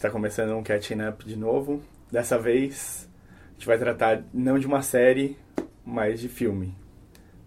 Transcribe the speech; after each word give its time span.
está 0.00 0.10
começando 0.10 0.56
um 0.56 0.62
Catching 0.62 1.06
Up 1.06 1.26
de 1.26 1.36
novo. 1.36 1.82
Dessa 2.10 2.38
vez, 2.38 3.06
a 3.50 3.52
gente 3.52 3.66
vai 3.66 3.76
tratar 3.76 4.24
não 4.32 4.58
de 4.58 4.66
uma 4.66 4.80
série, 4.80 5.36
mas 5.84 6.20
de 6.20 6.26
filme. 6.26 6.74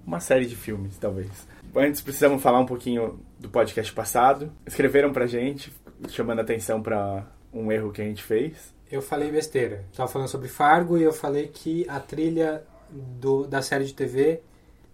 Uma 0.06 0.20
série 0.20 0.46
de 0.46 0.56
filmes, 0.56 0.96
talvez. 1.00 1.48
Antes, 1.76 2.00
precisamos 2.00 2.44
falar 2.44 2.60
um 2.60 2.66
pouquinho 2.68 3.20
do 3.40 3.50
podcast 3.50 3.92
passado. 3.92 4.54
Escreveram 4.68 5.12
pra 5.12 5.26
gente, 5.26 5.74
chamando 6.10 6.42
atenção 6.42 6.80
para 6.80 7.26
um 7.52 7.72
erro 7.72 7.92
que 7.92 8.04
a 8.04 8.06
gente 8.06 8.22
fez. 8.22 8.72
Eu 8.92 9.02
falei 9.02 9.32
besteira. 9.32 9.84
Estava 9.92 10.08
falando 10.08 10.28
sobre 10.28 10.48
Fargo 10.48 10.96
e 10.96 11.02
eu 11.02 11.12
falei 11.12 11.48
que 11.48 11.90
a 11.90 12.00
trilha 12.00 12.64
do, 12.92 13.48
da 13.48 13.64
série 13.64 13.86
de 13.86 13.96
TV 13.96 14.42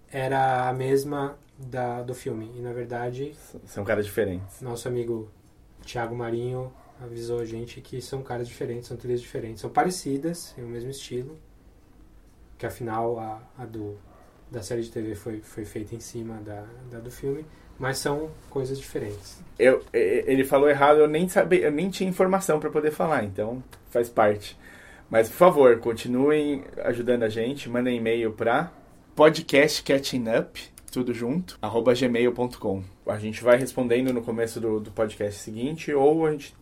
era 0.10 0.70
a 0.70 0.74
mesma 0.74 1.38
da, 1.58 2.04
do 2.04 2.16
filme. 2.16 2.50
E 2.56 2.62
na 2.62 2.72
verdade. 2.72 3.36
São 3.66 3.84
caras 3.84 4.06
diferentes. 4.06 4.62
Nosso 4.62 4.88
amigo 4.88 5.30
Thiago 5.86 6.16
Marinho 6.16 6.72
avisou 7.02 7.40
a 7.40 7.46
gente 7.46 7.82
que 7.82 8.02
são 8.02 8.22
caras 8.22 8.48
diferentes, 8.48 8.88
são 8.88 8.98
trilhas 8.98 9.22
diferentes. 9.22 9.62
São 9.62 9.70
parecidas, 9.70 10.54
tem 10.56 10.64
o 10.64 10.68
mesmo 10.68 10.90
estilo. 10.90 11.38
Que 12.58 12.66
afinal 12.66 13.18
a, 13.20 13.42
a 13.58 13.66
do, 13.66 13.98
da 14.52 14.62
série 14.62 14.82
de 14.82 14.92
TV 14.92 15.16
foi, 15.16 15.40
foi 15.40 15.66
feita 15.66 15.96
em 15.96 16.00
cima 16.00 16.36
da, 16.42 16.66
da 16.92 17.00
do 17.00 17.10
filme. 17.10 17.46
Mas 17.78 17.98
são 17.98 18.30
coisas 18.50 18.78
diferentes. 18.78 19.42
Eu, 19.58 19.82
ele 19.94 20.44
falou 20.44 20.70
errado, 20.70 21.00
eu 21.00 21.08
nem 21.08 21.30
sabia, 21.30 21.62
eu 21.62 21.72
nem 21.72 21.90
tinha 21.90 22.10
informação 22.10 22.60
para 22.60 22.70
poder 22.70 22.92
falar, 22.92 23.24
então 23.24 23.64
faz 23.90 24.10
parte. 24.10 24.58
Mas 25.10 25.30
por 25.30 25.38
favor, 25.38 25.80
continuem 25.80 26.66
ajudando 26.84 27.24
a 27.24 27.30
gente, 27.30 27.70
mandem 27.70 27.98
e-mail 27.98 28.34
para 28.34 28.72
podcastcatchingup, 29.16 30.58
tudo 30.92 31.14
junto, 31.14 31.58
arroba 31.62 31.94
gmail.com. 31.94 32.84
A 33.08 33.18
gente 33.18 33.42
vai 33.44 33.58
respondendo 33.58 34.14
no 34.14 34.22
começo 34.22 34.60
do, 34.60 34.80
do 34.80 34.92
podcast 34.92 35.40
seguinte, 35.40 35.94
ou 35.94 36.26
a 36.26 36.32
gente. 36.32 36.54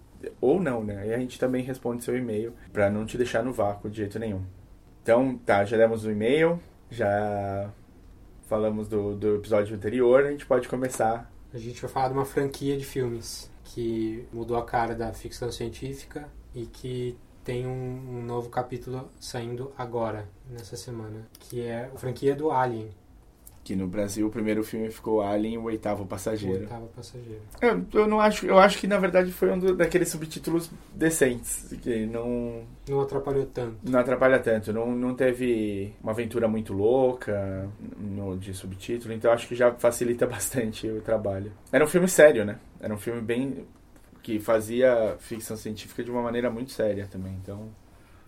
Ou 0.42 0.62
não, 0.62 0.84
né? 0.84 1.08
E 1.08 1.14
a 1.14 1.18
gente 1.18 1.40
também 1.40 1.64
responde 1.64 2.04
seu 2.04 2.18
e-mail, 2.18 2.54
para 2.72 2.90
não 2.90 3.06
te 3.06 3.18
deixar 3.18 3.44
no 3.44 3.54
vácuo 3.54 3.90
de 3.90 3.98
jeito 3.98 4.20
nenhum. 4.20 4.44
Então, 5.02 5.38
tá, 5.38 5.64
já 5.64 5.78
demos 5.78 6.04
o 6.04 6.12
e-mail, 6.12 6.60
já 6.90 7.70
falamos 8.48 8.88
do, 8.88 9.16
do 9.16 9.36
episódio 9.36 9.76
anterior, 9.76 10.26
a 10.26 10.32
gente 10.32 10.46
pode 10.46 10.68
começar. 10.68 11.32
A 11.54 11.58
gente 11.58 11.82
vai 11.82 11.90
falar 11.90 12.08
de 12.10 12.14
uma 12.14 12.26
franquia 12.26 12.78
de 12.78 12.86
filmes 12.86 13.52
que 13.64 14.28
mudou 14.34 14.58
a 14.58 14.66
cara 14.66 14.96
da 14.96 15.14
ficção 15.14 15.52
científica 15.52 16.28
e 16.54 16.66
que 16.66 17.18
tem 17.44 17.66
um, 17.66 18.18
um, 18.20 18.22
novo 18.24 18.50
capítulo 18.50 19.10
saindo 19.20 19.72
agora, 19.78 20.28
nessa 20.50 20.76
semana, 20.76 21.26
que 21.40 21.62
é 21.62 21.86
a 21.86 21.98
franquia 21.98 22.36
do 22.36 22.52
Alien. 22.52 22.90
Que 23.68 23.76
no 23.76 23.86
Brasil 23.86 24.26
o 24.26 24.30
primeiro 24.30 24.64
filme 24.64 24.90
ficou 24.90 25.22
Alien, 25.22 25.58
o 25.58 25.64
oitavo 25.64 26.06
passageiro. 26.06 26.60
O 26.60 26.62
oitavo 26.62 26.88
passageiro. 26.88 27.42
Eu, 27.62 27.86
eu 27.94 28.08
não 28.08 28.18
acho, 28.18 28.46
eu 28.46 28.58
acho 28.58 28.80
que 28.80 28.88
na 28.88 28.98
verdade 28.98 29.30
foi 29.30 29.52
um 29.52 29.60
do, 29.60 29.76
daqueles 29.76 30.08
subtítulos 30.08 30.72
decentes, 30.96 31.76
que 31.82 32.06
não 32.06 32.64
não 32.88 33.02
atrapalhou 33.02 33.46
tanto. 33.46 33.76
Não 33.84 34.00
atrapalha 34.00 34.40
tanto, 34.40 34.72
não, 34.72 34.96
não 34.96 35.14
teve 35.14 35.94
uma 36.02 36.14
aventura 36.14 36.48
muito 36.48 36.72
louca 36.72 37.70
no, 38.00 38.38
de 38.38 38.54
subtítulo, 38.54 39.14
então 39.14 39.34
acho 39.34 39.46
que 39.46 39.54
já 39.54 39.74
facilita 39.74 40.26
bastante 40.32 40.88
o 40.88 41.02
trabalho. 41.02 41.52
Era 41.70 41.84
um 41.84 41.90
filme 41.90 42.08
sério, 42.08 42.46
né? 42.46 42.60
Era 42.80 42.94
um 42.94 42.98
filme 42.98 43.20
bem 43.20 43.68
que 44.24 44.40
fazia 44.40 45.18
ficção 45.20 45.58
científica 45.58 46.06
de 46.06 46.10
uma 46.10 46.22
maneira 46.22 46.50
muito 46.50 46.72
séria 46.72 47.06
também, 47.06 47.34
então... 47.34 47.68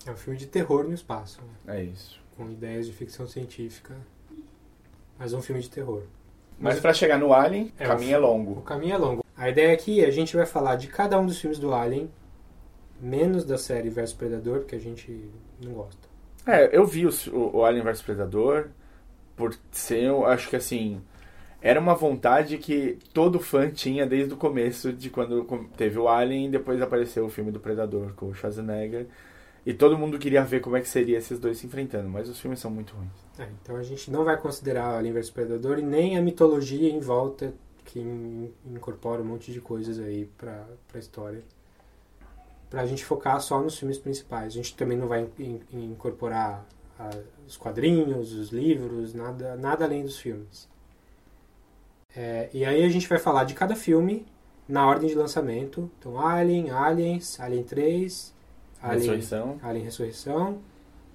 É 0.06 0.12
um 0.12 0.18
filme 0.18 0.38
de 0.38 0.48
terror 0.48 0.84
no 0.84 0.94
espaço. 0.94 1.40
Né? 1.66 1.78
É 1.78 1.84
isso. 1.86 2.20
Com 2.36 2.52
ideias 2.52 2.88
de 2.88 2.92
ficção 2.92 3.26
científica, 3.26 3.96
mas 5.20 5.34
um 5.34 5.42
filme 5.42 5.62
de 5.62 5.70
terror. 5.70 6.04
Mas, 6.58 6.76
mas 6.76 6.80
para 6.80 6.94
chegar 6.94 7.20
no 7.20 7.34
Alien, 7.34 7.74
é, 7.78 7.86
o 7.86 7.88
caminho 7.88 8.16
é 8.16 8.18
longo. 8.18 8.52
O 8.54 8.62
caminho 8.62 8.96
é 8.96 8.98
longo. 8.98 9.26
A 9.36 9.50
ideia 9.50 9.74
aqui 9.74 10.04
é 10.04 10.08
a 10.08 10.12
gente 10.12 10.36
vai 10.36 10.46
falar 10.46 10.76
de 10.76 10.88
cada 10.88 11.20
um 11.20 11.26
dos 11.26 11.40
filmes 11.40 11.60
do 11.60 11.74
Alien, 11.74 12.10
menos 13.00 13.44
da 13.46 13.58
série 13.58 13.90
Versus 13.90 14.16
Predador, 14.16 14.60
porque 14.60 14.76
a 14.76 14.80
gente 14.80 15.30
não 15.62 15.74
gosta. 15.74 16.08
É, 16.48 16.76
eu 16.76 16.86
vi 16.86 17.06
o, 17.06 17.12
o 17.34 17.64
Alien 17.64 17.84
vs 17.84 18.02
Predador 18.02 18.70
por 19.36 19.56
ser, 19.72 20.04
eu 20.04 20.26
acho 20.26 20.50
que 20.50 20.56
assim, 20.56 21.02
era 21.62 21.80
uma 21.80 21.96
vontade 21.96 22.58
que 22.58 22.98
todo 23.14 23.40
fã 23.40 23.70
tinha 23.70 24.06
desde 24.06 24.34
o 24.34 24.38
começo 24.38 24.92
de 24.92 25.10
quando 25.10 25.46
teve 25.78 25.98
o 25.98 26.08
Alien 26.08 26.48
e 26.48 26.52
depois 26.52 26.82
apareceu 26.82 27.26
o 27.26 27.30
filme 27.30 27.52
do 27.52 27.60
Predador 27.60 28.14
com 28.16 28.28
o 28.28 28.34
Schwarzenegger. 28.34 29.08
E 29.66 29.74
todo 29.74 29.98
mundo 29.98 30.18
queria 30.18 30.44
ver 30.44 30.62
como 30.62 30.78
é 30.78 30.82
que 30.82 30.88
seria 30.88 31.18
esses 31.18 31.40
dois 31.40 31.58
se 31.58 31.68
enfrentando, 31.68 32.10
mas 32.10 32.30
os 32.30 32.40
filmes 32.40 32.60
são 32.60 32.72
muito 32.72 32.96
ruins. 32.96 33.12
É, 33.38 33.48
então 33.62 33.76
a 33.76 33.84
gente 33.84 34.10
não 34.10 34.24
vai 34.24 34.38
considerar 34.38 34.98
Alien 34.98 35.14
vs 35.14 35.30
Predador 35.30 35.80
e 35.80 35.82
nem 35.82 36.18
a 36.18 36.22
mitologia 36.22 36.90
em 36.90 37.00
volta 37.00 37.54
que 37.86 38.00
incorpora 38.66 39.22
um 39.22 39.26
monte 39.26 39.52
de 39.52 39.60
coisas 39.60 40.00
aí 40.00 40.30
pra, 40.38 40.66
pra 40.88 41.00
história. 41.00 41.44
Pra 42.70 42.86
gente 42.86 43.04
focar 43.04 43.42
só 43.42 43.60
nos 43.60 43.78
filmes 43.80 43.98
principais. 43.98 44.48
A 44.48 44.56
gente 44.56 44.76
também 44.76 44.98
não 44.98 45.08
vai 45.08 45.28
in, 45.40 45.60
in, 45.72 45.86
incorporar 45.86 46.66
a, 47.00 47.10
os 47.48 47.58
quadrinhos, 47.58 48.32
os 48.34 48.50
livros, 48.50 49.14
nada, 49.14 49.56
nada 49.56 49.86
além 49.86 50.04
dos 50.04 50.20
filmes. 50.20 50.70
É, 52.16 52.50
e 52.54 52.64
aí 52.64 52.84
a 52.84 52.90
gente 52.90 53.08
vai 53.08 53.18
falar 53.18 53.44
de 53.44 53.56
cada 53.56 53.76
filme 53.76 54.26
na 54.68 54.88
ordem 54.88 55.10
de 55.10 55.16
lançamento. 55.16 55.90
Então, 55.98 56.20
Alien, 56.20 56.70
Aliens, 56.70 57.40
Alien 57.40 57.64
3, 57.64 58.34
Alien 58.82 59.00
Ressurreição, 59.00 59.60
Alien 59.62 59.86
Ressurreição 59.86 60.60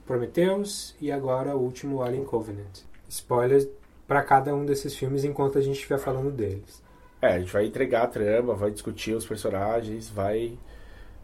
Prometheus 0.06 0.94
e 1.00 1.10
agora 1.10 1.56
o 1.56 1.60
último 1.60 2.02
Alien 2.02 2.24
Covenant. 2.24 2.80
Spoilers 3.08 3.66
para 4.06 4.22
cada 4.22 4.54
um 4.54 4.64
desses 4.64 4.94
filmes 4.94 5.24
enquanto 5.24 5.58
a 5.58 5.60
gente 5.60 5.76
estiver 5.76 5.98
falando 5.98 6.30
deles. 6.30 6.82
É, 7.22 7.34
a 7.34 7.38
gente 7.38 7.52
vai 7.52 7.64
entregar 7.64 8.02
a 8.02 8.06
trama, 8.06 8.54
vai 8.54 8.70
discutir 8.70 9.14
os 9.14 9.26
personagens, 9.26 10.08
vai 10.10 10.58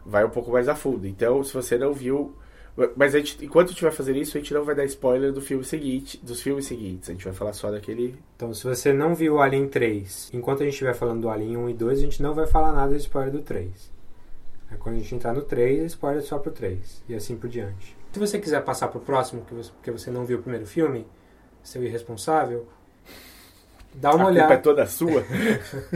vai 0.03 0.25
um 0.25 0.29
pouco 0.29 0.51
mais 0.51 0.67
a 0.67 0.75
fundo. 0.75 1.05
Então, 1.05 1.43
se 1.43 1.53
você 1.53 1.77
não 1.77 1.93
viu 1.93 2.35
mas 2.95 3.13
a 3.13 3.19
gente, 3.19 3.43
enquanto 3.43 3.67
a 3.67 3.71
gente 3.71 3.81
vai 3.81 3.91
fazer 3.91 4.15
isso, 4.15 4.37
a 4.37 4.39
gente 4.39 4.53
não 4.53 4.63
vai 4.63 4.73
dar 4.73 4.85
spoiler 4.85 5.33
do 5.33 5.41
filme 5.41 5.63
seguinte, 5.63 6.17
dos 6.23 6.41
filmes 6.41 6.65
seguintes. 6.65 7.09
A 7.09 7.11
gente 7.11 7.25
vai 7.25 7.33
falar 7.33 7.53
só 7.53 7.69
daquele. 7.69 8.15
Então, 8.35 8.53
se 8.53 8.63
você 8.63 8.93
não 8.93 9.13
viu 9.13 9.35
o 9.35 9.41
Alien 9.41 9.67
3, 9.67 10.31
enquanto 10.33 10.61
a 10.61 10.63
gente 10.63 10.73
estiver 10.73 10.95
falando 10.95 11.21
do 11.21 11.29
Alien 11.29 11.57
1 11.57 11.69
e 11.69 11.73
2, 11.73 11.99
a 11.99 12.01
gente 12.01 12.23
não 12.23 12.33
vai 12.33 12.47
falar 12.47 12.71
nada 12.71 12.95
de 12.95 13.01
spoiler 13.01 13.31
do 13.31 13.41
3. 13.41 13.90
Aí 14.71 14.77
quando 14.77 14.95
a 14.95 14.99
gente 14.99 15.13
entrar 15.13 15.33
no 15.33 15.41
3, 15.41 15.83
spoiler 15.91 16.23
só 16.23 16.39
pro 16.39 16.51
3. 16.51 17.03
E 17.09 17.13
assim 17.13 17.35
por 17.35 17.49
diante. 17.49 17.95
Se 18.13 18.19
você 18.19 18.39
quiser 18.39 18.63
passar 18.63 18.87
pro 18.87 18.99
próximo, 18.99 19.41
porque 19.41 19.91
você 19.91 20.09
não 20.09 20.25
viu 20.25 20.39
o 20.39 20.41
primeiro 20.41 20.65
filme, 20.65 21.05
seu 21.61 21.83
irresponsável, 21.83 22.67
dá 23.93 24.15
uma 24.15 24.25
a 24.25 24.27
olhada. 24.27 24.53
é 24.53 24.57
toda 24.57 24.85
sua. 24.87 25.23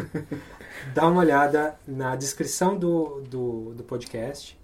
dá 0.94 1.08
uma 1.08 1.22
olhada 1.22 1.76
na 1.88 2.16
descrição 2.16 2.78
do, 2.78 3.22
do, 3.22 3.74
do 3.74 3.84
podcast 3.84 4.58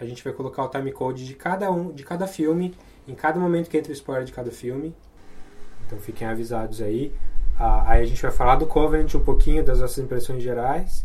a 0.00 0.06
gente 0.06 0.24
vai 0.24 0.32
colocar 0.32 0.64
o 0.64 0.68
timecode 0.68 1.26
de 1.26 1.34
cada 1.34 1.70
um, 1.70 1.92
de 1.92 2.02
cada 2.02 2.26
filme, 2.26 2.74
em 3.06 3.14
cada 3.14 3.38
momento 3.38 3.68
que 3.68 3.76
entra 3.76 3.90
o 3.90 3.94
spoiler 3.94 4.24
de 4.24 4.32
cada 4.32 4.50
filme. 4.50 4.96
Então 5.86 5.98
fiquem 5.98 6.26
avisados 6.26 6.80
aí. 6.80 7.12
Ah, 7.58 7.84
aí 7.86 8.02
a 8.02 8.06
gente 8.06 8.22
vai 8.22 8.30
falar 8.30 8.56
do 8.56 8.66
Covenant 8.66 9.14
um 9.14 9.20
pouquinho, 9.20 9.62
das 9.62 9.80
nossas 9.80 9.98
impressões 9.98 10.42
gerais. 10.42 11.04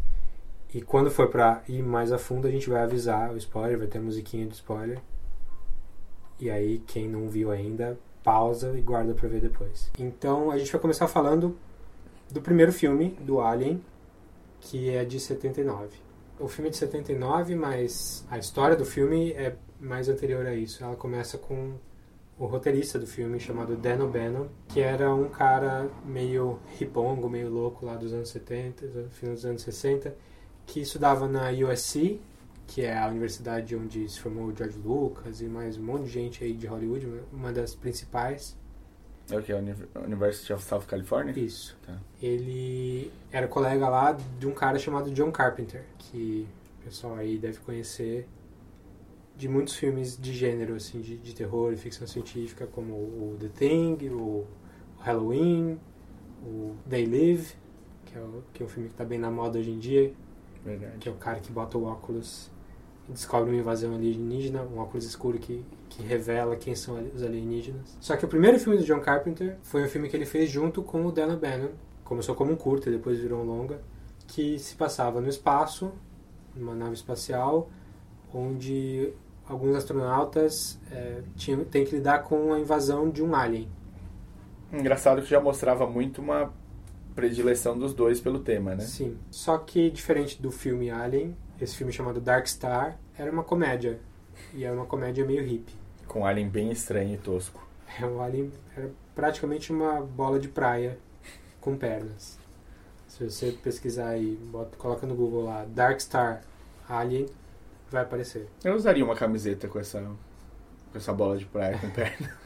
E 0.75 0.81
quando 0.81 1.09
for 1.09 1.29
para 1.29 1.63
ir 1.67 1.81
mais 1.81 2.11
a 2.11 2.19
fundo, 2.19 2.47
a 2.47 2.51
gente 2.51 2.69
vai 2.69 2.83
avisar 2.83 3.31
o 3.31 3.37
spoiler, 3.37 3.79
vai 3.79 3.87
ter 3.87 3.99
musiquinha 3.99 4.45
de 4.45 4.53
spoiler. 4.53 4.99
E 6.39 6.51
aí, 6.51 6.79
quem 6.85 7.07
não 7.07 7.29
viu 7.29 7.49
ainda, 7.49 7.97
pausa 8.23 8.77
e 8.77 8.81
guarda 8.81 9.13
para 9.13 9.27
ver 9.27 9.39
depois. 9.39 9.89
Então, 9.97 10.51
a 10.51 10.57
gente 10.57 10.71
vai 10.71 10.81
começar 10.81 11.07
falando 11.07 11.57
do 12.29 12.41
primeiro 12.41 12.71
filme, 12.71 13.17
do 13.21 13.39
Alien, 13.39 13.81
que 14.59 14.89
é 14.89 15.03
de 15.03 15.19
79 15.19 16.05
o 16.39 16.47
filme 16.47 16.69
é 16.69 16.71
de 16.71 16.77
79, 16.77 17.55
mas 17.55 18.25
a 18.29 18.37
história 18.37 18.75
do 18.75 18.85
filme 18.85 19.31
é 19.33 19.55
mais 19.79 20.09
anterior 20.09 20.45
a 20.45 20.53
isso. 20.53 20.83
Ela 20.83 20.95
começa 20.95 21.37
com 21.37 21.73
o 22.37 22.45
roteirista 22.45 22.99
do 22.99 23.07
filme 23.07 23.39
chamado 23.39 23.75
Dan 23.77 24.03
O'Bannon, 24.03 24.47
que 24.67 24.81
era 24.81 25.13
um 25.13 25.29
cara 25.29 25.89
meio 26.05 26.59
ripongo, 26.77 27.29
meio 27.29 27.49
louco 27.49 27.85
lá 27.85 27.95
dos 27.95 28.13
anos 28.13 28.29
70, 28.29 29.07
final 29.11 29.35
dos 29.35 29.45
anos 29.45 29.61
60, 29.61 30.15
que 30.65 30.81
estudava 30.81 31.27
na 31.27 31.49
USC, 31.51 32.19
que 32.67 32.81
é 32.81 32.97
a 32.97 33.07
universidade 33.07 33.75
onde 33.75 34.07
se 34.09 34.19
formou 34.19 34.45
o 34.45 34.55
George 34.55 34.77
Lucas 34.79 35.41
e 35.41 35.45
mais 35.45 35.77
um 35.77 35.83
monte 35.83 36.05
de 36.05 36.09
gente 36.09 36.43
aí 36.43 36.53
de 36.53 36.67
Hollywood, 36.67 37.07
uma 37.31 37.51
das 37.51 37.75
principais. 37.75 38.57
É 39.29 39.37
o 39.37 39.41
que? 39.41 39.53
University 39.53 40.53
of 40.53 40.63
South 40.63 40.81
California? 40.81 41.33
Isso. 41.37 41.75
Tá. 41.85 41.97
Ele 42.21 43.11
era 43.31 43.47
colega 43.47 43.89
lá 43.89 44.11
de 44.11 44.47
um 44.47 44.51
cara 44.51 44.77
chamado 44.77 45.11
John 45.11 45.31
Carpenter, 45.31 45.83
que 45.97 46.47
o 46.79 46.83
pessoal 46.83 47.15
aí 47.15 47.37
deve 47.37 47.59
conhecer 47.59 48.27
de 49.35 49.49
muitos 49.49 49.75
filmes 49.75 50.17
de 50.17 50.31
gênero, 50.31 50.75
assim, 50.75 51.01
de, 51.01 51.17
de 51.17 51.33
terror 51.33 51.73
e 51.73 51.77
ficção 51.77 52.07
científica, 52.07 52.67
como 52.67 52.93
o 52.93 53.37
The 53.39 53.49
Thing, 53.49 54.09
o 54.09 54.45
Halloween, 54.99 55.79
o 56.43 56.75
They 56.89 57.05
Live, 57.05 57.53
que 58.05 58.17
é, 58.17 58.21
o, 58.21 58.43
que 58.53 58.63
é 58.63 58.65
um 58.65 58.69
filme 58.69 58.89
que 58.89 58.93
está 58.93 59.03
bem 59.03 59.19
na 59.19 59.29
moda 59.29 59.59
hoje 59.59 59.71
em 59.71 59.79
dia. 59.79 60.13
Verdade. 60.65 60.97
Que 60.99 61.07
é 61.07 61.11
o 61.11 61.15
cara 61.15 61.39
que 61.39 61.51
bota 61.51 61.77
o 61.77 61.85
óculos 61.85 62.51
e 63.07 63.13
descobre 63.13 63.51
uma 63.51 63.59
invasão 63.59 63.93
alienígena, 63.93 64.63
um 64.63 64.79
óculos 64.79 65.05
escuro 65.05 65.37
que 65.37 65.63
que 65.95 66.03
revela 66.03 66.55
quem 66.57 66.75
são 66.75 67.01
os 67.15 67.23
alienígenas. 67.23 67.97
Só 68.01 68.17
que 68.17 68.25
o 68.25 68.27
primeiro 68.27 68.59
filme 68.59 68.77
do 68.77 68.83
John 68.83 68.99
Carpenter 68.99 69.57
foi 69.63 69.83
um 69.83 69.87
filme 69.87 70.09
que 70.09 70.15
ele 70.15 70.25
fez 70.25 70.49
junto 70.49 70.83
com 70.83 71.05
o 71.05 71.11
Dan 71.11 71.37
Bannon. 71.37 71.69
Começou 72.03 72.35
como 72.35 72.51
um 72.51 72.55
curta, 72.55 72.91
depois 72.91 73.17
virou 73.17 73.41
um 73.41 73.45
longa, 73.45 73.79
que 74.27 74.59
se 74.59 74.75
passava 74.75 75.21
no 75.21 75.29
espaço, 75.29 75.91
numa 76.53 76.75
nave 76.75 76.93
espacial, 76.93 77.69
onde 78.33 79.13
alguns 79.47 79.75
astronautas 79.75 80.79
é, 80.91 81.21
tinham, 81.35 81.63
têm 81.63 81.85
que 81.85 81.95
lidar 81.95 82.23
com 82.23 82.53
a 82.53 82.59
invasão 82.59 83.09
de 83.09 83.23
um 83.23 83.33
alien. 83.33 83.69
Engraçado 84.73 85.21
que 85.21 85.29
já 85.29 85.39
mostrava 85.39 85.87
muito 85.87 86.21
uma 86.21 86.51
predileção 87.15 87.77
dos 87.77 87.93
dois 87.93 88.19
pelo 88.19 88.39
tema, 88.39 88.75
né? 88.75 88.83
Sim. 88.83 89.17
Só 89.31 89.57
que, 89.57 89.89
diferente 89.89 90.41
do 90.41 90.51
filme 90.51 90.89
Alien, 90.91 91.35
esse 91.59 91.75
filme 91.75 91.93
chamado 91.93 92.19
Dark 92.19 92.45
Star 92.47 92.99
era 93.17 93.31
uma 93.31 93.43
comédia. 93.43 93.99
E 94.53 94.63
era 94.65 94.75
uma 94.75 94.85
comédia 94.85 95.25
meio 95.25 95.43
hippie. 95.43 95.73
Com 96.07 96.21
um 96.21 96.25
alien 96.25 96.49
bem 96.49 96.71
estranho 96.71 97.15
e 97.15 97.17
tosco. 97.17 97.65
É, 97.99 98.05
o 98.05 98.21
alien 98.21 98.51
era 98.75 98.91
praticamente 99.15 99.71
uma 99.71 100.01
bola 100.01 100.39
de 100.39 100.49
praia 100.49 100.97
com 101.61 101.77
pernas. 101.77 102.37
Se 103.07 103.23
você 103.23 103.51
pesquisar 103.63 104.09
aí, 104.09 104.37
bota, 104.51 104.75
coloca 104.77 105.07
no 105.07 105.15
Google 105.15 105.45
lá, 105.45 105.65
Dark 105.69 106.01
Star 106.01 106.41
Alien, 106.87 107.27
vai 107.89 108.03
aparecer. 108.03 108.47
Eu 108.63 108.75
usaria 108.75 109.05
uma 109.05 109.15
camiseta 109.15 109.69
com 109.69 109.79
essa, 109.79 110.01
com 110.01 110.97
essa 110.97 111.13
bola 111.13 111.37
de 111.37 111.45
praia 111.45 111.77
com 111.79 111.89
perna. 111.91 112.44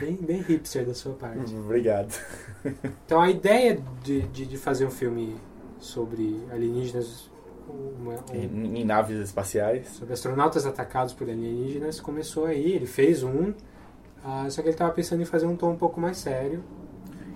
Bem, 0.00 0.16
bem 0.16 0.40
hipster 0.42 0.84
da 0.86 0.94
sua 0.94 1.12
parte. 1.14 1.54
Obrigado. 1.54 2.14
Então 3.04 3.20
a 3.20 3.30
ideia 3.30 3.78
de, 4.02 4.22
de, 4.22 4.46
de 4.46 4.56
fazer 4.58 4.86
um 4.86 4.90
filme 4.90 5.36
sobre 5.78 6.40
alienígenas, 6.50 7.30
uma- 7.68 8.14
um- 8.32 8.34
Em, 8.34 8.80
em 8.80 8.84
naves 8.84 9.18
espaciais. 9.18 9.88
sobre 9.88 10.14
astronautas 10.14 10.64
atacados 10.66 11.12
por 11.12 11.28
alienígenas 11.28 12.00
começou 12.00 12.46
aí. 12.46 12.72
Ele 12.72 12.86
fez 12.86 13.22
um, 13.22 13.52
ah, 14.24 14.46
só 14.48 14.62
que 14.62 14.68
ele 14.68 14.74
estava 14.74 14.92
pensando 14.92 15.20
em 15.22 15.26
fazer 15.26 15.46
um 15.46 15.56
tom 15.56 15.72
um 15.72 15.76
pouco 15.76 16.00
mais 16.00 16.16
sério. 16.18 16.62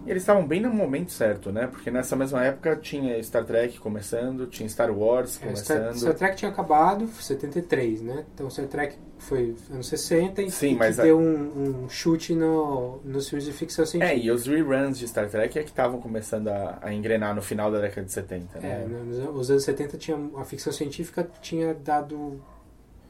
Eles 0.08 0.22
estavam 0.22 0.46
bem 0.46 0.60
no 0.60 0.70
momento 0.72 1.12
certo, 1.12 1.52
né? 1.52 1.66
Porque 1.66 1.90
nessa 1.90 2.16
mesma 2.16 2.42
época 2.44 2.74
tinha 2.76 3.22
Star 3.22 3.44
Trek 3.44 3.78
começando, 3.78 4.46
tinha 4.46 4.68
Star 4.68 4.90
Wars 4.90 5.30
É, 5.42 5.54
Star, 5.54 5.76
começando. 5.76 5.96
Star 5.98 6.14
Trek 6.14 6.36
tinha 6.36 6.50
acabado, 6.50 7.06
73, 7.08 8.02
né? 8.02 8.24
Então 8.34 8.48
Star 8.50 8.66
Trek 8.66 8.96
foi 9.18 9.54
anos 9.70 9.86
60 9.88 10.42
e, 10.42 10.50
Sim, 10.50 10.72
e 10.72 10.76
mas 10.76 10.98
a- 10.98 11.02
deu 11.02 11.18
um, 11.18 11.84
um 11.84 11.88
chute 11.88 12.34
no, 12.34 13.00
nos 13.04 13.28
filmes 13.28 13.44
de 13.44 13.52
ficção 13.52 13.82
É, 13.82 13.86
científica. 13.86 14.20
e 14.26 14.30
os 14.30 14.46
reruns 14.46 14.98
de 14.98 15.06
Star 15.08 15.28
Trek 15.28 15.58
é 15.58 15.62
que 15.62 15.68
estavam 15.70 16.00
começando 16.00 16.48
a, 16.48 16.78
a 16.80 16.94
engrenar 16.94 17.34
no 17.34 17.42
final 17.42 17.70
da 17.70 17.80
década 17.80 18.06
de 18.06 18.12
70, 18.12 18.58
É, 18.58 18.60
né? 18.60 18.86
nos 19.04 19.18
nos 19.34 19.50
anos 19.50 19.64
70 19.64 19.98
tinha, 19.98 20.16
a 20.36 20.44
ficção 20.44 20.72
científica 20.72 21.28
tinha 21.42 21.74
dado. 21.74 22.40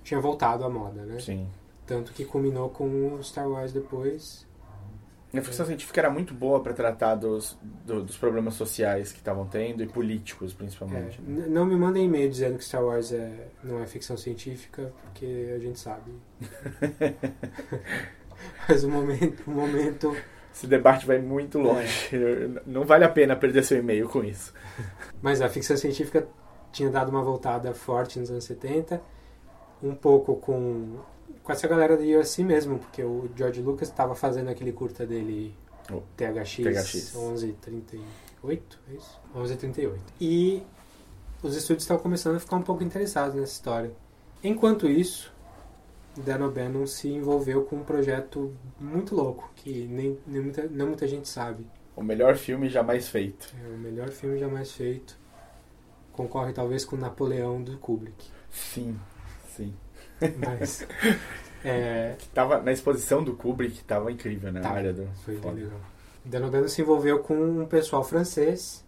tinha 0.02 0.18
voltado 0.20 0.64
à 0.64 0.68
moda, 0.70 1.02
né? 1.02 1.20
Sim. 1.20 1.46
Tanto 1.86 2.12
que 2.12 2.24
culminou 2.24 2.70
com 2.70 3.18
Star 3.22 3.48
Wars 3.48 3.72
depois. 3.72 4.47
A 5.34 5.42
ficção 5.42 5.66
científica 5.66 6.00
era 6.00 6.08
muito 6.10 6.32
boa 6.32 6.60
para 6.62 6.72
tratar 6.72 7.14
dos, 7.14 7.58
do- 7.84 8.02
dos 8.02 8.16
problemas 8.16 8.54
sociais 8.54 9.12
que 9.12 9.18
estavam 9.18 9.46
tendo 9.46 9.82
e 9.82 9.86
políticos, 9.86 10.52
É, 10.52 10.56
principalmente. 10.56 11.20
n- 11.20 11.46
não 11.48 11.66
me 11.66 11.76
mandem 11.76 12.06
e-mail 12.06 12.30
dizendo 12.30 12.56
que 12.56 12.64
Star 12.64 12.82
Wars 12.82 13.12
é, 13.12 13.48
não 13.62 13.82
é 13.82 13.86
ficção 13.86 14.16
científica, 14.16 14.90
porque 15.02 15.52
a 15.54 15.58
gente 15.58 15.78
sabe. 15.78 16.10
Mas 18.68 18.84
o 18.84 18.88
momento, 18.88 19.42
o 19.46 19.50
momento 19.50 20.16
Esse 20.52 20.66
debate 20.66 21.06
vai 21.06 21.18
muito 21.18 21.58
longe. 21.58 22.10
Não 22.66 22.84
vale 22.84 23.04
a 23.04 23.08
pena 23.08 23.36
perder 23.36 23.64
seu 23.64 23.78
e-mail 23.78 24.08
com 24.08 24.24
isso. 24.24 24.52
Mas 25.20 25.40
a 25.40 25.48
ficção 25.48 25.76
científica 25.76 26.26
tinha 26.72 26.90
dado 26.90 27.10
uma 27.10 27.22
voltada 27.22 27.72
forte 27.74 28.18
nos 28.18 28.30
anos 28.30 28.44
70, 28.44 29.00
um 29.82 29.94
pouco 29.94 30.36
com, 30.36 30.98
com 31.48 31.52
essa 31.52 31.66
galera 31.66 31.96
do 31.96 32.02
USC 32.02 32.44
mesmo, 32.44 32.78
porque 32.78 33.02
o 33.02 33.26
George 33.34 33.62
Lucas 33.62 33.88
estava 33.88 34.14
fazendo 34.14 34.50
aquele 34.50 34.70
curta 34.70 35.06
dele, 35.06 35.56
O 35.90 36.02
THX, 36.14 36.56
THX. 36.56 37.14
1138, 37.14 38.78
é 38.90 38.94
isso? 38.94 39.18
1138. 39.34 39.98
E 40.20 40.62
os 41.42 41.56
estúdios 41.56 41.84
estavam 41.84 42.02
começando 42.02 42.36
a 42.36 42.38
ficar 42.38 42.56
um 42.56 42.62
pouco 42.62 42.84
interessados 42.84 43.34
nessa 43.34 43.54
história. 43.54 43.90
Enquanto 44.44 44.86
isso, 44.86 45.32
Dan 46.18 46.44
O'Bannon 46.44 46.86
se 46.86 47.08
envolveu 47.08 47.64
com 47.64 47.76
um 47.76 47.82
projeto 47.82 48.54
muito 48.78 49.14
louco, 49.14 49.50
que 49.56 49.86
nem, 49.86 50.18
nem 50.26 50.42
muita, 50.42 50.68
não 50.68 50.88
muita 50.88 51.08
gente 51.08 51.30
sabe. 51.30 51.66
O 51.96 52.02
melhor 52.02 52.36
filme 52.36 52.68
jamais 52.68 53.08
feito. 53.08 53.54
É 53.64 53.68
o 53.68 53.78
melhor 53.78 54.10
filme 54.10 54.38
jamais 54.38 54.72
feito. 54.72 55.18
Concorre 56.12 56.52
talvez 56.52 56.84
com 56.84 56.94
Napoleão 56.94 57.62
do 57.62 57.78
Kubrick. 57.78 58.26
Sim, 58.50 59.00
sim. 59.56 59.72
Mas 60.38 60.86
é, 61.64 62.16
Tava 62.34 62.60
na 62.60 62.72
exposição 62.72 63.22
do 63.22 63.34
Kubrick, 63.34 63.82
tava 63.84 64.10
incrível, 64.12 64.52
né? 64.52 64.60
Tá, 64.60 64.70
área 64.70 64.92
do. 64.92 65.06
foi 65.24 65.36
Foda. 65.36 65.54
legal. 65.54 66.68
Se 66.68 66.82
envolveu 66.82 67.20
com 67.20 67.34
um 67.34 67.66
pessoal 67.66 68.04
francês 68.04 68.84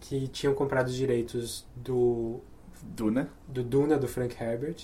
que 0.00 0.26
tinham 0.28 0.52
comprado 0.54 0.88
os 0.88 0.94
direitos 0.94 1.66
do, 1.76 2.40
Duna. 2.82 3.28
do 3.48 3.62
Duna 3.62 3.96
do 3.96 4.06
Frank 4.08 4.36
Herbert. 4.42 4.76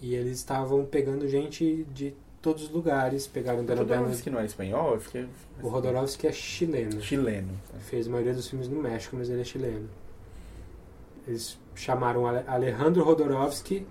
E 0.00 0.14
eles 0.14 0.38
estavam 0.38 0.84
pegando 0.84 1.28
gente 1.28 1.86
de 1.94 2.12
todos 2.40 2.64
os 2.64 2.70
lugares. 2.70 3.26
Pegaram 3.28 3.60
O'Bannon. 3.60 3.82
Jodorowsky 3.86 4.30
não 4.30 4.40
é 4.40 4.46
espanhol? 4.46 4.98
Fiquei. 4.98 5.28
O 5.62 5.68
Rodorovsky 5.68 6.26
é 6.26 6.32
chileno. 6.32 7.00
Chileno. 7.00 7.52
Fez 7.80 8.08
a 8.08 8.10
maioria 8.10 8.34
dos 8.34 8.48
filmes 8.48 8.66
no 8.68 8.80
México, 8.82 9.14
mas 9.16 9.30
ele 9.30 9.42
é 9.42 9.44
chileno. 9.44 9.88
Eles 11.28 11.56
chamaram 11.76 12.26
Ale- 12.26 12.42
Alejandro 12.48 13.04
Rodorovsky, 13.04 13.86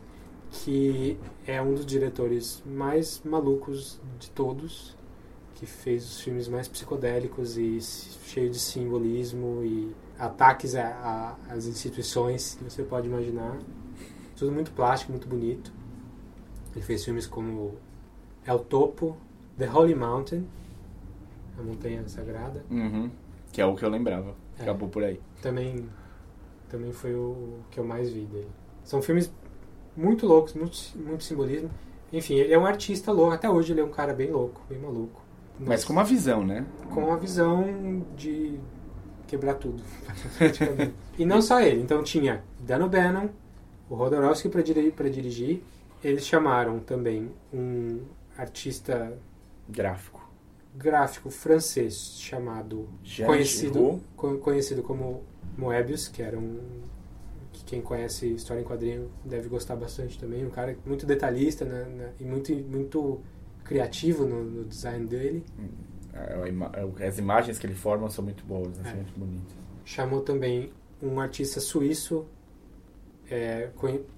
que 0.52 1.18
é 1.48 1.62
um 1.62 1.74
dos 1.74 1.86
diretores 1.86 2.62
mais 2.66 3.22
malucos 3.24 4.00
de 4.20 4.30
todos, 4.32 4.96
que 5.56 5.66
fez 5.66 6.04
os 6.04 6.22
filmes 6.22 6.48
mais 6.48 6.68
psicodélicos 6.68 7.58
e 7.58 7.80
cheio 8.26 8.50
de 8.50 8.60
simbolismo 8.60 9.64
e 9.64 9.96
ataques 10.20 10.76
às 10.76 11.66
instituições 11.66 12.56
que 12.56 12.64
você 12.64 12.84
pode 12.84 13.08
imaginar. 13.08 13.58
Tudo 14.36 14.52
muito 14.52 14.72
plástico, 14.72 15.12
muito 15.12 15.28
bonito. 15.28 15.72
Ele 16.76 16.84
fez 16.84 17.04
filmes 17.06 17.28
como 17.28 17.76
El 18.46 18.60
Topo, 18.60 19.18
The 19.58 19.70
Holy 19.70 19.96
Mountain, 19.96 20.48
a 21.60 21.64
Montanha 21.64 22.08
Sagrada. 22.08 22.64
Uhum. 22.70 23.12
Que 23.52 23.62
é 23.62 23.66
o 23.66 23.76
que 23.76 23.86
eu 23.86 23.90
lembrava. 23.90 24.36
É. 24.58 24.64
Acabou 24.64 24.90
por 24.90 25.04
aí. 25.04 25.20
também 25.42 25.88
também 26.70 26.94
foi 26.94 27.14
o 27.14 27.60
que 27.70 27.80
eu 27.80 27.84
mais 27.84 28.10
vi 28.10 28.26
dele. 28.26 28.48
São 28.84 29.02
filmes 29.02 29.32
muito 29.96 30.26
loucos, 30.26 30.54
muito, 30.54 30.78
muito 30.96 31.24
simbolismo. 31.24 31.70
Enfim, 32.12 32.36
ele 32.36 32.54
é 32.54 32.60
um 32.60 32.66
artista 32.66 33.12
louco. 33.12 33.32
Até 33.34 33.50
hoje 33.50 33.74
ele 33.74 33.82
é 33.82 33.84
um 33.84 33.90
cara 33.92 34.14
bem 34.14 34.32
louco, 34.32 34.62
bem 34.70 34.78
maluco. 34.80 35.22
Mas 35.60 35.70
Nossa, 35.70 35.88
com 35.88 35.94
uma 35.94 36.04
visão, 36.04 36.46
né? 36.46 36.66
com 36.94 37.06
uma 37.06 37.18
visão 37.18 38.06
de 38.18 38.60
quebrar 39.28 39.54
tudo, 39.56 39.82
e 41.18 41.26
não 41.26 41.42
só 41.42 41.62
ele. 41.62 41.82
Então 41.82 42.04
tinha 42.04 42.44
Dan 42.60 42.84
O'Bannon, 42.86 43.30
o 43.90 43.96
Rodorovsky 43.96 44.50
para 44.50 44.62
dirigir, 44.62 44.92
pra 44.94 45.08
dirigir. 45.08 45.64
Eles 46.04 46.26
chamaram 46.26 46.80
também 46.80 47.32
um 47.54 48.00
artista 48.38 49.16
Gráfico. 49.70 50.20
gráfico 50.76 51.30
francês 51.30 52.16
chamado 52.20 52.90
Jean 53.04 53.28
conhecido, 53.28 54.02
Giraud. 54.20 54.40
conhecido 54.42 54.82
como 54.84 55.24
Moebius, 55.58 56.08
que 56.08 56.22
era 56.24 56.38
um 56.40 56.60
que 57.64 57.72
quem 57.72 57.82
conhece 57.82 58.28
história 58.34 58.62
em 58.62 58.64
quadrinho 58.64 59.12
deve 59.24 59.48
gostar 59.50 59.76
bastante 59.76 60.18
também, 60.20 60.46
um 60.46 60.50
cara 60.50 60.78
muito 60.86 61.06
detalhista 61.06 61.64
né, 61.66 61.84
né, 61.86 62.14
e 62.20 62.24
muito 62.24 62.54
muito 62.54 63.22
criativo 63.64 64.26
no, 64.26 64.44
no 64.44 64.66
design 64.66 65.06
dele. 65.06 65.44
A- 66.14 66.44
a 66.44 66.48
ima- 66.50 66.72
As 67.08 67.18
imagens 67.18 67.58
que 67.60 67.66
ele 67.66 67.76
forma 67.76 68.10
são 68.10 68.24
muito 68.24 68.44
boas, 68.46 68.78
né? 68.78 68.84
são 68.84 68.92
É. 68.92 68.96
muito 68.96 69.14
bonitas. 69.20 69.56
Chamou 69.86 70.22
também 70.22 70.72
um 71.02 71.20
artista 71.20 71.60
suíço 71.60 72.26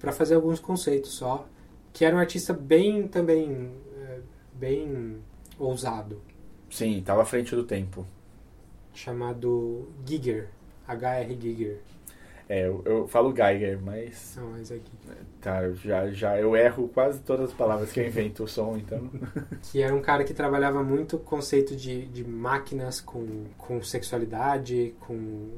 para 0.00 0.12
fazer 0.12 0.34
alguns 0.34 0.58
conceitos 0.60 1.12
só, 1.14 1.46
que 1.92 2.04
era 2.04 2.16
um 2.16 2.18
artista 2.18 2.52
bem 2.52 3.06
também 3.06 3.70
é, 3.96 4.20
bem 4.54 5.18
ousado, 5.58 6.20
Sim, 6.68 7.00
tava 7.06 7.22
à 7.22 7.24
frente 7.24 7.54
do 7.54 7.62
tempo. 7.64 8.04
chamado 8.92 9.88
Giger, 10.04 10.48
H.R. 10.88 11.38
Giger. 11.40 11.80
É, 12.48 12.66
eu, 12.66 12.82
eu 12.84 13.08
falo 13.08 13.34
Geiger, 13.34 13.80
mas 13.82 14.36
Não, 14.36 14.50
mas 14.50 14.70
é 14.70 14.74
Giger. 14.74 15.16
tá, 15.40 15.70
já, 15.72 16.10
já 16.10 16.38
eu 16.38 16.54
erro 16.54 16.88
quase 16.88 17.20
todas 17.20 17.50
as 17.50 17.54
palavras 17.56 17.90
que 17.90 18.00
eu 18.00 18.06
invento 18.06 18.44
o 18.44 18.48
som, 18.48 18.76
então. 18.76 19.10
que 19.62 19.80
era 19.80 19.94
um 19.94 20.02
cara 20.02 20.24
que 20.24 20.34
trabalhava 20.34 20.82
muito 20.82 21.16
o 21.16 21.18
conceito 21.20 21.74
de, 21.74 22.06
de 22.06 22.22
máquinas 22.22 23.00
com, 23.00 23.44
com 23.56 23.82
sexualidade, 23.82 24.94
com 25.00 25.48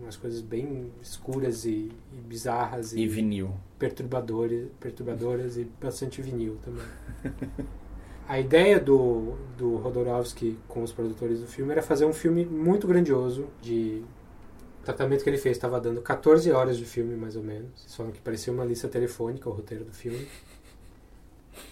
umas 0.00 0.16
coisas 0.16 0.40
bem 0.40 0.90
escuras 1.02 1.64
e, 1.64 1.90
e 2.12 2.16
bizarras 2.26 2.92
e, 2.92 3.00
e 3.00 3.06
vinil. 3.08 3.50
perturbadoras, 3.78 4.68
perturbadoras 4.78 5.56
e 5.58 5.64
bastante 5.80 6.22
vinil 6.22 6.56
também. 6.64 6.86
A 8.28 8.38
ideia 8.38 8.78
do, 8.78 9.34
do 9.58 9.74
Rodorovsky 9.78 10.56
com 10.68 10.84
os 10.84 10.92
produtores 10.92 11.40
do 11.40 11.48
filme 11.48 11.72
era 11.72 11.82
fazer 11.82 12.04
um 12.04 12.12
filme 12.12 12.44
muito 12.46 12.86
grandioso 12.86 13.48
de 13.60 14.04
tratamento 14.92 15.22
que 15.22 15.30
ele 15.30 15.38
fez 15.38 15.56
estava 15.56 15.80
dando 15.80 16.00
14 16.00 16.50
horas 16.50 16.76
de 16.76 16.84
filme 16.84 17.16
mais 17.16 17.36
ou 17.36 17.42
menos, 17.42 17.70
só 17.86 18.04
que 18.04 18.20
parecia 18.20 18.52
uma 18.52 18.64
lista 18.64 18.88
telefônica 18.88 19.48
o 19.48 19.52
roteiro 19.52 19.84
do 19.84 19.92
filme. 19.92 20.26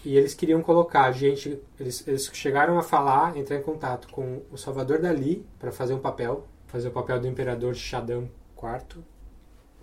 E 0.03 0.17
eles 0.17 0.33
queriam 0.33 0.61
colocar 0.61 1.11
gente, 1.11 1.59
eles, 1.79 2.07
eles 2.07 2.29
chegaram 2.33 2.77
a 2.77 2.83
falar, 2.83 3.37
entrar 3.37 3.57
em 3.57 3.61
contato 3.61 4.07
com 4.09 4.43
o 4.51 4.57
Salvador 4.57 4.99
Dali 4.99 5.45
para 5.57 5.71
fazer 5.71 5.93
um 5.93 5.99
papel, 5.99 6.47
fazer 6.67 6.89
o 6.89 6.91
papel 6.91 7.19
do 7.19 7.27
imperador 7.27 7.73
Shaddam 7.75 8.29
quarto, 8.55 9.03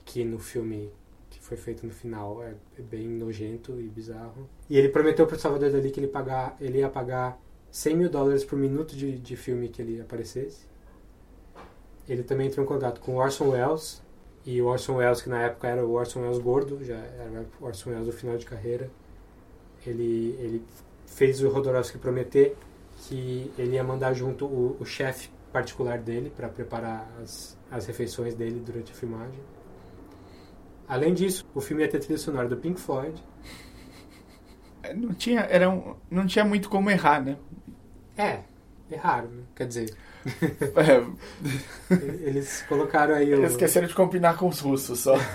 que 0.04 0.24
no 0.24 0.38
filme 0.38 0.90
que 1.28 1.40
foi 1.40 1.56
feito 1.56 1.84
no 1.84 1.92
final 1.92 2.42
é, 2.42 2.54
é 2.78 2.82
bem 2.82 3.08
nojento 3.08 3.80
e 3.80 3.88
bizarro. 3.88 4.48
E 4.70 4.78
ele 4.78 4.88
prometeu 4.88 5.26
pro 5.26 5.38
Salvador 5.38 5.70
Dali 5.70 5.90
que 5.90 6.00
ele, 6.00 6.08
pagar, 6.08 6.56
ele 6.60 6.78
ia 6.78 6.88
pagar 6.88 7.38
100 7.70 7.96
mil 7.96 8.10
dólares 8.10 8.44
por 8.44 8.58
minuto 8.58 8.96
de, 8.96 9.18
de 9.18 9.36
filme 9.36 9.68
que 9.68 9.82
ele 9.82 10.00
aparecesse. 10.00 10.66
Ele 12.08 12.22
também 12.22 12.46
entrou 12.46 12.64
em 12.64 12.68
contato 12.68 13.00
com 13.00 13.12
o 13.12 13.16
Orson 13.16 13.50
Welles, 13.50 14.02
e 14.44 14.62
o 14.62 14.66
Orson 14.66 14.96
Welles, 14.96 15.20
que 15.20 15.28
na 15.28 15.42
época 15.42 15.66
era 15.66 15.84
o 15.84 15.92
Orson 15.92 16.20
Welles 16.20 16.38
gordo, 16.38 16.84
já 16.84 16.96
era 16.96 17.44
o 17.60 17.64
Orson 17.64 17.90
Welles 17.90 18.06
do 18.06 18.12
final 18.12 18.36
de 18.36 18.46
carreira, 18.46 18.88
ele, 19.84 20.36
ele 20.38 20.64
fez 21.06 21.42
o 21.42 21.48
Rodorovsky 21.48 21.98
prometer 21.98 22.56
que 22.98 23.50
ele 23.58 23.74
ia 23.74 23.84
mandar 23.84 24.14
junto 24.14 24.46
o, 24.46 24.76
o 24.80 24.84
chefe 24.84 25.30
particular 25.52 25.98
dele 25.98 26.30
para 26.34 26.48
preparar 26.48 27.08
as, 27.22 27.58
as 27.70 27.86
refeições 27.86 28.34
dele 28.34 28.60
durante 28.64 28.92
a 28.92 28.94
filmagem. 28.94 29.40
Além 30.88 31.14
disso, 31.14 31.44
o 31.54 31.60
filme 31.60 31.82
ia 31.82 31.88
ter 31.88 31.98
trilha 31.98 32.18
sonora 32.18 32.48
do 32.48 32.56
Pink 32.56 32.80
Floyd. 32.80 33.20
É, 34.82 34.94
não 34.94 35.12
tinha, 35.12 35.40
era 35.40 35.68
um, 35.68 35.96
não 36.10 36.26
tinha 36.26 36.44
muito 36.44 36.68
como 36.68 36.90
errar, 36.90 37.20
né? 37.20 37.36
É, 38.16 38.42
erraram, 38.90 39.30
né? 39.30 39.42
quer 39.54 39.66
dizer. 39.66 39.94
É, 40.76 41.94
Eles 42.22 42.62
colocaram 42.68 43.14
aí 43.14 43.32
o. 43.32 43.38
eles 43.38 43.52
esqueceram 43.52 43.86
de 43.86 43.94
combinar 43.94 44.36
com 44.36 44.48
os 44.48 44.60
russos 44.60 45.00
só. 45.00 45.14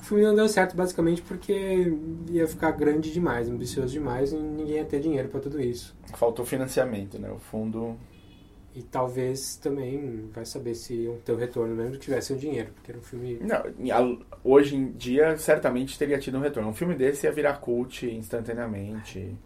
O 0.00 0.04
filme 0.08 0.24
não 0.24 0.34
deu 0.34 0.48
certo 0.48 0.74
basicamente 0.74 1.20
porque 1.20 1.92
ia 2.30 2.48
ficar 2.48 2.70
grande 2.70 3.12
demais, 3.12 3.46
ambicioso 3.46 3.92
demais 3.92 4.32
e 4.32 4.36
ninguém 4.36 4.76
ia 4.76 4.84
ter 4.86 5.00
dinheiro 5.00 5.28
para 5.28 5.38
tudo 5.38 5.60
isso. 5.60 5.94
Faltou 6.14 6.46
financiamento, 6.46 7.18
né? 7.18 7.30
O 7.30 7.38
fundo. 7.38 7.94
E 8.74 8.82
talvez 8.82 9.56
também 9.56 10.30
vai 10.32 10.46
saber 10.46 10.74
se 10.74 10.94
iam 10.94 11.18
ter 11.18 11.32
o 11.32 11.36
retorno, 11.36 11.74
mesmo 11.74 11.92
que 11.92 11.98
tivesse 11.98 12.32
o 12.32 12.36
dinheiro, 12.38 12.70
porque 12.72 12.90
era 12.90 12.98
um 12.98 13.02
filme. 13.02 13.38
Não, 13.42 14.18
hoje 14.42 14.76
em 14.76 14.92
dia 14.92 15.36
certamente 15.36 15.98
teria 15.98 16.18
tido 16.18 16.38
um 16.38 16.40
retorno. 16.40 16.70
Um 16.70 16.74
filme 16.74 16.94
desse 16.94 17.26
ia 17.26 17.32
virar 17.32 17.58
cult 17.58 18.06
instantaneamente. 18.06 19.36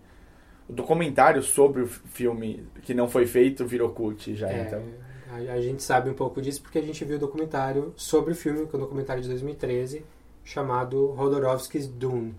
O 0.69 0.73
documentário 0.73 1.43
sobre 1.43 1.83
o 1.83 1.87
filme 1.87 2.67
que 2.83 2.95
não 2.95 3.09
foi 3.09 3.27
feito 3.27 3.67
virou 3.67 3.91
cult 3.91 4.35
já, 4.35 4.49
É, 4.49 4.63
então. 4.63 4.83
a, 5.31 5.55
a 5.55 5.61
gente 5.61 5.83
sabe 5.83 6.09
um 6.11 6.15
pouco 6.15 6.41
disso 6.41 6.63
porque 6.63 6.79
a 6.79 6.83
gente 6.83 7.05
viu 7.05 7.17
o 7.17 7.21
documentário 7.21 7.93
sobre 7.97 8.33
o 8.33 8.37
filme, 8.37 8.67
que 8.67 8.75
é 8.75 8.79
um 8.79 8.83
documentário 8.83 9.23
de 9.23 9.29
2013, 9.29 10.05
chamado 10.45 11.07
Rodorovsky's 11.13 11.87
Dune. 11.89 12.35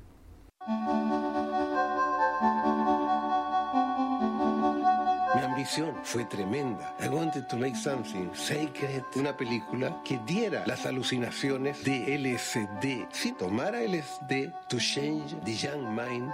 Mi 5.35 5.41
ambición 5.41 5.95
fue 6.03 6.25
tremenda. 6.25 6.93
I 6.99 7.09
wanted 7.09 7.47
to 7.49 7.57
make 7.57 7.75
something 7.75 8.29
sacred, 8.33 9.03
una 9.15 9.35
película 9.35 10.01
que 10.03 10.19
diera 10.25 10.63
las 10.67 10.85
alucinaciones 10.85 11.83
de 11.83 12.15
LSD. 12.17 13.07
Si 13.11 13.31
tomara 13.33 13.79
LSD 13.81 14.51
to 14.69 14.77
change 14.77 15.35
the 15.43 15.53
young 15.55 15.95
mind 15.95 16.31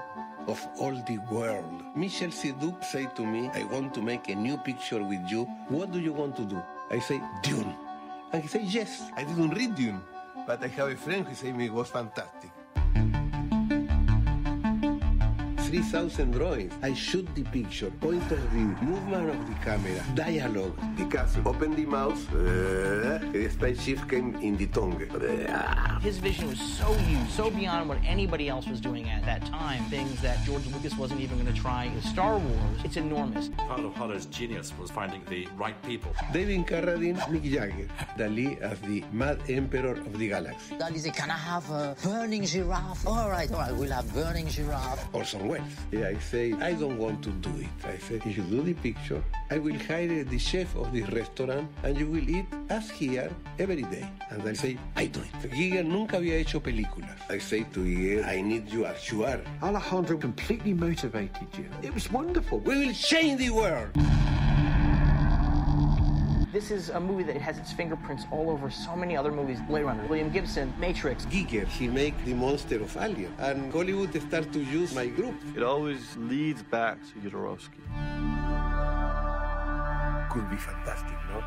of 0.49 0.67
all 0.79 0.95
the 1.07 1.17
world. 1.31 1.83
Michel 1.95 2.29
Siduk 2.29 2.83
say 2.83 3.07
to 3.15 3.25
me, 3.25 3.49
I 3.53 3.63
want 3.63 3.93
to 3.93 4.01
make 4.01 4.29
a 4.29 4.35
new 4.35 4.57
picture 4.57 5.01
with 5.03 5.29
you. 5.29 5.45
What 5.69 5.91
do 5.91 5.99
you 5.99 6.11
want 6.11 6.35
to 6.37 6.43
do? 6.43 6.61
I 6.89 6.99
say, 6.99 7.21
Dune. 7.43 7.75
And 8.33 8.41
he 8.41 8.47
say, 8.47 8.63
yes. 8.63 9.09
I 9.15 9.23
didn't 9.23 9.51
read 9.51 9.75
Dune, 9.75 10.01
but 10.47 10.63
I 10.63 10.67
have 10.67 10.89
a 10.89 10.95
friend 10.95 11.27
who 11.27 11.35
say 11.35 11.49
it 11.49 11.73
was 11.73 11.89
fantastic. 11.89 12.51
3,000 15.69 16.31
drawings. 16.31 16.73
I 16.81 16.95
shoot 16.95 17.27
the 17.35 17.43
picture, 17.43 17.91
point 18.01 18.23
of 18.31 18.39
view, 18.49 18.75
movement 18.81 19.29
of 19.29 19.47
the 19.47 19.53
camera, 19.63 20.03
dialogue. 20.15 20.75
The 20.97 21.05
castle. 21.05 21.47
Open 21.47 21.75
the 21.75 21.85
mouth. 21.85 22.17
Uh, 22.33 23.19
the 23.31 23.47
spaceship 23.53 24.09
came 24.09 24.33
in 24.37 24.57
the 24.57 24.65
tongue. 24.65 24.97
Uh, 25.13 25.99
His 25.99 26.17
vision 26.17 26.47
was 26.49 26.59
so 26.59 26.91
huge, 27.05 27.29
so 27.29 27.51
beyond 27.51 27.87
what 27.87 27.99
anybody 28.03 28.49
else 28.49 28.65
was 28.65 28.81
doing 28.81 29.09
at 29.11 29.23
that 29.25 29.45
time. 29.45 29.83
Things 29.91 30.19
that 30.23 30.43
George 30.43 30.65
Lucas 30.73 30.97
wasn't 30.97 31.21
even 31.21 31.39
going 31.39 31.53
to 31.53 31.61
try 31.61 31.83
in 31.83 32.01
Star 32.01 32.39
Wars. 32.39 32.79
It's 32.83 32.97
enormous. 32.97 33.49
Part 33.57 33.81
of 33.81 33.93
Holler's 33.93 34.25
genius 34.25 34.73
was 34.79 34.89
finding 34.89 35.21
the 35.29 35.47
right 35.55 35.79
people. 35.83 36.11
David 36.33 36.65
Carradine, 36.65 37.17
Mick 37.29 37.43
Jagger. 37.43 37.87
Dali 38.17 38.59
as 38.59 38.79
the 38.81 39.03
Mad 39.13 39.37
Emperor 39.47 39.91
of 39.91 40.17
the 40.17 40.29
Galaxy. 40.29 40.75
Dali 40.77 40.97
said, 40.99 41.13
can 41.15 41.29
I 41.29 41.37
have 41.37 41.69
a 41.69 41.95
burning 42.03 42.43
giraffe? 42.45 43.05
All 43.05 43.29
right, 43.29 43.51
all 43.51 43.59
right, 43.59 43.75
we'll 43.75 43.91
have 43.91 44.11
burning 44.15 44.47
giraffe. 44.47 45.07
Orson 45.13 45.47
Welles. 45.47 45.58
Yeah, 45.91 46.07
I 46.07 46.17
say, 46.19 46.53
I 46.53 46.73
don't 46.73 46.97
want 46.97 47.23
to 47.23 47.29
do 47.29 47.49
it. 47.59 47.69
I 47.85 47.97
say, 47.97 48.15
if 48.15 48.37
you 48.37 48.43
do 48.43 48.61
the 48.61 48.73
picture, 48.73 49.21
I 49.49 49.57
will 49.57 49.77
hire 49.79 50.23
the 50.23 50.37
chef 50.37 50.75
of 50.75 50.91
the 50.91 51.03
restaurant 51.03 51.69
and 51.83 51.97
you 51.97 52.07
will 52.07 52.29
eat 52.29 52.45
as 52.69 52.89
here 52.89 53.29
every 53.57 53.83
day. 53.83 54.07
And 54.29 54.47
I 54.47 54.53
say, 54.53 54.77
I 54.95 55.07
do 55.07 55.21
it. 55.21 55.51
Giger 55.51 55.83
nunca 55.85 56.17
había 56.17 56.37
hecho 56.37 56.61
películas. 56.61 57.17
I 57.29 57.39
say 57.39 57.63
to 57.73 57.79
Giger, 57.79 58.25
I 58.25 58.41
need 58.41 58.69
you 58.69 58.85
as 58.85 59.11
you 59.11 59.23
are. 59.25 59.41
Alejandro 59.61 60.17
completely 60.17 60.73
motivated 60.73 61.47
you. 61.57 61.65
It 61.81 61.93
was 61.93 62.11
wonderful. 62.11 62.59
We 62.59 62.85
will 62.85 62.93
change 62.93 63.39
the 63.39 63.49
world. 63.49 63.91
This 66.51 66.71
is 66.71 66.89
a 66.89 66.99
movie 66.99 67.21
that 67.23 67.37
has 67.37 67.59
its 67.59 67.71
fingerprints 67.71 68.25
all 68.31 68.49
over 68.49 68.71
so 68.71 68.95
many 68.95 69.15
other 69.15 69.31
movies. 69.31 69.59
Blade 69.67 69.83
Runner, 69.85 70.03
William 70.07 70.31
Gibson, 70.31 70.73
Matrix. 70.79 71.25
Giger, 71.27 71.67
he 71.67 71.87
make 71.87 72.15
the 72.25 72.33
monster 72.33 72.81
of 72.81 72.97
Alien. 72.97 73.31
And 73.37 73.71
Hollywood 73.71 74.19
start 74.19 74.51
to 74.53 74.59
use 74.59 74.95
my 74.95 75.05
group. 75.07 75.35
It 75.55 75.61
always 75.61 76.01
leads 76.17 76.63
back 76.63 76.97
to 77.13 77.19
Jodorowsky. 77.19 77.83
Could 80.31 80.49
be 80.49 80.57
fantastic, 80.57 81.17
no? 81.31 81.43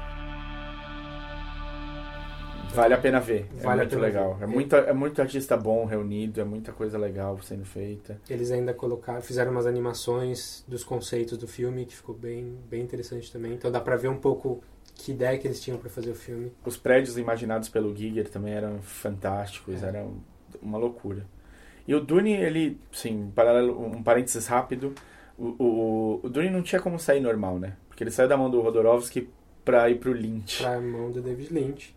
Vale 2.74 2.94
a 2.94 2.98
pena 2.98 3.20
ver. 3.20 3.46
É 3.58 3.62
Vale 3.62 3.80
a 3.80 3.84
muito 3.84 3.90
pena 3.90 4.02
legal. 4.02 4.34
ver. 4.36 4.44
É, 4.44 4.46
muito, 4.46 4.76
é 4.76 4.92
muito 4.94 5.20
artista 5.20 5.56
bom 5.58 5.84
reunido, 5.84 6.40
é 6.40 6.44
muita 6.44 6.72
coisa 6.72 6.96
legal 6.96 7.38
sendo 7.42 7.64
feita. 7.66 8.18
Eles 8.30 8.50
ainda 8.50 8.72
colocaram, 8.72 9.20
fizeram 9.20 9.50
umas 9.50 9.66
animações 9.66 10.64
dos 10.66 10.82
conceitos 10.82 11.36
do 11.36 11.46
filme 11.46 11.84
que 11.84 11.94
ficou 11.94 12.14
bem, 12.14 12.56
bem 12.70 12.80
interessante 12.82 13.30
também. 13.30 13.52
Então 13.54 13.70
dá 13.70 13.80
pra 13.80 13.96
ver 13.96 14.08
um 14.08 14.16
pouco 14.16 14.62
que 15.04 15.12
ideia 15.12 15.38
que 15.38 15.46
eles 15.46 15.60
tinham 15.60 15.78
pra 15.78 15.90
fazer 15.90 16.10
o 16.10 16.14
filme. 16.14 16.52
Os 16.64 16.76
prédios 16.76 17.16
imaginados 17.18 17.68
pelo 17.68 17.94
Giger 17.94 18.28
também 18.28 18.54
eram 18.54 18.80
fantásticos, 18.82 19.82
eram 19.82 20.16
uma 20.60 20.78
loucura. 20.78 21.26
E 21.86 21.94
o 21.94 22.00
Dune, 22.00 22.32
ele, 22.32 22.80
sim, 22.92 23.24
um 23.24 23.30
paralelo, 23.30 23.80
um 23.84 24.02
parênteses 24.02 24.46
rápido, 24.46 24.94
o, 25.36 25.54
o, 25.58 26.20
o 26.22 26.28
Dune 26.28 26.50
não 26.50 26.62
tinha 26.62 26.80
como 26.80 26.98
sair 26.98 27.20
normal, 27.20 27.58
né? 27.58 27.76
Porque 27.88 28.04
ele 28.04 28.10
saiu 28.10 28.28
da 28.28 28.36
mão 28.36 28.48
do 28.50 28.60
Rodorovsky 28.60 29.28
pra 29.64 29.90
ir 29.90 29.98
pro 29.98 30.12
Lynch. 30.12 30.62
Pra 30.62 30.80
mão 30.80 31.10
do 31.10 31.20
David 31.20 31.52
Lynch. 31.52 31.94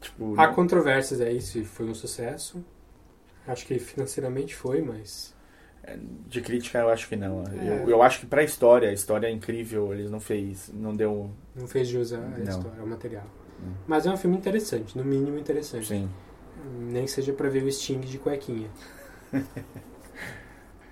Tipo, 0.00 0.34
Há 0.38 0.46
não- 0.46 0.54
controvérsias 0.54 1.20
aí 1.20 1.40
se 1.40 1.64
foi 1.64 1.86
um 1.86 1.94
sucesso. 1.94 2.64
Acho 3.46 3.66
que 3.66 3.78
financeiramente 3.78 4.54
foi, 4.54 4.80
mas 4.80 5.34
de 6.28 6.40
crítica 6.40 6.78
eu 6.78 6.88
acho 6.88 7.08
que 7.08 7.16
não. 7.16 7.42
É. 7.42 7.82
Eu, 7.82 7.90
eu 7.90 8.02
acho 8.02 8.20
que 8.20 8.26
pra 8.26 8.42
história, 8.42 8.88
a 8.88 8.92
história 8.92 9.26
é 9.26 9.30
incrível, 9.30 9.92
eles 9.92 10.10
não 10.10 10.20
fez, 10.20 10.70
não 10.72 10.94
deu, 10.96 11.30
não 11.54 11.66
fez 11.66 11.88
jus 11.88 12.12
à 12.12 12.18
Não. 12.18 12.42
história, 12.42 12.80
ao 12.80 12.86
material. 12.86 13.24
Mas 13.86 14.06
é 14.06 14.10
um 14.10 14.16
filme 14.16 14.36
interessante, 14.36 14.96
no 14.96 15.04
mínimo 15.04 15.38
interessante. 15.38 15.86
sim. 15.86 16.10
Nem 16.78 17.06
seja 17.06 17.32
pra 17.32 17.48
ver 17.48 17.62
o 17.62 17.70
Sting 17.70 18.00
de 18.00 18.18
cuequinha. 18.18 18.70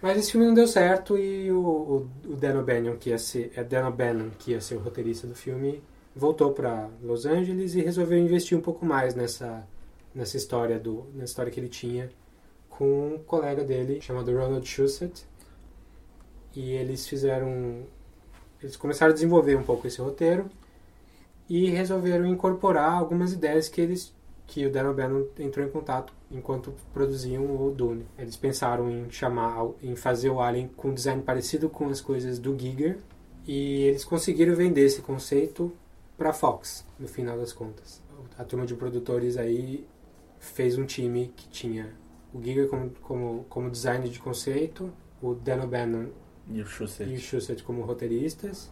Mas 0.03 0.19
esse 0.19 0.33
filme 0.33 0.47
não 0.47 0.55
deu 0.55 0.67
certo 0.67 1.17
e 1.17 1.51
o, 1.51 1.59
o, 1.61 2.11
o 2.33 2.37
Dan 2.37 2.59
O'Bannon, 2.59 2.97
que 2.97 3.11
ia 3.11 3.19
ser, 3.19 3.53
é 3.55 3.63
Dan 3.63 3.87
O'Bannon, 3.89 4.31
que 4.31 4.51
ia 4.51 4.61
ser 4.61 4.75
o 4.75 4.81
roteirista 4.81 5.27
do 5.29 5.35
filme, 5.35 5.83
voltou 6.15 6.53
pra 6.53 6.89
Los 7.01 7.25
Angeles 7.25 7.75
e 7.75 7.81
resolveu 7.83 8.19
investir 8.19 8.59
um 8.59 8.61
pouco 8.61 8.85
mais 8.85 9.15
nessa, 9.15 9.67
nessa 10.15 10.37
história 10.37 10.79
do, 10.79 11.07
na 11.15 11.25
história 11.25 11.53
que 11.53 11.61
ele 11.61 11.69
tinha 11.69 12.11
com 12.69 13.15
um 13.15 13.19
colega 13.19 13.63
dele 13.65 14.01
chamado 14.01 14.33
Ronald 14.37 14.67
Shusett. 14.67 15.25
E 16.55 16.73
eles 16.73 17.07
fizeram 17.07 17.85
eles 18.63 18.77
começaram 18.77 19.11
a 19.11 19.15
desenvolver 19.15 19.57
um 19.57 19.63
pouco 19.63 19.87
esse 19.87 20.01
roteiro 20.01 20.47
e 21.49 21.69
resolveram 21.69 22.25
incorporar 22.27 22.93
algumas 22.93 23.33
ideias 23.33 23.69
que 23.69 23.81
eles 23.81 24.15
que 24.47 24.67
o 24.67 24.71
Dan 24.71 24.91
O'Bannon 24.91 25.27
entrou 25.39 25.67
em 25.67 25.71
contato 25.71 26.13
enquanto 26.31 26.75
produziam 26.93 27.45
o 27.45 27.71
Dune. 27.71 28.07
Eles 28.19 28.37
pensaram 28.37 28.91
em 28.91 29.11
chamar, 29.11 29.67
em 29.83 29.97
fazer 29.97 30.29
o 30.29 30.41
Alien 30.41 30.69
com 30.77 30.89
um 30.89 30.95
design 30.95 31.23
parecido 31.23 31.71
com 31.71 31.89
as 31.89 32.01
coisas 32.01 32.39
do 32.39 32.59
Giger 32.59 32.99
e 33.47 33.83
eles 33.85 34.05
conseguiram 34.05 34.55
vender 34.55 34.83
esse 34.83 35.01
conceito 35.01 35.73
para 36.19 36.33
Fox 36.33 36.87
no 36.99 37.09
final 37.09 37.39
das 37.39 37.53
contas. 37.53 38.03
A 38.37 38.45
turma 38.45 38.67
de 38.67 38.75
produtores 38.75 39.37
aí 39.37 39.87
fez 40.39 40.77
um 40.77 40.85
time 40.85 41.33
que 41.35 41.49
tinha 41.49 41.95
o 42.33 42.43
Giger 42.43 42.69
como, 42.69 42.91
como, 43.01 43.47
como 43.49 43.71
design 43.71 44.09
de 44.09 44.19
conceito, 44.19 44.93
o 45.23 45.35
Dan 45.35 45.65
O'Bannon 45.65 46.09
E 46.53 46.61
o 46.61 46.67
Shusett. 46.67 47.11
e 47.11 47.17
o 47.17 47.19
Shusett 47.19 47.63
como 47.63 47.83
roteiristas 47.83 48.71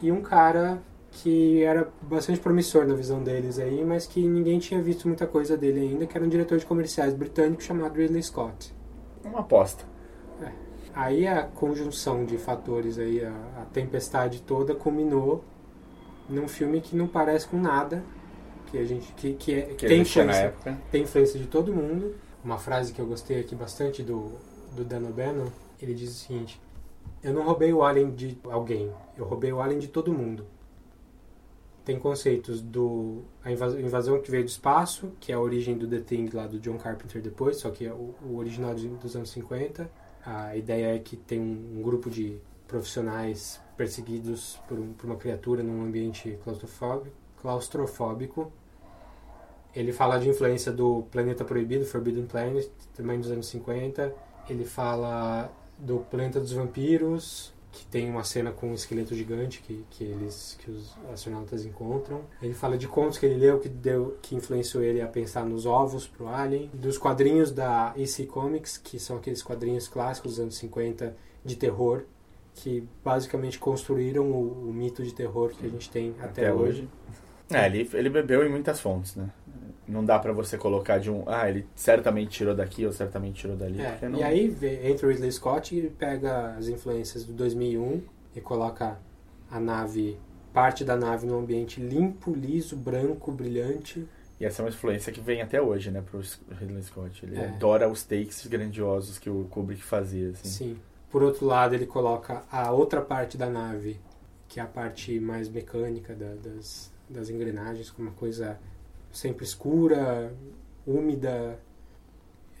e 0.00 0.10
um 0.12 0.20
cara 0.22 0.82
que 1.10 1.62
era 1.62 1.88
bastante 2.02 2.40
promissor 2.40 2.86
na 2.86 2.94
visão 2.94 3.22
deles 3.22 3.58
aí, 3.58 3.84
mas 3.84 4.06
que 4.06 4.26
ninguém 4.26 4.58
tinha 4.58 4.80
visto 4.80 5.06
muita 5.06 5.26
coisa 5.26 5.56
dele 5.56 5.80
ainda, 5.80 6.06
que 6.06 6.16
era 6.16 6.24
um 6.24 6.28
diretor 6.28 6.58
de 6.58 6.64
comerciais 6.64 7.12
britânico 7.14 7.62
chamado 7.62 7.94
Ridley 7.96 8.22
Scott. 8.22 8.74
Uma 9.24 9.40
aposta. 9.40 9.84
Aí 10.94 11.26
a 11.26 11.44
conjunção 11.44 12.24
de 12.24 12.36
fatores 12.36 12.98
aí, 12.98 13.24
a, 13.24 13.30
a 13.62 13.64
tempestade 13.72 14.42
toda 14.42 14.74
culminou 14.74 15.42
num 16.28 16.46
filme 16.46 16.80
que 16.80 16.94
não 16.94 17.06
parece 17.06 17.46
com 17.46 17.58
nada 17.58 18.02
que 18.66 18.78
a 18.78 18.84
gente 18.84 19.12
que, 19.14 19.34
que, 19.34 19.54
é, 19.54 19.62
Que 19.62 19.86
tem, 19.86 20.00
influência, 20.02 20.38
época. 20.38 20.78
tem 20.90 21.02
influência 21.02 21.38
de 21.38 21.46
todo 21.46 21.72
mundo. 21.72 22.14
Uma 22.44 22.58
frase 22.58 22.92
que 22.92 23.00
eu 23.00 23.06
gostei 23.06 23.40
aqui 23.40 23.54
bastante 23.54 24.02
do, 24.02 24.32
do 24.74 24.84
Dan 24.84 25.02
O'Bannon, 25.08 25.46
ele 25.80 25.94
diz 25.94 26.10
o 26.10 26.14
seguinte: 26.14 26.60
Eu 27.22 27.32
não 27.32 27.42
roubei 27.44 27.72
o 27.72 27.82
alien 27.84 28.10
de 28.10 28.36
alguém, 28.44 28.90
eu 29.16 29.24
roubei 29.24 29.52
o 29.52 29.60
alien 29.60 29.78
de 29.78 29.88
todo 29.88 30.12
mundo. 30.12 30.44
Tem 31.84 31.98
conceitos 31.98 32.60
do 32.62 33.22
a 33.44 33.50
invas- 33.50 33.74
invasão 33.74 34.20
que 34.20 34.30
veio 34.30 34.44
do 34.44 34.48
espaço, 34.48 35.12
que 35.18 35.32
é 35.32 35.34
a 35.34 35.40
origem 35.40 35.76
do 35.76 35.86
The 35.88 35.98
Thing 36.00 36.28
lá 36.32 36.46
do 36.46 36.58
John 36.60 36.78
Carpenter 36.78 37.20
depois, 37.20 37.56
só 37.58 37.70
que 37.70 37.86
é 37.86 37.92
o, 37.92 38.14
original 38.36 38.72
dos 38.74 39.16
anos 39.16 39.30
50. 39.30 39.90
A 40.24 40.56
ideia 40.56 40.94
é 40.94 40.98
que 41.00 41.16
tem 41.16 41.40
um, 41.40 41.82
grupo 41.82 42.08
de 42.08 42.38
profissionais 42.68 43.60
perseguidos 43.76 44.60
por, 44.68 44.78
um- 44.78 44.92
por 44.92 45.06
uma 45.06 45.16
criatura 45.16 45.62
num 45.62 45.82
ambiente 45.84 46.38
claustrofóbico. 47.40 48.52
Ele 49.74 49.92
fala 49.92 50.18
de 50.18 50.28
influência 50.28 50.70
do 50.70 51.02
Planeta 51.10 51.44
Proibido, 51.44 51.84
Forbidden 51.84 52.26
Planet, 52.26 52.68
também 52.94 53.18
dos 53.18 53.30
anos 53.30 53.46
50. 53.48 54.14
Ele 54.48 54.64
fala 54.64 55.50
do 55.82 55.98
Planeta 55.98 56.40
dos 56.40 56.52
Vampiros, 56.52 57.52
que 57.72 57.84
tem 57.86 58.08
uma 58.08 58.22
cena 58.22 58.52
com 58.52 58.70
um 58.70 58.74
esqueleto 58.74 59.14
gigante 59.14 59.62
que, 59.62 59.84
que 59.90 60.04
eles 60.04 60.58
que 60.62 60.70
os 60.70 60.94
astronautas 61.12 61.64
encontram. 61.64 62.20
Ele 62.40 62.54
fala 62.54 62.76
de 62.76 62.86
contos 62.86 63.18
que 63.18 63.26
ele 63.26 63.36
leu 63.36 63.58
que 63.58 63.68
deu 63.68 64.16
que 64.22 64.36
influenciou 64.36 64.82
ele 64.82 65.00
a 65.00 65.08
pensar 65.08 65.44
nos 65.44 65.66
ovos 65.66 66.06
pro 66.06 66.28
Alien, 66.28 66.70
dos 66.72 66.98
quadrinhos 66.98 67.50
da 67.50 67.92
EC 67.96 68.26
Comics, 68.26 68.76
que 68.76 68.98
são 68.98 69.16
aqueles 69.16 69.42
quadrinhos 69.42 69.88
clássicos 69.88 70.32
dos 70.32 70.40
anos 70.40 70.56
50 70.56 71.16
de 71.44 71.56
terror, 71.56 72.04
que 72.54 72.86
basicamente 73.02 73.58
construíram 73.58 74.30
o, 74.30 74.68
o 74.68 74.72
mito 74.72 75.02
de 75.02 75.12
terror 75.14 75.50
que 75.50 75.66
a 75.66 75.68
gente 75.68 75.90
tem 75.90 76.14
até, 76.20 76.52
hoje. 76.52 76.86
É, 77.50 77.66
ele, 77.66 77.88
ele 77.94 78.10
bebeu 78.10 78.44
em 78.44 78.50
muitas 78.50 78.80
fontes, 78.80 79.16
né? 79.16 79.30
Não 79.86 80.04
dá 80.04 80.18
pra 80.18 80.32
você 80.32 80.56
colocar 80.56 80.98
de 80.98 81.10
um. 81.10 81.24
Ah, 81.26 81.48
ele 81.50 81.66
certamente 81.74 82.30
tirou 82.30 82.54
daqui 82.54 82.86
ou 82.86 82.92
certamente 82.92 83.40
tirou 83.40 83.56
dali. 83.56 83.80
É, 83.80 83.98
não- 84.08 84.18
E 84.18 84.22
aí 84.22 84.48
vê- 84.48 84.88
entra 84.88 85.06
o 85.06 85.10
Ridley 85.10 85.32
Scott 85.32 85.76
e 85.76 85.88
pega 85.90 86.54
as 86.56 86.68
influências 86.68 87.24
do 87.24 87.32
2001 87.32 88.00
e 88.34 88.40
coloca 88.40 88.98
a 89.50 89.58
nave, 89.60 90.16
parte 90.52 90.84
da 90.84 90.96
nave 90.96 91.26
num 91.26 91.38
ambiente 91.38 91.80
limpo, 91.80 92.32
liso, 92.32 92.76
branco, 92.76 93.32
brilhante. 93.32 94.06
E 94.40 94.44
essa 94.44 94.62
é 94.62 94.64
uma 94.64 94.68
influência 94.70 95.12
que 95.12 95.20
vem 95.20 95.42
até 95.42 95.60
hoje, 95.60 95.90
né, 95.90 96.00
pro 96.00 96.20
Ridley 96.60 96.82
Scott. 96.82 97.24
Ele 97.26 97.36
É. 97.38 97.46
adora 97.48 97.88
os 97.88 98.02
takes 98.04 98.46
grandiosos 98.46 99.18
que 99.18 99.28
o 99.30 99.44
Kubrick 99.50 99.82
fazia, 99.82 100.30
assim. 100.30 100.48
Sim. 100.48 100.78
Por 101.10 101.22
outro 101.22 101.44
lado, 101.44 101.74
ele 101.74 101.86
coloca 101.86 102.42
a 102.50 102.70
outra 102.72 103.00
parte 103.02 103.36
da 103.36 103.48
nave, 103.50 104.00
que 104.48 104.58
é 104.58 104.62
a 104.62 104.66
parte 104.66 105.18
mais 105.20 105.48
mecânica 105.48 106.14
da- 106.14 106.34
das, 106.42 106.90
das 107.10 107.28
engrenagens, 107.30 107.90
com 107.90 108.00
uma 108.02 108.12
coisa 108.12 108.58
sempre 109.12 109.44
escura, 109.44 110.32
úmida, 110.86 111.58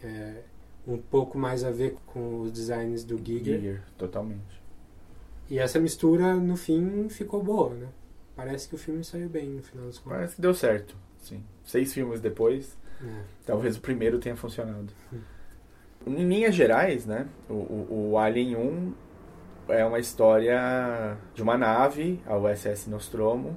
é, 0.02 0.42
um 0.86 0.98
pouco 0.98 1.38
mais 1.38 1.64
a 1.64 1.70
ver 1.70 1.96
com 2.06 2.40
os 2.42 2.52
designs 2.52 3.04
do 3.04 3.16
Giger. 3.18 3.58
Giger, 3.58 3.82
totalmente. 3.96 4.60
E 5.50 5.58
essa 5.58 5.78
mistura, 5.78 6.34
no 6.34 6.56
fim, 6.56 7.08
ficou 7.08 7.42
boa, 7.42 7.74
né? 7.74 7.88
Parece 8.34 8.68
que 8.68 8.74
o 8.74 8.78
filme 8.78 9.04
saiu 9.04 9.28
bem 9.28 9.48
no 9.50 9.62
final 9.62 9.86
das 9.86 9.98
contas. 9.98 10.16
Parece 10.18 10.36
que 10.36 10.42
deu 10.42 10.54
certo, 10.54 10.96
sim. 11.20 11.42
Seis 11.64 11.92
filmes 11.92 12.20
depois, 12.20 12.76
É. 13.02 13.22
talvez 13.44 13.76
o 13.76 13.80
primeiro 13.80 14.18
tenha 14.18 14.36
funcionado. 14.36 14.92
Em 16.06 16.26
linhas 16.28 16.54
gerais, 16.54 17.06
né, 17.06 17.28
o, 17.48 17.52
o, 17.54 18.10
o 18.12 18.18
Alien 18.18 18.56
1 18.56 18.94
é 19.68 19.84
uma 19.84 19.98
história 20.00 21.16
de 21.34 21.42
uma 21.42 21.56
nave, 21.56 22.20
a 22.26 22.36
USS 22.36 22.88
Nostromo, 22.88 23.56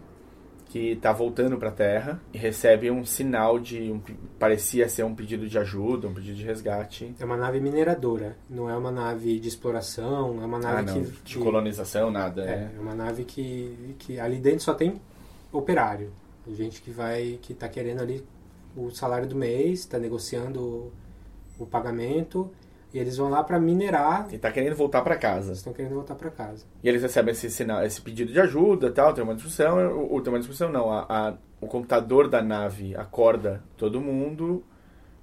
que 0.75 0.91
está 0.91 1.13
voltando 1.13 1.57
para 1.57 1.69
a 1.69 1.71
Terra 1.71 2.21
e 2.33 2.37
recebe 2.37 2.91
um 2.91 3.05
sinal 3.05 3.57
de... 3.57 3.93
Um, 3.93 4.01
parecia 4.37 4.89
ser 4.89 5.03
um 5.03 5.15
pedido 5.15 5.47
de 5.47 5.57
ajuda, 5.57 6.05
um 6.05 6.13
pedido 6.13 6.35
de 6.35 6.43
resgate. 6.43 7.15
É 7.17 7.23
uma 7.23 7.37
nave 7.37 7.61
mineradora, 7.61 8.35
não 8.49 8.69
é 8.69 8.75
uma 8.75 8.91
nave 8.91 9.39
de 9.39 9.47
exploração, 9.47 10.43
é 10.43 10.45
uma 10.45 10.59
nave 10.59 10.79
Ah, 10.79 10.81
não, 10.81 11.05
que, 11.05 11.11
de 11.23 11.37
colonização, 11.37 12.11
nada. 12.11 12.43
É, 12.43 12.49
É. 12.49 12.71
é 12.75 12.79
uma 12.81 12.93
nave 12.93 13.23
que, 13.23 13.95
que 13.97 14.19
ali 14.19 14.37
dentro 14.37 14.65
só 14.65 14.73
tem 14.73 14.99
operário. 15.49 16.11
Gente 16.45 16.81
que 16.81 16.91
vai, 16.91 17.39
que 17.41 17.53
tá 17.53 17.69
querendo 17.69 18.01
ali 18.01 18.21
o 18.75 18.91
salário 18.91 19.29
do 19.29 19.35
mês, 19.37 19.79
está 19.79 19.97
negociando 19.97 20.91
o 21.57 21.65
pagamento, 21.65 22.51
e 22.93 22.97
eles 22.99 23.17
vão 23.17 23.29
lá 23.29 23.43
para 23.43 23.59
minerar, 23.59 24.27
E 24.33 24.37
tá 24.37 24.51
querendo 24.51 24.75
voltar 24.75 25.01
para 25.01 25.15
casa. 25.17 25.53
estão 25.53 25.73
querendo 25.73 25.95
voltar 25.95 26.15
para 26.15 26.29
casa. 26.29 26.65
E 26.83 26.87
eles 26.87 27.01
recebem 27.01 27.31
esse, 27.33 27.49
sinal, 27.51 27.83
esse 27.83 28.01
pedido 28.01 28.31
de 28.31 28.39
ajuda 28.39 28.91
tal, 28.91 29.13
tem 29.13 29.23
uma 29.23 29.35
discussão. 29.35 29.77
O, 29.97 30.15
o- 30.15 30.21
tem 30.21 30.31
uma 30.31 30.39
discussão, 30.39 30.71
não. 30.71 30.91
A, 30.91 31.05
a- 31.09 31.33
o 31.61 31.67
computador 31.67 32.27
da 32.29 32.41
nave 32.41 32.95
acorda 32.95 33.61
todo 33.77 33.99
mundo 33.99 34.63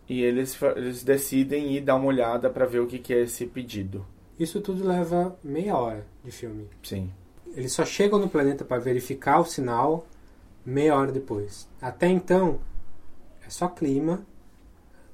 e 0.09 0.22
eles, 0.22 0.59
eles 0.77 1.03
decidem 1.05 1.72
ir 1.75 1.81
dar 1.83 1.94
uma 1.96 2.07
olhada 2.07 2.51
para 2.51 2.66
ver 2.66 2.81
o 2.81 2.87
que, 2.87 2.98
que 2.98 3.14
é 3.14 3.20
esse 3.22 3.46
pedido. 3.46 4.05
Isso 4.38 4.61
tudo 4.61 4.85
leva 4.87 5.37
meia 5.44 5.77
hora 5.77 6.05
de 6.25 6.31
filme. 6.33 6.68
Sim. 6.83 7.11
Eles 7.55 7.72
só 7.72 7.85
chegam 7.85 8.18
no 8.18 8.29
planeta 8.29 8.64
para 8.64 8.79
verificar 8.81 9.38
o 9.40 9.44
sinal 9.44 10.07
meia 10.64 10.96
hora 10.96 11.12
depois. 11.12 11.68
Até 11.81 12.09
então, 12.09 12.59
é 13.46 13.51
só 13.51 13.68
clima. 13.68 14.25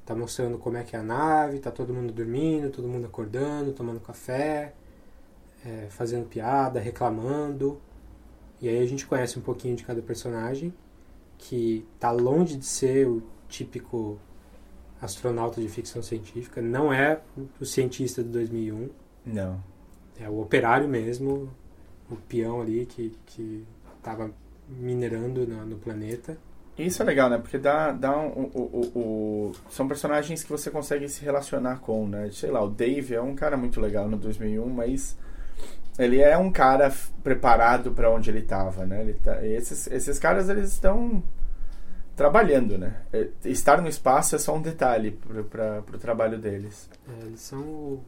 Tá 0.09 0.15
mostrando 0.15 0.57
como 0.57 0.79
é 0.79 0.83
que 0.83 0.97
é 0.97 0.99
a 0.99 1.03
nave, 1.03 1.59
tá 1.59 1.71
todo 1.71 1.93
mundo 1.93 2.15
dormindo, 2.15 2.71
todo 2.71 2.89
mundo 2.89 3.05
acordando, 3.05 3.75
tomando 3.75 4.01
café, 4.01 4.73
é, 5.63 5.89
fazendo 5.91 6.27
piada, 6.27 6.81
reclamando. 6.81 7.79
E 8.59 8.71
aí 8.71 8.79
a 8.79 8.87
gente 8.87 9.07
conhece 9.07 9.39
um 9.39 9.43
pouquinho 9.43 9.77
de 9.77 9.85
cada 9.85 10.01
personagem, 10.01 10.73
que 11.37 11.87
tá 12.01 12.11
longe 12.11 12.57
de 12.57 12.65
ser 12.65 13.07
o 13.07 13.23
típico 13.51 14.19
astronauta 14.99 15.61
de 15.61 15.69
ficção 15.69 16.03
científica, 16.03 16.63
não 16.63 16.91
é 16.91 17.21
o 17.61 17.67
cientista 17.67 18.25
de 18.25 18.31
2001, 18.31 18.89
Não. 19.27 19.63
é 20.19 20.27
o 20.27 20.41
operário 20.41 20.89
mesmo, 20.89 21.51
o 22.11 22.17
peão 22.17 22.63
ali 22.63 22.87
que, 22.87 23.13
que 23.27 23.63
tava 24.03 24.33
minerando 24.67 25.47
no, 25.47 25.67
no 25.67 25.77
planeta. 25.77 26.39
Isso 26.79 27.03
é 27.03 27.05
legal, 27.05 27.29
né? 27.29 27.39
Porque 27.39 27.59
dá, 27.59 27.91
dá 27.93 28.17
um, 28.17 28.29
o, 28.55 28.61
o, 28.95 28.99
o- 28.99 29.53
são 29.69 29.89
personagens 29.89 30.45
que 30.45 30.51
você 30.51 30.71
consegue 30.71 31.09
se 31.09 31.25
relacionar 31.25 31.81
com, 31.81 32.07
né? 32.07 32.31
Sei 32.33 32.51
lá, 32.51 32.63
o 32.63 32.69
Dave 32.71 33.15
é 33.15 33.21
um 33.21 33.35
cara 33.35 33.57
muito 33.57 33.81
legal 33.81 34.09
no 34.09 34.17
2001, 34.17 34.69
mas 34.69 35.17
ele 35.99 36.21
é 36.21 36.37
um 36.39 36.53
cara 36.53 36.93
preparado 37.25 37.91
para 37.91 38.09
onde 38.11 38.31
ele 38.31 38.39
estava, 38.41 38.87
né? 38.87 39.01
Ele 39.01 39.15
tá, 39.15 39.45
esses, 39.45 39.89
esses 39.89 40.19
caras, 40.21 40.49
eles 40.49 40.71
estão 40.73 41.21
trabalhando, 42.15 42.79
né? 42.79 43.03
É, 43.13 43.29
Estar 43.45 43.81
no 43.83 43.89
espaço 43.89 44.37
é 44.37 44.39
só 44.39 44.55
um 44.57 44.63
detalhe 44.63 45.11
para 45.51 45.81
o 45.93 45.99
trabalho 45.99 46.39
deles. 46.39 46.89
É, 47.09 47.27
eles 47.27 47.41
são 47.41 47.61
o 47.61 48.05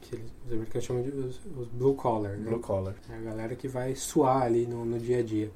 que 0.00 0.14
eles- 0.16 0.32
os 0.46 0.52
americanos 0.52 0.84
chamam 0.84 1.02
de 1.02 1.08
os, 1.10 1.40
os 1.56 1.68
blue 1.68 1.94
collar, 1.94 2.32
né? 2.32 2.44
Blue 2.48 2.60
collar. 2.60 2.94
É 3.10 3.16
a 3.16 3.20
galera 3.20 3.54
que 3.56 3.66
vai 3.66 3.94
suar 3.96 4.42
ali 4.42 4.66
no, 4.66 4.84
no 4.84 4.98
dia 4.98 5.18
a 5.18 5.22
dia. 5.22 5.50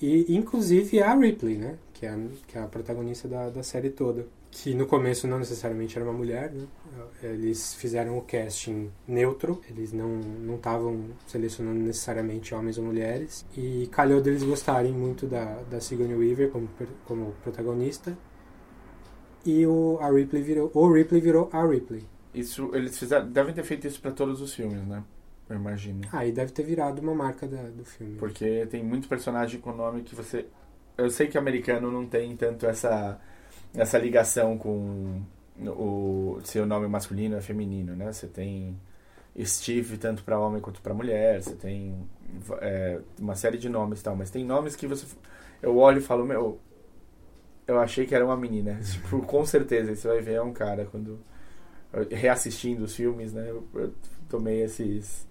E 0.00 0.34
inclusive 0.34 1.00
a 1.02 1.14
Ripley, 1.14 1.56
né? 1.56 1.76
Que 1.92 2.06
é 2.06 2.10
a, 2.10 2.18
que 2.46 2.58
é 2.58 2.62
a 2.62 2.66
protagonista 2.66 3.28
da, 3.28 3.50
da 3.50 3.62
série 3.62 3.90
toda. 3.90 4.26
Que 4.50 4.72
no 4.72 4.86
começo 4.86 5.26
não 5.26 5.38
necessariamente 5.38 5.98
era 5.98 6.08
uma 6.08 6.16
mulher, 6.16 6.52
né? 6.52 6.66
Eles 7.22 7.74
fizeram 7.74 8.16
o 8.16 8.22
casting 8.22 8.90
neutro, 9.06 9.60
eles 9.68 9.92
não 9.92 10.20
estavam 10.54 11.06
selecionando 11.26 11.80
necessariamente 11.80 12.54
homens 12.54 12.78
ou 12.78 12.84
mulheres. 12.84 13.44
E 13.56 13.88
calhou 13.90 14.20
deles 14.20 14.44
gostarem 14.44 14.92
muito 14.92 15.26
da, 15.26 15.60
da 15.68 15.80
Sigourney 15.80 16.16
Weaver 16.16 16.50
como, 16.50 16.68
como 17.04 17.34
protagonista. 17.42 18.16
E 19.44 19.66
o, 19.66 19.98
a 20.00 20.10
Ripley 20.10 20.42
virou, 20.42 20.70
o 20.72 20.92
Ripley 20.92 21.20
virou 21.20 21.48
a 21.52 21.66
Ripley. 21.66 22.04
Isso, 22.32 22.70
eles 22.74 22.98
fizeram, 22.98 23.30
devem 23.30 23.54
ter 23.54 23.62
feito 23.62 23.86
isso 23.86 24.00
para 24.00 24.10
todos 24.10 24.40
os 24.40 24.54
filmes, 24.54 24.86
né? 24.86 25.02
Eu 25.48 25.56
imagino. 25.56 26.00
Aí 26.12 26.32
deve 26.32 26.52
ter 26.52 26.62
virado 26.62 27.00
uma 27.02 27.14
marca 27.14 27.46
da- 27.46 27.68
do 27.70 27.84
filme. 27.84 28.16
Porque 28.18 28.66
tem 28.66 28.82
muito 28.82 29.08
personagem 29.08 29.60
com 29.60 29.72
nome 29.72 30.02
que 30.02 30.14
você. 30.14 30.46
Eu 30.96 31.10
sei 31.10 31.26
que 31.28 31.36
americano 31.36 31.90
não 31.90 32.06
tem 32.06 32.36
tanto 32.36 32.66
essa, 32.66 33.20
essa 33.74 33.98
ligação 33.98 34.56
com 34.56 35.20
o 35.60 36.40
se 36.44 36.58
o 36.58 36.66
nome 36.66 36.88
masculino 36.88 37.36
é 37.36 37.40
feminino, 37.40 37.94
né? 37.94 38.12
Você 38.12 38.26
tem 38.26 38.78
Steve 39.44 39.98
tanto 39.98 40.24
para 40.24 40.38
homem 40.38 40.60
quanto 40.60 40.80
para 40.80 40.94
mulher, 40.94 41.42
você 41.42 41.54
tem 41.54 41.94
é, 42.60 43.00
uma 43.20 43.34
série 43.36 43.58
de 43.58 43.68
nomes 43.68 44.00
e 44.00 44.04
tal, 44.04 44.16
mas 44.16 44.30
tem 44.30 44.44
nomes 44.44 44.76
que 44.76 44.86
você. 44.86 45.06
Eu 45.62 45.76
olho 45.76 45.98
e 45.98 46.02
falo, 46.02 46.24
meu. 46.24 46.60
Eu 47.66 47.78
achei 47.80 48.06
que 48.06 48.14
era 48.14 48.24
uma 48.24 48.36
menina. 48.36 48.78
Tipo, 48.84 49.20
com 49.22 49.44
certeza, 49.46 49.94
você 49.94 50.06
vai 50.08 50.20
ver 50.20 50.34
é 50.34 50.42
um 50.42 50.52
cara 50.52 50.84
quando. 50.86 51.18
Reassistindo 52.10 52.84
os 52.84 52.94
filmes, 52.94 53.32
né? 53.32 53.48
Eu, 53.50 53.66
eu 53.74 53.94
tomei 54.28 54.62
esses. 54.62 55.26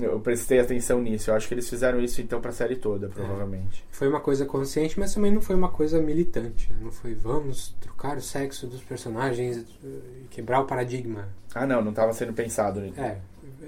Eu 0.00 0.20
prestei 0.20 0.60
atenção 0.60 1.00
nisso. 1.02 1.30
Eu 1.30 1.34
acho 1.34 1.46
que 1.48 1.54
eles 1.54 1.68
fizeram 1.68 2.00
isso 2.00 2.20
então 2.20 2.40
pra 2.40 2.52
série 2.52 2.76
toda, 2.76 3.08
provavelmente. 3.08 3.84
Foi 3.90 4.08
uma 4.08 4.20
coisa 4.20 4.44
consciente, 4.46 4.98
mas 4.98 5.14
também 5.14 5.30
não 5.32 5.40
foi 5.40 5.54
uma 5.56 5.68
coisa 5.70 6.00
militante. 6.00 6.70
né? 6.72 6.78
Não 6.82 6.90
foi 6.92 7.14
vamos 7.14 7.74
trocar 7.80 8.16
o 8.16 8.20
sexo 8.20 8.66
dos 8.66 8.82
personagens 8.82 9.64
e 9.84 10.26
quebrar 10.30 10.60
o 10.60 10.66
paradigma. 10.66 11.28
Ah, 11.54 11.66
não, 11.66 11.82
não 11.82 11.92
tava 11.92 12.12
sendo 12.12 12.32
pensado. 12.32 12.80
É. 12.96 13.18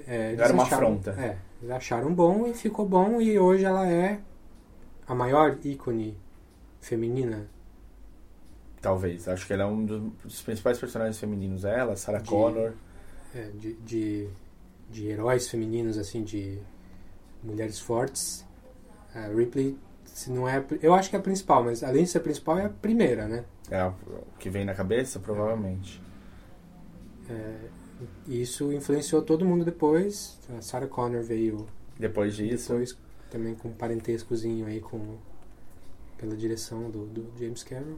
é 0.07 0.27
eles 0.29 0.39
era 0.39 0.53
uma 0.53 0.63
acharam- 0.63 0.87
afronta. 0.87 1.11
É, 1.11 1.37
eles 1.61 1.71
acharam 1.75 2.13
bom 2.13 2.47
e 2.47 2.53
ficou 2.53 2.87
bom 2.87 3.21
e 3.21 3.37
hoje 3.37 3.63
ela 3.65 3.87
é 3.89 4.19
a 5.07 5.13
maior 5.13 5.57
ícone 5.63 6.17
feminina. 6.81 7.47
Talvez. 8.81 9.27
Acho 9.27 9.47
que 9.47 9.53
ela 9.53 9.63
é 9.63 9.65
um 9.65 9.85
dos, 9.85 10.01
dos 10.23 10.41
principais 10.41 10.77
personagens 10.77 11.17
femininos. 11.17 11.63
É 11.63 11.79
ela, 11.79 11.95
Sarah 11.95 12.19
De- 12.19 12.29
Connor. 12.29 12.73
é, 13.33 13.49
de, 13.53 13.73
de, 13.75 14.27
de 14.93 15.07
heróis 15.07 15.49
femininos, 15.49 15.97
assim, 15.97 16.23
de 16.23 16.59
mulheres 17.43 17.79
fortes. 17.79 18.45
A 19.13 19.27
Ripley, 19.27 19.77
se 20.05 20.31
não 20.31 20.47
é. 20.47 20.63
Eu 20.81 20.93
acho 20.93 21.09
que 21.09 21.15
é 21.15 21.19
a 21.19 21.21
principal, 21.21 21.63
mas 21.63 21.83
além 21.83 22.03
de 22.03 22.09
ser 22.09 22.19
a 22.19 22.21
principal, 22.21 22.57
é 22.57 22.65
a 22.65 22.69
primeira, 22.69 23.27
né? 23.27 23.43
É 23.69 23.83
o 23.83 23.93
que 24.39 24.49
vem 24.49 24.63
na 24.65 24.73
cabeça, 24.73 25.19
provavelmente. 25.19 26.01
É, 27.29 27.55
isso 28.27 28.71
influenciou 28.71 29.21
todo 29.21 29.45
mundo 29.45 29.65
depois. 29.65 30.39
A 30.57 30.61
Sarah 30.61 30.87
Connor 30.87 31.23
veio 31.23 31.65
Depois 31.99 32.35
disso. 32.35 32.73
depois 32.73 32.97
também 33.29 33.55
com 33.55 33.69
um 33.69 33.73
parentescozinho 33.73 34.67
aí 34.67 34.79
com 34.79 35.17
pela 36.17 36.35
direção 36.37 36.89
do, 36.89 37.05
do 37.07 37.31
James 37.39 37.63
Cameron. 37.63 37.97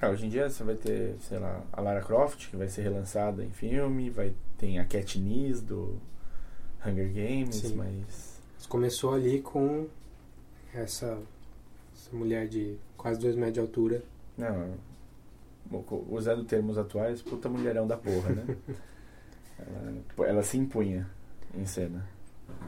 Ah, 0.00 0.08
hoje 0.08 0.26
em 0.26 0.28
dia 0.30 0.48
você 0.48 0.64
vai 0.64 0.76
ter, 0.76 1.16
sei 1.20 1.38
lá, 1.38 1.62
a 1.72 1.80
Lara 1.80 2.00
Croft, 2.00 2.48
que 2.48 2.56
vai 2.56 2.68
ser 2.68 2.82
relançada 2.82 3.44
em 3.44 3.50
filme, 3.50 4.08
vai 4.08 4.32
tem 4.56 4.78
a 4.78 4.84
Katniss 4.84 5.60
do 5.60 5.98
Hunger 6.84 7.12
Games, 7.12 7.56
Sim. 7.56 7.74
mas 7.76 8.30
Começou 8.68 9.14
ali 9.14 9.40
com 9.40 9.88
essa, 10.72 11.18
essa 11.92 12.14
mulher 12.16 12.46
de 12.46 12.76
quase 12.96 13.18
dois 13.18 13.34
metros 13.34 13.54
de 13.54 13.60
altura. 13.60 14.02
não, 14.38 14.74
usando 16.08 16.44
termos 16.44 16.76
atuais, 16.78 17.20
puta 17.22 17.48
mulherão 17.48 17.86
da 17.86 17.96
porra, 17.96 18.30
né? 18.30 18.56
ela, 20.16 20.28
ela 20.28 20.42
se 20.42 20.56
impunha 20.56 21.08
em 21.54 21.66
cena. 21.66 22.08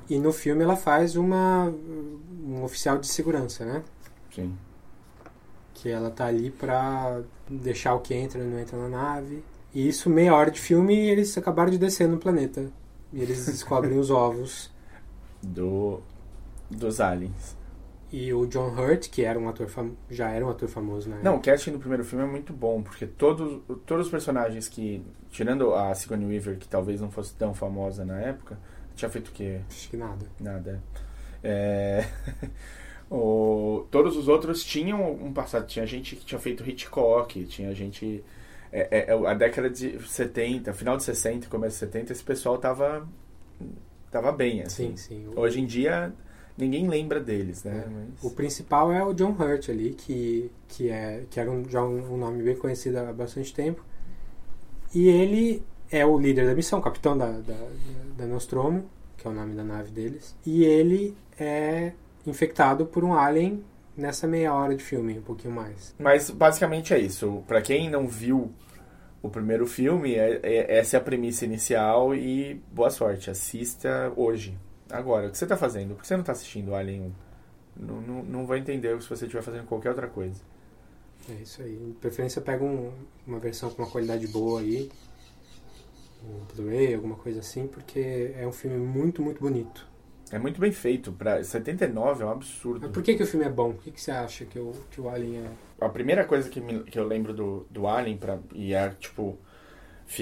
E 0.08 0.18
no 0.18 0.32
filme 0.32 0.62
ela 0.62 0.76
faz 0.76 1.16
uma 1.16 1.72
um 2.44 2.62
oficial 2.64 2.98
de 2.98 3.06
segurança, 3.06 3.64
né? 3.64 3.82
Sim. 4.34 4.56
Que 5.74 5.88
ela 5.88 6.10
tá 6.10 6.26
ali 6.26 6.50
pra 6.50 7.22
deixar 7.48 7.94
o 7.94 8.00
que 8.00 8.14
entra 8.14 8.40
e 8.40 8.44
não 8.44 8.58
entra 8.58 8.76
na 8.76 8.88
nave. 8.88 9.42
E 9.74 9.88
isso, 9.88 10.10
meia 10.10 10.34
hora 10.34 10.50
de 10.50 10.60
filme, 10.60 10.94
eles 10.94 11.36
acabaram 11.38 11.70
de 11.70 11.78
descer 11.78 12.08
no 12.08 12.18
planeta. 12.18 12.70
E 13.12 13.20
eles 13.20 13.46
descobrem 13.46 13.98
os 13.98 14.10
ovos. 14.10 14.70
Do 15.42 16.02
dos 16.70 17.00
aliens. 17.00 17.56
E 18.12 18.32
o 18.32 18.46
John 18.46 18.68
Hurt, 18.68 19.08
que 19.08 19.24
era 19.24 19.38
um 19.38 19.48
ator 19.48 19.68
fam... 19.68 19.92
já 20.10 20.30
era 20.30 20.44
um 20.44 20.50
ator 20.50 20.68
famoso 20.68 21.08
na 21.08 21.16
Não, 21.16 21.36
o 21.36 21.40
casting 21.40 21.72
do 21.72 21.78
primeiro 21.78 22.04
filme 22.04 22.24
é 22.24 22.28
muito 22.28 22.52
bom, 22.52 22.82
porque 22.82 23.06
todos, 23.06 23.62
todos 23.86 24.06
os 24.06 24.10
personagens 24.10 24.68
que, 24.68 25.02
tirando 25.30 25.74
a 25.74 25.94
Sigourney 25.94 26.28
Weaver, 26.28 26.58
que 26.58 26.68
talvez 26.68 27.00
não 27.00 27.10
fosse 27.10 27.34
tão 27.34 27.54
famosa 27.54 28.04
na 28.04 28.20
época, 28.20 28.58
tinha 28.94 29.08
feito 29.08 29.28
o 29.28 29.32
quê? 29.32 29.60
Acho 29.66 29.88
que 29.88 29.96
nada. 29.96 30.26
Nada. 30.38 30.82
É... 31.42 32.06
o... 33.10 33.86
Todos 33.90 34.14
os 34.14 34.28
outros 34.28 34.62
tinham 34.62 35.10
um 35.10 35.32
passado. 35.32 35.66
Tinha 35.66 35.86
gente 35.86 36.14
que 36.14 36.24
tinha 36.24 36.38
feito 36.38 36.68
Hitchcock, 36.68 37.44
tinha 37.46 37.74
gente. 37.74 38.22
É, 38.72 38.88
é, 38.90 39.10
é, 39.10 39.26
a 39.28 39.34
década 39.34 39.68
de 39.68 39.98
70, 40.08 40.72
final 40.72 40.96
de 40.96 41.02
60, 41.02 41.46
começo 41.48 41.74
de 41.74 41.80
70, 41.80 42.12
esse 42.12 42.24
pessoal 42.24 42.56
tava, 42.56 43.06
tava 44.10 44.32
bem, 44.32 44.62
assim. 44.62 44.96
Sim, 44.96 45.26
sim. 45.26 45.30
Hoje 45.36 45.60
em 45.60 45.66
dia, 45.66 46.12
ninguém 46.56 46.88
lembra 46.88 47.20
deles, 47.20 47.62
né? 47.64 47.84
É. 47.86 47.90
Mas- 47.90 48.24
o 48.24 48.30
principal 48.34 48.90
é 48.90 49.04
o 49.04 49.12
John 49.12 49.36
Hurt 49.38 49.68
ali, 49.68 49.92
que, 49.92 50.50
que, 50.68 50.88
é, 50.88 51.24
que 51.30 51.38
era 51.38 51.50
um, 51.50 51.68
já 51.68 51.82
um, 51.84 52.14
um 52.14 52.16
nome 52.16 52.42
bem 52.42 52.56
conhecido 52.56 52.98
há 52.98 53.12
bastante 53.12 53.52
tempo. 53.52 53.84
E 54.94 55.06
ele 55.06 55.62
é 55.90 56.04
o 56.06 56.18
líder 56.18 56.46
da 56.46 56.54
missão, 56.54 56.80
capitão 56.80 57.16
da, 57.16 57.30
da, 57.30 57.68
da 58.16 58.26
Nostromo, 58.26 58.84
que 59.18 59.26
é 59.26 59.30
o 59.30 59.34
nome 59.34 59.54
da 59.54 59.62
nave 59.62 59.90
deles. 59.90 60.34
E 60.46 60.64
ele 60.64 61.14
é 61.38 61.92
infectado 62.26 62.86
por 62.86 63.04
um 63.04 63.12
alien 63.14 63.62
nessa 63.96 64.26
meia 64.26 64.52
hora 64.54 64.74
de 64.74 64.82
filme, 64.82 65.18
um 65.18 65.22
pouquinho 65.22 65.54
mais. 65.54 65.94
Mas 65.98 66.30
basicamente 66.30 66.92
é 66.94 66.98
isso. 66.98 67.42
Pra 67.46 67.60
quem 67.62 67.90
não 67.90 68.06
viu 68.06 68.52
o 69.22 69.28
primeiro 69.28 69.66
filme, 69.66 70.14
é- 70.14 70.40
é- 70.42 70.78
essa 70.78 70.96
é 70.96 70.98
a 70.98 71.02
premissa 71.02 71.44
inicial 71.44 72.14
e 72.14 72.60
boa 72.72 72.90
sorte. 72.90 73.30
Assista 73.30 74.12
hoje, 74.16 74.58
agora. 74.90 75.28
O 75.28 75.30
que 75.30 75.38
você 75.38 75.46
tá 75.46 75.56
fazendo? 75.56 75.94
Por 75.94 76.02
que 76.02 76.06
você 76.08 76.16
não 76.16 76.24
tá 76.24 76.32
assistindo 76.32 76.74
Alien 76.74 77.02
1? 77.02 77.12
Não, 77.84 78.00
não, 78.00 78.22
não 78.22 78.46
vai 78.46 78.58
entender 78.58 79.00
se 79.00 79.08
você 79.08 79.24
estiver 79.24 79.42
fazendo 79.42 79.64
qualquer 79.66 79.90
outra 79.90 80.06
coisa. 80.08 80.40
É 81.30 81.34
isso 81.34 81.62
aí. 81.62 81.76
De 81.76 81.92
preferência 82.00 82.42
pega 82.42 82.64
um- 82.64 82.90
uma 83.26 83.38
versão 83.38 83.70
com 83.70 83.82
uma 83.82 83.90
qualidade 83.90 84.26
boa 84.26 84.60
aí. 84.60 84.90
Um 86.24 86.44
Blu-ray, 86.54 86.94
alguma 86.94 87.16
coisa 87.16 87.40
assim, 87.40 87.66
porque 87.66 88.32
é 88.36 88.46
um 88.46 88.52
filme 88.52 88.76
muito, 88.76 89.22
muito 89.22 89.40
bonito. 89.40 89.86
É 90.32 90.38
muito 90.38 90.60
bem 90.60 90.72
feito. 90.72 91.12
Pra 91.12 91.42
79 91.42 92.22
é 92.22 92.26
um 92.26 92.30
absurdo. 92.30 92.80
Mas 92.82 92.90
por 92.90 93.02
que, 93.02 93.14
que 93.14 93.22
o 93.22 93.26
filme 93.26 93.46
é 93.46 93.50
bom? 93.50 93.72
Por 93.72 93.82
que, 93.84 93.90
que 93.92 94.00
você 94.00 94.10
acha 94.10 94.44
que 94.44 94.58
o, 94.58 94.72
que 94.90 95.00
o 95.00 95.08
Alien 95.08 95.44
é. 95.44 95.84
A 95.84 95.88
primeira 95.88 96.24
coisa 96.24 96.48
que, 96.48 96.60
me- 96.60 96.84
que 96.84 96.98
eu 96.98 97.06
lembro 97.06 97.32
do, 97.32 97.66
do 97.70 97.86
Alien, 97.86 98.16
pra, 98.16 98.38
e 98.54 98.74
é 98.74 98.90
tipo. 98.90 99.38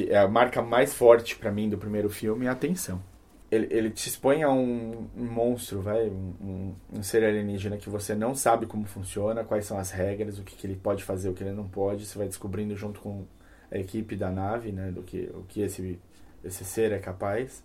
É 0.09 0.19
a 0.19 0.29
marca 0.29 0.63
mais 0.63 0.95
forte 0.95 1.37
pra 1.37 1.51
mim 1.51 1.69
do 1.69 1.77
primeiro 1.79 2.09
filme 2.09 2.47
é 2.47 2.49
a 2.49 2.55
tensão. 2.55 3.03
Ele, 3.51 3.67
ele 3.71 3.91
te 3.91 4.09
expõe 4.09 4.45
a 4.45 4.51
um, 4.51 5.09
um 5.17 5.25
monstro, 5.25 5.81
vai, 5.81 6.09
um, 6.09 6.35
um, 6.41 6.75
um 6.99 7.03
ser 7.03 7.25
alienígena 7.25 7.77
que 7.77 7.91
você 7.91 8.15
não 8.15 8.33
sabe 8.33 8.67
como 8.67 8.85
funciona, 8.87 9.43
quais 9.43 9.67
são 9.67 9.77
as 9.77 9.91
regras, 9.91 10.39
o 10.39 10.45
que, 10.45 10.55
que 10.55 10.65
ele 10.67 10.77
pode 10.77 11.03
fazer, 11.03 11.29
o 11.29 11.35
que 11.35 11.43
ele 11.43 11.51
não 11.53 11.67
pode. 11.67 12.07
Você 12.07 12.17
vai 12.17 12.29
descobrindo 12.29 12.77
junto 12.77 13.01
com 13.01 13.25
a 13.73 13.77
equipe 13.79 14.15
da 14.15 14.31
nave, 14.31 14.71
né, 14.71 14.93
do 14.93 15.03
que, 15.03 15.29
o 15.35 15.43
que 15.49 15.63
esse, 15.63 15.99
esse 16.45 16.65
ser 16.65 16.93
é 16.93 16.99
capaz. 17.01 17.65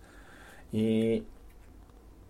E, 0.73 1.23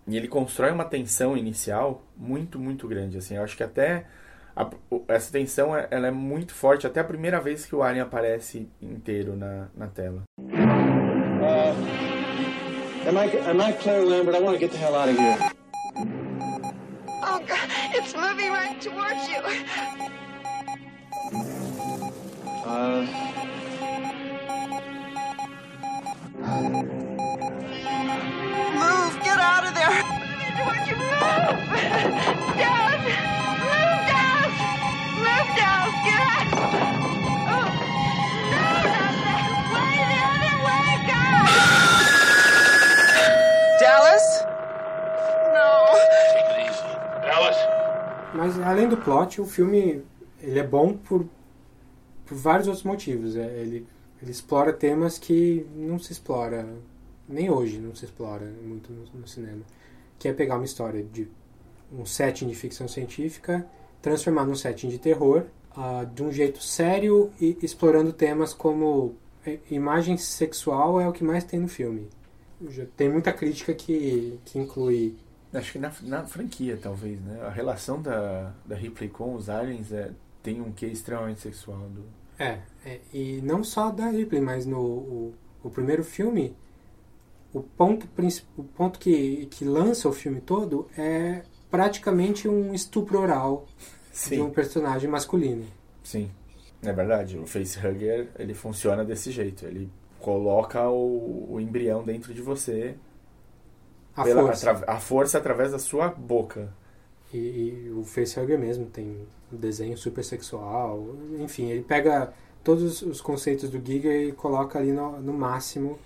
e 0.06 0.16
ele 0.16 0.28
constrói 0.28 0.70
uma 0.72 0.84
tensão 0.84 1.36
inicial 1.36 2.02
muito, 2.16 2.58
muito 2.58 2.86
grande. 2.88 3.18
Assim, 3.18 3.36
eu 3.36 3.42
acho 3.42 3.56
que 3.56 3.62
até 3.62 4.06
a- 4.54 4.70
essa 5.08 5.30
tensão 5.32 5.76
é- 5.76 5.86
ela 5.90 6.06
é 6.06 6.10
muito 6.10 6.54
forte 6.54 6.86
até 6.86 7.00
a 7.00 7.04
primeira 7.04 7.40
vez 7.40 7.66
que 7.66 7.74
o 7.74 7.82
Alien 7.82 8.02
aparece 8.04 8.68
inteiro 8.80 9.36
na, 9.36 9.68
na 9.76 9.86
tela. 9.88 10.22
Am 13.08 13.16
I, 13.18 13.30
am 13.48 13.60
I 13.60 13.72
Claire 13.74 14.04
Lambert? 14.04 14.36
I 14.36 14.40
want 14.40 14.54
to 14.54 14.60
get 14.60 14.72
the 14.72 14.78
hell 14.78 14.94
out 14.96 15.08
of 15.08 15.16
here. 15.16 15.38
Oh, 17.22 17.38
God, 17.40 17.70
it's 17.94 18.14
moving 18.14 18.50
right 18.52 18.80
towards 18.80 19.28
you. 19.28 19.40
Uh, 22.66 23.06
Move, 27.38 29.14
get 29.22 29.38
out 29.38 29.66
of 29.66 29.74
there. 29.74 29.92
Towards 30.56 30.88
you, 30.88 30.96
move. 30.96 31.12
Dallas, 32.56 33.04
move, 33.60 34.00
Dallas. 34.08 34.56
Move, 35.20 35.48
Dallas, 35.58 35.96
get 36.06 36.20
out. 36.32 36.48
Oh, 37.52 37.68
no, 38.52 38.68
not 38.72 39.12
that 39.28 39.64
way, 39.74 39.96
the 40.12 40.18
other 40.32 40.56
way. 40.64 40.88
Dallas? 43.80 44.26
Dallas? 47.22 47.58
Mas 48.34 48.58
além 48.60 48.88
do 48.88 48.96
plot, 48.96 49.42
o 49.42 49.46
filme 49.46 50.02
ele 50.40 50.58
é 50.58 50.66
bom 50.66 50.94
por, 50.96 51.26
por 52.24 52.34
vários 52.34 52.66
outros 52.66 52.84
motivos. 52.84 53.36
É, 53.36 53.44
ele, 53.58 53.86
ele 54.22 54.30
explora 54.30 54.72
temas 54.72 55.18
que 55.18 55.66
não 55.74 55.98
se 55.98 56.12
explora, 56.12 56.66
nem 57.28 57.50
hoje 57.50 57.78
não 57.78 57.94
se 57.94 58.04
explora 58.04 58.46
muito 58.62 58.92
no, 58.92 59.20
no 59.20 59.28
cinema. 59.28 59.62
Que 60.18 60.28
é 60.28 60.32
pegar 60.32 60.56
uma 60.56 60.64
história 60.64 61.02
de 61.02 61.28
um 61.92 62.04
setting 62.04 62.48
de 62.48 62.54
ficção 62.54 62.88
científica, 62.88 63.66
transformar 64.00 64.44
num 64.44 64.54
setting 64.54 64.88
de 64.88 64.98
terror, 64.98 65.44
ah, 65.76 66.04
de 66.04 66.22
um 66.22 66.32
jeito 66.32 66.62
sério 66.62 67.30
e 67.40 67.56
explorando 67.62 68.12
temas 68.12 68.54
como 68.54 69.14
eh, 69.46 69.58
imagem 69.70 70.16
sexual 70.16 71.00
é 71.00 71.08
o 71.08 71.12
que 71.12 71.22
mais 71.22 71.44
tem 71.44 71.60
no 71.60 71.68
filme. 71.68 72.08
Já 72.68 72.86
tem 72.96 73.08
muita 73.10 73.32
crítica 73.32 73.74
que, 73.74 74.40
que 74.44 74.58
inclui 74.58 75.14
Acho 75.52 75.72
que 75.72 75.78
na, 75.78 75.92
na 76.02 76.26
franquia, 76.26 76.78
talvez, 76.80 77.20
né? 77.20 77.40
A 77.42 77.50
relação 77.50 78.00
da, 78.02 78.52
da 78.64 78.76
Ripley 78.76 79.08
com 79.08 79.34
os 79.34 79.48
aliens 79.48 79.90
é, 79.92 80.10
tem 80.42 80.60
um 80.60 80.72
quê 80.72 80.86
extremamente 80.86 81.40
sexual. 81.40 81.88
Do... 81.88 82.04
É, 82.38 82.58
é, 82.84 83.00
e 83.12 83.40
não 83.42 83.64
só 83.64 83.90
da 83.90 84.08
Ripley, 84.08 84.40
mas 84.40 84.66
no 84.66 84.80
o, 84.80 85.34
o 85.62 85.70
primeiro 85.70 86.04
filme, 86.04 86.54
o 87.58 87.62
ponto, 87.62 88.06
o 88.56 88.64
ponto 88.64 88.98
que, 88.98 89.46
que 89.46 89.64
lança 89.64 90.08
o 90.08 90.12
filme 90.12 90.40
todo 90.40 90.88
é 90.96 91.42
praticamente 91.70 92.48
um 92.48 92.72
estupro 92.74 93.18
oral 93.20 93.66
de 94.28 94.40
um 94.40 94.46
Sim, 94.46 94.50
personagem 94.50 95.08
masculino. 95.10 95.64
sim. 96.02 96.30
É 96.82 96.92
verdade. 96.92 97.38
O 97.38 97.46
facehugger, 97.46 98.28
ele 98.38 98.54
funciona 98.54 99.04
desse 99.04 99.30
jeito. 99.30 99.64
Ele 99.66 99.90
coloca 100.20 100.88
o, 100.88 101.46
o 101.54 101.60
embrião 101.60 102.04
dentro 102.04 102.32
de 102.34 102.42
você 102.42 102.94
A 104.14 104.22
pela- 104.22 104.42
força. 104.42 104.70
atra- 104.70 104.92
a 104.94 105.00
força 105.00 105.38
através 105.38 105.72
da 105.72 105.78
sua 105.78 106.08
boca. 106.08 106.72
E, 107.32 107.38
e 107.38 107.90
o 107.90 108.04
facehugger 108.04 108.58
mesmo 108.58 108.86
tem 108.86 109.26
um 109.52 109.56
desenho 109.56 109.96
super 109.96 110.22
sexual. 110.22 111.16
Enfim, 111.40 111.70
ele 111.70 111.82
pega 111.82 112.32
todos 112.62 113.02
os 113.02 113.20
conceitos 113.20 113.68
do 113.70 113.84
Giger 113.84 114.28
e 114.28 114.32
coloca 114.32 114.78
ali 114.78 114.92
no, 114.92 115.20
no 115.20 115.32
máximo. 115.32 115.98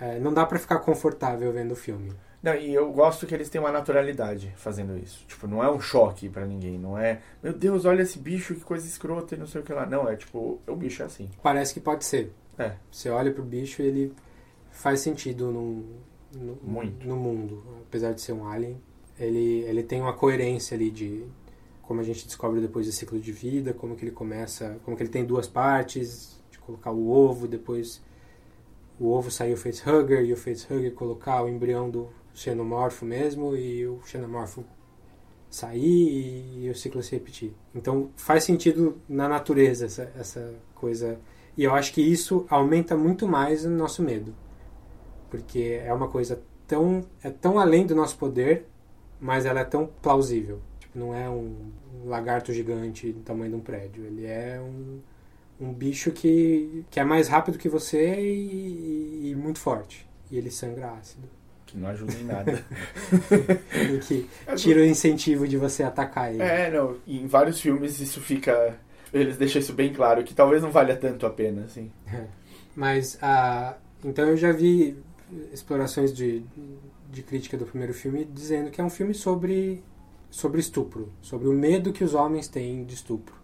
É, 0.00 0.18
não 0.18 0.32
dá 0.32 0.44
pra 0.44 0.58
ficar 0.58 0.78
confortável 0.80 1.52
vendo 1.52 1.72
o 1.72 1.76
filme. 1.76 2.12
Não, 2.42 2.54
e 2.54 2.72
eu 2.72 2.92
gosto 2.92 3.26
que 3.26 3.34
eles 3.34 3.48
têm 3.48 3.60
uma 3.60 3.72
naturalidade 3.72 4.52
fazendo 4.56 4.96
isso. 4.96 5.24
Tipo, 5.26 5.48
não 5.48 5.64
é 5.64 5.70
um 5.70 5.80
choque 5.80 6.28
pra 6.28 6.46
ninguém. 6.46 6.78
Não 6.78 6.96
é, 6.96 7.20
meu 7.42 7.52
Deus, 7.52 7.84
olha 7.84 8.02
esse 8.02 8.18
bicho, 8.18 8.54
que 8.54 8.60
coisa 8.60 8.86
escrota 8.86 9.34
e 9.34 9.38
não 9.38 9.46
sei 9.46 9.60
o 9.60 9.64
que 9.64 9.72
lá. 9.72 9.86
Não, 9.86 10.08
é 10.08 10.16
tipo, 10.16 10.60
o 10.66 10.76
bicho 10.76 11.02
é 11.02 11.06
assim. 11.06 11.28
Parece 11.42 11.74
que 11.74 11.80
pode 11.80 12.04
ser. 12.04 12.32
É. 12.58 12.74
Você 12.90 13.10
olha 13.10 13.32
pro 13.32 13.42
bicho 13.42 13.82
e 13.82 13.86
ele 13.86 14.14
faz 14.70 15.00
sentido 15.00 15.50
no, 15.50 15.84
no, 16.34 16.58
Muito. 16.62 17.06
no 17.06 17.16
mundo. 17.16 17.64
Apesar 17.88 18.12
de 18.12 18.20
ser 18.20 18.32
um 18.32 18.46
alien, 18.46 18.80
ele, 19.18 19.62
ele 19.62 19.82
tem 19.82 20.00
uma 20.00 20.12
coerência 20.12 20.76
ali 20.76 20.90
de 20.90 21.24
como 21.82 22.00
a 22.00 22.04
gente 22.04 22.26
descobre 22.26 22.60
depois 22.60 22.86
do 22.86 22.92
ciclo 22.92 23.18
de 23.18 23.32
vida, 23.32 23.72
como 23.72 23.96
que 23.96 24.04
ele 24.04 24.10
começa, 24.10 24.78
como 24.84 24.96
que 24.96 25.02
ele 25.02 25.10
tem 25.10 25.24
duas 25.24 25.46
partes, 25.46 26.40
de 26.50 26.58
colocar 26.58 26.90
o 26.90 27.08
ovo, 27.08 27.46
depois 27.46 28.02
o 28.98 29.10
ovo 29.10 29.30
sair 29.30 29.52
o 29.52 29.56
facehugger 29.56 30.24
e 30.24 30.32
o 30.32 30.36
facehugger 30.36 30.92
colocar 30.94 31.42
o 31.42 31.48
embrião 31.48 31.90
do 31.90 32.08
xenomorfo 32.34 33.04
mesmo 33.04 33.56
e 33.56 33.86
o 33.86 34.00
xenomorfo 34.04 34.64
sair 35.50 36.64
e, 36.64 36.70
o 36.70 36.74
ciclo 36.74 37.02
se 37.02 37.12
repetir. 37.12 37.54
Então 37.74 38.10
faz 38.16 38.44
sentido 38.44 39.00
na 39.08 39.28
natureza 39.28 39.86
essa, 39.86 40.12
essa 40.18 40.54
coisa. 40.74 41.18
E 41.56 41.64
eu 41.64 41.74
acho 41.74 41.92
que 41.92 42.02
isso 42.02 42.46
aumenta 42.50 42.96
muito 42.96 43.26
mais 43.26 43.64
o 43.64 43.70
nosso 43.70 44.02
medo. 44.02 44.34
Porque 45.30 45.80
é 45.82 45.92
uma 45.92 46.08
coisa 46.08 46.42
tão, 46.66 47.04
é 47.22 47.30
tão 47.30 47.58
além 47.58 47.86
do 47.86 47.94
nosso 47.94 48.18
poder, 48.18 48.66
mas 49.20 49.46
ela 49.46 49.60
é 49.60 49.64
tão 49.64 49.86
plausível. 50.02 50.60
Tipo, 50.78 50.98
não 50.98 51.14
é 51.14 51.28
um 51.28 51.70
lagarto 52.04 52.52
gigante 52.52 53.12
do 53.12 53.20
tamanho 53.20 53.52
de 53.52 53.56
um 53.56 53.60
prédio. 53.60 54.04
Ele 54.04 54.26
é 54.26 54.60
um, 54.60 55.00
um 55.60 55.72
bicho 55.72 56.10
que, 56.10 56.84
que 56.90 57.00
é 57.00 57.04
mais 57.04 57.28
rápido 57.28 57.58
que 57.58 57.68
você 57.68 58.20
e, 58.20 59.30
e 59.30 59.34
muito 59.34 59.58
forte. 59.58 60.06
E 60.30 60.36
ele 60.36 60.50
sangra 60.50 60.92
ácido. 60.92 61.28
Que 61.66 61.76
não 61.76 61.88
ajuda 61.88 62.12
em 62.14 62.24
nada. 62.24 62.64
E 63.92 63.98
que 63.98 64.28
tira 64.56 64.80
o 64.80 64.84
incentivo 64.84 65.46
de 65.48 65.56
você 65.56 65.82
atacar 65.82 66.32
ele. 66.32 66.42
é, 66.42 66.70
não. 66.70 66.96
e 67.06 67.18
Em 67.18 67.26
vários 67.26 67.60
filmes 67.60 68.00
isso 68.00 68.20
fica. 68.20 68.78
Eles 69.12 69.36
deixam 69.36 69.60
isso 69.60 69.72
bem 69.72 69.92
claro, 69.92 70.22
que 70.24 70.34
talvez 70.34 70.62
não 70.62 70.70
valha 70.70 70.96
tanto 70.96 71.26
a 71.26 71.30
pena, 71.30 71.64
assim. 71.64 71.90
Mas, 72.74 73.18
ah, 73.22 73.76
então 74.04 74.28
eu 74.28 74.36
já 74.36 74.52
vi 74.52 74.96
explorações 75.52 76.12
de, 76.12 76.44
de 77.10 77.22
crítica 77.22 77.56
do 77.56 77.64
primeiro 77.64 77.94
filme 77.94 78.24
dizendo 78.24 78.70
que 78.70 78.80
é 78.80 78.84
um 78.84 78.90
filme 78.90 79.14
sobre, 79.14 79.82
sobre 80.30 80.60
estupro, 80.60 81.12
sobre 81.22 81.48
o 81.48 81.52
medo 81.52 81.92
que 81.92 82.04
os 82.04 82.14
homens 82.14 82.48
têm 82.48 82.84
de 82.84 82.94
estupro. 82.94 83.34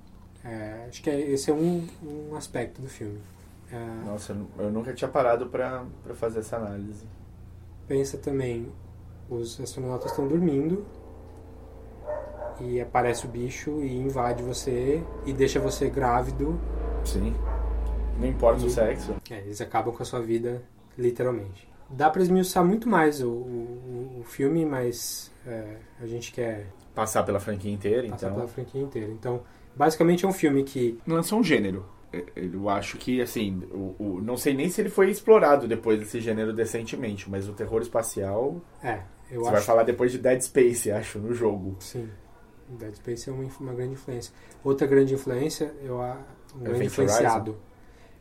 É, 0.44 0.86
acho 0.88 1.02
que 1.02 1.08
é- 1.10 1.20
esse 1.20 1.50
é 1.50 1.54
um, 1.54 1.86
um 2.02 2.34
aspecto 2.36 2.80
do 2.82 2.88
filme. 2.88 3.18
É, 3.70 4.04
Nossa, 4.04 4.36
eu 4.58 4.70
nunca 4.70 4.92
tinha 4.92 5.08
parado 5.08 5.46
pra 5.46 5.84
fazer 6.14 6.40
essa 6.40 6.56
análise. 6.56 7.04
pensa 7.88 8.16
também, 8.18 8.70
os 9.30 9.60
astronautas 9.60 10.10
estão 10.10 10.26
dormindo 10.26 10.84
e 12.60 12.80
aparece 12.80 13.26
o 13.26 13.28
bicho 13.28 13.82
e 13.82 13.96
invade 13.96 14.42
você 14.42 15.02
e 15.26 15.32
deixa 15.32 15.58
você 15.60 15.88
grávido. 15.90 16.58
Sim. 17.04 17.34
Não 18.18 18.26
importa 18.28 18.62
o 18.62 18.66
E- 18.66 18.70
sexo. 18.70 19.14
É, 19.30 19.38
eles 19.38 19.60
acabam 19.60 19.94
com 19.94 20.02
a 20.02 20.06
sua 20.06 20.20
vida, 20.20 20.62
literalmente. 20.96 21.68
Dá 21.90 22.08
pra 22.08 22.22
esmiuçar 22.22 22.64
muito 22.64 22.88
mais 22.88 23.20
o, 23.22 23.28
o, 23.30 24.18
o 24.20 24.24
filme, 24.24 24.64
mas 24.64 25.30
é, 25.46 25.76
a 26.00 26.06
gente 26.06 26.32
quer 26.32 26.66
Passar 26.94 27.22
pela 27.22 27.40
franquia 27.40 27.72
inteira, 27.72 28.08
passar 28.08 28.26
então. 28.26 28.36
pela 28.36 28.48
franquia 28.48 28.80
inteira. 28.82 29.10
Então, 29.10 29.40
basicamente 29.76 30.24
é 30.24 30.28
um 30.28 30.32
filme 30.32 30.62
que 30.64 30.98
Lançou 31.06 31.40
um 31.40 31.44
gênero. 31.44 31.84
Eu 32.36 32.68
acho 32.68 32.98
que, 32.98 33.22
assim, 33.22 33.62
o, 33.72 33.94
o- 33.98 34.20
não 34.22 34.36
sei 34.36 34.52
nem 34.52 34.68
se 34.68 34.80
ele 34.82 34.90
foi 34.90 35.10
explorado 35.10 35.66
depois 35.66 35.98
desse 35.98 36.20
gênero 36.20 36.52
decentemente, 36.52 37.30
mas 37.30 37.48
o 37.48 37.52
terror 37.54 37.80
espacial. 37.80 38.60
é, 38.82 39.00
eu 39.30 39.40
você 39.40 39.46
acho 39.46 39.52
vai 39.52 39.60
falar 39.62 39.82
depois 39.84 40.12
de 40.12 40.18
Dead 40.18 40.40
Space, 40.42 40.90
acho, 40.90 41.18
no 41.18 41.32
jogo. 41.32 41.74
Sim. 41.80 42.08
Dead 42.68 42.94
Space 42.96 43.30
é 43.30 43.32
uma, 43.32 43.48
uma 43.60 43.72
grande 43.72 43.94
influência. 43.94 44.32
Outra 44.62 44.86
grande 44.86 45.14
influência, 45.14 45.74
eu 45.82 46.02
a- 46.02 46.18
um 46.54 46.58
grande 46.60 46.80
Event 46.80 46.86
influenciado. 46.92 47.56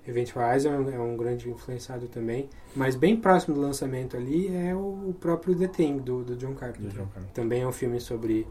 Event 0.08 0.36
Horizon 0.36 0.70
é 0.74 0.80
um- 0.80 0.90
é 0.90 1.00
um 1.00 1.18
grande 1.18 1.50
influenciado 1.50 2.08
também, 2.08 2.50
mas 2.76 2.96
bem 2.96 3.16
próximo 3.18 3.54
do 3.56 3.62
lançamento 3.62 4.16
ali 4.18 4.48
é 4.56 4.74
o 4.74 5.10
o 5.10 5.14
próprio 5.20 5.54
The 5.54 5.68
Thing 5.68 5.98
do, 5.98 6.24
do 6.24 6.36
John 6.38 6.54
Carpenter. 6.56 6.90
John 6.92 7.06
Carpenter. 7.08 7.34
Também 7.34 7.62
é 7.64 7.68
um 7.68 7.72
filme 7.74 8.00
sobre 8.00 8.48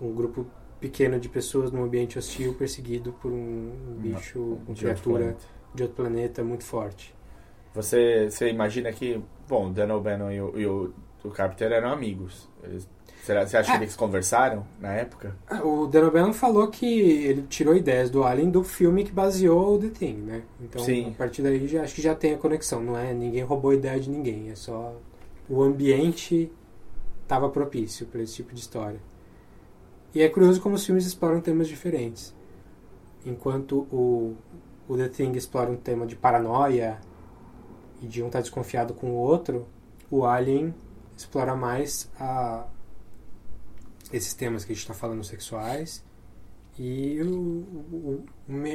um 0.00 0.12
grupo 0.14 0.46
pequeno 0.84 1.18
de 1.18 1.28
pessoas 1.30 1.72
num 1.72 1.82
ambiente 1.82 2.18
hostil 2.18 2.52
perseguido 2.54 3.12
por 3.22 3.32
um 3.32 3.70
bicho, 3.98 4.38
uma 4.38 4.56
De 4.56 4.60
outro 4.60 4.74
criatura 4.84 5.18
planeta. 5.18 5.44
de 5.74 5.82
outro 5.82 5.96
planeta 5.96 6.44
muito 6.44 6.64
forte. 6.64 7.14
Você, 7.74 8.28
você 8.30 8.50
imagina 8.50 8.92
que, 8.92 9.18
bom, 9.48 9.68
o 9.68 9.72
Dan 9.72 9.94
O'Bannon 9.94 10.30
e 10.30 10.40
o, 10.40 10.58
e 10.60 10.66
o, 10.66 10.92
o 11.24 11.30
Carpenter 11.30 11.72
eram 11.72 11.90
amigos. 11.90 12.48
Eles- 12.62 12.86
será, 13.22 13.46
você 13.46 13.56
acha 13.56 13.72
É. 13.72 13.78
que 13.78 13.84
eles 13.84 13.96
conversaram 13.96 14.66
na 14.78 14.92
época? 14.92 15.34
O 15.64 15.86
Dan 15.86 16.06
O'Bannon 16.08 16.32
falou 16.34 16.68
que 16.68 16.86
ele 16.86 17.42
tirou 17.48 17.74
ideias 17.74 18.10
do 18.10 18.22
Alien 18.22 18.50
do 18.50 18.62
filme 18.62 19.02
que 19.04 19.10
baseou 19.12 19.74
o 19.74 19.78
The 19.78 19.88
Thing, 19.88 20.16
né? 20.16 20.42
Então, 20.60 20.84
Sim. 20.84 21.08
a 21.14 21.18
partir 21.18 21.40
daí, 21.42 21.66
já, 21.66 21.82
acho 21.82 21.94
que 21.94 22.02
já 22.02 22.14
tem 22.14 22.34
a 22.34 22.38
conexão. 22.38 22.82
Não 22.82 22.96
é 22.96 23.12
ninguém 23.14 23.42
roubou 23.42 23.70
a 23.70 23.74
ideia 23.74 23.98
de 23.98 24.10
ninguém, 24.10 24.50
é 24.50 24.54
só 24.54 24.94
o 25.48 25.62
ambiente 25.62 26.52
estava 27.22 27.48
propício 27.48 28.04
para 28.06 28.20
esse 28.22 28.34
tipo 28.34 28.54
de 28.54 28.60
história. 28.60 29.00
E 30.14 30.22
é 30.22 30.28
curioso 30.28 30.60
como 30.60 30.76
os 30.76 30.84
filmes 30.86 31.06
exploram 31.06 31.40
temas 31.40 31.66
diferentes. 31.68 32.34
Enquanto 33.26 33.86
o, 33.90 34.36
o 34.88 34.96
The 34.96 35.08
Thing 35.08 35.32
explora 35.32 35.70
um 35.70 35.76
tema 35.76 36.06
de 36.06 36.14
paranoia 36.14 37.00
e 38.00 38.06
de 38.06 38.22
um 38.22 38.26
estar 38.26 38.40
desconfiado 38.40 38.94
com 38.94 39.10
o 39.10 39.14
outro, 39.14 39.66
o 40.10 40.24
Alien 40.24 40.74
explora 41.16 41.56
mais 41.56 42.10
a, 42.18 42.66
esses 44.12 44.34
temas 44.34 44.64
que 44.64 44.72
a 44.72 44.74
gente 44.74 44.82
está 44.84 44.94
falando 44.94 45.24
sexuais 45.24 46.04
e 46.78 47.20
o, 47.22 47.64
o- 47.92 48.24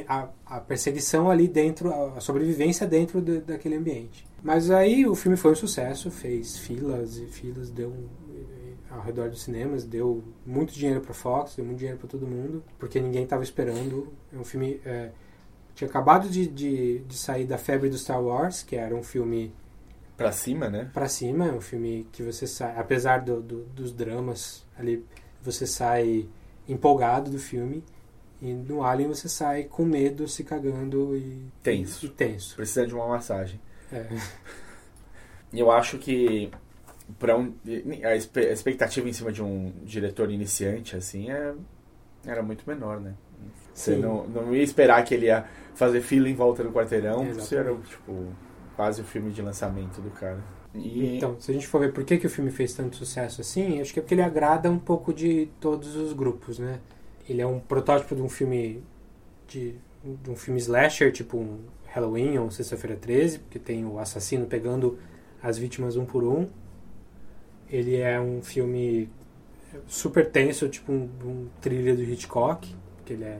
a, 0.07 0.29
a 0.45 0.59
perseguição 0.61 1.29
ali 1.29 1.47
dentro, 1.47 1.93
a 1.93 2.19
sobrevivência 2.19 2.87
dentro 2.87 3.21
da- 3.21 3.39
daquele 3.39 3.75
ambiente. 3.75 4.25
Mas 4.41 4.71
aí 4.71 5.05
o 5.05 5.15
filme 5.15 5.37
foi 5.37 5.51
um 5.51 5.55
sucesso, 5.55 6.09
fez 6.09 6.57
filas 6.57 7.17
e 7.17 7.25
filas, 7.27 7.69
deu 7.69 7.91
eh, 7.91 8.18
ao 8.91 9.01
redor 9.01 9.29
dos 9.29 9.43
cinemas, 9.43 9.83
deu 9.83 10.23
muito 10.45 10.73
dinheiro 10.73 11.01
para 11.01 11.13
Fox, 11.13 11.55
deu 11.55 11.65
muito 11.65 11.77
dinheiro 11.77 11.99
para 11.99 12.07
todo 12.07 12.25
mundo, 12.27 12.63
porque 12.77 12.99
ninguém 12.99 13.23
estava 13.23 13.43
esperando. 13.43 14.11
É 14.33 14.37
um 14.37 14.43
filme 14.43 14.81
eh, 14.85 15.11
tinha 15.75 15.87
acabado 15.89 16.27
de, 16.29 16.47
de, 16.47 16.99
de 16.99 17.17
sair 17.17 17.45
da 17.45 17.57
febre 17.57 17.89
do 17.89 17.97
Star 17.97 18.21
Wars, 18.21 18.63
que 18.63 18.75
era 18.75 18.95
um 18.95 19.03
filme 19.03 19.53
Pra 20.17 20.31
cima, 20.33 20.69
né? 20.69 20.89
pra 20.93 21.07
cima, 21.07 21.47
é 21.47 21.51
um 21.51 21.61
filme 21.61 22.05
que 22.11 22.21
você 22.23 22.45
sai, 22.45 22.77
apesar 22.77 23.19
do, 23.19 23.41
do- 23.41 23.63
dos 23.67 23.93
dramas 23.93 24.65
ali, 24.77 25.05
você 25.41 25.65
sai 25.65 26.27
empolgado 26.67 27.31
do 27.31 27.39
filme. 27.39 27.83
E 28.41 28.53
no 28.53 28.83
Alien 28.83 29.09
você 29.09 29.27
sai 29.29 29.65
com 29.65 29.83
medo, 29.83 30.25
se 30.27 30.43
cagando 30.45 31.15
e 31.15 31.45
Tenso. 31.61 32.05
E, 32.05 32.09
tenso. 32.09 32.55
Precisa 32.55 32.87
de 32.87 32.93
uma 32.95 33.05
massagem. 33.07 33.59
É. 33.91 34.07
Eu 35.51 35.71
acho 35.71 35.97
que 35.97 36.49
para 37.17 37.37
um, 37.37 37.53
a 38.03 38.15
expectativa 38.15 39.07
em 39.09 39.13
cima 39.13 39.31
de 39.31 39.41
um 39.41 39.73
diretor 39.83 40.29
iniciante 40.29 40.95
assim 40.95 41.31
é, 41.31 41.53
era 42.25 42.43
muito 42.43 42.63
menor, 42.67 42.99
né? 42.99 43.13
Você 43.73 43.95
Sim. 43.95 44.01
não, 44.01 44.27
não 44.27 44.55
ia 44.55 44.61
esperar 44.61 45.03
que 45.03 45.13
ele 45.13 45.27
ia 45.27 45.45
fazer 45.73 46.01
fila 46.01 46.29
em 46.29 46.35
volta 46.35 46.63
do 46.63 46.71
quarteirão, 46.71 47.23
Exatamente. 47.23 47.39
isso 47.39 47.55
era 47.55 47.73
tipo 47.75 48.27
quase 48.75 49.01
o 49.01 49.03
filme 49.03 49.31
de 49.31 49.41
lançamento 49.41 50.01
do 50.01 50.09
cara. 50.09 50.39
E 50.73 51.17
Então, 51.17 51.39
se 51.39 51.49
a 51.49 51.53
gente 51.53 51.67
for 51.67 51.79
ver 51.79 51.93
por 51.93 52.03
que, 52.03 52.17
que 52.17 52.27
o 52.27 52.29
filme 52.29 52.51
fez 52.51 52.73
tanto 52.73 52.97
sucesso 52.97 53.41
assim, 53.41 53.81
acho 53.81 53.93
que 53.93 53.99
é 53.99 54.01
porque 54.01 54.13
ele 54.13 54.21
agrada 54.21 54.69
um 54.69 54.77
pouco 54.77 55.13
de 55.13 55.49
todos 55.59 55.95
os 55.95 56.13
grupos, 56.13 56.59
né? 56.59 56.79
Ele 57.27 57.41
é 57.41 57.47
um 57.47 57.59
protótipo 57.59 58.15
de 58.15 58.21
um 58.21 58.29
filme 58.29 58.83
de, 59.47 59.75
de 60.03 60.29
um 60.29 60.35
filme 60.35 60.59
slasher, 60.59 61.11
tipo 61.11 61.37
um 61.37 61.59
Halloween 61.87 62.37
ou 62.37 62.47
um 62.47 62.51
Sexta-feira 62.51 62.95
13, 62.95 63.39
porque 63.39 63.59
tem 63.59 63.85
o 63.85 63.99
assassino 63.99 64.45
pegando 64.45 64.97
as 65.41 65.57
vítimas 65.57 65.95
um 65.95 66.05
por 66.05 66.23
um. 66.23 66.47
Ele 67.69 67.97
é 67.97 68.19
um 68.19 68.41
filme 68.41 69.09
super 69.87 70.29
tenso, 70.31 70.67
tipo 70.69 70.91
um, 70.91 71.09
um 71.23 71.47
thriller 71.61 71.95
do 71.95 72.03
Hitchcock, 72.03 72.73
que 73.05 73.13
ele 73.13 73.23
é 73.23 73.39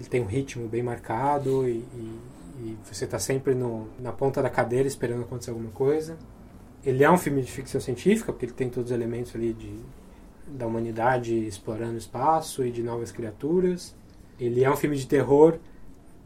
ele 0.00 0.08
tem 0.08 0.22
um 0.22 0.26
ritmo 0.26 0.66
bem 0.68 0.82
marcado 0.82 1.68
e, 1.68 1.72
e- 1.94 2.20
e 2.60 2.78
você 2.84 3.04
está 3.04 3.18
sempre 3.18 3.54
no, 3.54 3.86
na 4.00 4.12
ponta 4.12 4.42
da 4.42 4.50
cadeira 4.50 4.88
esperando 4.88 5.22
acontecer 5.22 5.50
alguma 5.50 5.70
coisa. 5.70 6.16
Ele 6.84 7.04
é 7.04 7.10
um 7.10 7.18
filme 7.18 7.42
de 7.42 7.50
ficção 7.52 7.80
científica, 7.80 8.32
porque 8.32 8.46
ele 8.46 8.52
tem 8.52 8.68
todos 8.68 8.90
os 8.90 8.96
elementos 8.96 9.34
ali 9.36 9.52
de, 9.52 9.72
da 10.46 10.66
humanidade 10.66 11.34
explorando 11.46 11.94
o 11.94 11.98
espaço 11.98 12.64
e 12.64 12.70
de 12.70 12.82
novas 12.82 13.12
criaturas. 13.12 13.94
Ele 14.40 14.64
é 14.64 14.70
um 14.70 14.76
filme 14.76 14.96
de 14.96 15.06
terror, 15.06 15.58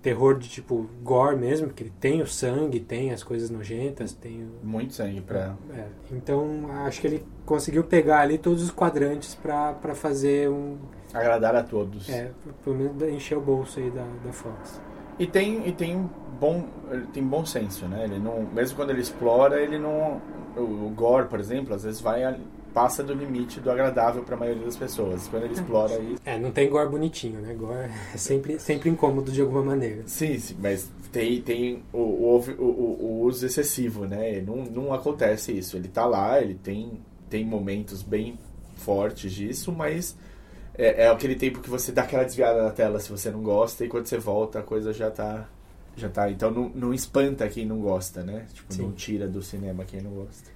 terror 0.07 0.39
de 0.39 0.49
tipo 0.49 0.89
gore 1.03 1.35
mesmo, 1.35 1.67
porque 1.67 1.83
ele 1.83 1.93
tem 1.99 2.23
o 2.23 2.27
sangue, 2.29 2.79
tem 2.79 3.11
as 3.11 3.25
coisas 3.25 3.51
nojentas, 3.51 4.13
tem 4.13 4.45
o, 4.45 4.65
muito 4.65 4.95
sangue 4.95 5.21
pra. 5.21 5.57
é, 5.75 5.87
então 6.13 6.69
acho 6.87 7.01
que 7.01 7.09
ele 7.09 7.27
conseguiu 7.45 7.83
pegar 7.83 8.21
ali 8.21 8.39
todos 8.39 8.63
os 8.63 8.71
quadrantes 8.71 9.35
para 9.35 9.97
fazer 9.97 10.49
um 10.49 10.79
agradar 11.13 11.57
a 11.57 11.65
todos. 11.65 12.09
é, 12.09 12.31
pelo 12.63 12.77
menos 12.77 13.03
encher 13.03 13.37
o 13.37 13.41
bolso 13.41 13.81
aí 13.81 13.91
da, 13.91 14.07
da 14.25 14.33
Fox. 14.33 14.81
E 15.19 15.27
tem, 15.27 15.67
e 15.67 15.73
tem 15.73 16.09
bom, 16.39 16.67
tem 17.13 17.25
bom 17.25 17.45
senso, 17.45 17.89
né? 17.89 18.05
Ele 18.05 18.21
não, 18.21 18.43
mesmo 18.43 18.77
quando 18.77 18.91
ele 18.91 19.01
explora, 19.01 19.61
ele 19.61 19.77
não, 19.77 20.23
o, 20.57 20.89
gore, 20.95 21.27
por 21.27 21.41
exemplo, 21.41 21.75
às 21.75 21.83
vezes 21.83 22.01
vai 22.01 22.23
passa 22.77 23.03
do 23.03 23.15
limite 23.15 23.59
do 23.59 23.71
agradável 23.71 24.23
para 24.23 24.37
a 24.37 24.39
maioria 24.39 24.63
das 24.67 24.77
pessoas. 24.77 25.27
Quando 25.29 25.45
ele 25.45 25.55
explora 25.55 25.95
aí, 25.95 26.17
É, 26.27 26.39
não 26.39 26.51
tem 26.51 26.69
gore 26.69 26.91
bonitinho, 26.91 27.41
né? 27.41 27.55
Gore 27.55 27.89
é 28.13 28.17
sempre, 28.19 28.59
sempre 28.61 28.91
incômodo 28.91 29.33
de 29.33 29.41
alguma 29.41 29.63
maneira. 29.63 30.03
sim, 30.05 30.39
sim, 30.39 30.55
mas 30.61 30.87
tem 31.11 31.41
tem 31.41 31.83
o, 31.91 31.99
o, 31.99 32.37
o, 32.59 32.63
o- 32.63 32.99
o 33.01 33.21
uso 33.23 33.47
excessivo, 33.47 34.05
né? 34.05 34.43
Não, 34.47 34.57
não 34.67 34.93
acontece 34.93 35.53
isso. 35.53 35.75
Ele 35.75 35.89
tá 35.89 36.05
lá, 36.05 36.39
ele 36.39 36.53
tem 36.55 36.93
tem 37.31 37.47
momentos 37.47 38.03
bem 38.03 38.39
fortes 38.77 39.33
disso, 39.33 39.73
mas 39.73 40.15
é, 40.77 41.05
é 41.05 41.09
aquele 41.09 41.35
tempo 41.35 41.61
que 41.61 41.71
você 41.71 41.91
dá 41.93 42.03
aquela 42.03 42.25
desviada 42.25 42.63
na 42.63 42.71
tela 42.71 43.01
se 43.01 43.11
você 43.11 43.31
não 43.31 43.43
gosta 43.43 43.87
e 43.87 43.89
quando 43.89 44.05
você 44.07 44.19
volta 44.19 44.59
a 44.59 44.63
coisa 44.63 44.93
já 44.93 45.11
tá 45.11 45.49
já 45.97 46.11
tá. 46.11 46.31
Então 46.31 46.51
não, 46.51 46.69
não 46.75 46.93
espanta 46.93 47.49
quem 47.49 47.65
não 47.65 47.79
gosta, 47.81 48.23
né? 48.23 48.45
Tipo, 48.53 48.75
Sim. 48.75 48.83
não 48.83 48.93
tira 48.93 49.27
do 49.27 49.41
cinema 49.43 49.83
quem 49.87 50.03
não 50.03 50.11
gosta. 50.11 50.51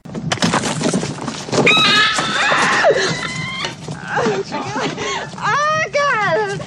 Oh, 5.42 5.85
God! 5.92 6.61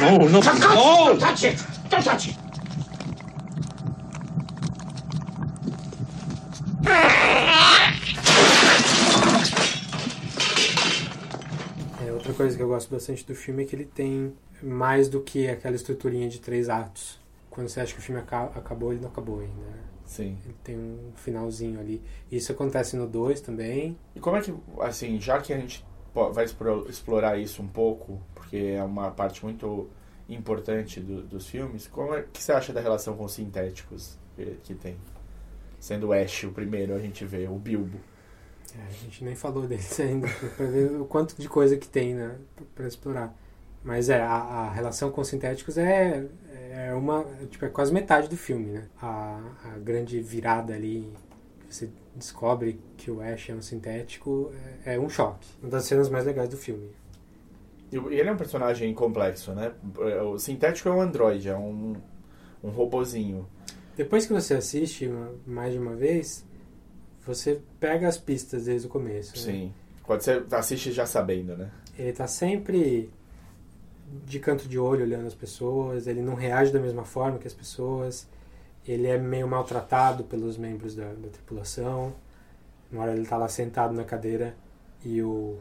No, 0.00 0.18
no, 0.18 0.24
oh, 0.24 0.28
no! 0.28 0.42
Don't 0.42 1.18
touch 1.20 1.44
it! 1.44 1.64
Don't 1.88 2.04
touch 2.04 2.28
it! 2.28 2.45
Coisa 12.36 12.56
que 12.56 12.62
eu 12.62 12.68
gosto 12.68 12.90
bastante 12.90 13.26
do 13.26 13.34
filme 13.34 13.62
é 13.62 13.66
que 13.66 13.74
ele 13.76 13.84
tem 13.84 14.32
mais 14.62 15.08
do 15.08 15.20
que 15.20 15.48
aquela 15.48 15.74
estruturinha 15.76 16.28
de 16.28 16.40
três 16.40 16.68
atos. 16.68 17.18
Quando 17.50 17.68
você 17.68 17.80
acha 17.80 17.92
que 17.94 18.00
o 18.00 18.02
filme 18.02 18.20
aca- 18.20 18.50
acabou, 18.54 18.92
ele 18.92 19.00
não 19.00 19.08
acabou 19.08 19.40
ainda. 19.40 19.54
né? 19.54 19.82
Sim. 20.04 20.36
Ele 20.44 20.54
tem 20.62 20.76
um 20.76 21.12
finalzinho 21.16 21.80
ali. 21.80 22.00
Isso 22.30 22.52
acontece 22.52 22.96
no 22.96 23.06
2 23.06 23.40
também. 23.40 23.98
E 24.14 24.20
como 24.20 24.36
é 24.36 24.40
que, 24.40 24.54
assim, 24.80 25.20
já 25.20 25.40
que 25.40 25.52
a 25.52 25.58
gente 25.58 25.84
vai 26.32 26.44
explorar 26.88 27.38
isso 27.38 27.60
um 27.62 27.66
pouco, 27.68 28.20
porque 28.34 28.56
é 28.56 28.82
uma 28.84 29.10
parte 29.10 29.44
muito 29.44 29.88
importante 30.28 31.00
do- 31.00 31.22
dos 31.22 31.46
filmes, 31.48 31.86
como 31.86 32.14
é 32.14 32.22
que 32.32 32.42
você 32.42 32.52
acha 32.52 32.72
da 32.72 32.80
relação 32.80 33.16
com 33.16 33.24
os 33.24 33.32
sintéticos 33.32 34.18
que, 34.34 34.44
que 34.62 34.74
tem? 34.74 34.96
Sendo 35.78 36.08
o 36.08 36.12
Ash 36.12 36.44
o 36.44 36.50
primeiro, 36.52 36.94
a 36.94 36.98
gente 36.98 37.24
vê 37.24 37.46
o 37.48 37.56
Bilbo. 37.58 37.98
É, 38.74 38.88
a 38.88 38.92
gente 38.92 39.24
nem 39.24 39.34
falou 39.34 39.66
deles 39.66 39.98
ainda, 40.00 40.28
pra 40.56 40.66
ver 40.66 41.00
o 41.00 41.04
quanto 41.04 41.34
de 41.40 41.48
coisa 41.48 41.76
que 41.76 41.88
tem 41.88 42.14
né, 42.14 42.36
pra 42.74 42.86
explorar. 42.86 43.34
Mas 43.84 44.08
é, 44.08 44.20
a, 44.20 44.34
a 44.34 44.72
relação 44.72 45.10
com 45.10 45.20
os 45.20 45.28
sintéticos 45.28 45.78
é, 45.78 46.26
é 46.72 46.92
uma. 46.94 47.24
Tipo, 47.50 47.66
é 47.66 47.68
quase 47.68 47.92
metade 47.92 48.28
do 48.28 48.36
filme, 48.36 48.72
né? 48.72 48.88
A, 49.00 49.40
a 49.64 49.78
grande 49.78 50.20
virada 50.20 50.74
ali, 50.74 51.12
você 51.68 51.88
descobre 52.14 52.80
que 52.96 53.10
o 53.10 53.20
Ash 53.20 53.50
é 53.50 53.54
um 53.54 53.62
sintético, 53.62 54.52
é, 54.84 54.94
é 54.94 55.00
um 55.00 55.08
choque. 55.08 55.46
Uma 55.62 55.70
das 55.70 55.84
cenas 55.84 56.08
mais 56.08 56.24
legais 56.24 56.48
do 56.48 56.56
filme. 56.56 56.90
Ele 57.92 58.28
é 58.28 58.32
um 58.32 58.36
personagem 58.36 58.92
complexo, 58.92 59.52
né? 59.52 59.72
O 60.24 60.38
sintético 60.38 60.88
é 60.88 60.92
um 60.92 61.00
androide, 61.00 61.48
é 61.48 61.56
um, 61.56 61.94
um 62.62 62.70
robozinho. 62.70 63.46
Depois 63.96 64.26
que 64.26 64.32
você 64.32 64.54
assiste 64.54 65.10
mais 65.46 65.72
de 65.72 65.78
uma 65.78 65.94
vez, 65.94 66.44
você 67.26 67.60
pega 67.80 68.06
as 68.06 68.16
pistas 68.16 68.64
desde 68.66 68.86
o 68.86 68.90
começo. 68.90 69.36
né? 69.36 69.52
Sim. 69.52 69.74
Quando 70.02 70.20
você 70.20 70.44
assiste 70.52 70.92
já 70.92 71.04
sabendo, 71.04 71.56
né? 71.56 71.70
Ele 71.98 72.12
tá 72.12 72.26
sempre 72.26 73.10
de 74.24 74.38
canto 74.38 74.68
de 74.68 74.78
olho 74.78 75.02
olhando 75.02 75.26
as 75.26 75.34
pessoas, 75.34 76.06
ele 76.06 76.22
não 76.22 76.34
reage 76.34 76.72
da 76.72 76.78
mesma 76.78 77.04
forma 77.04 77.38
que 77.38 77.46
as 77.46 77.54
pessoas, 77.54 78.28
ele 78.86 79.08
é 79.08 79.18
meio 79.18 79.48
maltratado 79.48 80.22
pelos 80.24 80.56
membros 80.56 80.94
da, 80.94 81.12
da 81.12 81.28
tripulação. 81.28 82.14
Uma 82.90 83.02
hora 83.02 83.12
ele 83.12 83.26
tá 83.26 83.36
lá 83.36 83.48
sentado 83.48 83.92
na 83.92 84.04
cadeira 84.04 84.54
e 85.04 85.20
o 85.22 85.58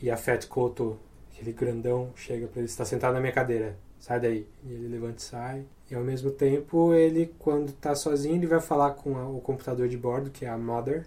e 0.00 0.10
a 0.10 0.16
Fat 0.16 0.46
Koto, 0.46 0.98
aquele 1.32 1.52
grandão, 1.52 2.10
chega 2.14 2.46
pra 2.46 2.60
ele, 2.60 2.68
está 2.68 2.84
sentado 2.84 3.14
na 3.14 3.20
minha 3.20 3.32
cadeira, 3.32 3.76
sai 3.98 4.20
daí. 4.20 4.46
E 4.64 4.72
ele 4.72 4.88
levanta 4.88 5.18
e 5.18 5.22
sai. 5.22 5.66
E 5.90 5.94
ao 5.94 6.04
mesmo 6.04 6.30
tempo, 6.30 6.94
ele, 6.94 7.34
quando 7.38 7.72
tá 7.72 7.94
sozinho, 7.94 8.36
ele 8.36 8.46
vai 8.46 8.60
falar 8.60 8.92
com 8.92 9.16
a- 9.18 9.28
o 9.28 9.40
computador 9.40 9.88
de 9.88 9.96
bordo, 9.98 10.30
que 10.30 10.44
é 10.44 10.48
a 10.48 10.58
Mother, 10.58 11.06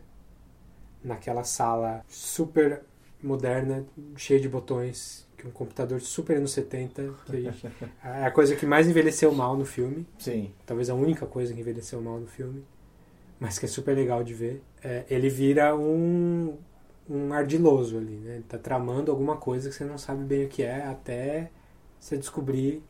naquela 1.04 1.44
sala 1.44 2.04
super 2.08 2.84
moderna, 3.22 3.86
cheia 4.18 4.40
de 4.40 4.50
botões, 4.50 5.28
que 5.38 5.48
um 5.48 5.52
computador 5.52 6.02
super 6.02 6.38
anos 6.38 6.52
70, 6.52 7.14
que 7.26 7.54
é 8.04 8.26
a 8.26 8.32
coisa 8.32 8.56
que 8.56 8.66
mais 8.66 8.88
envelheceu 8.88 9.32
mal 9.32 9.56
no 9.56 9.66
filme, 9.66 10.08
Sim. 10.18 10.52
talvez 10.66 10.90
a 10.90 10.96
única 10.96 11.26
coisa 11.26 11.54
que 11.54 11.60
envelheceu 11.62 12.02
mal 12.02 12.20
no 12.20 12.28
filme, 12.28 12.64
mas 13.40 13.60
que 13.60 13.66
é 13.66 13.70
super 13.70 13.96
legal 13.96 14.24
de 14.24 14.34
ver. 14.34 14.64
É, 14.84 15.06
ele 15.10 15.30
vira 15.30 15.76
um, 15.76 16.58
um 17.10 17.34
ardiloso 17.34 17.98
ali, 17.98 18.18
né? 18.18 18.36
Ele 18.36 18.44
tá 18.44 18.58
tramando 18.58 19.12
alguma 19.12 19.38
coisa 19.38 19.70
que 19.70 19.76
você 19.76 19.86
não 19.86 19.98
sabe 19.98 20.24
bem 20.26 20.46
o 20.46 20.50
que 20.50 20.64
é 20.64 20.84
até 20.86 21.52
você 22.00 22.18
descobrir 22.18 22.84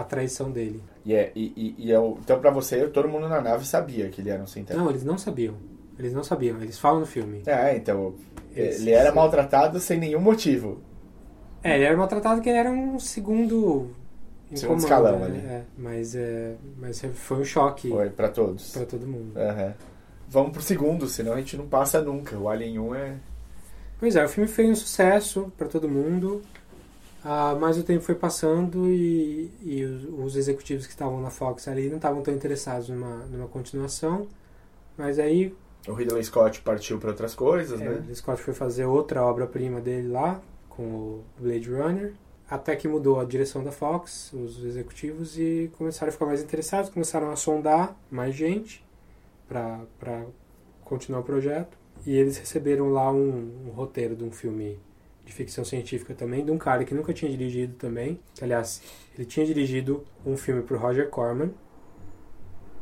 a 0.00 0.04
traição 0.04 0.50
dele. 0.50 0.82
E 1.04 1.14
é, 1.14 1.32
e, 1.34 1.52
e, 1.78 1.86
e 1.86 1.92
é 1.92 1.98
o- 1.98 2.18
então 2.20 2.38
pra 2.40 2.50
você, 2.50 2.86
todo 2.88 3.08
mundo 3.08 3.28
na 3.28 3.40
nave 3.40 3.66
sabia 3.66 4.08
que 4.08 4.20
ele 4.20 4.30
era 4.30 4.42
um 4.42 4.46
sintético. 4.46 4.78
Não, 4.82 4.90
eles 4.90 5.04
não 5.04 5.16
sabiam. 5.18 5.54
Eles 5.98 6.12
não 6.12 6.22
sabiam, 6.22 6.60
eles 6.62 6.78
falam 6.78 7.00
no 7.00 7.06
filme. 7.06 7.42
É, 7.46 7.76
então. 7.76 8.14
Eles- 8.54 8.80
ele 8.80 8.90
era 8.92 9.12
maltratado 9.12 9.78
sem 9.80 9.98
nenhum 9.98 10.20
motivo. 10.20 10.80
É, 11.62 11.74
ele 11.74 11.84
era 11.84 11.96
maltratado 11.96 12.36
porque 12.36 12.48
ele 12.48 12.58
era 12.58 12.70
um 12.70 12.98
segundo. 13.00 13.90
Segundo 14.54 14.80
comando, 14.80 14.82
escalão 14.84 15.18
né? 15.18 15.24
ali. 15.26 15.38
É, 15.38 15.62
mas, 15.76 16.14
é, 16.14 16.54
mas 16.78 17.02
foi 17.14 17.38
um 17.40 17.44
choque 17.44 17.88
Foi 17.90 18.08
pra 18.10 18.28
todos. 18.28 18.72
pra 18.72 18.86
todo 18.86 19.06
mundo. 19.06 19.36
Aham. 19.36 19.74
Vamos 20.30 20.52
pro 20.52 20.62
segundo, 20.62 21.06
senão 21.08 21.32
a 21.32 21.36
gente 21.38 21.56
não 21.56 21.66
passa 21.66 22.00
nunca. 22.00 22.36
O 22.38 22.48
Alien 22.48 22.78
1 22.78 22.94
é. 22.94 23.14
Pois 23.98 24.14
é, 24.16 24.24
o 24.24 24.28
filme 24.28 24.48
foi 24.48 24.70
um 24.70 24.74
sucesso 24.74 25.52
pra 25.58 25.66
todo 25.68 25.88
mundo, 25.88 26.40
ah, 27.24 27.56
mas 27.58 27.76
o 27.76 27.82
tempo 27.82 28.02
foi 28.02 28.14
passando 28.14 28.88
e, 28.88 29.50
e 29.62 29.84
os, 29.84 30.04
os 30.26 30.36
executivos 30.36 30.86
que 30.86 30.92
estavam 30.92 31.20
na 31.20 31.30
Fox 31.30 31.66
ali 31.66 31.88
não 31.88 31.96
estavam 31.96 32.22
tão 32.22 32.32
interessados 32.32 32.88
numa, 32.88 33.26
numa 33.26 33.48
continuação. 33.48 34.28
Mas 34.96 35.18
aí 35.18 35.54
O 35.86 35.92
Ridley 35.92 36.22
Scott 36.24 36.60
partiu 36.62 36.98
pra 36.98 37.10
outras 37.10 37.34
coisas, 37.34 37.80
é, 37.80 37.84
né? 37.84 38.06
o 38.08 38.14
Scott 38.14 38.40
foi 38.42 38.54
fazer 38.54 38.84
outra 38.84 39.22
obra-prima 39.22 39.80
dele 39.80 40.08
lá, 40.08 40.40
com 40.68 40.82
o 40.82 41.24
Blade 41.38 41.70
Runner, 41.70 42.14
até 42.48 42.74
que 42.76 42.88
mudou 42.88 43.20
a 43.20 43.24
direção 43.24 43.62
da 43.62 43.72
Fox, 43.72 44.32
os 44.32 44.64
executivos, 44.64 45.38
e 45.38 45.70
começaram 45.76 46.08
a 46.08 46.12
ficar 46.12 46.26
mais 46.26 46.42
interessados, 46.42 46.90
começaram 46.90 47.30
a 47.30 47.36
sondar 47.36 47.96
mais 48.10 48.34
gente 48.34 48.84
para 49.48 50.24
continuar 50.84 51.20
o 51.20 51.24
projeto. 51.24 51.76
E 52.06 52.16
eles 52.16 52.38
receberam 52.38 52.90
lá 52.90 53.10
um, 53.10 53.66
um 53.66 53.70
roteiro 53.70 54.14
de 54.14 54.24
um 54.24 54.30
filme 54.30 54.78
de 55.28 55.34
ficção 55.34 55.62
científica 55.62 56.14
também, 56.14 56.42
de 56.42 56.50
um 56.50 56.56
cara 56.56 56.84
que 56.84 56.94
nunca 56.94 57.12
tinha 57.12 57.30
dirigido 57.30 57.74
também. 57.74 58.18
Aliás, 58.40 58.80
ele 59.14 59.26
tinha 59.26 59.44
dirigido 59.44 60.04
um 60.24 60.36
filme 60.38 60.62
pro 60.62 60.78
Roger 60.78 61.08
Corman, 61.10 61.50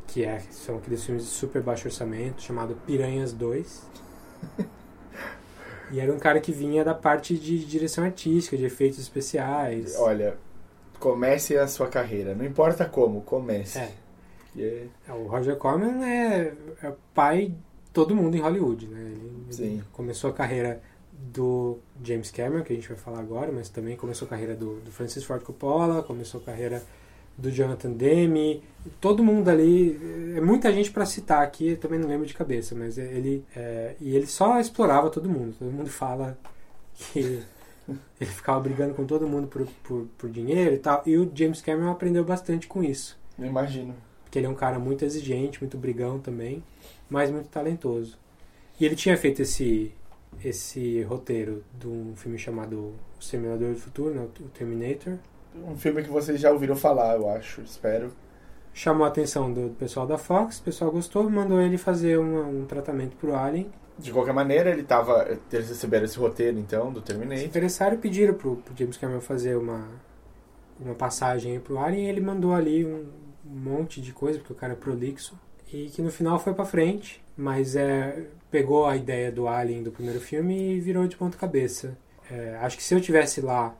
que 0.06 0.24
é, 0.24 0.38
são 0.50 0.76
aqueles 0.78 1.02
filmes 1.04 1.24
de 1.24 1.30
super 1.30 1.60
baixo 1.60 1.88
orçamento, 1.88 2.40
chamado 2.40 2.76
Piranhas 2.86 3.32
2. 3.32 3.82
E 5.92 6.00
era 6.00 6.12
um 6.12 6.18
cara 6.18 6.40
que 6.40 6.50
vinha 6.50 6.82
da 6.84 6.92
parte 6.96 7.38
de 7.38 7.64
direção 7.64 8.02
artística, 8.02 8.56
de 8.56 8.64
efeitos 8.64 8.98
especiais. 8.98 9.94
Olha, 10.00 10.36
comece 10.98 11.56
a 11.56 11.68
sua 11.68 11.86
carreira. 11.86 12.34
Não 12.34 12.44
importa 12.44 12.84
como, 12.86 13.20
comece. 13.20 13.78
É. 13.78 13.92
E 14.56 14.64
é- 14.64 14.86
É, 15.08 15.12
O 15.12 15.28
Roger 15.28 15.54
Corman 15.54 16.04
é, 16.04 16.52
é 16.82 16.88
o 16.88 16.96
pai 17.14 17.50
de 17.84 17.90
todo 17.92 18.16
mundo 18.16 18.36
em 18.36 18.40
Hollywood, 18.40 18.88
né? 18.88 19.00
Ele, 19.12 19.46
ele 19.60 19.82
começou 19.92 20.30
a 20.30 20.32
carreira 20.32 20.82
do 21.18 21.78
James 22.02 22.30
Cameron, 22.30 22.62
que 22.62 22.72
a 22.72 22.76
gente 22.76 22.88
vai 22.88 22.96
falar 22.96 23.20
agora, 23.20 23.50
mas 23.52 23.68
também 23.68 23.96
começou 23.96 24.26
a 24.26 24.28
carreira 24.28 24.54
do, 24.54 24.80
do 24.80 24.90
Francis 24.90 25.24
Ford 25.24 25.42
Coppola, 25.42 26.02
começou 26.02 26.40
a 26.40 26.44
carreira 26.44 26.82
do 27.36 27.50
Jonathan 27.50 27.92
Demme, 27.92 28.62
todo 29.00 29.22
mundo 29.22 29.48
ali, 29.48 29.98
é 30.36 30.40
muita 30.40 30.72
gente 30.72 30.90
para 30.90 31.04
citar 31.04 31.42
aqui, 31.42 31.70
eu 31.70 31.76
também 31.76 31.98
não 31.98 32.08
lembro 32.08 32.26
de 32.26 32.34
cabeça, 32.34 32.74
mas 32.74 32.96
ele 32.96 33.44
é, 33.54 33.94
e 34.00 34.16
ele 34.16 34.26
só 34.26 34.58
explorava 34.58 35.10
todo 35.10 35.28
mundo, 35.28 35.54
todo 35.58 35.70
mundo 35.70 35.90
fala 35.90 36.38
que 36.94 37.42
ele 38.20 38.30
ficava 38.30 38.58
brigando 38.60 38.94
com 38.94 39.04
todo 39.04 39.28
mundo 39.28 39.48
por, 39.48 39.66
por, 39.84 40.06
por 40.16 40.30
dinheiro 40.30 40.74
e 40.74 40.78
tal, 40.78 41.02
e 41.04 41.16
o 41.18 41.30
James 41.34 41.60
Cameron 41.60 41.90
aprendeu 41.90 42.24
bastante 42.24 42.66
com 42.66 42.82
isso. 42.82 43.18
não 43.38 43.46
imagino. 43.46 43.94
Porque 44.24 44.38
ele 44.38 44.46
é 44.46 44.50
um 44.50 44.54
cara 44.54 44.78
muito 44.78 45.04
exigente, 45.04 45.60
muito 45.60 45.78
brigão 45.78 46.18
também, 46.18 46.62
mas 47.08 47.30
muito 47.30 47.48
talentoso. 47.48 48.18
E 48.80 48.84
ele 48.84 48.96
tinha 48.96 49.16
feito 49.16 49.40
esse 49.40 49.92
esse 50.44 51.02
roteiro 51.02 51.62
de 51.78 51.86
um 51.88 52.14
filme 52.16 52.38
chamado 52.38 52.76
O 52.78 52.94
Exterminador 53.20 53.70
do 53.72 53.78
Futuro, 53.78 54.14
né, 54.14 54.22
o 54.40 54.48
Terminator. 54.48 55.14
Um 55.66 55.76
filme 55.76 56.02
que 56.02 56.10
vocês 56.10 56.40
já 56.40 56.50
ouviram 56.50 56.76
falar, 56.76 57.16
eu 57.16 57.28
acho, 57.30 57.60
espero. 57.62 58.12
Chamou 58.74 59.04
a 59.06 59.08
atenção 59.08 59.50
do 59.52 59.70
pessoal 59.78 60.06
da 60.06 60.18
Fox, 60.18 60.58
o 60.58 60.62
pessoal 60.62 60.90
gostou, 60.90 61.28
mandou 61.30 61.60
ele 61.60 61.78
fazer 61.78 62.18
uma- 62.18 62.44
um 62.46 62.66
tratamento 62.66 63.16
pro 63.16 63.34
Alien. 63.34 63.70
De 63.98 64.12
qualquer 64.12 64.34
maneira, 64.34 64.68
ele 64.68 64.82
tava. 64.82 65.26
Eles 65.50 65.70
receberam 65.70 66.04
esse 66.04 66.18
roteiro 66.18 66.58
então 66.58 66.92
do 66.92 67.00
Se 67.00 67.06
Terminator. 67.06 67.42
interessaram 67.46 67.94
e 67.94 67.98
pediram 67.98 68.34
pro, 68.34 68.56
pro 68.56 68.76
James 68.76 68.98
Cameron 68.98 69.22
fazer 69.22 69.56
uma, 69.56 69.88
uma 70.78 70.94
passagem 70.94 71.58
pro 71.60 71.78
Alien 71.78 72.04
e 72.04 72.08
ele 72.10 72.20
mandou 72.20 72.52
ali 72.52 72.84
um, 72.84 73.06
um 73.46 73.58
monte 73.58 74.02
de 74.02 74.12
coisa, 74.12 74.38
porque 74.38 74.52
o 74.52 74.56
cara 74.56 74.74
é 74.74 74.76
prolixo. 74.76 75.38
E 75.72 75.86
que 75.86 76.02
no 76.02 76.10
final 76.10 76.38
foi 76.38 76.52
pra 76.52 76.66
frente, 76.66 77.24
mas 77.34 77.74
é, 77.74 78.26
pegou 78.56 78.86
a 78.86 78.96
ideia 78.96 79.30
do 79.30 79.46
Alien 79.46 79.82
do 79.82 79.92
primeiro 79.92 80.18
filme 80.18 80.76
e 80.76 80.80
virou 80.80 81.06
de 81.06 81.14
ponta 81.14 81.36
cabeça. 81.36 81.94
É, 82.30 82.56
acho 82.62 82.74
que 82.78 82.82
se 82.82 82.94
eu 82.94 83.00
tivesse 83.02 83.42
lá 83.42 83.76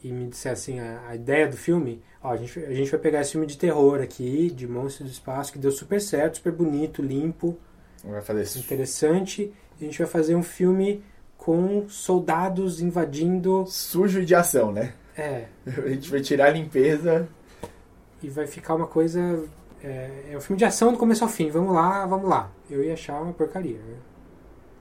e 0.00 0.12
me 0.12 0.28
dissessem 0.28 0.78
a, 0.78 1.08
a 1.08 1.16
ideia 1.16 1.48
do 1.48 1.56
filme, 1.56 2.00
ó, 2.22 2.30
a 2.30 2.36
gente, 2.36 2.56
a 2.60 2.72
gente 2.72 2.88
vai 2.88 3.00
pegar 3.00 3.20
esse 3.22 3.32
filme 3.32 3.48
de 3.48 3.58
terror 3.58 4.00
aqui, 4.00 4.48
de 4.48 4.64
monstros 4.68 5.08
do 5.10 5.12
espaço, 5.12 5.52
que 5.52 5.58
deu 5.58 5.72
super 5.72 6.00
certo, 6.00 6.36
super 6.36 6.52
bonito, 6.52 7.02
limpo, 7.02 7.58
Vai 8.04 8.22
fazer 8.22 8.42
isso. 8.42 8.60
interessante. 8.60 9.52
E 9.80 9.84
a 9.84 9.88
gente 9.88 9.98
vai 9.98 10.06
fazer 10.06 10.36
um 10.36 10.42
filme 10.44 11.02
com 11.36 11.88
soldados 11.88 12.80
invadindo. 12.80 13.64
Sujo 13.66 14.24
de 14.24 14.36
ação, 14.36 14.70
né? 14.70 14.94
É, 15.16 15.46
A 15.66 15.88
gente 15.88 16.08
vai 16.08 16.20
tirar 16.20 16.46
a 16.46 16.50
limpeza. 16.50 17.28
e 18.22 18.28
vai 18.28 18.46
ficar 18.46 18.76
uma 18.76 18.86
coisa. 18.86 19.42
É, 19.88 20.30
é 20.32 20.36
um 20.36 20.40
filme 20.40 20.58
de 20.58 20.64
ação 20.64 20.90
do 20.92 20.98
começo 20.98 21.22
ao 21.22 21.30
fim. 21.30 21.48
Vamos 21.50 21.72
lá, 21.74 22.04
vamos 22.06 22.28
lá. 22.28 22.50
Eu 22.68 22.82
ia 22.82 22.94
achar 22.94 23.20
uma 23.22 23.32
porcaria. 23.32 23.78
Né? 23.78 23.96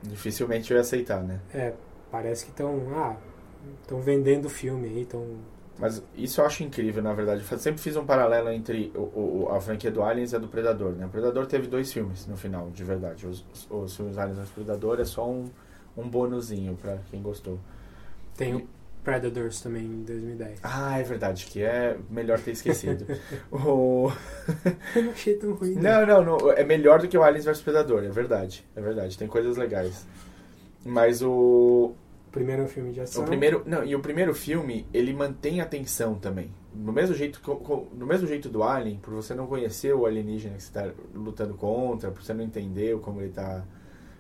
Dificilmente 0.04 0.72
eu 0.72 0.76
ia 0.78 0.82
aceitar, 0.82 1.22
né? 1.24 1.40
É, 1.54 1.74
parece 2.12 2.46
que 2.46 2.52
estão. 2.52 2.82
Ah, 2.96 3.16
estão 3.82 4.00
vendendo 4.02 4.46
o 4.46 4.50
filme 4.50 4.88
aí, 4.88 5.02
estão. 5.02 5.26
Mas 5.78 6.02
isso 6.16 6.40
eu 6.40 6.46
acho 6.46 6.64
incrível, 6.64 7.04
na 7.04 7.14
verdade. 7.14 7.44
Eu 7.52 7.58
sempre 7.60 7.82
fiz 7.82 7.96
um 7.98 8.06
paralelo 8.06 8.50
entre 8.50 8.92
o, 8.96 9.00
o- 9.46 9.50
a 9.52 9.60
franquia 9.60 9.92
do 9.92 10.02
Aliens 10.04 10.32
e 10.32 10.36
a 10.36 10.40
do 10.40 10.48
Predador, 10.48 10.94
né? 10.94 11.06
O 11.06 11.10
Predador 11.10 11.46
teve 11.48 11.68
dois 11.68 11.92
filmes 11.92 12.26
no 12.28 12.38
final, 12.38 12.70
de 12.70 12.84
verdade. 12.84 13.28
Os, 13.28 13.46
os, 13.54 13.68
os 13.70 13.96
filmes 13.96 14.18
Aliens 14.18 14.38
e 14.38 14.42
o 14.42 14.48
Predador 14.54 15.00
é 15.02 15.06
só 15.06 15.30
um, 15.30 15.50
um 15.98 16.08
bonuzinho 16.10 16.76
pra 16.82 16.98
quem 17.12 17.22
gostou. 17.22 17.60
Tem 18.38 18.56
o 18.56 18.68
Predators 19.06 19.62
também 19.62 19.84
em 19.84 20.04
2010. 20.04 20.60
Ah, 20.64 21.00
é 21.00 21.04
verdade, 21.04 21.46
que 21.46 21.62
é 21.62 21.96
melhor 22.10 22.40
ter 22.40 22.52
esquecido. 22.52 23.06
o... 23.54 24.12
Eu 24.96 25.04
não 25.04 25.12
achei 25.12 25.36
tão 25.36 25.54
ruim. 25.54 25.76
Não, 25.76 26.06
não, 26.06 26.26
não, 26.26 26.52
é 26.52 26.64
melhor 26.64 27.00
do 27.00 27.08
que 27.08 27.16
o 27.16 27.24
Aliens 27.24 27.46
vs 27.46 27.62
Predador, 27.62 28.04
é 28.04 28.10
verdade. 28.10 28.66
É 28.76 28.82
verdade, 28.82 29.16
tem 29.16 29.28
coisas 29.28 29.56
legais. 29.58 30.08
Mas 30.84 31.22
o, 31.22 31.94
O 32.28 32.32
primeiro 32.32 32.64
é 32.64 32.68
filme 32.68 32.92
de 32.92 33.02
ação. 33.02 33.24
O 33.24 33.28
primeiro, 33.28 33.62
não, 33.66 33.84
e 33.84 33.96
o 33.96 34.00
primeiro 34.00 34.34
filme, 34.34 34.88
ele 34.92 35.14
mantém 35.14 35.62
a 35.62 35.66
tensão 35.66 36.16
também. 36.16 36.52
Do 36.74 36.92
mesmo 36.92 37.16
jeito, 37.16 37.40
do 37.94 38.06
mesmo 38.06 38.28
jeito 38.28 38.50
do 38.50 38.64
Alien, 38.64 38.98
por 38.98 39.14
você 39.14 39.36
não 39.36 39.46
conhecer 39.46 39.94
o 39.94 40.06
alienígena 40.06 40.56
que 40.56 40.64
você 40.64 40.68
está 40.68 40.92
lutando 41.14 41.54
contra, 41.54 42.10
por 42.10 42.24
você 42.24 42.34
não 42.34 42.44
entender 42.44 43.00
como 43.00 43.22
ele 43.22 43.32
tá, 43.32 43.64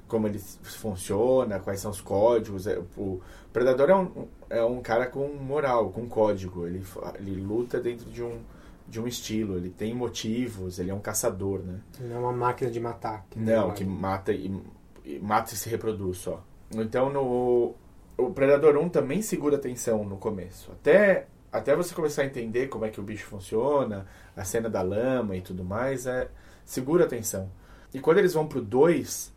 como 0.07 0.27
ele 0.27 0.39
funciona, 0.39 1.59
quais 1.59 1.79
são 1.79 1.89
os 1.89 2.01
códigos. 2.01 2.67
é, 2.67 2.79
o 2.95 3.19
Predador 3.51 3.89
é 3.89 3.95
um, 3.95 4.27
é 4.49 4.63
um 4.63 4.81
cara 4.81 5.07
com 5.07 5.27
moral, 5.27 5.89
com 5.91 6.07
código. 6.07 6.65
Ele, 6.65 6.83
ele 7.15 7.41
luta 7.41 7.79
dentro 7.79 8.09
de 8.09 8.23
um 8.23 8.39
de 8.87 9.01
um 9.01 9.07
estilo, 9.07 9.57
ele 9.57 9.69
tem 9.69 9.93
motivos, 9.95 10.77
ele 10.77 10.91
é 10.91 10.93
um 10.93 10.99
caçador, 10.99 11.59
né? 11.63 11.79
Não 11.99 12.15
é 12.15 12.19
uma 12.19 12.31
máquina 12.31 12.69
de 12.69 12.79
matar. 12.79 13.25
que 13.29 13.39
Não, 13.39 13.71
que 13.71 13.83
mata 13.83 14.31
e, 14.31 14.61
e 15.03 15.19
mata 15.19 15.53
e 15.53 15.57
se 15.57 15.67
reproduz 15.69 16.17
só. 16.19 16.43
Então 16.71 17.11
no 17.11 17.73
o 18.17 18.29
Predador 18.29 18.77
1 18.77 18.89
também 18.89 19.21
segura 19.21 19.57
a 19.57 19.59
tensão 19.59 20.03
no 20.05 20.17
começo. 20.17 20.71
Até 20.71 21.27
até 21.51 21.75
você 21.75 21.95
começar 21.95 22.23
a 22.23 22.25
entender 22.25 22.67
como 22.67 22.85
é 22.85 22.89
que 22.89 22.99
o 22.99 23.03
bicho 23.03 23.25
funciona, 23.25 24.05
a 24.35 24.43
cena 24.43 24.69
da 24.69 24.81
lama 24.81 25.35
e 25.37 25.41
tudo 25.41 25.63
mais, 25.63 26.05
é 26.05 26.29
segura 26.65 27.05
a 27.05 27.07
tensão. 27.07 27.49
E 27.93 27.99
quando 27.99 28.17
eles 28.17 28.33
vão 28.33 28.45
pro 28.45 28.61
2, 28.61 29.33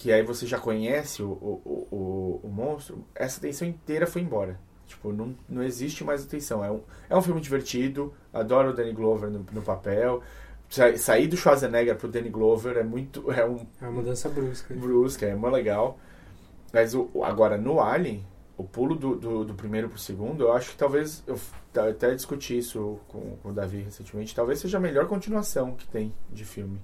que 0.00 0.10
aí 0.10 0.22
você 0.22 0.46
já 0.46 0.58
conhece 0.58 1.22
o, 1.22 1.28
o, 1.30 1.86
o, 1.90 2.40
o, 2.42 2.48
monstro, 2.48 3.04
essa 3.14 3.38
tensão 3.38 3.68
inteira 3.68 4.06
foi 4.06 4.22
embora. 4.22 4.58
Tipo, 4.86 5.12
não, 5.12 5.36
não 5.46 5.62
existe 5.62 6.02
mais 6.02 6.24
a 6.24 6.26
tensão. 6.26 6.64
É 6.64 6.70
um, 6.70 6.80
é 7.10 7.14
um 7.14 7.20
filme 7.20 7.38
divertido, 7.38 8.14
adoro 8.32 8.70
o 8.70 8.72
Danny 8.72 8.94
Glover 8.94 9.28
no, 9.28 9.44
no 9.52 9.60
papel. 9.60 10.22
Sa- 10.70 10.96
Sair 10.96 11.28
do 11.28 11.36
Schwarzenegger 11.36 11.96
pro 11.96 12.08
Danny 12.08 12.30
Glover 12.30 12.78
é 12.78 12.82
muito. 12.82 13.30
É 13.30 13.44
um 13.44 13.58
É 13.78 13.84
uma 13.84 13.92
mudança 13.92 14.30
brusca. 14.30 14.72
brusca, 14.74 15.26
é 15.26 15.34
muito 15.34 15.52
legal. 15.52 15.98
Mas 16.72 16.94
o, 16.94 17.10
agora 17.22 17.58
no 17.58 17.78
Alien, 17.78 18.26
o 18.56 18.64
pulo 18.64 18.94
do, 18.96 19.16
do, 19.16 19.44
do 19.44 19.54
primeiro 19.54 19.90
pro 19.90 19.98
segundo, 19.98 20.44
eu 20.44 20.52
acho 20.54 20.70
que 20.70 20.78
talvez. 20.78 21.22
Eu 21.26 21.38
até 21.88 22.14
discuti 22.14 22.56
isso 22.56 22.98
com, 23.06 23.36
com 23.42 23.50
o 23.50 23.52
Davi 23.52 23.82
recentemente. 23.82 24.34
Talvez 24.34 24.60
seja 24.60 24.78
a 24.78 24.80
melhor 24.80 25.06
continuação 25.06 25.74
que 25.74 25.86
tem 25.86 26.10
de 26.32 26.44
filme. 26.46 26.80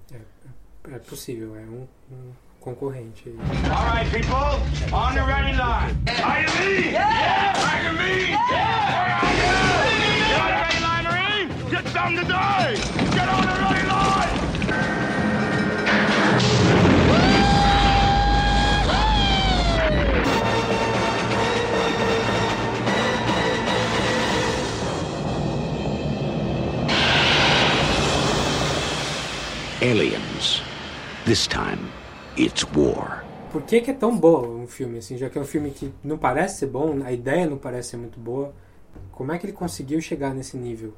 É 0.93 0.99
possível, 0.99 1.57
é 1.57 1.61
um, 1.63 1.87
um 2.13 2.33
concorrente 2.67 3.29
aí. 3.29 3.37
All 3.71 3.87
right, 3.87 4.11
people, 4.11 4.59
on 4.93 5.15
the 5.15 5.23
ready 5.23 5.57
line. 5.57 5.97
Are 6.25 6.41
you 6.41 6.49
me? 6.59 6.91
Yeah! 6.91 7.55
Are 7.63 7.81
you 7.85 7.93
me? 7.97 8.31
Yeah! 8.31 9.23
Are 9.23 9.31
you? 9.39 9.55
Get 10.27 10.41
on 10.43 10.51
the 10.51 10.59
ready 10.67 10.81
line, 10.83 11.05
Marine! 11.05 11.49
Get 11.71 11.87
something 11.95 12.19
to 12.19 12.25
do! 12.25 12.35
Get 13.15 13.29
on 13.29 13.43
the 13.47 13.55
ready 13.63 13.87
line! 13.87 14.35
Aliens. 29.83 30.63
This 31.27 31.47
time, 31.47 31.93
it's 32.39 32.65
war. 32.75 33.25
Por 33.53 33.63
que, 33.63 33.81
que 33.81 33.91
é 33.91 33.95
tão 33.95 34.17
bom 34.19 34.47
um 34.63 34.67
filme 34.67 34.99
assim? 34.99 35.17
Já 35.17 35.31
que 35.31 35.39
é 35.39 35.41
um 35.41 35.45
filme 35.47 35.71
que 35.71 35.93
não 36.05 36.19
parece 36.19 36.59
ser 36.59 36.67
bom, 36.67 37.03
a 37.05 37.13
ideia 37.13 37.47
não 37.47 37.57
parece 37.57 37.91
ser 37.91 37.97
muito 37.97 38.19
boa. 38.19 38.53
Como 39.13 39.33
é 39.33 39.39
que 39.39 39.47
ele 39.47 39.53
conseguiu 39.53 40.01
chegar 40.01 40.35
nesse 40.35 40.57
nível? 40.57 40.93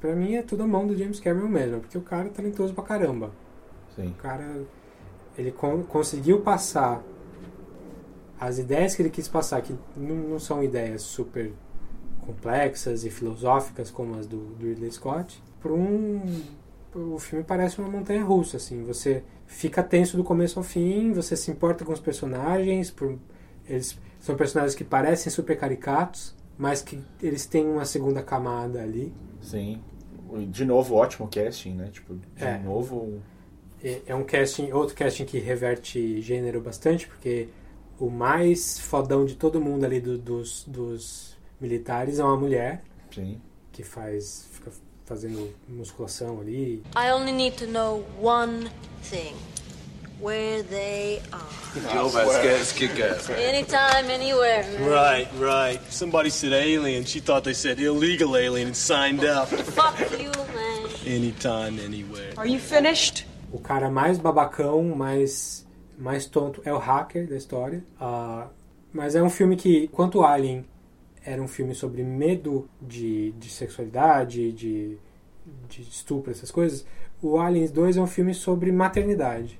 Pra 0.00 0.14
mim 0.14 0.34
é 0.34 0.42
tudo 0.42 0.62
a 0.62 0.66
mão 0.66 0.86
do 0.86 0.96
James 0.96 1.18
Cameron 1.18 1.48
mesmo, 1.48 1.80
porque 1.80 1.96
o 1.98 2.02
cara 2.02 2.26
é 2.26 2.30
talentoso 2.30 2.74
pra 2.74 2.84
caramba. 2.84 3.30
Sim. 3.96 4.08
O 4.08 4.14
cara 4.14 4.62
ele 5.36 5.50
con- 5.50 5.82
conseguiu 5.82 6.40
passar 6.42 7.02
as 8.38 8.58
ideias 8.58 8.94
que 8.94 9.02
ele 9.02 9.10
quis 9.10 9.26
passar, 9.26 9.62
que 9.62 9.74
não, 9.96 10.14
não 10.14 10.38
são 10.38 10.62
ideias 10.62 11.02
super 11.02 11.52
complexas 12.20 13.04
e 13.04 13.10
filosóficas 13.10 13.90
como 13.90 14.18
as 14.18 14.26
do, 14.26 14.36
do 14.38 14.66
Ridley 14.66 14.90
Scott, 14.92 15.42
por 15.60 15.72
um 15.72 16.22
o 16.94 17.18
filme 17.18 17.44
parece 17.44 17.78
uma 17.80 17.88
montanha 17.88 18.22
russa 18.24 18.56
assim, 18.56 18.82
você 18.84 19.22
fica 19.46 19.82
tenso 19.82 20.16
do 20.16 20.24
começo 20.24 20.58
ao 20.58 20.64
fim, 20.64 21.12
você 21.12 21.36
se 21.36 21.50
importa 21.50 21.84
com 21.84 21.92
os 21.92 22.00
personagens, 22.00 22.90
por, 22.90 23.18
eles 23.68 23.98
são 24.20 24.36
personagens 24.36 24.74
que 24.74 24.84
parecem 24.84 25.30
super 25.30 25.56
caricatos, 25.58 26.34
mas 26.56 26.80
que 26.82 27.00
eles 27.22 27.46
têm 27.46 27.66
uma 27.66 27.84
segunda 27.84 28.22
camada 28.22 28.80
ali. 28.82 29.12
Sim. 29.42 29.82
De 30.50 30.64
novo, 30.64 30.94
ótimo 30.94 31.28
casting, 31.28 31.74
né? 31.74 31.88
Tipo, 31.92 32.14
de 32.14 32.44
É. 32.44 32.58
novo. 32.58 33.20
É- 33.82 34.02
é 34.06 34.14
um 34.14 34.24
casting, 34.24 34.72
outro 34.72 34.94
casting 34.96 35.24
que 35.24 35.38
reverte 35.38 36.20
gênero 36.22 36.60
bastante, 36.60 37.06
porque 37.06 37.48
o 37.98 38.08
mais 38.08 38.78
fodão 38.78 39.24
de 39.24 39.34
todo 39.36 39.60
mundo 39.60 39.84
ali 39.84 40.00
do- 40.00 40.16
dos, 40.18 40.64
dos 40.66 41.36
militares 41.60 42.18
é 42.18 42.24
uma 42.24 42.36
mulher 42.36 42.82
Sim. 43.12 43.40
que 43.70 43.82
faz 43.84 44.48
fica 44.52 44.70
fazendo 45.04 45.52
musculação 45.68 46.40
ali. 46.40 46.82
I 46.96 47.10
only 47.12 47.32
need 47.32 47.56
to 47.58 47.66
know 47.66 48.04
one 48.20 48.70
thing. 49.02 49.34
Where 50.20 50.62
they 50.62 51.20
are. 51.32 51.92
Joe 51.92 52.08
Vasquez, 52.08 52.72
kick 52.72 52.98
ass. 53.00 53.28
Anytime, 53.28 54.08
anywhere. 54.10 54.64
man. 54.78 54.88
Right, 54.88 55.28
right. 55.38 55.92
Somebody 55.92 56.30
said 56.30 56.52
alien. 56.52 57.04
She 57.04 57.20
thought 57.20 57.44
they 57.44 57.52
said 57.52 57.78
illegal 57.78 58.36
alien 58.36 58.68
and 58.68 58.76
signed 58.76 59.24
up. 59.24 59.48
Fuck 59.48 59.98
you, 60.18 60.30
man. 60.54 60.88
Anytime, 61.04 61.78
anywhere. 61.80 62.32
Are 62.38 62.46
you 62.46 62.58
finished? 62.58 63.26
O 63.52 63.58
cara 63.58 63.90
mais 63.90 64.18
babacão, 64.18 64.94
mais 64.96 65.66
mais 65.98 66.26
tonto 66.26 66.62
é 66.64 66.72
o 66.72 66.78
hacker 66.78 67.28
da 67.28 67.36
história. 67.36 67.84
Ah, 68.00 68.46
mas 68.92 69.14
é 69.14 69.22
um 69.22 69.30
filme 69.30 69.56
que, 69.56 69.84
enquanto 69.84 70.24
Alien 70.24 70.64
era 71.24 71.40
um 71.42 71.48
filme 71.48 71.74
sobre 71.74 72.02
medo 72.02 72.68
de, 72.80 73.32
de 73.32 73.48
sexualidade, 73.48 74.52
de, 74.52 74.98
de 75.68 75.82
estupro, 75.82 76.30
essas 76.30 76.50
coisas, 76.50 76.86
o 77.22 77.38
Aliens 77.38 77.70
2 77.70 77.96
é 77.96 78.00
um 78.00 78.06
filme 78.06 78.34
sobre 78.34 78.70
maternidade. 78.70 79.58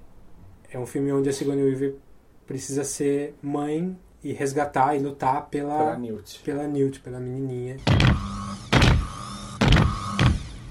É 0.71 0.79
um 0.79 0.87
filme 0.87 1.13
onde 1.13 1.29
a 1.29 1.33
Sigourney 1.33 1.65
Weaver 1.65 1.95
precisa 2.47 2.85
ser 2.85 3.35
mãe 3.43 3.97
e 4.23 4.33
resgatar 4.33 4.95
e 4.95 4.99
lutar 4.99 5.47
pela 5.49 5.79
Pela 5.79 5.99
Newt. 5.99 6.41
pela, 6.45 6.67
Newt, 6.67 7.01
pela 7.01 7.21
menininha. 7.21 7.77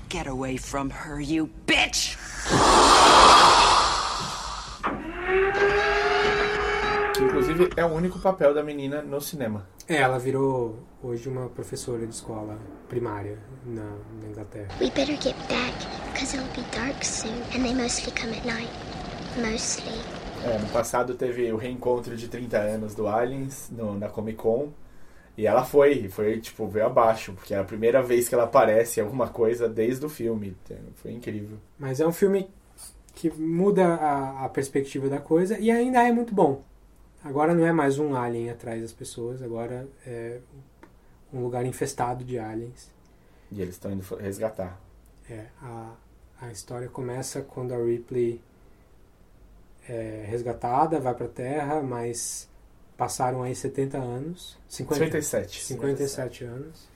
Get 0.09 0.27
away 0.27 0.57
from 0.57 0.89
her, 0.89 1.19
you 1.19 1.49
bitch! 1.65 2.15
Que 7.15 7.23
inclusive 7.23 7.69
é 7.77 7.85
o 7.85 7.89
único 7.93 8.19
papel 8.19 8.53
da 8.53 8.63
menina 8.63 9.01
no 9.01 9.21
cinema. 9.21 9.67
É, 9.87 9.97
ela 9.97 10.17
virou 10.17 10.79
hoje 11.03 11.29
uma 11.29 11.47
professora 11.49 12.05
de 12.07 12.13
escola 12.13 12.57
primária 12.89 13.37
na, 13.65 13.83
na 14.21 14.27
Inglaterra. 14.29 14.69
We 14.81 14.89
better 14.91 15.15
get 15.21 15.35
back, 15.47 15.73
because 16.11 16.35
it'll 16.35 16.49
be 16.55 16.65
dark 16.75 17.03
soon, 17.03 17.33
and 17.55 17.63
they 17.63 17.73
mostly 17.73 18.11
come 18.19 18.35
at 18.35 18.45
night. 18.45 18.69
Mostly. 19.37 19.91
É, 20.45 20.57
no 20.57 20.67
passado 20.69 21.13
teve 21.15 21.51
o 21.51 21.57
reencontro 21.57 22.15
de 22.17 22.27
30 22.27 22.57
anos 22.57 22.95
do 22.95 23.07
Aliens 23.07 23.69
no- 23.71 23.97
na 23.97 24.09
Comic 24.09 24.37
Con. 24.37 24.69
E 25.37 25.47
ela 25.47 25.63
foi, 25.65 26.07
foi 26.09 26.39
tipo, 26.39 26.67
veio 26.67 26.85
abaixo, 26.85 27.33
porque 27.33 27.53
é 27.55 27.57
a 27.59 27.63
primeira 27.63 28.03
vez 28.03 28.29
que 28.29 28.35
ela 28.35 28.43
aparece 28.43 28.99
em 28.99 29.03
alguma 29.03 29.27
coisa 29.29 29.67
desde 29.67 30.05
o 30.05 30.09
filme. 30.09 30.55
Foi 30.95 31.11
incrível. 31.11 31.57
Mas 31.79 31.99
é 31.99 32.05
um 32.05 32.11
filme 32.11 32.49
que 33.15 33.31
muda 33.31 33.83
a, 33.95 34.45
a 34.45 34.49
perspectiva 34.49 35.09
da 35.09 35.19
coisa 35.19 35.57
e 35.57 35.71
ainda 35.71 36.03
é 36.07 36.11
muito 36.11 36.35
bom. 36.35 36.63
Agora 37.23 37.55
não 37.55 37.65
é 37.65 37.71
mais 37.71 37.97
um 37.97 38.15
alien 38.15 38.49
atrás 38.49 38.81
das 38.81 38.91
pessoas, 38.91 39.41
agora 39.41 39.87
é 40.05 40.39
um 41.31 41.41
lugar 41.41 41.65
infestado 41.65 42.21
de 42.23 42.37
aliens. 42.37 42.91
E 43.49 43.61
eles 43.61 43.75
estão 43.75 43.91
indo 43.91 44.03
resgatar. 44.15 44.77
É, 45.29 45.45
a, 45.61 45.93
a 46.41 46.51
história 46.51 46.89
começa 46.89 47.41
quando 47.41 47.73
a 47.73 47.77
Ripley 47.77 48.41
é 49.87 50.25
resgatada, 50.27 50.99
vai 50.99 51.13
pra 51.13 51.29
Terra, 51.29 51.81
mas 51.81 52.49
passaram 52.97 53.41
aí 53.41 53.55
70 53.55 53.97
anos. 53.97 54.57
50, 54.67 55.05
57. 55.05 55.63
57 55.63 56.43
anos. 56.43 56.89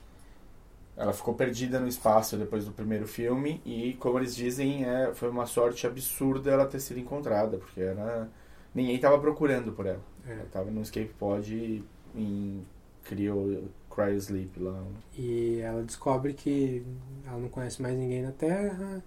Ela 0.98 1.14
ficou 1.14 1.36
perdida 1.36 1.80
no 1.80 1.88
espaço 1.88 2.36
depois 2.36 2.66
do 2.66 2.72
primeiro 2.72 3.08
filme 3.08 3.62
e, 3.64 3.94
como 3.94 4.20
eles 4.20 4.36
dizem, 4.36 4.84
é, 4.84 5.14
foi 5.14 5.30
uma 5.30 5.46
sorte 5.46 5.88
absurda 5.88 6.52
ela 6.52 6.66
ter 6.66 6.80
sido 6.82 7.00
encontrada, 7.00 7.58
porque 7.58 7.80
era, 7.80 8.28
ninguém 8.74 8.96
estava 8.96 9.18
procurando 9.20 9.72
por 9.72 9.86
ela. 9.86 10.02
É. 10.28 10.34
Ela 10.34 10.44
estava 10.44 10.72
no 10.72 10.82
escape 10.82 11.12
pod 11.18 11.84
em 12.16 12.66
Cryo, 13.04 13.70
Cryo 13.90 14.18
Sleep 14.18 14.60
lá. 14.60 14.84
E 15.18 15.60
ela 15.60 15.84
descobre 15.84 16.34
que 16.34 16.84
ela 17.26 17.38
não 17.38 17.50
conhece 17.50 17.82
mais 17.82 17.98
ninguém 17.98 18.22
na 18.22 18.32
Terra. 18.32 19.04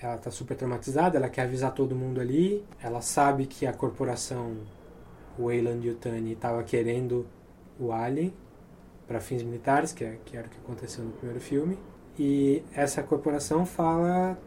Ela 0.00 0.18
tá 0.18 0.30
super 0.30 0.56
traumatizada, 0.56 1.16
ela 1.16 1.28
quer 1.28 1.42
avisar 1.42 1.72
todo 1.72 1.94
mundo 1.96 2.20
ali. 2.20 2.64
Ela 2.82 3.00
sabe 3.00 3.46
que 3.46 3.66
a 3.66 3.72
corporação 3.72 4.56
Wayland 5.38 5.86
Yutani 5.86 6.32
estava 6.32 6.62
querendo 6.62 7.26
o 7.78 7.92
Alien 7.92 8.32
para 9.06 9.20
fins 9.20 9.42
militares, 9.42 9.92
que, 9.92 10.04
é, 10.04 10.18
que 10.24 10.36
era 10.36 10.46
o 10.46 10.50
que 10.50 10.58
aconteceu 10.58 11.04
no 11.04 11.12
primeiro 11.12 11.40
filme. 11.40 11.78
E 12.18 12.62
essa 12.74 13.02
corporação 13.02 13.64
fala: 13.64 14.38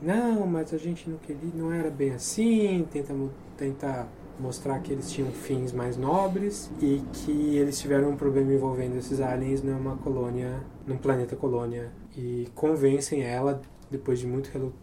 não, 0.00 0.46
mas 0.46 0.72
a 0.72 0.78
gente 0.78 1.08
não 1.08 1.18
queria, 1.18 1.50
não 1.54 1.72
era 1.72 1.90
bem 1.90 2.12
assim. 2.12 2.86
Tenta, 2.90 3.14
tenta 3.56 4.08
mostrar 4.38 4.80
que 4.80 4.92
eles 4.92 5.10
tinham 5.10 5.30
fins 5.32 5.72
mais 5.72 5.96
nobres 5.96 6.70
e 6.80 7.02
que 7.12 7.56
eles 7.56 7.78
tiveram 7.78 8.10
um 8.10 8.16
problema 8.16 8.52
envolvendo 8.52 8.96
esses 8.96 9.20
aliens 9.20 9.62
numa 9.62 9.96
colônia, 9.96 10.62
num 10.86 10.96
planeta 10.96 11.34
colônia. 11.36 11.90
E 12.16 12.48
convencem 12.54 13.22
ela, 13.22 13.60
depois 13.90 14.18
de 14.18 14.26
muita 14.26 14.50
relu- 14.50 14.74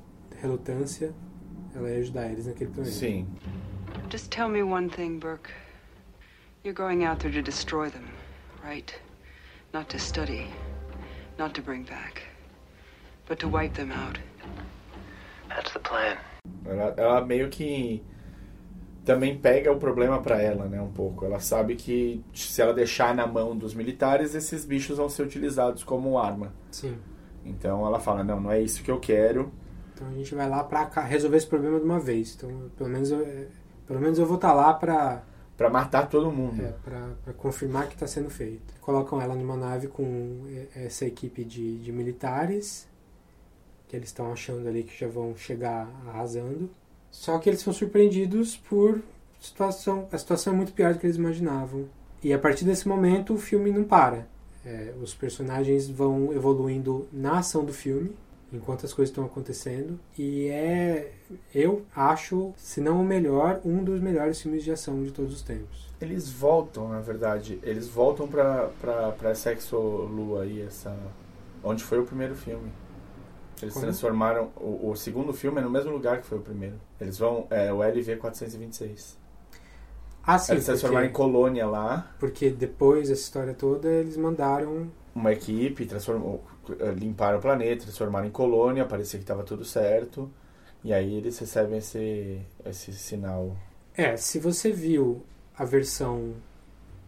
relutância, 0.42 1.14
ela 1.74 1.90
ia 1.90 2.00
ajudar 2.00 2.28
eles 2.32 2.46
naquele 2.48 2.70
planeta. 2.72 2.96
Sim. 2.96 3.28
Just 4.10 4.30
tell 4.30 4.50
me 4.50 4.62
one 4.64 4.90
thing, 4.90 5.20
Burke. 5.20 5.52
You're 6.64 6.74
going 6.76 7.06
out 7.06 7.20
there 7.20 7.32
to 7.32 7.42
destroy 7.42 7.90
them, 7.90 8.06
right? 8.64 8.94
Not 9.74 9.90
to 9.90 10.00
study, 10.00 10.48
not 11.38 11.54
to 11.56 11.62
bring 11.62 11.84
back, 11.84 12.24
but 13.28 13.40
to 13.40 13.48
wipe 13.48 13.74
them 13.76 13.92
out. 13.92 14.18
That's 15.50 15.72
the 15.74 15.80
plan. 15.80 16.18
Ela, 16.66 16.94
ela 16.98 17.26
meio 17.26 17.50
que 17.50 18.02
também 19.06 19.38
pega 19.38 19.72
o 19.72 19.78
problema 19.80 20.20
pra 20.22 20.42
ela, 20.42 20.66
né, 20.66 20.82
um 20.82 20.92
pouco. 20.92 21.24
Ela 21.26 21.40
sabe 21.40 21.76
que 21.76 22.24
se 22.34 22.62
ela 22.62 22.74
deixar 22.74 23.14
na 23.16 23.26
mão 23.28 23.56
dos 23.56 23.74
militares, 23.74 24.34
esses 24.36 24.66
bichos 24.66 24.98
vão 24.98 25.08
ser 25.08 25.24
utilizados 25.24 25.84
como 25.84 26.18
arma. 26.18 26.52
Sim. 26.72 26.98
Então 27.46 27.86
ela 27.86 28.00
fala, 28.00 28.24
não, 28.24 28.42
não 28.42 28.52
é 28.52 28.60
isso 28.62 28.84
que 28.84 28.90
eu 28.92 29.00
quero. 29.00 29.52
Então 29.94 30.08
a 30.08 30.12
gente 30.12 30.34
vai 30.36 30.50
lá 30.50 30.64
pra 30.64 30.86
ca- 30.86 31.02
resolver 31.04 31.38
esse 31.38 31.48
problema 31.48 31.80
de 31.80 31.86
uma 31.86 32.00
vez. 32.00 32.34
Então, 32.36 32.50
pelo 32.76 32.90
menos 32.90 33.12
eu, 33.12 33.22
é, 33.22 33.48
pelo 33.88 34.00
menos 34.02 34.18
eu 34.20 34.26
vou 34.26 34.36
estar 34.36 34.52
lá 34.54 34.74
pra, 34.74 35.24
Pra 35.56 35.70
matar 35.70 36.10
todo 36.10 36.30
mundo. 36.32 36.62
é, 36.62 36.74
pra, 36.84 37.10
pra 37.24 37.34
confirmar 37.34 37.88
que 37.88 37.94
está 37.94 38.06
sendo 38.08 38.30
feito. 38.30 38.74
Colocam 38.82 39.22
ela 39.22 39.36
numa 39.36 39.56
nave 39.56 39.88
com 39.88 40.44
é, 40.76 40.86
essa 40.86 41.06
equipe 41.06 41.46
de, 41.46 41.78
de 41.78 41.92
militares, 41.94 42.90
que 43.88 43.96
eles 43.96 44.10
estão 44.10 44.34
achando 44.34 44.68
ali 44.68 44.84
que 44.84 44.98
já 45.00 45.08
vão 45.08 45.36
chegar 45.38 45.88
arrasando. 46.08 46.70
Só 47.16 47.40
que 47.40 47.50
eles 47.50 47.62
são 47.62 47.74
surpreendidos 47.74 48.56
por 48.56 49.02
situação. 49.40 50.08
A 50.12 50.18
situação 50.18 50.54
é 50.54 50.56
muito 50.56 50.74
pior 50.74 50.94
do 50.94 51.00
que 51.00 51.08
eles 51.08 51.16
imaginavam. 51.16 51.86
E 52.22 52.34
a 52.34 52.38
partir 52.38 52.66
desse 52.66 52.88
momento 52.88 53.34
o 53.34 53.38
filme 53.38 53.72
não 53.72 53.84
para. 53.84 54.28
É, 54.64 54.94
os 55.02 55.16
personagens 55.16 55.90
vão 55.90 56.34
evoluindo 56.34 57.08
na 57.12 57.40
ação 57.40 57.64
do 57.64 57.74
filme, 57.74 58.16
enquanto 58.52 58.86
as 58.86 58.94
coisas 58.94 59.10
estão 59.10 59.26
acontecendo. 59.26 59.98
E 60.18 60.48
é, 60.50 61.14
eu 61.54 61.84
acho, 61.96 62.54
se 62.58 62.82
não 62.82 63.02
o 63.02 63.06
melhor, 63.06 63.62
um 63.64 63.84
dos 63.84 64.00
melhores 64.02 64.40
filmes 64.42 64.64
de 64.64 64.72
ação 64.72 65.02
de 65.02 65.12
todos 65.12 65.34
os 65.34 65.42
tempos. 65.42 65.90
Eles 66.00 66.30
voltam, 66.30 66.90
na 66.90 67.00
verdade. 67.00 67.58
Eles 67.64 67.88
voltam 67.88 68.28
pra, 68.28 68.70
pra, 68.82 69.12
pra 69.14 69.30
essa 69.32 69.54
exolua 69.54 70.44
aí, 70.44 70.62
essa... 70.62 70.96
Onde 71.64 71.84
foi 71.84 72.00
o 72.00 72.06
primeiro 72.06 72.36
filme. 72.36 72.72
Eles 73.62 73.74
Como? 73.74 73.86
transformaram... 73.86 74.52
O, 74.58 74.90
o 74.92 74.96
segundo 74.96 75.34
filme 75.34 75.60
é 75.60 75.64
no 75.64 75.70
mesmo 75.70 75.92
lugar 75.92 76.20
que 76.22 76.28
foi 76.28 76.38
o 76.38 76.42
primeiro. 76.42 76.76
Eles 77.00 77.18
vão... 77.18 77.48
É 77.50 77.72
o 77.72 77.78
LV-426. 77.80 79.16
Ah, 80.28 80.40
sim, 80.40 80.54
Eles 80.54 80.66
transformaram 80.66 81.06
em 81.06 81.12
colônia 81.12 81.68
lá. 81.68 82.12
porque 82.20 82.50
depois 82.50 83.10
dessa 83.10 83.22
história 83.22 83.54
toda 83.54 83.88
eles 83.88 84.18
mandaram. 84.18 84.90
Uma 85.14 85.32
equipe, 85.32 85.86
transformou, 85.86 86.44
eh, 86.80 86.92
limparam 86.92 87.38
o 87.38 87.42
planeta, 87.42 87.84
transformaram 87.84 88.28
em 88.28 88.32
colônia. 88.32 88.86
Parecia 88.86 89.20
que 89.20 89.24
estava 89.24 89.44
tudo 89.44 89.64
certo. 89.64 90.30
E 90.84 90.92
aí 90.94 91.16
eles 91.16 91.38
recebem 91.38 91.78
esse, 91.78 92.42
esse 92.66 92.92
sinal. 92.94 93.56
É, 93.96 94.18
se 94.18 94.40
você 94.40 94.72
viu 94.72 95.22
a 95.58 95.64
versão 95.64 96.34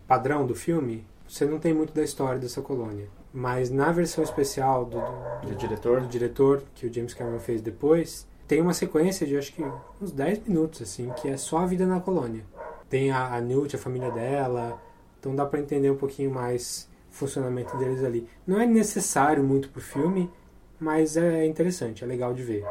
padrão 0.07 0.45
do 0.45 0.55
filme, 0.55 1.05
você 1.27 1.43
não 1.45 1.59
tem 1.59 1.73
muito 1.73 1.93
da 1.93 2.03
história 2.03 2.39
dessa 2.39 2.61
colônia. 2.61 3.07
Mas 3.37 3.69
na 3.69 3.91
versão 3.91 4.23
especial 4.23 4.83
do, 4.83 4.97
do, 4.97 5.49
Do 5.49 5.55
diretor? 5.55 6.01
do 6.01 6.07
diretor, 6.07 6.63
que 6.73 6.87
o 6.87 6.91
James 6.91 7.13
Cameron 7.13 7.37
fez 7.37 7.61
depois, 7.61 8.27
tem 8.47 8.59
uma 8.59 8.73
sequência 8.73 9.27
de 9.27 9.37
acho 9.37 9.53
que 9.53 9.63
uns 10.01 10.11
10 10.11 10.47
minutos, 10.47 10.81
assim, 10.81 11.11
que 11.21 11.27
é 11.27 11.37
só 11.37 11.59
a 11.59 11.67
vida 11.67 11.85
na 11.85 11.99
colônia. 11.99 12.43
Tem 12.89 13.11
a, 13.11 13.35
a 13.35 13.39
Newt, 13.39 13.75
a 13.75 13.77
família 13.77 14.09
dela, 14.09 14.81
então 15.19 15.35
dá 15.35 15.45
pra 15.45 15.59
entender 15.59 15.91
um 15.91 15.95
pouquinho 15.95 16.31
mais 16.31 16.89
o 17.11 17.13
funcionamento 17.13 17.77
deles 17.77 18.03
ali. 18.03 18.27
Não 18.47 18.59
é 18.59 18.65
necessário 18.65 19.43
muito 19.43 19.69
pro 19.69 19.81
filme, 19.81 20.31
mas 20.79 21.15
é 21.15 21.45
interessante, 21.45 22.03
é 22.03 22.07
legal 22.07 22.33
de 22.33 22.41
ver. 22.41 22.65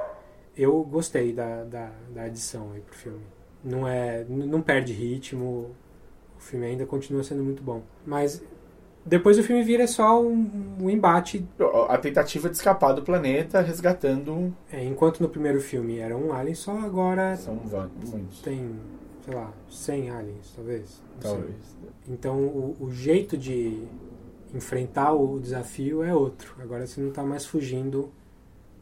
Eu 0.56 0.82
gostei 0.82 1.32
da, 1.32 1.62
da, 1.62 1.92
da 2.12 2.26
edição 2.26 2.72
aí 2.74 2.80
pro 2.80 2.96
filme. 2.96 3.22
Não 3.62 3.86
é, 3.86 4.24
não 4.28 4.60
perde 4.60 4.92
ritmo, 4.92 5.76
o 6.36 6.40
filme 6.40 6.66
ainda 6.66 6.84
continua 6.84 7.22
sendo 7.22 7.44
muito 7.44 7.62
bom. 7.62 7.82
Mas 8.04 8.42
depois 9.06 9.38
o 9.38 9.42
filme 9.42 9.62
vira 9.62 9.86
só 9.86 10.20
um, 10.20 10.76
um 10.82 10.90
embate 10.90 11.46
A 11.88 11.96
tentativa 11.96 12.48
de 12.50 12.56
escapar 12.56 12.92
do 12.92 13.02
planeta 13.02 13.60
resgatando... 13.60 14.52
É, 14.72 14.84
enquanto 14.84 15.20
no 15.20 15.28
primeiro 15.28 15.60
filme 15.60 15.98
era 15.98 16.16
um 16.16 16.32
alien 16.32 16.54
só, 16.54 16.76
agora 16.78 17.36
São 17.36 17.56
va- 17.58 17.88
muitos. 18.04 18.40
tem, 18.42 18.70
sei 19.24 19.34
lá, 19.34 19.52
100 19.70 20.10
aliens, 20.10 20.52
talvez. 20.54 21.02
Talvez. 21.20 21.54
Então 22.08 22.38
o, 22.40 22.76
o 22.80 22.90
jeito 22.90 23.36
de 23.38 23.84
enfrentar 24.54 25.12
o 25.12 25.38
desafio 25.40 26.02
é 26.02 26.14
outro. 26.14 26.54
Agora 26.60 26.86
você 26.86 27.00
não 27.00 27.08
está 27.10 27.22
mais 27.22 27.44
fugindo 27.46 28.10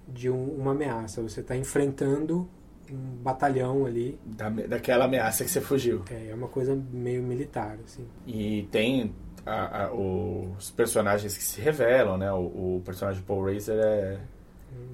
de 0.08 0.28
um- 0.30 0.54
uma 0.56 0.72
ameaça, 0.72 1.22
você 1.22 1.40
está 1.40 1.56
enfrentando 1.56 2.48
um 2.92 3.22
batalhão 3.22 3.86
ali. 3.86 4.18
Da, 4.24 4.50
daquela 4.50 5.06
ameaça 5.06 5.42
que 5.44 5.50
você 5.50 5.60
fugiu. 5.60 6.02
É, 6.10 6.28
é 6.30 6.34
uma 6.34 6.48
coisa 6.48 6.78
meio 6.92 7.22
militar, 7.22 7.78
assim. 7.84 8.04
E 8.26 8.68
tem 8.70 9.14
a- 9.46 9.84
a- 9.86 9.92
os 9.94 10.70
personagens 10.70 11.36
que 11.36 11.42
se 11.44 11.60
revelam, 11.60 12.16
né? 12.18 12.32
O, 12.32 12.76
o 12.78 12.82
personagem 12.84 13.22
Paul 13.22 13.44
Reiser 13.44 13.78
é 13.78 14.18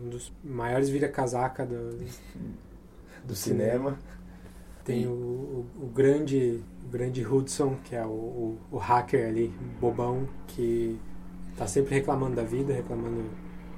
Um 0.05 0.09
dos 0.11 0.33
maiores 0.45 0.89
vira-casaca 0.89 1.65
do, 1.67 1.99
do 3.25 3.35
cinema. 3.35 3.99
Tem 4.85 5.07
o, 5.07 5.11
o, 5.11 5.67
o 5.83 5.87
grande 5.87 6.63
o 6.85 6.89
grande 6.91 7.25
Hudson, 7.25 7.77
que 7.85 7.95
é 7.95 8.05
o, 8.05 8.09
o, 8.09 8.59
o 8.73 8.77
hacker 8.79 9.29
ali, 9.29 9.49
bobão, 9.81 10.27
que 10.49 10.99
tá 11.57 11.67
sempre 11.67 11.95
reclamando 11.95 12.35
da 12.37 12.43
vida, 12.43 12.73
reclamando 12.73 13.25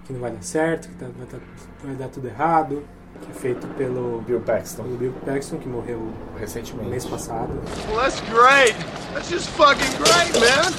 que 0.06 0.12
não 0.12 0.20
vai 0.20 0.30
dar 0.32 0.42
certo, 0.42 0.88
que 0.88 0.94
tá- 0.96 1.08
vai, 1.08 1.26
tá- 1.26 1.40
vai 1.84 1.94
dar 1.96 2.08
tudo 2.08 2.28
errado, 2.28 2.82
que 3.22 3.30
é 3.30 3.34
feito 3.34 3.66
pelo 3.76 4.20
Bill 4.26 4.40
Paxton. 4.40 4.82
pelo 4.82 4.96
Bill 4.96 5.12
Paxton, 5.24 5.58
que 5.58 5.68
morreu 5.68 6.12
Recentemente. 6.38 6.88
mês 6.90 7.04
passado. 7.06 7.52
Well, 7.88 8.02
that's 8.02 8.20
great. 8.30 8.74
That's 9.14 9.30
just 9.30 9.48
fucking 9.50 9.90
great, 9.98 10.32
man. 10.40 10.72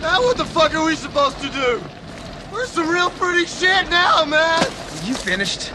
Now 0.00 0.22
what 0.22 0.36
the 0.38 0.44
fuck 0.46 0.74
are 0.74 0.84
we 0.84 0.96
supposed 0.96 1.38
to 1.40 1.48
do? 1.48 1.80
We're 2.52 2.66
some 2.66 2.88
real 2.90 3.10
pretty 3.10 3.46
shit 3.46 3.88
now, 3.90 4.24
man. 4.24 4.64
You 5.04 5.14
finished? 5.14 5.70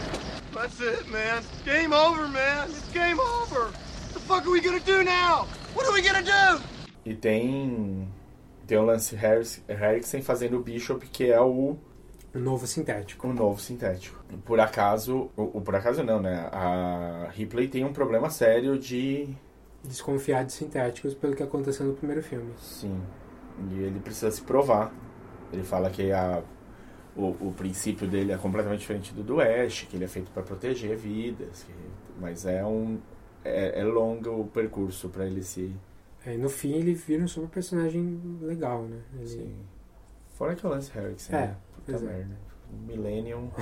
That's 0.52 0.80
it, 0.80 1.08
man. 1.10 1.42
Game 1.64 1.92
over, 1.92 2.26
man. 2.28 2.68
It's 2.70 2.88
game 2.92 3.18
over. 3.20 3.66
What 3.66 4.12
the 4.14 4.20
fuck 4.20 4.46
are 4.46 4.50
we 4.50 4.60
gonna 4.60 4.80
do 4.80 5.04
now? 5.04 5.46
What 5.74 5.86
are 5.86 5.92
we 5.92 6.02
gonna 6.02 6.22
do? 6.22 6.62
E 7.04 7.14
tem 7.14 8.08
tem 8.66 8.78
o 8.78 8.84
Lance 8.84 9.14
Harris, 9.14 9.62
Harrison 9.68 10.20
fazendo 10.22 10.56
o 10.56 10.60
Bishop, 10.60 11.06
que 11.06 11.30
é 11.30 11.40
o 11.40 11.76
Um 12.36 12.40
novo 12.40 12.66
sintético. 12.66 13.26
Um 13.26 13.32
novo 13.32 13.60
sintético. 13.60 14.22
Por 14.44 14.60
acaso, 14.60 15.30
o, 15.36 15.60
por 15.60 15.74
acaso 15.74 16.02
não, 16.04 16.20
né? 16.20 16.48
A 16.52 17.28
Ripley 17.32 17.68
tem 17.68 17.84
um 17.84 17.92
problema 17.92 18.28
sério 18.30 18.78
de 18.78 19.34
Desconfiar 19.84 20.44
de 20.44 20.52
sintéticos 20.52 21.14
pelo 21.14 21.34
que 21.36 21.42
aconteceu 21.42 21.86
no 21.86 21.94
primeiro 21.94 22.22
filme. 22.22 22.52
Sim. 22.58 23.00
E 23.70 23.74
ele 23.82 24.00
precisa 24.00 24.30
se 24.30 24.42
provar. 24.42 24.92
Ele 25.52 25.62
fala 25.62 25.88
que 25.90 26.10
a, 26.10 26.42
o, 27.16 27.28
o 27.48 27.54
princípio 27.56 28.06
dele 28.08 28.32
é 28.32 28.36
completamente 28.36 28.80
diferente 28.80 29.14
do 29.14 29.22
do 29.22 29.40
Ash, 29.40 29.86
que 29.88 29.96
ele 29.96 30.04
é 30.04 30.08
feito 30.08 30.30
para 30.32 30.42
proteger 30.42 30.96
vidas. 30.96 31.62
que- 31.62 31.72
mas 32.20 32.44
é 32.46 32.64
um 32.64 32.98
é, 33.44 33.80
é 33.80 33.84
longo 33.84 34.40
o 34.40 34.46
percurso 34.46 35.08
para 35.08 35.24
ele 35.26 35.42
se. 35.42 35.72
É, 36.24 36.34
e 36.34 36.38
no 36.38 36.48
fim 36.48 36.72
ele 36.72 36.92
vira 36.94 37.22
um 37.22 37.28
super 37.28 37.48
personagem 37.48 38.20
legal, 38.40 38.82
né? 38.82 39.00
Ele... 39.14 39.28
Sim. 39.28 39.54
Fora 40.34 40.54
que 40.54 40.66
é 40.66 40.68
o 40.68 40.72
Lance 40.72 40.90
Henriksen. 40.98 41.34
É, 41.34 41.40
né? 41.42 41.56
Pois 41.86 42.02
é. 42.02 42.06
merda. 42.06 42.36
Millennium. 42.86 43.50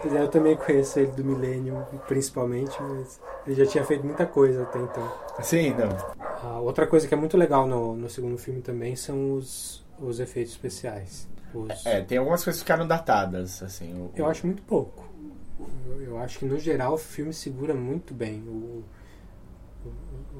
Pois 0.00 0.14
é, 0.14 0.22
eu 0.22 0.28
também 0.28 0.54
conheço 0.56 1.00
ele 1.00 1.10
do 1.10 1.24
Millennium, 1.24 1.82
principalmente, 2.06 2.80
mas 2.80 3.20
ele 3.44 3.56
já 3.56 3.66
tinha 3.66 3.84
feito 3.84 4.06
muita 4.06 4.24
coisa 4.24 4.62
até 4.62 4.78
então. 4.78 5.12
Sim, 5.42 5.74
não. 5.74 6.48
A 6.48 6.60
outra 6.60 6.86
coisa 6.86 7.08
que 7.08 7.12
é 7.12 7.16
muito 7.16 7.36
legal 7.36 7.66
no, 7.66 7.96
no 7.96 8.08
segundo 8.08 8.38
filme 8.38 8.60
também 8.62 8.94
são 8.94 9.32
os, 9.34 9.84
os 9.98 10.20
efeitos 10.20 10.52
especiais. 10.52 11.26
Os- 11.52 11.84
É, 11.84 12.00
tem 12.02 12.18
algumas 12.18 12.44
coisas 12.44 12.62
que 12.62 12.64
ficaram 12.64 12.86
datadas, 12.86 13.60
assim. 13.64 13.92
o- 14.00 14.12
Eu 14.14 14.26
acho 14.26 14.46
muito 14.46 14.62
pouco. 14.62 15.04
Eu, 15.88 16.00
eu 16.02 16.18
acho 16.18 16.38
que 16.38 16.44
no 16.44 16.56
geral 16.60 16.94
o 16.94 16.98
filme 16.98 17.32
segura 17.34 17.74
muito 17.74 18.14
bem. 18.14 18.40
O- 18.46 18.84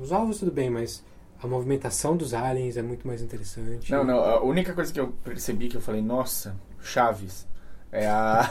os 0.00 0.12
alvos 0.12 0.38
tudo 0.38 0.52
bem, 0.52 0.70
mas 0.70 1.04
a 1.44 1.48
movimentação 1.48 2.16
dos 2.16 2.34
aliens 2.34 2.76
é 2.76 2.82
muito 2.82 3.06
mais 3.06 3.22
interessante. 3.22 3.90
Não, 3.92 4.04
não, 4.04 4.18
a 4.20 4.42
única 4.42 4.72
coisa 4.72 4.92
que 4.92 4.98
eu 5.00 5.08
percebi 5.24 5.68
que 5.68 5.76
eu 5.76 5.80
falei, 5.80 6.02
nossa, 6.02 6.56
Chaves, 6.80 7.46
é 7.92 8.06
a 8.06 8.48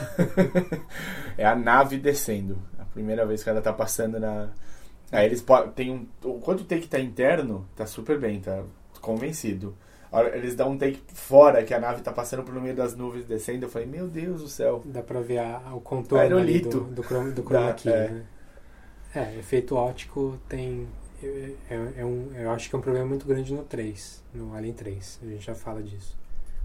é 1.37 1.45
a 1.45 1.55
nave 1.55 1.97
descendo. 1.97 2.57
A 2.79 2.85
primeira 2.85 3.25
vez 3.25 3.43
que 3.43 3.49
ela 3.49 3.61
tá 3.61 3.73
passando 3.73 4.19
na 4.19 4.49
Aí 5.11 5.27
eles 5.27 5.45
tem 5.75 5.91
um 5.91 6.07
o 6.23 6.39
quanto 6.39 6.63
take 6.63 6.87
tá 6.87 6.99
interno, 6.99 7.67
tá 7.75 7.85
super 7.85 8.19
bem, 8.19 8.39
tá 8.41 8.63
convencido. 8.99 9.75
Eles 10.33 10.55
dão 10.55 10.71
um 10.71 10.77
take 10.77 11.01
fora 11.13 11.63
que 11.63 11.73
a 11.73 11.79
nave 11.79 12.01
tá 12.01 12.11
passando 12.11 12.43
no 12.51 12.61
meio 12.61 12.75
das 12.75 12.95
nuvens 12.95 13.25
descendo, 13.25 13.65
eu 13.65 13.69
falei, 13.69 13.87
meu 13.87 14.07
Deus 14.07 14.41
do 14.41 14.47
céu. 14.47 14.81
Dá 14.85 15.01
pra 15.01 15.19
ver 15.21 15.39
a- 15.39 15.73
o 15.73 15.81
contorno 15.81 16.37
Aerolito. 16.37 16.81
do, 16.81 16.95
do, 16.95 17.03
chroma, 17.03 17.31
do 17.31 17.41
chroma 17.43 17.67
Dá, 17.67 17.73
key, 17.73 17.89
é. 17.89 18.09
né? 18.09 18.25
É, 19.15 19.37
efeito 19.37 19.75
óptico 19.75 20.39
tem. 20.49 20.87
É, 21.23 21.53
é- 21.69 21.93
é 21.97 22.05
um, 22.05 22.31
eu 22.35 22.51
acho 22.51 22.69
que 22.69 22.75
é 22.75 22.79
um 22.79 22.81
problema 22.81 23.05
muito 23.07 23.25
grande 23.25 23.53
no 23.53 23.63
3, 23.63 24.23
no 24.33 24.53
Alien 24.55 24.73
3. 24.73 25.19
A 25.21 25.25
gente 25.25 25.45
já 25.45 25.55
fala 25.55 25.81
disso. 25.81 26.17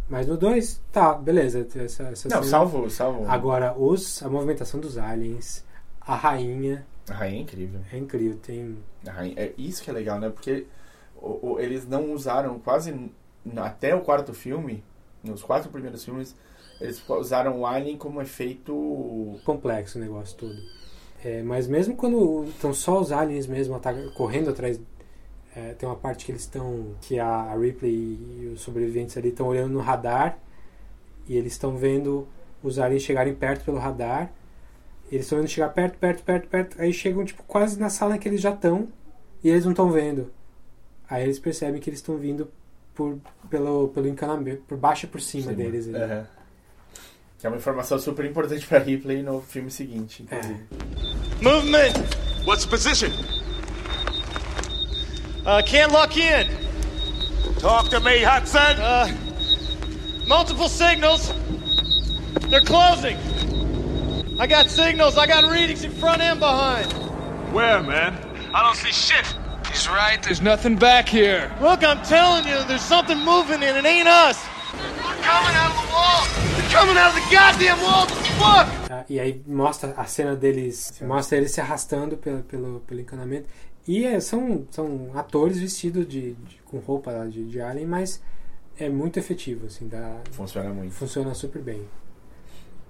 Mas 0.08 0.26
no 0.26 0.36
2, 0.36 0.80
tá, 0.90 1.14
beleza. 1.14 1.60
Essa, 1.60 2.04
essa 2.04 2.28
Não, 2.28 2.36
cena- 2.38 2.42
salvo, 2.44 2.88
salvo. 2.90 3.26
Agora, 3.28 3.76
os, 3.78 4.22
a 4.22 4.28
movimentação 4.28 4.80
dos 4.80 4.96
aliens, 4.98 5.64
a 6.00 6.14
rainha. 6.16 6.86
A 7.10 7.14
rainha 7.14 7.38
é 7.38 7.42
incrível. 7.42 7.80
É 7.92 7.98
incrível, 7.98 8.38
tem. 8.38 8.78
A 9.06 9.10
rainha- 9.10 9.34
é 9.38 9.52
isso 9.58 9.82
que 9.82 9.90
é 9.90 9.92
legal, 9.92 10.18
né? 10.18 10.30
Porque 10.30 10.66
o- 11.20 11.52
o- 11.52 11.60
eles 11.60 11.86
não 11.86 12.12
usaram 12.12 12.58
quase 12.58 13.10
até 13.56 13.94
o 13.94 14.00
quarto 14.00 14.32
filme, 14.32 14.82
nos 15.22 15.42
quatro 15.42 15.70
primeiros 15.70 16.04
filmes, 16.04 16.34
eles 16.80 17.02
usaram 17.08 17.60
o 17.60 17.66
Alien 17.66 17.96
como 17.98 18.22
efeito 18.22 19.38
complexo 19.44 19.98
o 19.98 20.00
negócio 20.00 20.36
todo. 20.38 20.56
É, 21.24 21.42
mas 21.42 21.66
mesmo 21.66 21.96
quando 21.96 22.44
estão 22.48 22.72
só 22.72 23.00
os 23.00 23.10
aliens 23.10 23.46
mesmo 23.46 23.74
atacam- 23.74 24.08
correndo 24.10 24.50
atrás. 24.50 24.80
é, 25.56 25.74
tem 25.74 25.88
uma 25.88 25.96
parte 25.96 26.24
que 26.24 26.30
eles 26.32 26.42
estão. 26.42 26.94
que 27.00 27.18
a, 27.18 27.54
Ripley 27.56 27.92
e 27.92 28.52
os 28.54 28.60
sobreviventes 28.60 29.16
ali 29.16 29.30
estão 29.30 29.46
olhando 29.48 29.72
no 29.72 29.80
radar 29.80 30.38
e 31.26 31.36
eles 31.36 31.52
estão 31.52 31.76
vendo 31.76 32.26
os 32.62 32.78
aliens 32.78 33.02
chegarem 33.02 33.34
perto 33.34 33.64
pelo 33.64 33.78
radar. 33.78 34.30
Eles 35.10 35.24
estão 35.24 35.38
vendo 35.38 35.48
chegar 35.48 35.70
perto, 35.70 35.98
perto, 35.98 36.22
perto, 36.22 36.48
perto. 36.48 36.80
Aí 36.80 36.92
chegam 36.92 37.24
tipo 37.24 37.42
quase 37.44 37.78
na 37.80 37.88
sala 37.90 38.18
que 38.18 38.28
eles 38.28 38.40
já 38.40 38.50
estão 38.50 38.88
e 39.42 39.48
eles 39.48 39.64
não 39.64 39.72
estão 39.72 39.90
vendo. 39.90 40.30
Aí 41.08 41.24
eles 41.24 41.38
percebem 41.38 41.80
que 41.80 41.88
eles 41.90 41.98
estão 42.00 42.16
vindo 42.16 42.48
por, 42.94 43.18
pelo, 43.48 43.88
pelo 43.88 44.06
encanamento, 44.06 44.62
por 44.68 44.76
baixo 44.76 45.06
e 45.06 45.08
por 45.08 45.20
cima, 45.20 45.52
deles. 45.52 45.88
ali. 45.88 45.96
Aham. 47.38 47.40
Que 47.40 47.46
é 47.46 47.50
uma 47.50 47.56
informação 47.56 47.98
super 47.98 48.24
importante 48.24 48.66
pra 48.66 48.78
Ripley 48.80 49.22
no 49.22 49.40
filme 49.40 49.70
seguinte, 49.70 50.22
inclusive. 50.22 50.60
Movement! 51.40 51.92
What's 52.44 52.64
the 52.64 52.70
position? 52.70 53.12
Uh, 55.46 55.62
can't 55.64 55.92
lock 55.92 56.16
in. 56.16 56.48
Talk 57.60 57.90
to 57.90 58.00
me, 58.00 58.24
Hudson! 58.24 58.80
Uh, 58.80 59.08
multiple 60.26 60.68
signals. 60.68 61.32
They're 62.50 62.64
closing. 62.64 63.16
I 64.40 64.46
got 64.46 64.68
signals, 64.68 65.16
I 65.16 65.26
got 65.26 65.50
readings 65.50 65.84
in 65.84 65.92
front 65.92 66.22
and 66.22 66.40
behind. 66.40 66.92
Where, 67.52 67.82
man? 67.82 68.14
I 68.54 68.62
don't 68.62 68.76
see 68.76 68.92
shit. 68.92 69.24
He's 69.70 69.88
right, 69.88 70.22
there's 70.22 70.40
nothing 70.40 70.76
back 70.76 71.08
here. 71.08 71.52
Look, 71.60 71.84
I'm 71.84 72.02
telling 72.02 72.46
you, 72.46 72.64
there's 72.66 72.82
something 72.82 73.18
moving 73.18 73.62
and 73.62 73.76
it 73.76 73.84
ain't 73.84 74.08
us. 74.08 74.42
They're 74.72 75.22
coming 75.22 75.54
out 75.54 75.70
of 75.70 75.86
the 75.86 75.92
wall! 75.92 76.57
They're 76.68 76.78
coming 76.80 76.98
out 76.98 77.14
of 77.16 77.20
the 77.20 77.34
goddamn 77.34 77.80
wall! 77.82 78.06
Fuck! 78.38 78.88
Tá? 78.88 79.04
E 79.08 79.18
aí 79.18 79.42
mostra 79.46 79.92
a 79.96 80.04
cena 80.04 80.36
deles, 80.36 80.92
mostra 81.02 81.38
eles 81.38 81.50
se 81.52 81.60
arrastando 81.60 82.16
pelo, 82.16 82.42
pelo, 82.42 82.80
pelo 82.80 83.00
encanamento. 83.00 83.46
E 83.86 84.04
é, 84.04 84.20
são, 84.20 84.66
são 84.70 85.10
atores 85.14 85.58
vestidos 85.58 86.06
de, 86.06 86.34
de- 86.34 86.60
com 86.66 86.78
roupa 86.78 87.26
de, 87.28 87.44
de 87.48 87.60
alien, 87.60 87.86
mas 87.86 88.22
é 88.78 88.88
muito 88.88 89.18
efetivo, 89.18 89.66
assim, 89.66 89.88
dá, 89.88 90.18
Funciona 90.32 90.68
muito. 90.70 90.92
funciona 90.92 91.32
super 91.34 91.62
bem. 91.62 91.88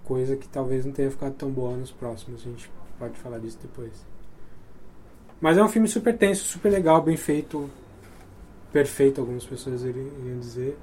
Coisa 0.04 0.36
que 0.36 0.48
talvez 0.48 0.84
não 0.84 0.92
tenha 0.92 1.10
ficado 1.10 1.34
tão 1.34 1.50
boa 1.50 1.76
nos 1.76 1.90
próximos, 1.92 2.40
a 2.42 2.44
gente 2.50 2.70
pode 2.98 3.16
falar 3.18 3.38
disso 3.38 3.58
depois. 3.62 3.92
Mas 5.40 5.56
é 5.56 5.62
um 5.62 5.68
filme 5.68 5.86
super 5.86 6.16
tenso, 6.18 6.44
super 6.44 6.70
legal, 6.72 7.00
bem 7.00 7.16
feito, 7.16 7.70
perfeito, 8.72 9.20
algumas 9.20 9.44
pessoas 9.46 9.82
iri- 9.82 10.12
iriam 10.20 10.40
dizer, 10.40 10.76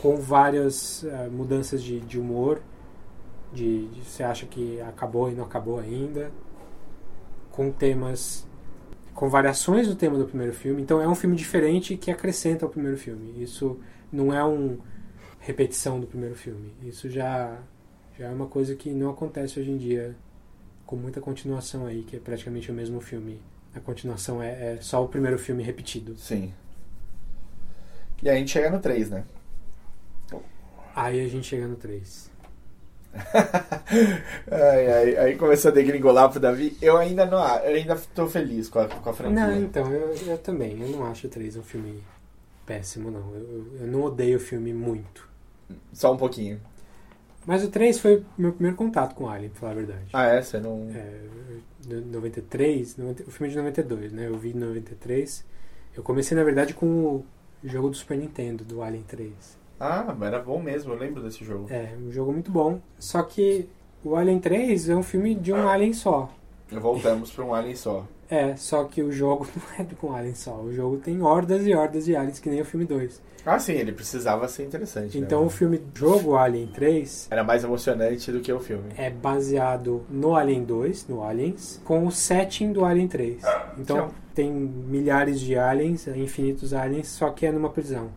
com 0.00 0.16
várias 0.16 1.04
eh, 1.04 1.28
mudanças 1.28 1.82
de, 1.82 2.00
de 2.00 2.18
humor, 2.18 2.62
de, 3.52 3.86
você 4.02 4.22
acha 4.22 4.46
que 4.46 4.80
acabou 4.80 5.30
e 5.30 5.34
não 5.34 5.44
acabou 5.44 5.78
ainda, 5.78 6.30
com 7.50 7.70
temas, 7.70 8.46
com 9.14 9.28
variações 9.28 9.86
do 9.88 9.94
tema 9.94 10.16
do 10.16 10.24
primeiro 10.24 10.54
filme. 10.54 10.80
Então 10.80 11.02
é 11.02 11.08
um 11.08 11.14
filme 11.14 11.36
diferente 11.36 11.96
que 11.98 12.10
acrescenta 12.10 12.64
ao 12.64 12.70
primeiro 12.70 12.96
filme. 12.96 13.42
Isso 13.42 13.78
não 14.10 14.32
é 14.32 14.42
um 14.42 14.78
repetição 15.38 16.00
do 16.00 16.06
primeiro 16.06 16.34
filme. 16.34 16.72
Isso 16.82 17.08
já 17.10 17.58
já 18.18 18.26
é 18.26 18.30
uma 18.30 18.46
coisa 18.46 18.74
que 18.74 18.90
não 18.92 19.10
acontece 19.10 19.58
hoje 19.58 19.70
em 19.70 19.78
dia 19.78 20.14
com 20.84 20.96
muita 20.96 21.20
continuação 21.20 21.86
aí, 21.86 22.02
que 22.02 22.16
é 22.16 22.18
praticamente 22.18 22.70
o 22.70 22.74
mesmo 22.74 23.00
filme. 23.00 23.40
A 23.74 23.80
continuação 23.80 24.42
é, 24.42 24.74
é 24.74 24.78
só 24.80 25.04
o 25.04 25.08
primeiro 25.08 25.38
filme 25.38 25.62
repetido. 25.62 26.16
Sim. 26.16 26.52
E 28.22 28.28
aí 28.28 28.36
a 28.36 28.38
gente 28.38 28.50
chega 28.50 28.70
no 28.70 28.78
3, 28.78 29.10
né? 29.10 29.24
Aí 30.94 31.24
a 31.24 31.28
gente 31.28 31.46
chega 31.46 31.66
no 31.66 31.76
3. 31.76 32.30
Ai, 34.50 34.86
ai, 34.92 35.16
aí 35.16 35.36
começou 35.36 35.70
a 35.70 35.74
degringolar 35.74 36.30
pro 36.30 36.38
Davi. 36.38 36.76
Eu 36.80 36.96
ainda 36.96 37.26
não, 37.26 37.38
eu 37.64 37.74
ainda 37.76 37.96
tô 38.14 38.26
feliz 38.28 38.68
com 38.68 38.78
a, 38.78 38.86
com 38.88 39.10
a 39.10 39.12
franquia. 39.12 39.46
Não, 39.46 39.56
então, 39.62 39.92
eu, 39.92 40.14
eu 40.26 40.38
também. 40.38 40.80
Eu 40.80 40.88
não 40.90 41.04
acho 41.06 41.26
o 41.26 41.30
3 41.30 41.56
um 41.56 41.62
filme 41.62 42.02
péssimo, 42.64 43.10
não. 43.10 43.34
Eu, 43.34 43.66
eu- 43.80 43.86
não 43.88 44.02
odeio 44.02 44.36
o 44.36 44.40
filme 44.40 44.72
muito. 44.72 45.28
Só 45.92 46.12
um 46.12 46.16
pouquinho. 46.16 46.60
Mas 47.46 47.64
o 47.64 47.68
3 47.68 47.98
foi 47.98 48.18
o 48.18 48.24
meu 48.38 48.52
primeiro 48.52 48.76
contato 48.76 49.14
com 49.14 49.28
Alien, 49.28 49.50
pra 49.50 49.60
falar 49.60 49.72
a 49.72 49.76
verdade. 49.76 50.06
Ah, 50.12 50.26
é? 50.26 50.40
Você 50.42 50.60
não. 50.60 50.88
É, 50.94 51.20
no- 51.88 52.00
93, 52.12 52.96
90 52.96 53.22
o 53.24 53.30
filme 53.32 53.50
de 53.50 53.56
92, 53.58 54.12
né? 54.12 54.26
Eu 54.28 54.38
vi 54.38 54.50
em 54.50 54.54
93. 54.54 55.44
Eu 55.96 56.02
comecei, 56.04 56.36
na 56.36 56.44
verdade, 56.44 56.74
com 56.74 56.86
o 56.86 57.24
jogo 57.64 57.90
do 57.90 57.96
Super 57.96 58.16
Nintendo, 58.16 58.62
do 58.64 58.82
Alien 58.82 59.02
3. 59.02 59.32
Ah, 59.80 60.14
mas 60.16 60.28
era 60.28 60.38
bom 60.38 60.60
mesmo, 60.62 60.92
eu 60.92 60.98
lembro 60.98 61.22
desse 61.22 61.42
jogo. 61.42 61.66
É, 61.70 61.94
um 61.98 62.12
jogo 62.12 62.32
muito 62.32 62.50
bom. 62.50 62.80
Só 62.98 63.22
que 63.22 63.66
o 64.04 64.14
Alien 64.14 64.38
3 64.38 64.90
é 64.90 64.94
um 64.94 65.02
filme 65.02 65.34
de 65.34 65.52
um 65.52 65.66
Alien 65.66 65.94
só. 65.94 66.28
Voltamos 66.70 67.30
pra 67.32 67.44
um 67.44 67.54
Alien 67.54 67.74
só. 67.76 68.04
É, 68.32 68.54
só 68.54 68.84
que 68.84 69.02
o 69.02 69.10
jogo 69.10 69.44
não 69.56 69.84
é 69.84 69.88
com 69.96 70.06
um 70.10 70.14
Alien 70.14 70.36
só. 70.36 70.54
O 70.54 70.72
jogo 70.72 70.98
tem 70.98 71.20
hordas 71.20 71.66
e 71.66 71.74
hordas 71.74 72.04
de 72.04 72.14
aliens, 72.14 72.38
que 72.38 72.48
nem 72.48 72.60
o 72.60 72.64
filme 72.64 72.86
2. 72.86 73.20
Ah, 73.44 73.58
sim, 73.58 73.72
ele 73.72 73.90
precisava 73.90 74.46
ser 74.46 74.62
interessante. 74.64 75.18
né? 75.18 75.26
Então 75.26 75.44
o 75.44 75.50
filme 75.50 75.82
jogo 75.92 76.36
Alien 76.36 76.68
3 76.68 77.26
Era 77.28 77.42
mais 77.42 77.64
emocionante 77.64 78.30
do 78.30 78.38
que 78.38 78.52
o 78.52 78.60
filme. 78.60 78.84
é 78.96 79.10
baseado 79.10 80.04
no 80.08 80.36
Alien 80.36 80.62
2, 80.62 81.08
no 81.08 81.24
Aliens, 81.24 81.80
com 81.84 82.06
o 82.06 82.12
setting 82.12 82.72
do 82.72 82.84
Alien 82.84 83.08
3. 83.08 83.42
Então 83.76 84.10
Sim. 84.10 84.14
tem 84.32 84.52
milhares 84.52 85.40
de 85.40 85.56
aliens, 85.58 86.06
infinitos 86.06 86.72
aliens, 86.72 87.08
só 87.08 87.30
que 87.30 87.46
é 87.46 87.50
numa 87.50 87.70
prisão. 87.70 88.10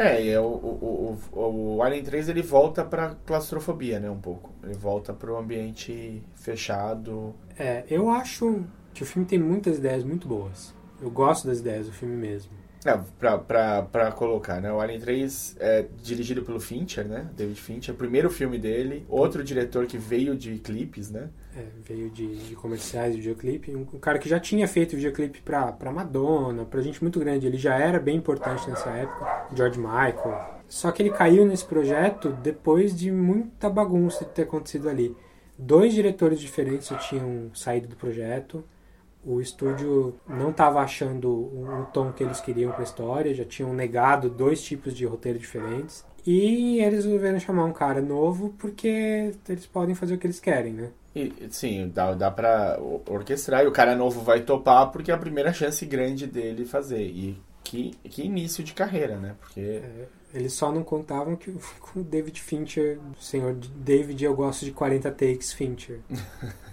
É, 0.00 0.30
é 0.30 0.40
o, 0.40 0.44
o, 0.46 1.18
o, 1.30 1.76
o 1.76 1.82
Alien 1.82 2.02
3 2.02 2.30
ele 2.30 2.40
volta 2.40 2.82
pra 2.82 3.16
claustrofobia, 3.26 4.00
né? 4.00 4.08
Um 4.10 4.18
pouco. 4.18 4.50
Ele 4.64 4.72
volta 4.72 5.12
pro 5.12 5.36
ambiente 5.36 6.22
fechado. 6.34 7.34
É, 7.58 7.84
eu 7.86 8.08
acho 8.08 8.64
que 8.94 9.02
o 9.02 9.06
filme 9.06 9.28
tem 9.28 9.38
muitas 9.38 9.76
ideias 9.76 10.02
muito 10.02 10.26
boas. 10.26 10.74
Eu 11.02 11.10
gosto 11.10 11.46
das 11.46 11.58
ideias 11.58 11.84
do 11.84 11.92
filme 11.92 12.16
mesmo. 12.16 12.52
É, 12.84 12.98
pra 13.18 14.10
colocar, 14.12 14.60
né? 14.60 14.72
O 14.72 14.80
Alien 14.80 15.00
3 15.00 15.56
é 15.60 15.86
dirigido 16.02 16.42
pelo 16.42 16.58
Fincher, 16.58 17.06
né? 17.06 17.28
David 17.36 17.60
Fincher. 17.60 17.94
Primeiro 17.94 18.30
filme 18.30 18.58
dele. 18.58 19.04
Outro 19.08 19.44
diretor 19.44 19.86
que 19.86 19.98
veio 19.98 20.34
de 20.34 20.58
clipes, 20.58 21.10
né? 21.10 21.28
É, 21.54 21.64
veio 21.84 22.08
de, 22.10 22.36
de 22.48 22.54
comerciais, 22.54 23.14
de 23.14 23.20
videoclipe. 23.20 23.74
Um, 23.76 23.86
um 23.92 23.98
cara 23.98 24.18
que 24.18 24.28
já 24.28 24.40
tinha 24.40 24.66
feito 24.66 24.96
videoclipe 24.96 25.42
pra, 25.42 25.72
pra 25.72 25.92
Madonna, 25.92 26.64
pra 26.64 26.80
gente 26.80 27.02
muito 27.02 27.20
grande. 27.20 27.46
Ele 27.46 27.58
já 27.58 27.76
era 27.76 28.00
bem 28.00 28.16
importante 28.16 28.68
nessa 28.70 28.88
época. 28.90 29.46
George 29.54 29.78
Michael. 29.78 30.60
Só 30.66 30.90
que 30.90 31.02
ele 31.02 31.10
caiu 31.10 31.44
nesse 31.44 31.66
projeto 31.66 32.30
depois 32.42 32.96
de 32.96 33.10
muita 33.10 33.68
bagunça 33.68 34.24
ter 34.24 34.42
acontecido 34.42 34.88
ali. 34.88 35.14
Dois 35.58 35.92
diretores 35.92 36.40
diferentes 36.40 36.88
tinham 37.08 37.50
saído 37.54 37.88
do 37.88 37.96
projeto 37.96 38.64
o 39.24 39.40
estúdio 39.40 40.14
não 40.28 40.50
estava 40.50 40.80
achando 40.80 41.30
um 41.30 41.84
tom 41.92 42.12
que 42.12 42.22
eles 42.22 42.40
queriam 42.40 42.72
para 42.72 42.80
a 42.80 42.84
história, 42.84 43.34
já 43.34 43.44
tinham 43.44 43.72
negado 43.72 44.28
dois 44.30 44.62
tipos 44.62 44.94
de 44.94 45.04
roteiro 45.04 45.38
diferentes. 45.38 46.04
E 46.26 46.80
eles 46.80 47.04
resolveram 47.04 47.40
chamar 47.40 47.64
um 47.64 47.72
cara 47.72 48.00
novo 48.00 48.54
porque 48.58 49.32
eles 49.48 49.66
podem 49.66 49.94
fazer 49.94 50.14
o 50.14 50.18
que 50.18 50.26
eles 50.26 50.40
querem, 50.40 50.74
né? 50.74 50.90
E, 51.14 51.32
sim, 51.50 51.90
dá, 51.92 52.14
dá 52.14 52.30
pra 52.30 52.78
orquestrar 53.08 53.64
e 53.64 53.66
o 53.66 53.72
cara 53.72 53.96
novo 53.96 54.20
vai 54.20 54.40
topar 54.40 54.90
porque 54.90 55.10
é 55.10 55.14
a 55.14 55.18
primeira 55.18 55.52
chance 55.52 55.84
grande 55.86 56.26
dele 56.26 56.64
fazer. 56.64 57.02
E 57.02 57.40
que, 57.64 57.92
que 58.04 58.22
início 58.22 58.64
de 58.64 58.72
carreira, 58.72 59.16
né? 59.16 59.34
Porque. 59.40 59.60
É, 59.60 60.06
eles 60.32 60.52
só 60.52 60.70
não 60.70 60.82
contavam 60.82 61.36
que 61.36 61.52
com 61.80 62.00
o 62.00 62.04
David 62.04 62.40
Fincher, 62.40 62.98
o 63.18 63.22
senhor 63.22 63.54
David, 63.54 64.24
eu 64.24 64.34
gosto 64.34 64.64
de 64.64 64.72
40 64.72 65.10
takes 65.10 65.52
Fincher. 65.52 66.00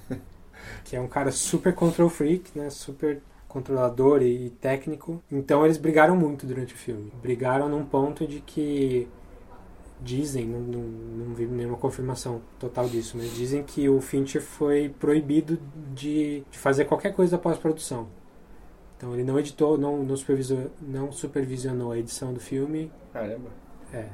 que 0.84 0.95
é 0.95 1.01
um 1.01 1.07
cara 1.07 1.32
super 1.32 1.74
control 1.74 2.09
freak, 2.09 2.57
né? 2.57 2.70
Super 2.70 3.22
controlador 3.47 4.22
e, 4.22 4.49
técnico. 4.61 5.22
Então 5.32 5.65
eles 5.65 5.78
brigaram 5.78 6.15
muito 6.15 6.45
durante 6.45 6.74
o 6.74 6.78
filme. 6.78 7.11
Brigaram 7.22 7.70
num 7.70 7.86
ponto 7.86 8.28
de 8.28 8.41
que 8.41 9.07
dizem, 9.99 10.45
não, 10.45 10.59
não, 10.59 10.82
não 10.82 11.34
vi 11.34 11.45
nenhuma 11.47 11.78
confirmação 11.78 12.41
total 12.59 12.88
disso, 12.88 13.18
mas 13.18 13.34
dizem 13.34 13.63
que 13.63 13.89
o 13.89 13.99
Fincher 13.99 14.41
foi 14.41 14.89
proibido 14.89 15.59
de, 15.93 16.43
de 16.51 16.57
fazer 16.57 16.86
qualquer 16.86 17.13
coisa 17.15 17.38
pós-produção. 17.38 18.07
Então 18.95 19.13
ele 19.13 19.24
não 19.24 19.39
editou, 19.39 19.78
não, 19.78 20.03
não, 20.03 20.15
supervisou, 20.15 20.72
não 20.82 21.11
supervisionou 21.11 21.91
a 21.91 21.97
edição 21.97 22.34
do 22.34 22.39
filme. 22.39 22.91
Caramba. 23.13 23.49
É. 23.93 24.07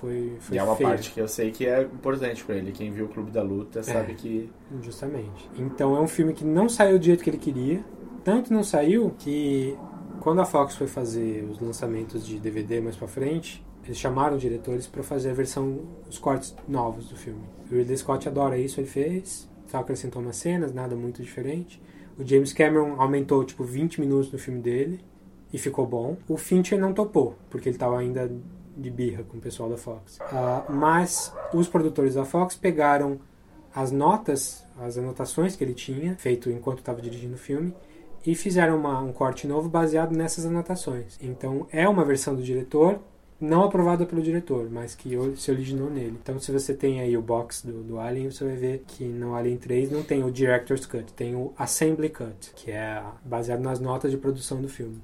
Foi, 0.00 0.36
foi 0.40 0.56
e 0.56 0.58
é 0.58 0.62
uma 0.62 0.76
feio. 0.76 0.88
parte 0.90 1.10
que 1.10 1.20
eu 1.20 1.26
sei 1.28 1.50
que 1.50 1.66
é 1.66 1.82
importante 1.82 2.44
para 2.44 2.54
ele. 2.56 2.70
Quem 2.72 2.90
viu 2.92 3.06
o 3.06 3.08
Clube 3.08 3.30
da 3.30 3.42
Luta 3.42 3.82
sabe 3.82 4.12
É. 4.12 4.14
que. 4.14 4.50
Justamente. 4.82 5.48
Então 5.58 5.96
é 5.96 6.00
um 6.00 6.06
filme 6.08 6.32
que 6.32 6.44
não 6.44 6.68
saiu 6.68 6.98
do 6.98 7.04
jeito 7.04 7.22
que 7.24 7.30
ele 7.30 7.38
queria. 7.38 7.84
Tanto 8.24 8.52
não 8.52 8.62
saiu 8.64 9.14
que 9.18 9.76
quando 10.20 10.40
a 10.40 10.44
Fox 10.44 10.74
foi 10.76 10.86
fazer 10.86 11.44
os 11.50 11.60
lançamentos 11.60 12.26
de 12.26 12.38
DVD 12.38 12.80
mais 12.80 12.96
pra 12.96 13.06
frente, 13.08 13.64
eles 13.84 13.96
chamaram 13.96 14.36
diretores 14.36 14.86
para 14.86 15.02
fazer 15.02 15.30
a 15.30 15.34
versão, 15.34 15.80
os 16.08 16.18
cortes 16.18 16.54
novos 16.66 17.08
do 17.08 17.16
filme. 17.16 17.40
O 17.70 17.74
Ridley 17.74 17.96
Scott 17.96 18.28
adora 18.28 18.58
isso, 18.58 18.80
ele 18.80 18.88
fez. 18.88 19.48
Só 19.68 19.78
acrescentou 19.78 20.20
umas 20.20 20.36
cenas, 20.36 20.72
nada 20.74 20.94
muito 20.96 21.22
diferente. 21.22 21.80
O 22.18 22.24
James 22.26 22.52
Cameron 22.52 22.96
aumentou 23.00 23.44
tipo 23.44 23.62
20 23.64 24.00
minutos 24.00 24.30
no 24.32 24.38
filme 24.38 24.60
dele 24.60 25.00
e 25.52 25.58
ficou 25.58 25.86
bom. 25.86 26.16
O 26.28 26.36
Fincher 26.36 26.78
não 26.80 26.92
topou, 26.92 27.36
porque 27.50 27.68
ele 27.68 27.76
estava 27.76 27.98
ainda 27.98 28.30
de 28.76 28.90
birra 28.90 29.22
com 29.24 29.38
o 29.38 29.40
pessoal 29.40 29.68
da 29.70 29.76
Fox. 29.76 30.18
Ah, 30.20 30.64
mas 30.68 31.32
os 31.54 31.66
produtores 31.66 32.14
da 32.14 32.24
Fox 32.24 32.54
pegaram 32.54 33.18
as 33.74 33.90
notas, 33.90 34.64
as 34.78 34.98
anotações 34.98 35.56
que 35.56 35.64
ele 35.64 35.74
tinha 35.74 36.14
feito 36.16 36.50
enquanto 36.50 36.78
estava 36.80 37.00
dirigindo 37.00 37.34
o 37.34 37.38
filme 37.38 37.74
e 38.24 38.34
fizeram 38.34 38.76
uma- 38.76 39.00
um 39.00 39.12
corte 39.12 39.46
novo 39.46 39.68
baseado 39.68 40.12
nessas 40.16 40.44
anotações. 40.46 41.18
Então 41.22 41.66
é 41.72 41.88
uma 41.88 42.04
versão 42.04 42.34
do 42.34 42.42
diretor, 42.42 42.98
não 43.40 43.64
aprovada 43.64 44.06
pelo 44.06 44.22
diretor, 44.22 44.68
mas 44.70 44.94
que 44.94 45.10
se 45.36 45.50
originou 45.50 45.90
nele. 45.90 46.18
Então 46.22 46.38
se 46.40 46.50
você 46.50 46.72
tem 46.74 47.00
aí 47.00 47.16
o 47.16 47.22
box 47.22 47.66
do, 47.66 47.82
do 47.82 47.98
Alien, 47.98 48.30
você 48.30 48.44
vai 48.44 48.56
ver 48.56 48.84
que 48.86 49.04
no 49.04 49.34
Alien 49.34 49.58
3 49.58 49.90
não 49.90 50.02
tem 50.02 50.24
o 50.24 50.30
Director's 50.30 50.86
Cut, 50.86 51.12
tem 51.12 51.34
o 51.34 51.52
Assembly 51.58 52.08
Cut, 52.08 52.52
que 52.56 52.70
é 52.70 53.02
baseado 53.24 53.60
nas 53.60 53.78
notas 53.78 54.10
de 54.10 54.16
produção 54.16 54.60
do 54.60 54.68
filme. 54.68 55.00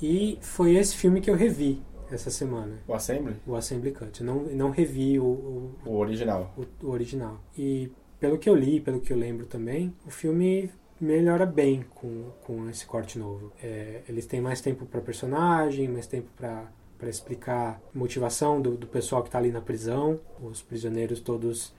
E 0.00 0.38
foi 0.40 0.74
esse 0.76 0.96
filme 0.96 1.20
que 1.20 1.30
eu 1.30 1.34
revi 1.34 1.82
essa 2.10 2.30
semana. 2.30 2.78
O 2.86 2.94
Assembly? 2.94 3.36
O 3.46 3.54
Assembly 3.54 3.92
Cut. 3.92 4.20
Eu 4.20 4.26
não, 4.26 4.42
não 4.44 4.70
revi 4.70 5.18
o, 5.18 5.24
o, 5.24 5.74
O 5.84 5.96
original. 5.96 6.54
o, 6.56 6.86
o 6.86 6.90
original. 6.90 7.40
E 7.56 7.90
pelo 8.20 8.38
que 8.38 8.48
eu 8.48 8.54
li, 8.54 8.80
pelo 8.80 9.00
que 9.00 9.12
eu 9.12 9.16
lembro 9.16 9.46
também, 9.46 9.94
o 10.06 10.10
filme 10.10 10.70
melhora 11.00 11.44
bem 11.44 11.84
com, 11.94 12.30
com 12.44 12.68
esse 12.70 12.86
corte 12.86 13.18
novo. 13.18 13.52
É, 13.62 14.02
eles 14.08 14.26
têm 14.26 14.40
mais 14.40 14.60
tempo 14.60 14.86
para 14.86 15.00
personagem, 15.00 15.88
mais 15.88 16.06
tempo 16.06 16.28
para 16.36 16.70
para 16.98 17.10
explicar 17.10 17.80
a 17.94 17.98
motivação 17.98 18.60
do, 18.60 18.76
do 18.76 18.86
pessoal 18.86 19.22
que 19.22 19.28
está 19.28 19.38
ali 19.38 19.50
na 19.50 19.60
prisão. 19.60 20.18
Os 20.42 20.62
prisioneiros 20.62 21.20
todos 21.20 21.74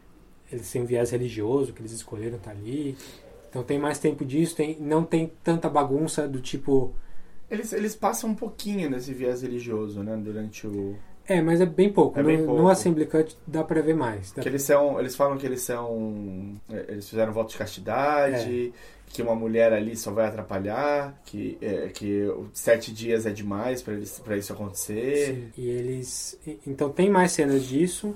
eles 0.51 0.71
têm 0.71 0.81
um 0.81 0.85
viés 0.85 1.11
religioso 1.11 1.73
que 1.73 1.81
eles 1.81 1.91
escolheram 1.91 2.37
estar 2.37 2.51
ali. 2.51 2.95
Então 3.49 3.63
tem 3.63 3.79
mais 3.79 3.99
tempo 3.99 4.23
disso, 4.23 4.55
tem, 4.55 4.77
não 4.79 5.03
tem 5.03 5.31
tanta 5.43 5.69
bagunça 5.69 6.27
do 6.27 6.39
tipo 6.39 6.93
Eles, 7.49 7.71
eles 7.73 7.95
passam 7.95 8.29
um 8.31 8.35
pouquinho 8.35 8.89
nesse 8.89 9.13
viés 9.13 9.41
religioso, 9.41 10.03
né? 10.03 10.15
Durante 10.17 10.67
o. 10.67 10.95
É, 11.27 11.41
mas 11.41 11.59
é 11.59 11.65
bem 11.65 11.91
pouco. 11.91 12.17
É 12.19 12.23
bem 12.23 12.37
no, 12.37 12.45
pouco. 12.45 12.61
no 12.61 12.69
Assembly 12.69 13.05
Cut 13.05 13.37
dá 13.45 13.63
pra 13.63 13.81
ver 13.81 13.95
mais. 13.95 14.31
Que 14.31 14.47
eles 14.47 14.63
são. 14.63 14.99
Eles 14.99 15.15
falam 15.15 15.37
que 15.37 15.45
eles 15.45 15.61
são. 15.61 16.53
é, 16.69 16.85
Eles 16.89 17.09
fizeram 17.09 17.33
voto 17.33 17.51
de 17.51 17.57
castidade, 17.57 18.73
que 19.07 19.21
uma 19.21 19.35
mulher 19.35 19.71
ali 19.73 19.95
só 19.95 20.11
vai 20.11 20.27
atrapalhar, 20.27 21.17
que, 21.25 21.57
é, 21.61 21.87
que 21.89 22.29
sete 22.53 22.93
dias 22.93 23.25
é 23.25 23.31
demais 23.31 23.81
pra 23.81 24.37
isso 24.37 24.53
acontecer. 24.53 25.51
Sim, 25.55 25.61
E 25.61 25.67
eles. 25.69 26.39
Então 26.65 26.89
tem 26.89 27.09
mais 27.09 27.31
cenas 27.33 27.63
disso. 27.65 28.13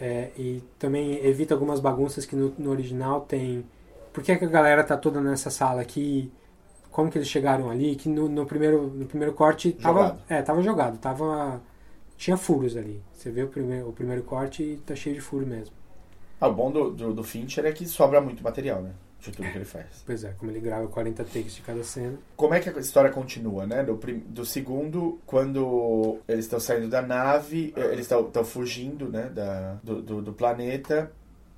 é, 0.00 0.30
e 0.36 0.62
também 0.78 1.24
evita 1.24 1.54
algumas 1.54 1.80
bagunças 1.80 2.26
que 2.26 2.36
no, 2.36 2.52
no 2.58 2.70
original 2.70 3.20
tem. 3.22 3.64
Por 4.12 4.22
que, 4.22 4.34
que 4.36 4.44
a 4.44 4.48
galera 4.48 4.82
tá 4.82 4.96
toda 4.96 5.20
nessa 5.20 5.50
sala 5.50 5.80
aqui? 5.82 6.30
Como 6.96 7.10
que 7.10 7.18
eles 7.18 7.28
chegaram 7.28 7.68
ali? 7.68 7.94
Que 7.94 8.08
no, 8.08 8.26
no 8.26 8.46
primeiro, 8.46 8.86
no 8.86 9.04
primeiro 9.04 9.34
corte 9.34 9.72
tava. 9.72 9.98
Jogado. 10.00 10.20
É, 10.30 10.40
tava 10.40 10.62
jogado. 10.62 10.96
Tava. 10.98 11.60
Tinha 12.16 12.38
furos 12.38 12.74
ali. 12.74 13.02
Você 13.12 13.30
vê 13.30 13.42
o 13.42 13.48
primeiro, 13.48 13.90
o 13.90 13.92
primeiro 13.92 14.22
corte 14.22 14.62
e 14.62 14.76
tá 14.78 14.96
cheio 14.96 15.14
de 15.14 15.20
furo 15.20 15.46
mesmo. 15.46 15.74
Ah, 16.40 16.48
o 16.48 16.54
bom 16.54 16.70
do, 16.70 16.90
do, 16.90 17.12
do 17.12 17.22
Fincher 17.22 17.66
é 17.66 17.72
que 17.72 17.86
sobra 17.86 18.18
muito 18.18 18.42
material, 18.42 18.80
né? 18.80 18.92
De 19.20 19.30
tudo 19.30 19.46
que 19.50 19.58
ele 19.58 19.64
faz. 19.66 19.84
Pois 20.06 20.24
é, 20.24 20.32
como 20.38 20.50
ele 20.50 20.60
grava 20.60 20.86
40 20.88 21.22
takes 21.24 21.54
de 21.56 21.60
cada 21.60 21.84
cena. 21.84 22.16
Como 22.34 22.54
é 22.54 22.60
que 22.60 22.70
a 22.70 22.78
história 22.78 23.10
continua, 23.10 23.66
né? 23.66 23.82
Do, 23.84 23.96
prim- 23.98 24.22
do 24.26 24.46
segundo, 24.46 25.18
quando 25.26 26.16
eles 26.26 26.46
estão 26.46 26.58
saindo 26.58 26.88
da 26.88 27.02
nave, 27.02 27.74
eh, 27.76 27.92
eles 27.92 28.10
estão 28.10 28.42
fugindo, 28.42 29.10
né? 29.10 29.28
Da, 29.28 29.74
do, 29.82 30.00
do, 30.00 30.22
do 30.22 30.32
planeta. 30.32 31.12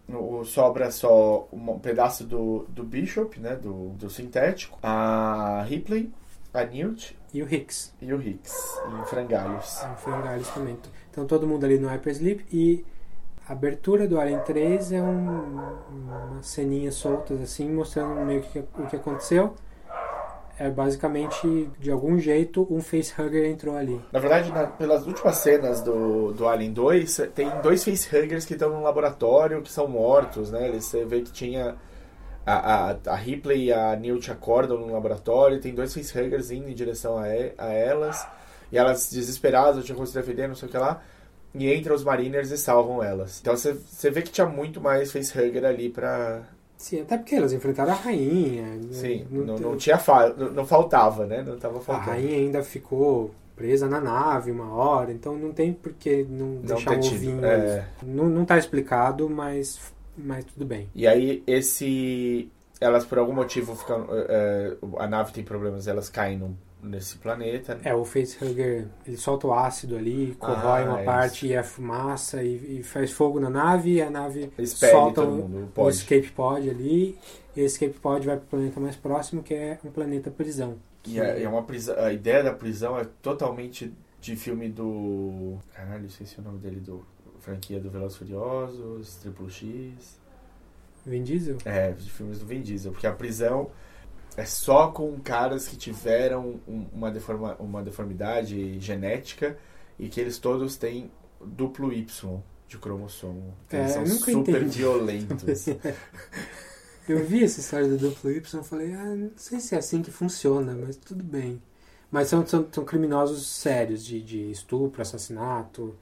O- 0.09 0.45
sobra 0.45 0.91
só 0.91 1.47
um 1.53 1.79
pedaço 1.79 2.25
do, 2.25 2.65
do 2.69 2.83
Bishop, 2.83 3.39
né? 3.41 3.55
Do, 3.57 3.91
do 3.91 4.09
sintético. 4.09 4.79
A 4.83 5.63
Ripley, 5.69 6.11
a 6.55 6.65
Newt 6.65 7.17
E 7.35 7.43
o 7.43 7.53
Hicks. 7.53 7.93
e 8.01 8.13
o 8.13 8.21
Hicks, 8.21 8.55
em 9.01 9.05
frangalhos. 9.07 9.83
Em 9.85 9.97
frangalhos 9.97 10.49
também. 10.49 10.79
Então 11.11 11.27
todo 11.27 11.47
mundo 11.47 11.65
ali 11.65 11.79
no 11.79 11.89
Hypersleep 11.89 12.47
e 12.51 12.85
a 13.47 13.53
abertura 13.53 14.07
do 14.09 14.19
Alien 14.21 14.41
3 14.41 14.93
é 14.93 15.03
um, 15.03 15.73
uma 15.91 16.43
ceninha 16.43 16.91
soltas 16.93 17.41
assim, 17.41 17.71
mostrando 17.71 18.21
meio 18.25 18.43
que 18.43 18.59
o 18.61 18.87
que 18.87 18.97
aconteceu. 18.97 19.55
É 20.59 20.69
basicamente, 20.69 21.71
de 21.79 21.91
algum 21.91 22.19
jeito, 22.19 22.67
um 22.69 22.81
facehugger 22.81 23.45
entrou 23.45 23.77
ali. 23.77 24.01
Na 24.13 24.19
verdade, 24.19 24.51
na- 24.51 24.67
pelas 24.67 25.07
últimas 25.07 25.37
cenas 25.37 25.81
do, 25.83 26.33
do 26.33 26.49
Alien 26.49 26.73
2, 26.73 27.29
tem 27.35 27.49
dois 27.63 27.85
facehuggers 27.85 28.45
que 28.45 28.55
estão 28.55 28.71
no 28.71 28.83
laboratório, 28.83 29.63
que 29.63 29.71
são 29.71 29.87
mortos, 29.87 30.51
né? 30.51 30.71
Você 30.73 31.05
vê 31.05 31.21
que 31.23 31.31
tinha... 31.33 31.77
A, 32.45 32.91
a, 32.93 32.97
a 33.09 33.15
Ripley 33.15 33.67
e 33.67 33.73
a 33.73 33.95
Newt 33.95 34.31
acordam 34.33 34.79
no 34.79 34.91
laboratório, 34.93 35.61
tem 35.61 35.75
dois 35.75 35.93
facehuggers 35.93 36.51
indo 36.51 36.69
em 36.71 36.75
direção 36.75 37.19
a, 37.19 37.25
a 37.59 37.73
elas, 37.73 38.27
e 38.73 38.79
elas 38.79 39.11
desesperadas, 39.13 39.85
tinham 39.85 39.97
como 39.97 40.07
se 40.07 40.15
defender, 40.15 40.49
não 40.49 40.55
sei 40.55 40.67
o 40.67 40.71
que 40.71 40.79
lá, 40.79 41.03
e 41.55 41.73
entram 41.73 41.95
os 41.95 42.03
Mariners 42.03 42.51
e 42.51 42.57
salvam 42.57 43.03
elas. 43.03 43.39
Então 43.41 43.55
você 43.55 44.11
vê 44.11 44.23
que 44.23 44.31
tinha 44.31 44.47
muito 44.47 44.81
mais 44.81 45.13
facehugger 45.13 45.63
ali 45.65 45.91
pra... 45.91 46.41
Sim, 46.79 47.01
até 47.03 47.19
porque 47.19 47.35
elas 47.35 47.53
enfrentaram 47.53 47.91
a 47.93 47.97
rainha. 47.97 48.63
né? 48.63 48.89
Sim, 48.93 49.27
Não 49.31 49.45
não, 49.45 49.59
não 49.59 49.77
tinha 49.77 49.99
fa... 49.99 50.29
não, 50.35 50.51
não 50.53 50.65
faltava, 50.67 51.27
né? 51.27 51.43
Não 51.43 51.59
tava 51.59 51.79
A 51.79 51.81
faltando. 51.81 52.11
rainha 52.11 52.37
ainda 52.37 52.63
ficou 52.63 53.33
presa 53.57 53.89
na 53.89 54.01
nave 54.01 54.53
uma 54.53 54.73
hora, 54.73 55.11
então 55.13 55.37
não 55.37 55.53
tem 55.53 55.73
por 55.73 55.93
que 55.93 56.25
não, 56.31 56.59
deixar 56.63 56.93
um 56.93 57.01
tido, 57.01 57.17
ovinho 57.17 57.45
é. 57.45 57.85
Não, 58.05 58.29
não 58.29 58.45
tá 58.45 58.57
explicado, 58.57 59.29
mas, 59.29 59.93
mas 60.17 60.45
tudo 60.45 60.65
bem. 60.65 60.89
E 60.95 61.07
aí, 61.07 61.43
esse. 61.47 62.49
Elas 62.81 63.05
por 63.05 63.19
algum 63.19 63.33
motivo 63.33 63.75
ficam. 63.75 64.07
é, 64.11 64.77
a 64.99 65.09
nave 65.09 65.33
tem 65.33 65.43
problemas, 65.43 65.89
elas 65.89 66.09
caem 66.09 66.39
num 66.39 66.55
nesse 66.83 67.19
planeta. 67.19 67.75
né? 67.75 67.81
É, 67.85 67.95
o 67.95 68.05
facehugger, 68.05 68.87
ele 69.07 69.17
solta 69.17 69.47
o 69.47 69.53
ácido 69.53 69.97
ali, 69.97 70.35
corrói 70.39 70.83
Ah, 70.83 70.91
uma 70.91 71.01
é 71.01 71.05
parte 71.05 71.47
e 71.47 71.57
a 71.57 71.63
fumaça 71.63 72.43
e, 72.43 72.79
e 72.79 72.83
faz 72.83 73.11
fogo 73.11 73.41
na 73.41 73.51
nave 73.51 73.95
e 73.95 74.03
a 74.03 74.11
nave 74.11 74.51
Expele 74.59 74.93
solta 74.93 75.23
o, 75.23 75.71
o 75.77 75.83
o 75.83 75.89
escape 75.89 76.31
pod 76.31 76.69
ali 76.69 77.19
e 77.57 77.61
esse 77.61 77.75
escape 77.75 77.99
pod 78.01 78.25
vai 78.27 78.37
pro 78.37 78.47
planeta 78.47 78.81
mais 78.81 78.97
próximo 78.97 79.43
que 79.43 79.55
é 79.55 79.79
um 79.85 79.91
planeta 79.91 80.31
prisão. 80.31 80.77
E 81.07 81.21
é, 81.21 81.43
é 81.43 81.49
uma 81.49 81.63
prisão, 81.63 81.99
a 81.99 82.13
ideia 82.13 82.43
da 82.43 82.53
prisão 82.53 82.99
é 82.99 83.07
totalmente 83.23 83.93
de 84.21 84.37
filme 84.37 84.69
do. 84.69 85.59
Caralho, 85.73 86.07
esqueci 86.07 86.39
o 86.39 86.43
nome 86.43 86.59
dele, 86.59 86.81
do 86.81 87.05
franquia 87.41 87.81
do 87.81 87.91
Velozes 87.91 88.19
Furiosos, 88.19 89.17
Triple 89.17 89.51
X. 89.51 90.19
Vin 91.07 91.23
Diesel? 91.23 91.57
É, 91.65 91.93
de 91.93 92.11
filmes 92.11 92.41
do 92.41 92.47
Vin 92.47 92.61
Diesel, 92.61 92.93
porque 92.93 93.07
a 93.07 93.13
prisão 93.13 93.71
é 94.39 94.47
só 94.47 94.91
com 94.93 95.19
caras 95.21 95.69
que 95.69 95.77
tiveram 95.77 96.61
um- 96.69 96.87
uma, 96.93 97.11
deforma, 97.11 97.57
uma 97.59 97.83
deformidade 97.83 98.79
genética 98.81 99.59
e 99.99 100.09
que 100.09 100.21
eles 100.21 100.39
todos 100.39 100.77
têm 100.77 101.11
duplo 101.45 101.93
Y 101.93 102.07
de 102.69 102.79
cromossomo. 102.79 103.55
Então, 103.67 103.81
eles 103.81 103.93
É, 103.93 103.93
são 103.93 104.07
super 104.07 104.65
entendi. 104.65 104.79
violentos. 104.79 105.73
Eu 107.09 107.25
vi 107.25 107.43
essa 107.45 107.61
história 107.61 107.89
do 107.89 107.97
duplo 107.97 108.31
Y 108.31 108.61
e 108.61 108.65
falei, 108.65 108.93
ah, 108.95 109.15
não 109.17 109.31
sei 109.37 109.61
se 109.61 109.75
é 109.75 109.79
assim 109.79 110.03
que 110.03 110.11
funciona, 110.11 110.75
mas 110.75 110.97
tudo 110.97 111.25
bem. 111.25 111.63
Mas 112.11 112.29
são, 112.29 112.47
são, 112.47 112.67
são 112.71 112.85
criminosos 112.85 113.47
sérios 113.47 114.05
de, 114.05 114.23
de 114.23 114.51
estupro, 114.51 115.01
assassinato. 115.03 115.95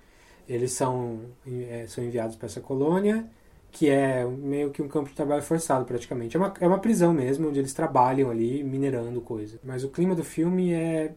Eles 0.49 0.73
são, 0.73 1.21
eh, 1.47 1.87
são 1.89 2.05
enviados 2.05 2.37
para 2.37 2.47
essa 2.47 2.61
colônia, 2.61 3.29
que 3.77 3.91
é 3.91 4.25
meio 4.25 4.71
que 4.71 4.81
um 4.81 4.89
campo 4.89 5.11
de 5.11 5.15
trabalho 5.15 5.43
forçado 5.43 5.85
praticamente. 5.85 6.35
É 6.35 6.41
uma, 6.41 6.55
é 6.59 6.67
uma 6.67 6.79
prisão 6.79 7.13
mesmo, 7.13 7.47
onde 7.47 7.59
eles 7.59 7.75
trabalham 7.75 8.31
ali 8.31 8.65
minerando 8.65 9.21
coisa. 9.21 9.61
Mas 9.63 9.85
o 9.85 9.91
clima 9.91 10.15
do 10.15 10.25
filme 10.25 10.73
é 10.73 11.13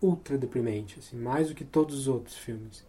ultra 0.00 0.36
deprimente, 0.36 0.98
assim, 0.98 1.16
mais 1.16 1.48
do 1.48 1.54
que 1.54 1.64
todos 1.64 1.96
os 1.96 2.08
outros 2.08 2.36
filmes. 2.36 2.84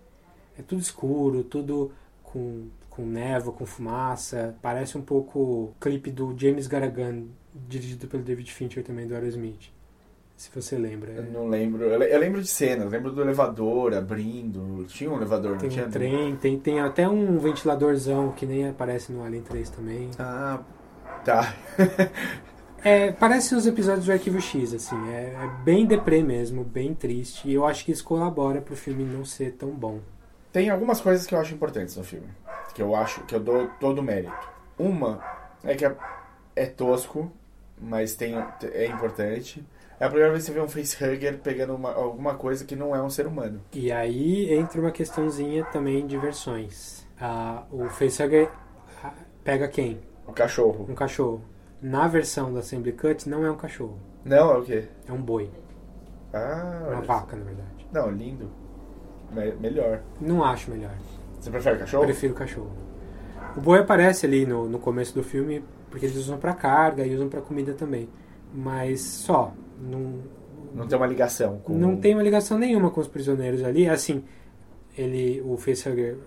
É 0.57 0.63
tudo 0.63 0.81
escuro, 0.81 1.43
tudo 1.43 1.91
com, 2.23 2.69
com 2.89 3.05
névoa, 3.05 3.53
com 3.53 3.67
fumaça. 3.67 4.55
Parece 4.63 4.97
um 4.97 5.03
pouco 5.03 5.39
o 5.39 5.75
clipe 5.79 6.09
do 6.09 6.35
James 6.35 6.65
Garagan, 6.65 7.25
dirigido 7.53 8.07
pelo 8.07 8.23
David 8.23 8.51
Fincher 8.51 8.83
também, 8.83 9.05
do 9.05 9.13
Aerosmith. 9.13 9.71
Se 10.35 10.49
você 10.53 10.77
lembra. 10.77 11.11
Eu 11.13 11.23
não 11.31 11.47
lembro. 11.47 11.83
Eu 11.83 11.97
le- 11.97 12.13
eu 12.13 12.19
lembro 12.19 12.41
de 12.41 12.47
cenas, 12.47 12.91
lembro 12.91 13.11
do 13.11 13.21
elevador 13.21 13.93
abrindo. 13.93 14.83
Tinha 14.87 15.09
um 15.09 15.15
elevador, 15.15 15.57
Tem 15.57 15.69
não 15.69 15.73
tinha? 15.75 15.87
um 15.87 15.91
trem, 15.91 16.35
tem, 16.35 16.59
tem 16.59 16.79
até 16.81 17.07
um 17.07 17.37
ventiladorzão 17.39 18.31
que 18.31 18.45
nem 18.45 18.67
aparece 18.67 19.11
no 19.11 19.23
Alien 19.23 19.43
3 19.43 19.69
também. 19.69 20.09
Ah, 20.19 20.59
tá. 21.23 21.53
É, 22.85 23.13
parece 23.13 23.55
os 23.55 23.65
episódios 23.65 24.07
do 24.07 24.11
Arquivo 24.11 24.41
X, 24.41 24.73
assim. 24.73 24.97
É, 25.09 25.33
é 25.41 25.63
bem 25.63 25.85
deprê 25.85 26.21
mesmo, 26.21 26.65
bem 26.65 26.93
triste. 26.93 27.47
E 27.47 27.53
eu 27.53 27.65
acho 27.65 27.85
que 27.85 27.93
isso 27.93 28.03
colabora 28.03 28.59
pro 28.59 28.75
filme 28.75 29.05
não 29.05 29.23
ser 29.23 29.53
tão 29.53 29.69
bom. 29.69 29.99
Tem 30.51 30.69
algumas 30.69 30.99
coisas 30.99 31.25
que 31.25 31.33
eu 31.33 31.39
acho 31.39 31.53
importantes 31.53 31.95
no 31.95 32.03
filme. 32.03 32.27
Que 32.75 32.81
eu 32.81 32.93
acho 32.93 33.21
que 33.23 33.33
eu 33.33 33.39
dou 33.39 33.69
todo 33.79 33.99
o 33.99 34.03
mérito. 34.03 34.33
Uma 34.77 35.23
é 35.63 35.75
que 35.75 35.85
é, 35.85 35.95
é 36.57 36.65
tosco, 36.65 37.31
mas 37.81 38.15
tem, 38.15 38.35
é 38.73 38.87
importante. 38.87 39.65
É 39.99 40.05
a 40.05 40.09
primeira 40.09 40.31
vez 40.31 40.43
que 40.43 40.51
você 40.51 40.53
vê 40.59 40.61
um 40.65 40.67
facehugger 40.67 41.37
pegando 41.39 41.75
uma- 41.75 41.93
alguma 41.93 42.35
coisa 42.35 42.65
que 42.65 42.75
não 42.75 42.95
é 42.95 43.01
um 43.01 43.09
ser 43.09 43.25
humano. 43.27 43.61
E 43.73 43.91
aí 43.91 44.53
entra 44.53 44.81
uma 44.81 44.91
questãozinha 44.91 45.63
também 45.65 46.05
de 46.05 46.17
versões. 46.17 47.07
Ah, 47.19 47.63
o 47.71 47.85
facehugger 47.89 48.49
ah, 49.03 49.13
pega 49.43 49.67
quem? 49.67 49.99
O 50.27 50.33
cachorro. 50.33 50.85
Um 50.89 50.95
cachorro. 50.95 51.41
Na 51.81 52.07
versão 52.07 52.53
da 52.53 52.59
Assembly 52.59 52.93
Cut 52.93 53.27
não 53.29 53.45
é 53.45 53.51
um 53.51 53.57
cachorro, 53.57 53.97
Não, 54.23 54.51
é 54.51 54.57
o 54.57 54.63
quê? 54.63 54.85
é 55.07 55.11
um 55.11 55.21
boi. 55.21 55.49
Ah, 56.33 56.87
Uma 56.91 57.01
vaca, 57.01 57.35
na 57.35 57.43
verdade. 57.43 57.87
Não, 57.91 58.09
lindo. 58.09 58.49
Me- 59.31 59.51
melhor. 59.55 60.01
Não 60.19 60.43
acho 60.43 60.71
melhor. 60.71 60.93
Você 61.39 61.49
prefere 61.51 61.77
cachorro? 61.79 62.03
Prefiro 62.05 62.33
cachorro. 62.33 62.71
O 63.55 63.61
boi 63.61 63.79
aparece 63.79 64.25
ali 64.25 64.45
no, 64.45 64.67
no 64.67 64.79
começo 64.79 65.13
do 65.13 65.23
filme 65.23 65.63
porque 65.91 66.05
eles 66.05 66.17
usam 66.17 66.37
pra 66.37 66.53
carga 66.53 67.05
e 67.05 67.13
usam 67.13 67.27
pra 67.29 67.41
comida 67.41 67.73
também. 67.73 68.09
Mas 68.53 69.01
só. 69.01 69.53
Não, 69.89 70.13
Não 70.73 70.87
tem 70.87 70.97
uma 70.97 71.07
ligação 71.07 71.59
com. 71.59 71.73
não 71.77 71.97
tem 71.97 72.13
uma 72.15 72.23
ligação 72.23 72.57
nenhuma 72.57 72.89
com 72.91 72.99
os 73.01 73.07
prisioneiros 73.07 73.63
ali. 73.63 73.87
Assim, 73.87 74.23
ele, 74.97 75.41
o 75.45 75.57
facehugger 75.57 76.17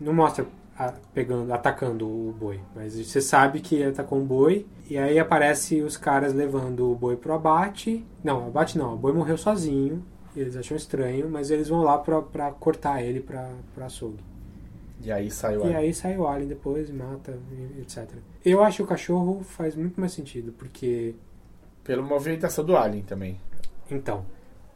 não 0.00 0.12
mostra 0.12 0.46
a- 0.76 0.94
pegando, 1.12 1.52
atacando 1.52 2.06
o 2.06 2.32
boi, 2.32 2.60
mas 2.74 2.94
você 2.98 3.20
sabe 3.20 3.60
que 3.60 3.76
ele 3.76 3.90
atacou 3.90 4.18
um 4.18 4.24
boi 4.24 4.66
e 4.90 4.98
aí 4.98 5.18
aparece 5.18 5.80
os 5.82 5.96
caras 5.96 6.32
levando 6.34 6.90
o 6.90 6.94
boi 6.96 7.16
pro 7.16 7.32
abate. 7.34 8.04
Não, 8.22 8.46
abate 8.48 8.76
não, 8.78 8.94
o 8.94 8.96
boi 8.98 9.12
morreu 9.12 9.36
sozinho. 9.38 10.02
e 10.34 10.40
Eles 10.40 10.56
acham 10.56 10.76
estranho, 10.76 11.30
mas 11.30 11.50
eles 11.50 11.68
vão 11.68 11.82
lá 11.82 11.96
pra, 11.98 12.20
pra 12.22 12.50
cortar 12.50 13.02
ele 13.02 13.20
pra, 13.20 13.48
pra 13.74 13.86
açougue. 13.86 14.18
E 15.00 15.12
aí 15.12 15.30
sai 15.30 15.56
o 15.56 15.60
E 15.60 15.62
alien. 15.64 15.76
aí 15.76 15.94
sai 15.94 16.16
o 16.16 16.26
alien 16.26 16.48
depois, 16.48 16.90
mata, 16.90 17.38
e 17.76 17.80
etc. 17.82 18.08
Eu 18.44 18.62
acho 18.62 18.78
que 18.78 18.82
o 18.82 18.86
cachorro 18.86 19.42
faz 19.44 19.76
muito 19.76 20.00
mais 20.00 20.12
sentido, 20.12 20.52
porque. 20.52 21.14
Pela 21.84 22.02
movimentação 22.02 22.64
do 22.64 22.76
alien 22.76 23.02
também. 23.04 23.38
Então. 23.90 24.24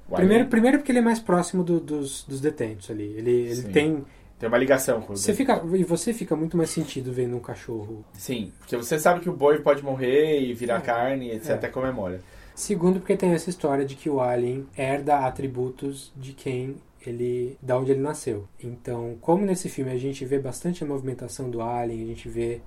O 0.09 0.15
Primeiro, 0.15 0.35
alien 0.43 0.51
primeiro 0.51 0.79
porque 0.79 0.93
ele 0.93 0.99
é 1.01 1.03
mais 1.03 1.19
próximo 1.19 1.63
do- 1.65 1.81
dos, 1.81 2.25
dos 2.25 2.41
detentos 2.41 2.91
ali. 2.91 3.05
Ele, 3.17 3.31
ele 3.31 3.55
Sim. 3.57 3.73
tem. 3.73 4.05
Tem 4.39 4.49
uma 4.49 4.57
ligação 4.59 5.01
com 5.01 5.15
o 5.15 5.17
Você 5.17 5.35
fica, 5.35 5.61
e 5.75 5.83
você 5.83 6.15
fica 6.15 6.37
muito 6.37 6.57
mais 6.57 6.71
sentido 6.71 7.13
vendo 7.13 7.37
um 7.37 7.41
cachorro. 7.41 8.05
Sim, 8.13 8.53
porque 8.61 8.77
você 8.77 8.97
sabe 8.97 9.19
que 9.19 9.29
o 9.29 9.33
boi 9.33 9.59
pode 9.59 9.83
morrer 9.83 10.41
e 10.41 10.55
virar 10.55 10.77
É. 10.77 10.81
carne, 10.81 11.31
etc. 11.33 11.51
É. 11.51 11.55
Até 11.55 11.69
comemora. 11.69 12.21
Segundo, 12.55 13.01
porque 13.01 13.17
tem 13.17 13.33
essa 13.33 13.51
história 13.51 13.85
de 13.85 13.97
que 13.97 14.09
o 14.09 14.21
alien 14.21 14.65
herda 14.77 15.19
atributos 15.27 16.13
de 16.17 16.33
quem 16.35 16.77
ele. 17.05 17.59
da 17.61 17.77
onde 17.79 17.91
ele 17.91 18.01
nasceu. 18.01 18.47
Então, 18.63 19.17
como 19.21 19.45
nesse 19.45 19.69
filme 19.69 19.91
a 19.91 19.99
gente 19.99 20.25
vê 20.25 20.39
bastante 20.39 20.85
a 20.85 20.87
movimentação 20.87 21.51
do 21.51 21.61
alien, 21.61 22.03
a 22.03 22.07
gente 22.07 22.29
vê 22.29 22.61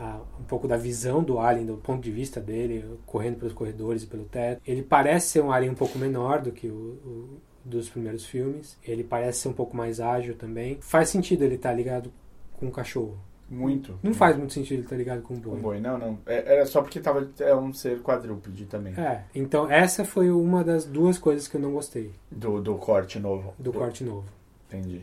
ah, 0.00 0.20
um 0.38 0.44
pouco 0.44 0.68
da 0.68 0.76
visão 0.76 1.22
do 1.22 1.38
alien, 1.38 1.66
do 1.66 1.76
ponto 1.76 2.00
de 2.02 2.10
vista 2.10 2.40
dele, 2.40 2.84
correndo 3.06 3.36
pelos 3.38 3.52
corredores 3.52 4.02
e 4.02 4.06
pelo 4.06 4.24
teto. 4.24 4.60
Ele 4.66 4.82
parece 4.82 5.28
ser 5.28 5.42
um 5.42 5.50
alien 5.52 5.72
um 5.72 5.76
pouco 5.76 5.98
menor 5.98 6.40
do 6.42 6.52
que 6.52 6.68
o, 6.68 6.72
o- 7.04 7.38
dos 7.64 7.88
primeiros 7.88 8.24
filmes. 8.24 8.78
Ele 8.82 9.02
parece 9.04 9.40
ser 9.40 9.48
um 9.48 9.52
pouco 9.52 9.76
mais 9.76 10.00
ágil 10.00 10.34
também. 10.36 10.78
Faz 10.80 11.08
sentido 11.08 11.42
ele 11.42 11.56
estar 11.56 11.72
ligado 11.72 12.12
com 12.58 12.66
um 12.66 12.70
cachorro. 12.70 13.18
Muito. 13.50 13.98
Não 14.02 14.12
faz 14.12 14.36
muito 14.36 14.52
sentido 14.52 14.74
ele 14.74 14.82
estar 14.82 14.96
ligado 14.96 15.22
com 15.22 15.32
um 15.34 15.38
boi. 15.40 15.54
Um 15.58 15.60
boi, 15.62 15.80
não, 15.80 15.96
não. 15.98 16.18
É- 16.26 16.54
Era 16.56 16.66
só 16.66 16.82
porque 16.82 17.00
tava, 17.00 17.30
é 17.40 17.54
um 17.54 17.72
ser 17.72 18.00
quadrúpede 18.02 18.66
também. 18.66 18.92
É, 18.98 19.24
então 19.34 19.70
essa 19.70 20.04
foi 20.04 20.30
uma 20.30 20.62
das 20.62 20.84
duas 20.84 21.18
coisas 21.18 21.48
que 21.48 21.56
eu 21.56 21.60
não 21.60 21.72
gostei 21.72 22.12
Do, 22.30 22.60
do 22.60 22.74
corte 22.76 23.18
novo. 23.18 23.54
do 23.58 23.72
corte 23.72 24.04
novo. 24.04 24.26
Entendi. 24.68 25.00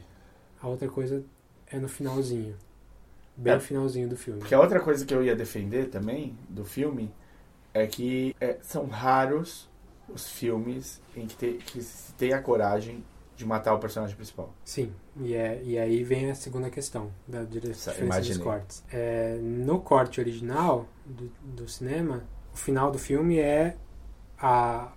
A 0.62 0.68
outra 0.68 0.88
coisa 0.88 1.24
é 1.72 1.80
no 1.80 1.88
finalzinho. 1.90 2.56
Bem 3.38 3.54
É. 3.54 3.60
finalzinho 3.60 4.08
do 4.08 4.16
filme. 4.18 4.40
Porque 4.40 4.56
a 4.56 4.60
outra 4.60 4.80
coisa 4.80 5.06
que 5.06 5.14
eu 5.14 5.24
ia 5.24 5.36
defender 5.36 5.90
também 5.90 6.38
do 6.50 6.64
filme 6.66 7.12
é 7.74 7.86
que 7.86 8.36
é, 8.40 8.58
são 8.62 8.88
raros 8.88 9.70
os 10.08 10.30
filmes 10.30 11.02
em 11.16 11.26
que, 11.28 11.36
te, 11.36 11.54
que 11.66 11.82
se 11.82 12.14
tem 12.14 12.32
a 12.34 12.42
coragem 12.42 13.04
de 13.36 13.46
matar 13.46 13.74
o 13.74 13.80
personagem 13.80 14.16
principal. 14.16 14.54
Sim, 14.64 14.94
e, 15.18 15.34
é, 15.34 15.62
e 15.64 15.78
aí 15.78 16.04
vem 16.04 16.32
a 16.32 16.36
segunda 16.36 16.70
questão 16.70 17.12
da 17.28 17.44
dire- 17.44 17.72
Essa- 17.72 17.92
diferença 17.92 18.22
dos 18.22 18.38
cortes. 18.38 18.84
É, 18.94 19.36
no 19.42 19.82
corte 19.82 20.22
original 20.22 20.88
do, 21.06 21.30
do 21.44 21.68
cinema, 21.68 22.24
o 22.54 22.58
final 22.58 22.90
do 22.92 22.98
filme 23.00 23.38
é 23.40 23.76
a 24.40 24.92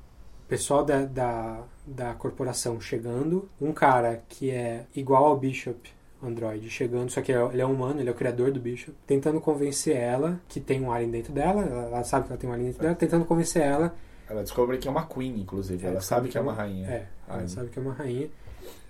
o 0.44 0.48
pessoal 0.48 0.82
da, 0.84 1.04
da, 1.04 1.62
da 1.86 2.14
corporação 2.14 2.80
chegando, 2.80 3.50
um 3.60 3.70
cara 3.72 4.22
que 4.28 4.50
é 4.50 4.86
igual 4.94 5.26
ao 5.26 5.36
Bishop 5.36 5.90
Android 6.22 6.68
chegando, 6.70 7.10
só 7.10 7.20
que 7.22 7.30
ele 7.32 7.60
é 7.62 7.66
humano, 7.66 8.00
ele 8.00 8.08
é 8.08 8.12
o 8.12 8.14
criador 8.14 8.50
do 8.50 8.58
Bishop, 8.60 8.96
tentando 9.06 9.40
convencer 9.40 9.96
ela 9.96 10.40
que 10.48 10.58
tem 10.60 10.80
um 10.82 10.90
alien 10.90 11.10
dentro 11.10 11.32
dela, 11.32 11.62
ela, 11.64 11.82
ela 11.84 12.04
sabe 12.04 12.26
que 12.26 12.32
ela 12.32 12.40
tem 12.40 12.48
um 12.50 12.52
alien 12.52 12.68
dentro 12.68 12.82
dela, 12.82 12.94
tentando 12.94 13.24
convencer 13.24 13.62
ela 13.62 13.94
Ela 14.28 14.42
descobre 14.42 14.78
que 14.78 14.88
é 14.88 14.90
uma 14.90 15.06
queen, 15.06 15.40
inclusive. 15.40 15.86
ela 15.86 16.00
sabe 16.00 16.28
que 16.28 16.36
é 16.36 16.40
uma 16.40 16.52
rainha. 16.52 16.86
é, 16.88 17.06
ela 17.28 17.40
Ai. 17.40 17.48
sabe 17.48 17.68
que 17.68 17.78
é 17.78 17.82
uma 17.82 17.92
rainha. 17.94 18.28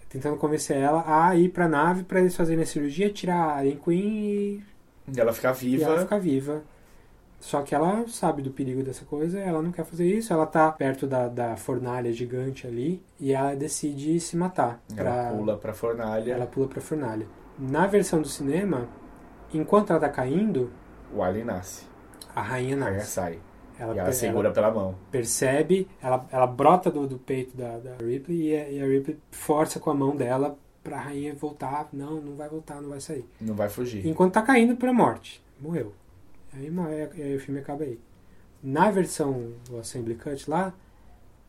Tentando 0.09 0.37
convencer 0.39 0.77
ela 0.79 1.05
a 1.07 1.37
ir 1.37 1.51
pra 1.51 1.69
nave 1.69 2.03
pra 2.03 2.19
eles 2.21 2.35
fazerem 2.35 2.63
a 2.63 2.67
cirurgia, 2.67 3.11
tirar 3.11 3.37
a 3.37 3.57
Alien 3.59 3.77
Queen 3.77 3.99
e, 4.09 4.63
E 5.15 5.21
ela 5.21 5.35
fica 5.35 5.51
e 5.51 5.55
viva. 5.55 5.85
ela 5.85 6.01
ficar 6.01 6.19
viva. 6.19 6.63
Só 7.41 7.63
que 7.63 7.75
ela 7.75 8.05
sabe 8.09 8.43
do 8.43 8.51
perigo 8.51 8.83
dessa 8.83 9.05
coisa, 9.05 9.39
ela 9.39 9.63
não 9.63 9.71
quer 9.71 9.85
fazer 9.85 10.07
isso, 10.07 10.33
ela 10.33 10.45
tá 10.45 10.73
perto 10.73 11.07
da, 11.07 11.29
da 11.29 11.57
fornalha 11.57 12.13
gigante 12.13 12.67
ali 12.67 13.01
e 13.21 13.33
ela 13.33 13.55
decide 13.55 14.19
se 14.19 14.37
matar. 14.37 14.81
Ela 14.97 15.11
pra- 15.13 15.31
pula 15.31 15.57
pra 15.57 15.73
fornalha. 15.73 16.33
ela 16.33 16.47
pula 16.47 16.67
pra 16.67 16.81
fornalha. 16.81 17.27
Na 17.59 17.87
versão 17.87 18.21
do 18.21 18.29
cinema, 18.29 18.89
enquanto 19.55 19.91
ela 19.91 20.01
tá 20.01 20.09
caindo, 20.09 20.71
O 21.15 21.23
alien 21.23 21.45
nasce. 21.45 21.87
a 22.35 22.43
rainha 22.43 22.77
A 22.77 22.81
rainha 22.81 22.99
nasce. 22.99 23.11
sai. 23.13 23.39
Ela, 23.79 23.95
e 23.95 23.99
ela 24.01 24.11
segura 24.13 24.51
pela 24.51 24.73
mão. 24.73 24.97
percebe, 25.09 25.87
ela, 26.03 26.27
ela 26.33 26.47
brota 26.49 26.91
do, 26.91 27.07
do 27.07 27.17
peito 27.19 27.57
da, 27.57 27.79
da 27.79 27.95
Ripley 28.05 28.49
e 28.49 28.57
a, 28.57 28.69
e 28.71 28.83
a 28.83 28.85
Ripley 28.85 29.17
força 29.31 29.79
com 29.79 29.89
a 29.91 29.95
mão 29.95 30.17
dela 30.17 30.59
pra 30.83 30.99
rainha 30.99 31.33
voltar. 31.37 31.89
Não, 31.93 32.21
não 32.21 32.35
vai 32.35 32.49
voltar, 32.49 32.81
não 32.83 32.89
vai 32.91 33.01
sair. 33.01 33.25
Não 33.41 33.55
vai 33.55 33.69
fugir. 33.69 34.05
Enquanto 34.05 34.33
tá 34.35 34.43
caindo 34.43 34.77
pra 34.77 34.93
morte. 34.93 35.41
Morreu. 35.61 35.93
Aí, 36.53 36.71
aí- 37.23 37.37
o 37.37 37.41
filme 37.41 37.61
acaba 37.61 37.85
aí. 37.85 37.99
Na 38.63 38.91
versão 38.91 39.53
do 39.69 39.79
Assembly 39.79 40.15
Cut 40.15 40.49
lá, 40.51 40.73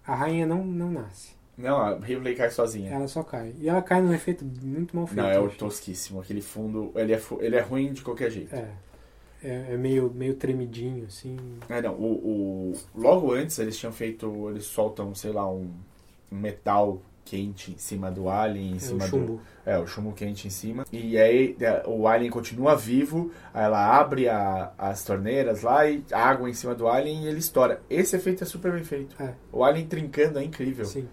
A 0.06 0.16
rainha 0.16 0.45
não, 0.47 0.64
não 0.66 0.89
nasce. 0.91 1.34
Não, 1.56 1.78
a 1.78 1.95
Ripley 2.00 2.34
cai 2.34 2.50
sozinha. 2.50 2.91
Ela 2.91 3.08
só 3.08 3.22
cai. 3.22 3.54
E 3.60 3.70
ela 3.70 3.82
cai 3.82 4.02
num 4.02 4.14
efeito 4.14 4.43
muito 4.64 4.95
mal 4.95 5.06
feito. 5.06 5.22
Não, 5.22 5.30
é 5.30 5.38
o 5.39 5.50
tosquíssimo. 5.50 6.20
Aquele 6.22 6.41
fundo, 6.41 6.91
ele 6.95 7.14
é, 7.14 7.22
ele 7.41 7.56
é 7.56 7.60
ruim 7.60 7.93
de 7.93 8.02
qualquer 8.02 8.32
jeito. 8.32 8.56
É. 8.56 8.72
É, 9.43 9.74
é 9.74 9.78
meio, 9.78 10.12
meio 10.12 10.34
tremidinho, 10.36 11.06
assim. 11.06 11.38
É, 11.70 11.80
não, 11.82 11.93
o, 11.93 12.72
o- 12.72 12.74
logo 12.95 13.32
antes 13.34 13.60
eles 13.60 13.78
tinham 13.78 13.91
feito, 13.93 14.50
eles 14.50 14.66
soltam, 14.66 15.14
sei 15.14 15.32
lá, 15.32 15.47
um, 15.50 15.70
um 16.32 16.38
metal 16.39 17.02
quente 17.26 17.72
em 17.72 17.78
cima 17.78 18.09
do 18.09 18.30
alien, 18.30 18.72
em 18.74 18.76
o 18.76 18.80
cima 18.80 19.07
chumbo. 19.07 19.34
do... 19.36 19.41
É, 19.65 19.78
o 19.78 19.86
chumbo 19.86 20.11
quente 20.13 20.47
em 20.47 20.49
cima. 20.49 20.86
E 20.91 21.17
aí 21.17 21.55
é, 21.59 21.84
o 21.86 22.07
alien 22.07 22.32
continua 22.32 22.76
vivo, 22.76 23.32
aí 23.53 23.63
ela 23.65 23.97
abre 23.99 24.28
a- 24.28 24.72
as 24.78 25.03
torneiras 25.03 25.61
lá 25.61 25.88
e 25.88 26.03
água 26.11 26.49
em 26.49 26.53
cima 26.53 26.74
do 26.74 26.88
alien 26.88 27.26
e 27.26 27.28
ele 27.28 27.39
estoura. 27.39 27.82
Esse 27.89 28.15
efeito 28.15 28.43
é 28.43 28.47
super 28.47 28.72
bem 28.72 28.84
feito. 28.84 29.15
É. 29.22 29.34
O 29.51 29.63
alien 29.63 29.86
trincando 29.86 30.39
é 30.39 30.43
incrível. 30.43 30.86
Sim. 30.86 31.07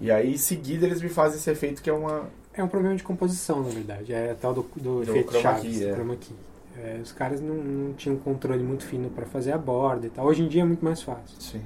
E 0.00 0.10
aí 0.10 0.34
em 0.34 0.38
seguida 0.38 0.84
eles 0.86 1.00
me 1.00 1.08
fazem 1.08 1.38
esse 1.38 1.50
efeito 1.50 1.80
que 1.82 1.88
é 1.88 1.92
uma... 1.92 2.28
É 2.54 2.62
um 2.62 2.68
problema 2.68 2.94
de 2.96 3.02
composição, 3.02 3.62
na 3.62 3.70
verdade. 3.70 4.12
É 4.12 4.34
tal 4.34 4.52
do, 4.52 4.62
do, 4.76 5.02
efeito 5.02 5.28
chroma 5.30 5.42
Chaves, 5.42 5.62
key, 5.78 5.84
do 5.84 5.88
é. 5.88 5.94
chroma 5.94 6.16
key. 6.16 6.34
É, 6.76 6.98
os 7.02 7.12
caras 7.12 7.40
não, 7.40 7.54
não 7.54 7.92
tinham 7.94 8.16
controle 8.16 8.62
muito 8.62 8.84
fino 8.84 9.08
para 9.10 9.26
fazer 9.26 9.52
a 9.52 9.58
borda 9.58 10.06
e 10.06 10.10
tal. 10.10 10.26
Hoje 10.26 10.42
em 10.42 10.48
dia 10.48 10.62
é 10.62 10.64
muito 10.64 10.84
mais 10.84 11.02
fácil. 11.02 11.40
Sim. 11.40 11.62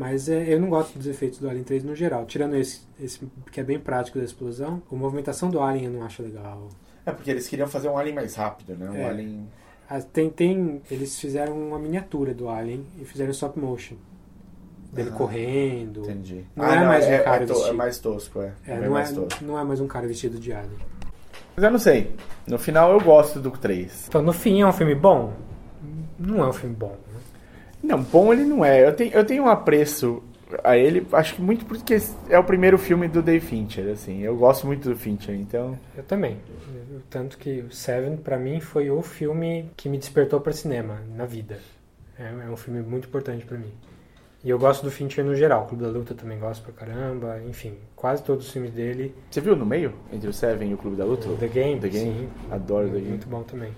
Mas 0.00 0.30
é, 0.30 0.54
eu 0.54 0.58
não 0.58 0.70
gosto 0.70 0.96
dos 0.96 1.06
efeitos 1.06 1.38
do 1.38 1.46
Alien 1.46 1.62
3 1.62 1.84
no 1.84 1.94
geral. 1.94 2.24
Tirando 2.24 2.54
esse, 2.56 2.80
esse 2.98 3.20
que 3.52 3.60
é 3.60 3.62
bem 3.62 3.78
prático 3.78 4.18
da 4.18 4.24
explosão, 4.24 4.82
a 4.90 4.94
movimentação 4.94 5.50
do 5.50 5.60
Alien 5.60 5.84
eu 5.84 5.90
não 5.90 6.02
acho 6.04 6.22
legal. 6.22 6.68
É 7.04 7.12
porque 7.12 7.30
eles 7.30 7.46
queriam 7.46 7.68
fazer 7.68 7.88
um 7.90 7.98
alien 7.98 8.14
mais 8.14 8.34
rápido, 8.34 8.74
né? 8.78 8.88
Um 8.90 8.94
É. 8.96 9.04
alien... 9.10 9.46
Ah, 9.90 10.00
Tem, 10.00 10.30
tem, 10.30 10.80
eles 10.90 11.18
fizeram 11.20 11.52
uma 11.68 11.78
miniatura 11.78 12.32
do 12.32 12.48
Alien 12.48 12.86
e 12.98 13.04
fizeram 13.04 13.30
stop 13.32 13.58
motion. 13.58 13.96
Dele 14.92 15.10
Ah, 15.12 15.16
correndo. 15.16 16.00
Entendi. 16.00 16.44
Não 16.56 16.64
Ah, 16.64 16.74
é 16.76 16.84
mais 16.86 17.04
um 17.06 17.10
é, 17.10 17.18
cara 17.18 17.42
é, 17.42 17.46
to- 17.46 17.52
vestido. 17.54 17.70
é 17.70 17.72
mais 17.76 17.98
tosco, 17.98 18.40
é. 18.40 18.52
É, 18.66 18.72
É 18.72 18.80
não, 18.80 18.90
mais 18.90 19.10
é, 19.10 19.14
tosco. 19.14 19.44
não 19.44 19.58
é 19.58 19.64
mais 19.64 19.80
um 19.80 19.86
cara 19.86 20.06
vestido 20.06 20.38
de 20.38 20.50
Alien. 20.52 20.78
Mas 21.56 21.64
eu 21.64 21.70
não 21.72 21.78
sei. 21.78 22.14
No 22.46 22.58
final 22.58 22.90
eu 22.92 23.00
gosto 23.00 23.38
do 23.40 23.50
3. 23.50 24.06
Então, 24.08 24.22
no 24.22 24.32
fim, 24.32 24.62
é 24.62 24.66
um 24.66 24.72
filme 24.72 24.94
bom? 24.94 25.32
Não 26.18 26.38
é 26.44 26.48
um 26.48 26.52
filme 26.52 26.74
bom. 26.76 26.96
Não, 27.82 28.02
bom 28.02 28.32
ele 28.32 28.44
não 28.44 28.64
é. 28.64 28.86
Eu 28.86 28.94
tenho, 28.94 29.12
eu 29.12 29.24
tenho 29.24 29.44
um 29.44 29.48
apreço 29.48 30.22
a 30.64 30.76
ele, 30.76 31.06
acho 31.12 31.34
que 31.34 31.42
muito 31.42 31.64
porque 31.64 31.96
é 32.28 32.38
o 32.38 32.44
primeiro 32.44 32.76
filme 32.76 33.08
do 33.08 33.22
Dave 33.22 33.44
Fincher, 33.44 33.88
assim. 33.90 34.22
Eu 34.22 34.36
gosto 34.36 34.66
muito 34.66 34.88
do 34.88 34.96
Fincher, 34.96 35.34
então. 35.34 35.78
Eu 35.96 36.02
também. 36.02 36.38
Tanto 37.08 37.38
que 37.38 37.60
o 37.60 37.70
Seven, 37.70 38.16
pra 38.16 38.38
mim, 38.38 38.60
foi 38.60 38.90
o 38.90 39.00
filme 39.02 39.70
que 39.76 39.88
me 39.88 39.98
despertou 39.98 40.40
para 40.40 40.52
cinema 40.52 40.98
na 41.14 41.24
vida. 41.24 41.58
É, 42.18 42.24
é 42.46 42.50
um 42.50 42.56
filme 42.56 42.82
muito 42.82 43.08
importante 43.08 43.44
pra 43.44 43.56
mim. 43.56 43.72
E 44.42 44.48
eu 44.48 44.58
gosto 44.58 44.82
do 44.82 44.90
Fincher 44.90 45.24
no 45.24 45.34
geral. 45.34 45.66
Clube 45.66 45.84
da 45.84 45.90
Luta 45.90 46.14
também 46.14 46.38
gosto 46.38 46.62
pra 46.62 46.72
caramba. 46.72 47.40
Enfim, 47.46 47.74
quase 47.94 48.22
todos 48.22 48.46
os 48.46 48.52
filmes 48.52 48.72
dele. 48.72 49.14
Você 49.30 49.40
viu 49.40 49.54
no 49.54 49.66
meio? 49.66 49.92
Entre 50.10 50.28
o 50.28 50.32
Seven 50.32 50.70
e 50.70 50.74
o 50.74 50.78
Clube 50.78 50.96
da 50.96 51.04
Luta? 51.04 51.28
O 51.28 51.36
The 51.36 51.48
Game, 51.48 51.80
The 51.80 51.88
Game. 51.88 52.20
sim. 52.20 52.28
Adoro 52.50 52.88
The 52.88 52.94
Game. 52.94 53.08
Muito 53.08 53.28
bom 53.28 53.42
também. 53.42 53.72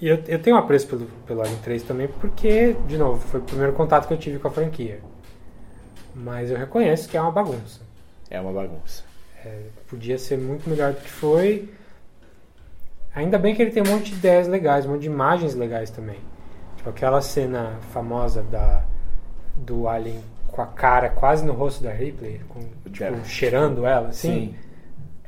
E 0.00 0.08
eu, 0.08 0.22
eu 0.26 0.40
tenho 0.40 0.56
um 0.56 0.58
apreço 0.58 0.86
pelo, 0.86 1.06
pelo 1.26 1.42
Alien 1.42 1.58
3 1.58 1.82
também, 1.82 2.08
porque, 2.08 2.74
de 2.86 2.96
novo, 2.96 3.20
foi 3.28 3.40
o 3.40 3.42
primeiro 3.42 3.72
contato 3.74 4.08
que 4.08 4.14
eu 4.14 4.18
tive 4.18 4.38
com 4.38 4.48
a 4.48 4.50
franquia. 4.50 5.00
Mas 6.14 6.50
eu 6.50 6.56
reconheço 6.56 7.08
que 7.08 7.16
é 7.16 7.20
uma 7.20 7.30
bagunça. 7.30 7.80
É 8.30 8.40
uma 8.40 8.52
bagunça. 8.52 9.04
É, 9.44 9.64
podia 9.88 10.18
ser 10.18 10.38
muito 10.38 10.68
melhor 10.68 10.92
do 10.92 11.00
que 11.00 11.10
foi. 11.10 11.68
Ainda 13.14 13.38
bem 13.38 13.54
que 13.54 13.62
ele 13.62 13.70
tem 13.70 13.82
um 13.82 13.86
monte 13.86 14.10
de 14.10 14.16
ideias 14.16 14.46
legais, 14.46 14.86
um 14.86 14.90
monte 14.90 15.02
de 15.02 15.08
imagens 15.08 15.54
legais 15.54 15.90
também. 15.90 16.18
Tipo 16.76 16.90
aquela 16.90 17.20
cena 17.20 17.78
famosa 17.92 18.42
da 18.42 18.84
do 19.56 19.88
Alien 19.88 20.22
com 20.46 20.62
a 20.62 20.66
cara 20.66 21.08
quase 21.10 21.44
no 21.44 21.52
rosto 21.52 21.82
da 21.82 21.90
Ripley, 21.90 22.40
com, 22.48 22.60
tipo, 22.90 23.24
cheirando 23.24 23.86
ela, 23.86 24.08
assim. 24.08 24.30
Sim. 24.30 24.54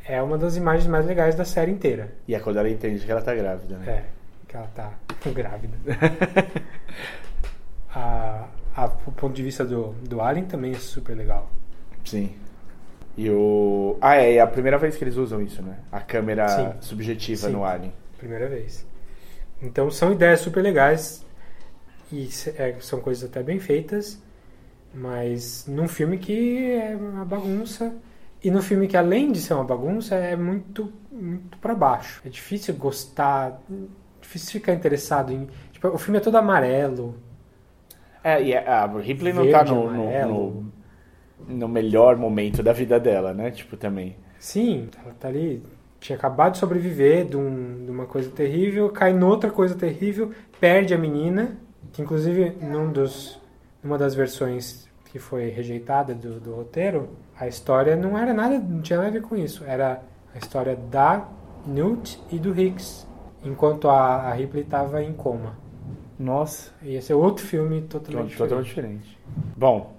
É 0.05 0.21
uma 0.21 0.37
das 0.37 0.57
imagens 0.57 0.87
mais 0.87 1.07
legais 1.07 1.35
da 1.35 1.45
série 1.45 1.71
inteira. 1.71 2.13
E 2.27 2.35
é 2.35 2.41
quando 2.41 2.59
ela 2.59 2.69
entende 2.69 3.05
que 3.05 3.11
ela 3.11 3.23
tá 3.23 3.35
grávida, 3.35 3.79
né? 3.79 3.93
É, 3.93 4.05
que 4.53 4.57
ela 4.57 4.69
tá 4.69 4.93
grávida. 5.33 5.77
a, 7.91 8.47
a, 8.77 8.85
o 9.07 9.13
ponto 9.13 9.35
de 9.35 9.43
vista 9.43 9.65
do, 9.65 9.95
do 10.07 10.21
Alien 10.21 10.45
também 10.45 10.73
é 10.73 10.79
super 10.79 11.17
legal. 11.17 11.51
Sim. 12.05 12.35
E 13.17 13.29
o. 13.31 13.97
Ah, 14.01 14.17
é, 14.17 14.35
é 14.35 14.41
a 14.41 14.47
primeira 14.47 14.79
vez 14.79 14.97
que 14.97 15.05
eles 15.05 15.17
usam 15.17 15.43
isso, 15.43 15.63
né? 15.63 15.79
A 15.91 16.01
câmera 16.01 16.49
Sim. 16.49 16.73
subjetiva 16.81 17.49
Sim. 17.49 17.53
no 17.53 17.65
Alien. 17.65 17.93
Primeira 18.19 18.49
vez. 18.49 18.87
Então 19.61 19.91
são 19.91 20.13
ideias 20.13 20.41
super 20.41 20.63
legais 20.63 21.25
e 22.11 22.29
é, 22.57 22.77
são 22.81 23.01
coisas 23.01 23.29
até 23.29 23.43
bem 23.43 23.59
feitas, 23.59 24.21
mas 24.95 25.67
num 25.67 25.89
filme 25.89 26.19
que 26.19 26.73
é 26.73 26.97
uma 26.97 27.25
bagunça 27.25 27.95
e 28.43 28.51
num 28.51 28.61
filme 28.61 28.89
que 28.89 28.97
além 28.97 29.31
de 29.31 29.41
ser 29.41 29.55
uma 29.55 29.65
bagunça 29.65 30.17
é 30.17 30.37
muito 30.37 30.93
muito 31.11 31.59
para 31.59 31.75
baixo. 31.75 32.21
É 32.25 32.29
difícil 32.29 32.75
gostar, 32.75 33.61
difícil 34.33 34.53
ficar 34.61 34.73
interessado 34.73 35.33
em. 35.33 35.49
Tipo, 35.73 35.89
o 35.89 35.99
filme 35.99 36.19
é 36.19 36.21
todo 36.21 36.37
amarelo. 36.37 37.15
É, 38.25 38.43
e 38.43 38.57
a 38.57 38.87
Ripley 38.87 39.33
não 39.33 39.51
tá 39.51 39.65
no, 39.65 39.91
no, 39.91 40.65
no 41.49 41.69
melhor 41.69 42.17
momento 42.17 42.63
da 42.63 42.73
vida 42.73 42.99
dela, 43.01 43.35
né? 43.35 43.51
Tipo, 43.51 43.77
também. 43.77 44.17
Sim, 44.39 44.89
ela 45.03 45.15
tá 45.19 45.29
ali. 45.29 45.63
Tinha 46.01 46.17
acabado 46.17 46.53
de 46.53 46.59
sobreviver 46.59 47.27
de, 47.27 47.37
um- 47.37 47.85
de 47.85 47.91
uma 47.91 48.07
coisa 48.07 48.31
terrível, 48.31 48.91
cai 48.91 49.13
noutra 49.13 49.51
coisa 49.51 49.75
terrível, 49.75 50.33
perde 50.61 50.95
a 50.95 50.99
menina, 50.99 51.57
que 51.93 52.03
inclusive 52.03 52.51
num 52.61 52.91
dos, 52.91 53.41
numa 53.83 53.97
das 53.99 54.15
versões 54.15 54.89
que 55.13 55.19
foi 55.19 55.49
rejeitada 55.51 56.15
do, 56.15 56.41
do 56.41 56.55
roteiro, 56.55 57.11
a 57.39 57.47
história 57.47 57.95
não 57.97 58.17
era 58.19 58.33
nada, 58.33 58.59
não 58.59 58.81
tinha 58.81 58.97
nada 58.97 59.11
a 59.11 59.13
ver 59.13 59.23
com 59.23 59.37
isso. 59.37 59.63
Era 59.65 60.03
a 60.35 60.39
história 60.39 60.75
da 60.75 61.29
Newt 61.67 62.21
e 62.33 62.39
do 62.39 62.59
Hicks, 62.59 63.07
enquanto 63.45 63.89
a, 63.89 64.23
a 64.29 64.33
Ripley 64.33 64.63
estava 64.65 65.03
em 65.03 65.13
coma. 65.13 65.57
Nossa. 66.19 66.71
Ia 66.83 67.01
ser 67.03 67.15
outro 67.15 67.45
filme 67.45 67.83
totalmente 67.83 68.37
Totalmente 68.37 68.67
diferente. 68.67 68.99
diferente. 69.03 69.19
Bom, 69.57 69.95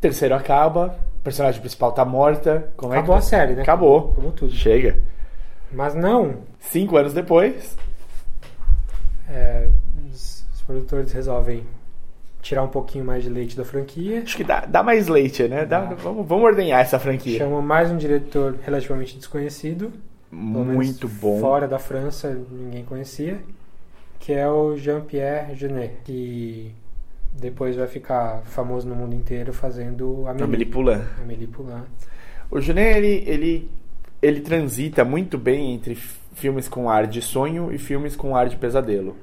terceiro 0.00 0.34
acaba, 0.34 0.98
o 1.20 1.22
personagem 1.22 1.60
principal 1.60 1.92
tá 1.92 2.04
morta. 2.04 2.70
Como 2.76 2.92
Acabou 2.92 3.14
é 3.14 3.18
a 3.18 3.20
que... 3.20 3.26
série, 3.26 3.54
né? 3.54 3.62
Acabou. 3.62 4.10
Acabou 4.12 4.32
tudo. 4.32 4.52
Chega. 4.52 5.02
Mas 5.70 5.94
não, 5.94 6.36
Cinco 6.60 6.96
anos 6.96 7.12
depois, 7.12 7.76
É, 9.28 9.68
os, 10.10 10.46
os 10.54 10.62
produtores 10.62 11.12
resolvem 11.12 11.64
tirar 12.40 12.62
um 12.62 12.68
pouquinho 12.68 13.04
mais 13.04 13.22
de 13.22 13.28
leite 13.28 13.54
da 13.56 13.64
franquia. 13.64 14.22
acho 14.22 14.36
que 14.36 14.44
dá, 14.44 14.60
dá 14.60 14.82
mais 14.82 15.08
leite, 15.08 15.46
né? 15.46 15.66
Dá- 15.66 15.80
vamos, 15.80 16.26
vamos 16.26 16.44
ordenhar 16.44 16.80
essa 16.80 16.98
franquia. 16.98 17.38
Chamam 17.38 17.60
mais 17.60 17.90
um 17.90 17.96
diretor 17.98 18.56
relativamente 18.64 19.16
desconhecido. 19.16 19.92
Muito 20.30 21.08
bom. 21.08 21.40
Fora 21.40 21.66
da 21.66 21.78
França, 21.78 22.38
ninguém 22.50 22.84
conhecia. 22.84 23.40
Que 24.18 24.32
é 24.32 24.48
o 24.48 24.76
Jean-Pierre 24.76 25.54
Jeunet. 25.54 25.92
Que 26.04 26.74
depois 27.32 27.76
vai 27.76 27.86
ficar 27.86 28.42
famoso 28.44 28.88
no 28.88 28.94
mundo 28.94 29.14
inteiro 29.14 29.52
fazendo 29.52 30.26
Amélie, 30.26 30.44
Amélie 30.44 30.66
Poulain. 30.66 31.02
Amélie 31.22 31.46
Poulain. 31.46 31.84
O 32.50 32.60
Junet, 32.60 32.96
ele, 32.96 33.24
ele, 33.26 33.70
ele 34.22 34.40
transita 34.40 35.04
muito 35.04 35.36
bem 35.36 35.74
entre 35.74 35.94
filmes 36.34 36.68
com 36.68 36.88
ar 36.88 37.06
de 37.06 37.20
sonho 37.20 37.72
e 37.72 37.78
filmes 37.78 38.16
com 38.16 38.34
ar 38.34 38.48
de 38.48 38.56
pesadelo. 38.56 39.16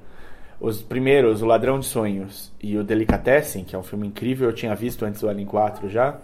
Os 0.60 0.82
primeiros, 0.82 1.42
O 1.42 1.46
Ladrão 1.46 1.80
de 1.80 1.86
Sonhos 1.86 2.52
e 2.62 2.78
o 2.78 2.84
Delicatessen, 2.84 3.64
que 3.64 3.76
é 3.76 3.80
um 3.80 3.84
filme 3.84 4.08
incrível, 4.08 4.50
eu 4.50 4.56
tinha 4.56 4.74
visto 4.76 5.04
antes 5.04 5.22
do 5.22 5.30
Alien 5.30 5.48
4 5.48 5.90
já, 5.90 6.18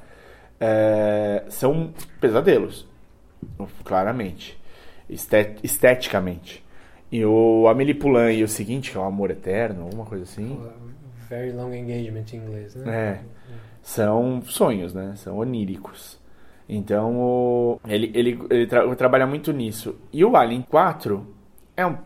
é, 0.59 1.43
são 1.49 1.91
pesadelos, 2.19 2.87
claramente, 3.83 4.57
esteticamente. 5.63 6.63
E 7.11 7.25
o 7.25 7.67
Amélie 7.67 7.93
Poulain 7.93 8.33
e 8.37 8.43
o 8.43 8.47
seguinte, 8.47 8.91
que 8.91 8.97
é 8.97 8.99
o 8.99 9.03
Amor 9.03 9.31
Eterno, 9.31 9.83
alguma 9.83 10.05
coisa 10.05 10.23
assim, 10.23 10.59
Very 11.29 11.51
Long 11.51 11.73
Engagement 11.73 12.25
em 12.33 12.37
inglês, 12.37 12.75
né? 12.75 12.91
é, 12.95 13.19
são 13.81 14.41
sonhos, 14.45 14.93
né? 14.93 15.13
São 15.17 15.37
oníricos. 15.37 16.19
Então, 16.69 17.17
o- 17.19 17.79
ele, 17.85 18.11
ele, 18.13 18.39
ele 18.49 18.65
tra- 18.67 18.95
trabalha 18.95 19.27
muito 19.27 19.51
nisso. 19.51 19.95
E 20.13 20.23
o 20.23 20.37
Alien 20.37 20.61
4 20.61 21.27
é 21.75 21.85
um- 21.85 21.97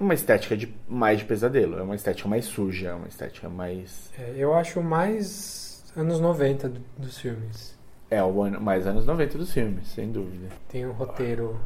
uma 0.00 0.14
estética 0.14 0.56
de, 0.56 0.74
mais 0.88 1.18
de 1.18 1.26
pesadelo. 1.26 1.78
É 1.78 1.82
uma 1.82 1.94
estética 1.94 2.26
mais 2.28 2.46
suja, 2.46 2.88
é 2.90 2.94
uma 2.94 3.08
estética 3.08 3.50
mais... 3.50 4.10
É, 4.18 4.32
eu 4.36 4.54
acho 4.54 4.82
mais 4.82 5.84
anos 5.94 6.20
90 6.20 6.70
do- 6.70 6.80
dos 6.96 7.18
filmes. 7.18 7.78
É 8.10 8.22
o 8.24 8.42
ano, 8.42 8.60
mais 8.60 8.86
anos 8.86 9.04
90 9.04 9.36
dos 9.36 9.52
filmes, 9.52 9.88
sem 9.88 10.10
dúvida. 10.10 10.48
Tem 10.70 10.86
um 10.86 10.92
roteiro 10.92 11.60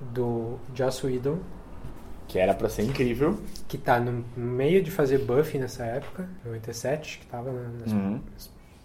do 0.00 0.58
Joss 0.74 1.04
Whedon, 1.06 1.38
Que 2.26 2.38
era 2.38 2.54
pra 2.54 2.68
ser 2.68 2.82
incrível. 2.82 3.38
que 3.68 3.76
tá 3.78 4.00
no 4.00 4.24
meio 4.36 4.82
de 4.82 4.90
fazer 4.90 5.18
Buffy 5.18 5.58
nessa 5.58 5.84
época, 5.84 6.28
97, 6.44 7.18
que 7.20 7.26
tava 7.26 7.52
na, 7.52 7.92
Uhum. 7.92 8.20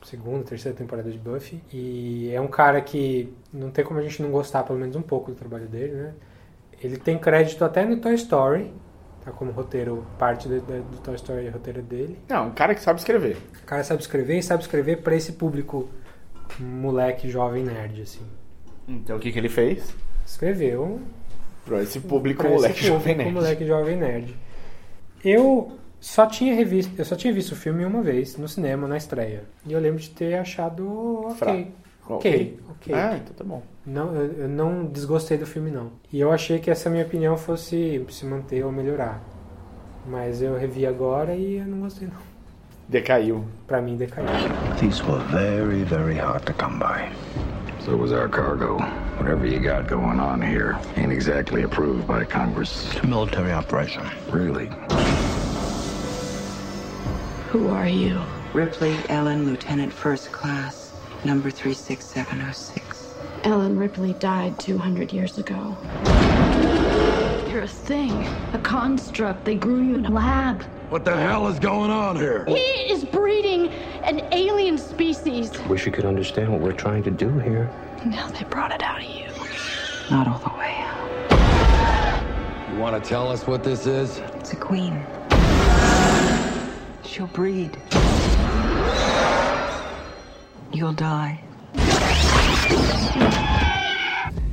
segunda, 0.03 0.43
terceira 0.43 0.77
temporada 0.77 1.09
de 1.11 1.17
Buffy. 1.17 1.61
E 1.73 2.29
é 2.33 2.39
um 2.39 2.47
cara 2.47 2.79
que 2.81 3.33
não 3.53 3.69
tem 3.71 3.83
como 3.85 3.99
a 3.99 4.03
gente 4.03 4.21
não 4.21 4.29
gostar 4.31 4.63
pelo 4.63 4.77
menos 4.79 4.95
um 4.95 5.01
pouco 5.01 5.31
do 5.31 5.35
trabalho 5.37 5.67
dele, 5.67 5.93
né? 5.93 6.13
Ele 6.81 6.97
tem 6.97 7.17
crédito 7.17 7.63
até 7.65 7.85
no 7.85 7.97
Toy 7.99 8.13
Story, 8.15 8.71
Tá 9.25 9.31
como 9.31 9.51
roteiro, 9.51 10.05
parte 10.17 10.47
do, 10.47 10.61
do, 10.61 10.97
Toy 11.03 11.13
Story 11.15 11.47
é 11.47 11.49
roteiro 11.49 11.81
dele. 11.81 12.17
Não, 12.29 12.47
um 12.47 12.51
cara 12.51 12.73
que 12.73 12.81
sabe 12.81 12.99
escrever. 12.99 13.35
O 13.61 13.65
cara 13.65 13.83
sabe 13.83 14.01
escrever 14.01 14.37
e 14.37 14.41
sabe 14.43 14.63
escrever 14.63 15.01
pra 15.01 15.13
esse 15.13 15.33
público 15.33 15.89
moleque, 16.57 17.29
jovem, 17.29 17.65
nerd, 17.65 18.01
assim. 18.01 18.21
Então 18.87 19.17
o 19.17 19.19
que, 19.19 19.29
que 19.31 19.37
ele 19.37 19.49
fez? 19.49 19.93
Escreveu 20.29 21.01
Pra 21.65 21.81
esse 21.81 21.99
público 21.99 22.41
pra 22.43 22.51
esse 22.51 22.61
moleque 22.61 22.85
jovem 22.85 22.99
público, 22.99 23.17
nerd. 23.23 23.33
moleque, 23.33 23.65
jovem, 23.65 23.97
nerd. 23.97 24.35
Eu 25.25 25.71
só 25.99 26.25
tinha 26.27 26.53
revisto, 26.53 26.91
eu 26.97 27.03
só 27.03 27.15
tinha 27.15 27.33
visto 27.33 27.51
o 27.51 27.55
filme 27.55 27.83
uma 27.83 28.01
vez, 28.01 28.37
no 28.37 28.47
cinema, 28.47 28.87
na 28.87 28.95
estreia. 28.95 29.43
E 29.65 29.73
eu 29.73 29.79
lembro 29.79 29.99
de 29.99 30.09
ter 30.11 30.35
achado 30.35 31.25
ok. 31.25 31.35
Fraco. 31.35 31.67
Ok, 32.07 32.59
ok. 32.69 32.93
Ah, 32.95 33.17
então 33.21 33.33
tá 33.35 33.43
bom. 33.43 33.61
Não, 33.85 34.15
eu, 34.15 34.31
eu 34.33 34.47
não 34.49 34.85
desgostei 34.85 35.37
do 35.37 35.45
filme, 35.45 35.69
não. 35.69 35.91
E 36.11 36.19
eu 36.19 36.31
achei 36.31 36.57
que 36.59 36.71
essa 36.71 36.89
minha 36.89 37.03
opinião 37.05 37.35
fosse 37.37 38.03
se 38.09 38.25
manter 38.25 38.63
ou 38.63 38.71
melhorar. 38.71 39.21
Mas 40.07 40.41
eu 40.41 40.55
revi 40.57 40.85
agora 40.87 41.35
e 41.35 41.57
eu 41.57 41.65
não 41.65 41.81
gostei, 41.81 42.07
não. 42.07 42.17
Decaiu. 42.87 43.45
Pra 43.67 43.81
mim, 43.81 43.95
decaiu. 43.95 44.27
These 44.79 45.03
were 45.03 45.23
very, 45.25 45.83
very 45.83 46.17
hard 46.17 46.43
to 46.45 46.53
come 46.53 46.79
by. 46.79 47.11
So 47.83 47.95
was 47.95 48.11
our 48.11 48.29
cargo. 48.29 48.77
Whatever 49.19 49.45
you 49.45 49.59
got 49.59 49.85
going 49.85 50.17
on 50.17 50.41
here 50.41 50.79
ain't 50.95 51.11
exactly 51.11 51.63
approved 51.63 52.07
by 52.07 52.23
Congress. 52.23 52.87
It's 52.87 53.03
a 53.03 53.05
military 53.05 53.51
operation. 53.51 54.01
Really? 54.29 54.67
Who 57.49 57.67
are 57.67 57.87
you? 57.87 58.21
Ripley 58.53 58.95
Ellen, 59.09 59.45
Lieutenant 59.45 59.91
First 59.91 60.31
Class, 60.31 60.93
number 61.25 61.51
36706. 61.51 63.13
Ellen 63.43 63.77
Ripley 63.77 64.13
died 64.13 64.57
200 64.57 65.11
years 65.11 65.37
ago. 65.37 65.75
You're 67.49 67.63
a 67.63 67.67
thing, 67.67 68.11
a 68.53 68.59
construct. 68.63 69.43
They 69.43 69.55
grew 69.55 69.83
you 69.83 69.95
in 69.95 70.05
a 70.05 70.11
lab. 70.11 70.63
What 70.89 71.03
the 71.03 71.15
hell 71.15 71.49
is 71.49 71.59
going 71.59 71.91
on 71.91 72.15
here? 72.15 72.45
He 72.45 72.53
is 72.55 73.03
breeding 73.03 73.67
an 74.03 74.21
alien 74.31 74.77
species. 74.77 75.51
Wish 75.65 75.85
you 75.85 75.91
could 75.91 76.05
understand 76.05 76.53
what 76.53 76.61
we're 76.61 76.71
trying 76.71 77.03
to 77.03 77.11
do 77.11 77.37
here. 77.39 77.69
Now 78.05 78.29
they 78.29 78.45
brought 78.45 78.71
it 78.71 78.81
out 78.81 78.99
of 78.99 79.03
you. 79.03 79.27
Not 80.09 80.27
all 80.27 80.39
the 80.39 80.57
way. 80.57 80.73
You 82.71 82.79
want 82.79 83.01
to 83.01 83.09
tell 83.09 83.29
us 83.29 83.45
what 83.45 83.61
this 83.61 83.85
is? 83.85 84.19
It's 84.39 84.53
a 84.53 84.55
queen. 84.55 85.05
She'll 87.03 87.27
breed. 87.27 87.77
You'll 90.71 90.93
die. 90.93 91.43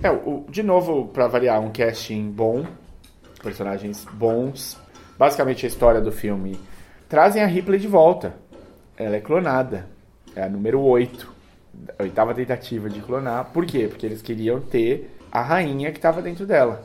É, 0.03 0.11
o, 0.11 0.45
de 0.51 0.63
novo, 0.65 1.07
pra 1.07 1.29
variar, 1.29 1.61
um 1.61 1.71
casting 1.71 2.31
bom, 2.31 2.67
personagens 3.43 4.05
bons. 4.13 4.77
Basicamente 5.17 5.67
a 5.67 5.69
história 5.69 6.01
do 6.01 6.11
filme. 6.11 6.59
Trazem 7.09 7.43
a 7.45 7.47
Ripley 7.47 7.79
de 7.79 7.87
volta. 7.87 8.35
Ela 8.97 9.17
é 9.17 9.21
clonada. 9.21 9.89
É 10.35 10.43
a 10.43 10.49
número 10.49 10.81
8. 10.81 11.36
A 11.99 12.03
oitava 12.03 12.35
tentativa 12.35 12.89
de 12.91 13.01
clonar. 13.01 13.47
Por 13.53 13.65
quê? 13.67 13.87
Porque 13.89 14.07
eles 14.07 14.23
queriam 14.23 14.61
ter 14.61 15.17
a 15.31 15.43
rainha 15.43 15.91
que 15.91 15.99
estava 15.99 16.21
dentro 16.23 16.47
dela. 16.47 16.85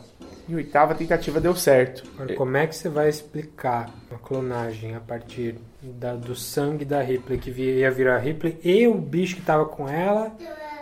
E 0.49 0.53
a 0.53 0.57
oitava 0.57 0.95
tentativa 0.95 1.39
deu 1.39 1.55
certo. 1.55 2.03
Agora, 2.15 2.35
como 2.35 2.57
é 2.57 2.67
que 2.67 2.75
você 2.75 2.89
vai 2.89 3.07
explicar 3.09 3.89
uma 4.09 4.19
clonagem 4.19 4.95
a 4.95 4.99
partir 4.99 5.55
da- 5.81 6.15
do 6.15 6.35
sangue 6.35 6.83
da 6.83 7.01
Ripley, 7.01 7.37
que 7.39 7.51
ia 7.51 7.91
virar 7.91 8.17
Ripley, 8.17 8.59
e 8.63 8.87
o 8.87 8.95
bicho 8.95 9.35
que 9.35 9.41
tava 9.41 9.65
com 9.65 9.87
ela? 9.87 10.31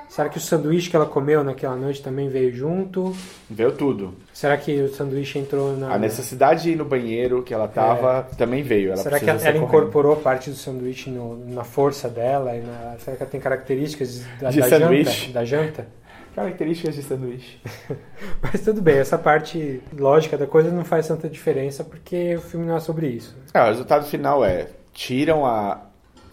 Será 0.10 0.28
que 0.28 0.38
o 0.40 0.42
sanduíche 0.42 0.90
que 0.90 0.96
ela 0.96 1.06
comeu 1.06 1.44
naquela 1.44 1.76
noite 1.76 2.02
também 2.02 2.28
veio 2.30 2.52
junto? 2.52 3.16
Veio 3.48 3.72
tudo. 3.72 4.16
Será 4.34 4.58
que 4.58 4.82
o 4.82 4.90
sanduíche 4.94 5.38
entrou 5.38 5.78
na. 5.78 5.94
A 5.94 6.00
necessidade 6.00 6.64
de 6.64 6.72
ir 6.72 6.76
no 6.76 6.84
banheiro 6.84 7.44
que 7.44 7.54
ela 7.54 7.68
tava 7.68 8.28
também 8.36 8.64
veio. 8.64 8.92
Ela 8.92 9.00
É. 9.02 9.04
Será 9.04 9.20
que 9.20 9.30
ela, 9.30 9.40
ela 9.42 9.58
incorporou 9.60 10.16
parte 10.16 10.50
do 10.50 10.56
sanduíche 10.56 11.12
no- 11.12 11.38
na 11.54 11.64
força 11.64 12.10
dela? 12.10 12.56
E 12.56 12.62
na- 12.62 12.96
será 12.98 13.16
que 13.18 13.24
ela 13.24 13.32
tem 13.32 13.40
características 13.40 14.24
da, 14.42 14.50
De 14.50 14.60
da 14.60 14.68
sanduíche? 14.68 15.22
janta? 15.28 15.34
Da 15.34 15.46
janta? 15.46 15.88
Características 16.36 16.96
de 16.96 17.04
sanduíche. 17.04 17.62
Mas 18.42 18.62
tudo 18.62 18.82
bem, 18.82 18.98
essa 18.98 19.18
parte 19.18 19.80
lógica 19.96 20.38
da 20.38 20.48
coisa 20.48 20.72
não 20.72 20.84
faz 20.86 21.08
tanta 21.08 21.30
diferença 21.30 21.84
porque 21.84 22.36
o 22.36 22.42
filme 22.42 22.66
não 22.66 22.76
é 22.78 22.80
sobre 22.80 23.08
isso. 23.08 23.36
É, 23.54 23.62
o 23.62 23.68
resultado 23.68 24.06
final 24.08 24.44
é: 24.44 24.70
tiram 24.92 25.46
a, 25.46 25.82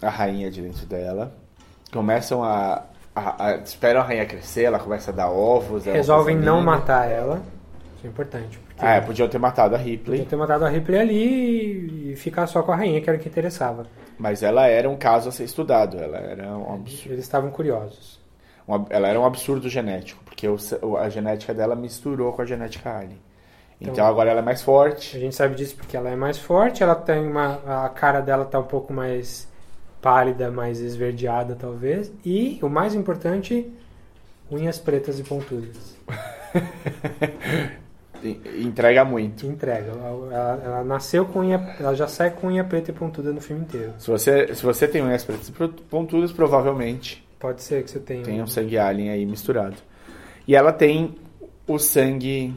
a 0.00 0.08
rainha 0.08 0.50
de 0.50 0.62
dentro 0.62 0.86
dela, 0.86 1.34
começam 1.92 2.42
a, 2.42 2.84
a, 3.16 3.46
a- 3.48 3.56
Esperam 3.56 4.00
a 4.00 4.04
rainha 4.04 4.26
crescer, 4.26 4.64
ela 4.64 4.78
começa 4.78 5.10
a 5.10 5.14
dar 5.14 5.30
ovos. 5.30 5.84
Resolvem 5.86 6.36
não 6.36 6.60
matar 6.62 7.10
ela. 7.10 7.42
Isso 7.96 8.06
é 8.06 8.08
importante. 8.08 8.58
Porque 8.58 8.84
Ah, 8.84 8.94
é, 8.96 9.00
podiam 9.00 9.26
ter 9.28 9.38
matado 9.38 9.74
a 9.74 9.78
Ripley, 9.78 10.18
Podia 10.18 10.26
ter 10.30 10.36
matado 10.36 10.64
a 10.66 10.68
Ripley 10.68 11.00
ali 11.00 12.12
e 12.12 12.16
ficar 12.16 12.46
só 12.46 12.62
com 12.62 12.72
a 12.72 12.76
rainha, 12.76 13.00
que 13.00 13.08
era 13.08 13.18
o 13.18 13.20
que 13.20 13.28
interessava. 13.28 13.86
mas 14.18 14.42
ela 14.42 14.66
era 14.66 14.88
um 14.88 14.96
caso 14.96 15.28
a 15.28 15.32
ser 15.32 15.44
estudado. 15.44 15.98
Ela 15.98 16.18
era 16.18 16.46
um 16.56 16.74
absurdo, 16.74 17.12
Eles 17.14 17.24
estavam 17.24 17.50
curiosos. 17.50 18.20
um 18.68 18.84
ela 18.90 19.08
era 19.08 19.18
um 19.20 19.24
absurdo 19.24 19.68
genético, 19.68 20.22
porque 20.24 20.46
o- 20.48 20.96
a 20.96 21.08
genética 21.08 21.52
dela 21.54 21.74
misturou 21.74 22.32
com 22.32 22.42
a 22.42 22.44
genética 22.44 22.90
alien. 22.96 23.18
Então, 23.80 23.92
Então- 23.92 24.06
agora 24.06 24.30
ela 24.30 24.40
é 24.40 24.42
mais 24.42 24.62
forte. 24.62 25.16
A 25.16 25.20
gente 25.20 25.34
sabe 25.34 25.54
disso 25.54 25.76
porque 25.76 25.96
ela 25.96 26.08
é 26.10 26.16
mais 26.16 26.38
forte, 26.38 26.82
ela 26.82 26.94
tem 26.94 27.26
uma. 27.26 27.60
A 27.84 27.88
cara 27.90 28.20
dela 28.20 28.44
tá 28.46 28.58
um 28.58 28.64
pouco 28.64 28.90
mais 28.92 29.46
pálida, 30.06 30.52
mais 30.52 30.78
esverdeada, 30.78 31.56
talvez. 31.56 32.12
E, 32.24 32.60
o 32.62 32.68
mais 32.68 32.94
importante, 32.94 33.68
unhas 34.48 34.78
pretas 34.78 35.18
e 35.18 35.24
pontudas. 35.24 35.96
Entrega 38.62 39.04
muito. 39.04 39.46
Entrega. 39.46 39.90
Ela, 39.90 40.34
ela- 40.34 40.62
ela 40.64 40.84
nasceu 40.84 41.26
com 41.26 41.40
unha. 41.40 41.56
Ela 41.80 41.94
já 41.94 42.06
sai 42.06 42.30
com 42.30 42.46
unha 42.46 42.62
preta 42.62 42.90
e 42.92 42.94
pontuda 42.94 43.32
no 43.32 43.40
filme 43.40 43.62
inteiro. 43.62 43.92
Se 43.98 44.08
você, 44.10 44.54
se 44.54 44.62
você 44.64 44.86
tem 44.88 45.02
unhas 45.02 45.24
pretas 45.24 45.48
e 45.48 45.52
pontudas, 45.90 46.30
provavelmente 46.32 47.26
Pode 47.38 47.62
ser 47.62 47.82
que 47.84 47.90
você 47.90 47.98
tenha. 47.98 48.22
tem 48.22 48.40
um 48.40 48.46
sangue 48.46 48.78
alien 48.78 49.10
aí 49.10 49.26
misturado. 49.26 49.76
E 50.46 50.54
ela 50.56 50.72
tem 50.72 51.14
o 51.66 51.78
sangue 51.78 52.54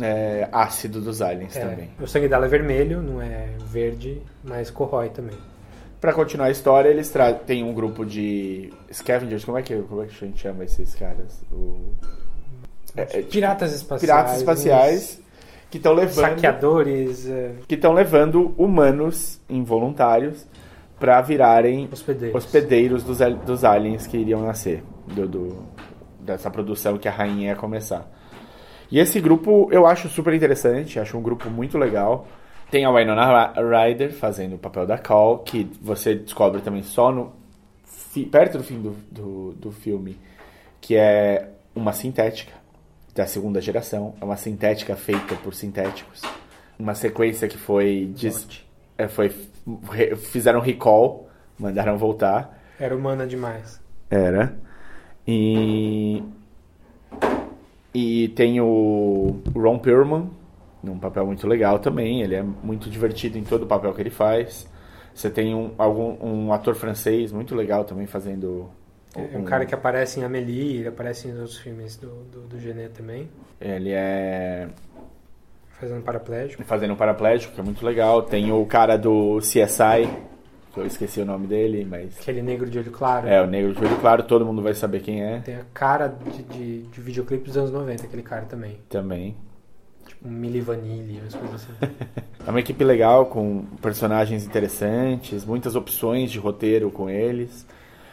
é, 0.00 0.48
ácido 0.52 1.00
dos 1.00 1.20
aliens 1.20 1.56
É, 1.56 1.60
também. 1.60 1.90
o 2.00 2.06
sangue 2.06 2.28
dela 2.28 2.46
é 2.46 2.48
vermelho, 2.48 3.02
não 3.02 3.20
é 3.20 3.48
verde, 3.66 4.22
mas 4.44 4.70
corrói 4.70 5.10
também. 5.10 5.36
Pra 6.02 6.12
continuar 6.12 6.46
a 6.46 6.50
história, 6.50 6.88
eles 6.90 7.08
tra- 7.10 7.32
têm 7.32 7.62
um 7.64 7.72
grupo 7.72 8.04
de 8.04 8.72
scavengers, 8.92 9.44
como 9.44 9.56
é 9.56 9.62
que, 9.62 9.74
como 9.82 10.02
é 10.02 10.06
que 10.06 10.12
a 10.12 10.26
gente 10.26 10.40
chama 10.40 10.64
esses 10.64 10.94
caras? 10.96 11.40
O... 11.50 11.92
É, 12.96 13.02
é, 13.20 13.22
Piratas 13.22 13.72
espaciais. 13.72 14.00
piratas 14.02 14.36
espaciais 14.38 15.20
que 15.70 15.76
estão 15.78 15.94
levando 15.94 16.24
Saqueadores. 16.26 17.26
é, 17.30 17.52
que 17.68 17.76
estão 17.76 17.92
levando 17.92 18.52
humanos 18.58 19.40
involuntários 19.48 20.44
para 20.98 21.20
virarem 21.20 21.88
Hospedeiros. 21.90 22.44
hospedeiros 22.44 23.04
dos, 23.04 23.18
dos 23.46 23.64
aliens 23.64 24.06
que 24.06 24.16
iriam 24.18 24.42
nascer 24.42 24.82
do, 25.06 25.26
do- 25.28 25.62
dessa 26.20 26.50
produção 26.50 26.98
que 26.98 27.06
a 27.08 27.12
rainha 27.12 27.50
ia 27.50 27.56
começar. 27.56 28.10
E 28.90 28.98
esse 28.98 29.20
grupo 29.20 29.68
eu 29.70 29.86
acho 29.86 30.08
super 30.08 30.34
interessante, 30.34 30.98
acho 31.00 31.16
um 31.16 31.22
grupo 31.22 31.48
muito 31.48 31.78
legal. 31.78 32.26
Tem 32.72 32.86
a 32.86 32.90
Winona 32.90 33.52
Ryder 33.52 34.14
fazendo 34.14 34.54
o 34.54 34.58
papel 34.58 34.86
da 34.86 34.96
Call, 34.96 35.40
que 35.40 35.64
você 35.82 36.14
descobre 36.14 36.62
também 36.62 36.82
só 36.82 37.12
no 37.12 37.30
perto 38.30 38.56
do 38.56 38.64
fim 38.64 38.80
do, 38.80 38.92
do, 39.10 39.52
do 39.52 39.70
filme, 39.70 40.16
que 40.80 40.96
é 40.96 41.50
uma 41.74 41.92
sintética 41.92 42.50
da 43.14 43.26
segunda 43.26 43.60
geração, 43.60 44.14
é 44.18 44.24
uma 44.24 44.38
sintética 44.38 44.96
feita 44.96 45.34
por 45.34 45.52
sintéticos. 45.54 46.22
Uma 46.78 46.94
sequência 46.94 47.46
que 47.46 47.58
foi, 47.58 48.10
des- 48.16 48.64
é, 48.96 49.06
foi 49.06 49.28
fizeram 50.16 50.58
recall, 50.60 51.28
mandaram 51.58 51.98
voltar. 51.98 52.58
Era 52.80 52.96
humana 52.96 53.26
demais. 53.26 53.78
Era. 54.10 54.56
E. 55.28 56.22
E 57.94 58.28
tem 58.28 58.62
o 58.62 59.36
Ron 59.54 59.78
Perlman, 59.78 60.30
num 60.82 60.98
papel 60.98 61.26
muito 61.26 61.46
legal 61.46 61.78
também. 61.78 62.22
Ele 62.22 62.34
é 62.34 62.42
muito 62.42 62.90
divertido 62.90 63.38
em 63.38 63.44
todo 63.44 63.62
o 63.62 63.66
papel 63.66 63.92
que 63.94 64.00
ele 64.00 64.10
faz. 64.10 64.68
Você 65.14 65.30
tem 65.30 65.54
um, 65.54 65.72
algum, 65.78 66.16
um 66.24 66.52
ator 66.52 66.74
francês 66.74 67.32
muito 67.32 67.54
legal 67.54 67.84
também 67.84 68.06
fazendo. 68.06 68.70
É 69.14 69.36
um 69.36 69.44
cara 69.44 69.66
que 69.66 69.74
aparece 69.74 70.20
em 70.20 70.24
Amélie, 70.24 70.78
ele 70.78 70.88
aparece 70.88 71.28
em 71.28 71.32
outros 71.32 71.58
filmes 71.58 71.96
do, 71.98 72.08
do, 72.24 72.40
do 72.48 72.58
Genet 72.58 72.94
também, 72.94 73.28
Ele 73.60 73.90
é. 73.92 74.68
fazendo 75.78 76.02
paraplégico. 76.02 76.64
Fazendo 76.64 76.94
um 76.94 76.96
paraplégico, 76.96 77.54
que 77.54 77.60
é 77.60 77.62
muito 77.62 77.84
legal. 77.84 78.22
Tem 78.22 78.50
o 78.50 78.64
cara 78.64 78.96
do 78.96 79.36
CSI, 79.40 80.08
que 80.72 80.80
eu 80.80 80.86
esqueci 80.86 81.20
o 81.20 81.26
nome 81.26 81.46
dele, 81.46 81.84
mas. 81.84 82.18
Aquele 82.18 82.40
negro 82.40 82.70
de 82.70 82.78
olho 82.78 82.90
claro. 82.90 83.28
É, 83.28 83.42
o 83.42 83.46
negro 83.46 83.74
de 83.74 83.84
olho 83.84 84.00
claro, 84.00 84.22
todo 84.22 84.46
mundo 84.46 84.62
vai 84.62 84.72
saber 84.72 85.02
quem 85.02 85.22
é. 85.22 85.40
Tem 85.40 85.56
a 85.56 85.64
cara 85.74 86.08
de, 86.08 86.42
de, 86.44 86.82
de 86.84 87.00
videoclipe 87.02 87.44
dos 87.44 87.58
anos 87.58 87.70
90, 87.70 88.06
aquele 88.06 88.22
cara 88.22 88.46
também. 88.46 88.78
Também. 88.88 89.36
Tipo 90.06 90.28
um 90.28 90.30
Milli 90.30 90.60
Vanilli, 90.60 91.20
umas 91.20 91.34
coisas 91.34 91.62
assim. 91.62 91.92
É 92.44 92.50
uma 92.50 92.58
equipe 92.58 92.82
legal, 92.82 93.26
com 93.26 93.64
personagens 93.80 94.44
interessantes, 94.44 95.44
muitas 95.44 95.76
opções 95.76 96.28
de 96.28 96.40
roteiro 96.40 96.90
com 96.90 97.08
eles. 97.08 97.64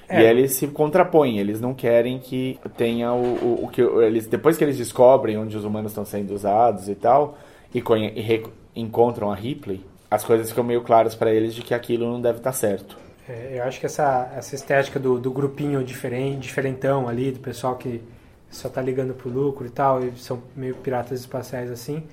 É. 0.08 0.22
E 0.22 0.26
eles 0.26 0.54
se 0.54 0.68
contrapõem, 0.68 1.40
eles 1.40 1.60
não 1.60 1.74
querem 1.74 2.20
que 2.20 2.60
tenha 2.78 3.12
o, 3.12 3.24
o, 3.44 3.66
o 3.66 3.68
que 3.70 3.82
eles 3.82 4.28
depois 4.28 4.58
que 4.58 4.64
eles 4.64 4.78
descobrem 4.78 5.38
onde 5.38 5.58
os 5.58 5.64
humanos 5.64 5.92
estão 5.92 6.06
sendo 6.06 6.34
usados 6.34 6.90
e 6.90 6.96
tal, 6.96 7.38
e, 7.74 7.80
e, 7.80 8.44
encontram 8.76 9.32
a 9.32 9.36
Ripley, 9.36 9.84
as 10.10 10.24
coisas 10.24 10.50
ficam 10.50 10.64
meio 10.64 10.82
claras 10.82 11.14
pra 11.14 11.32
eles 11.32 11.54
de 11.54 11.62
que 11.62 11.74
aquilo 11.74 12.12
não 12.12 12.22
deve 12.22 12.40
estar 12.40 12.54
certo. 12.54 12.98
É, 13.28 13.60
eu 13.60 13.64
acho 13.64 13.80
que 13.80 13.86
essa, 13.86 14.32
essa 14.36 14.56
estética 14.56 15.00
do, 15.00 15.20
do 15.20 15.32
grupinho 15.32 15.84
diferente, 15.84 16.40
diferentão 16.40 17.08
ali, 17.08 17.32
do 17.32 17.40
pessoal 17.40 17.76
que 17.76 18.02
só 18.50 18.68
tá 18.70 18.82
ligando 18.82 19.14
pro 19.14 19.30
lucro 19.30 19.66
e 19.66 19.70
tal, 19.70 20.04
e 20.04 20.12
são 20.18 20.42
meio 20.56 20.76
piratas 20.76 21.20
espaciais 21.20 21.70
assim, 21.72 22.04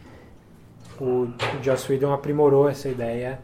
o, 1.01 1.29
Joss 1.63 1.91
Whedon 1.91 2.13
aprimorou 2.13 2.69
essa 2.69 2.89
ideia 2.89 3.39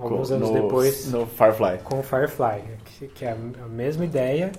alguns 0.00 0.30
anos 0.30 0.50
no- 0.50 0.54
depois 0.62 1.10
no 1.12 1.26
Firefly. 1.26 1.78
com 1.84 2.00
o 2.00 2.02
Firefly, 2.02 2.62
que, 2.84 3.08
que 3.08 3.24
é 3.24 3.32
a 3.32 3.68
mesma 3.68 4.04
ideia, 4.04 4.50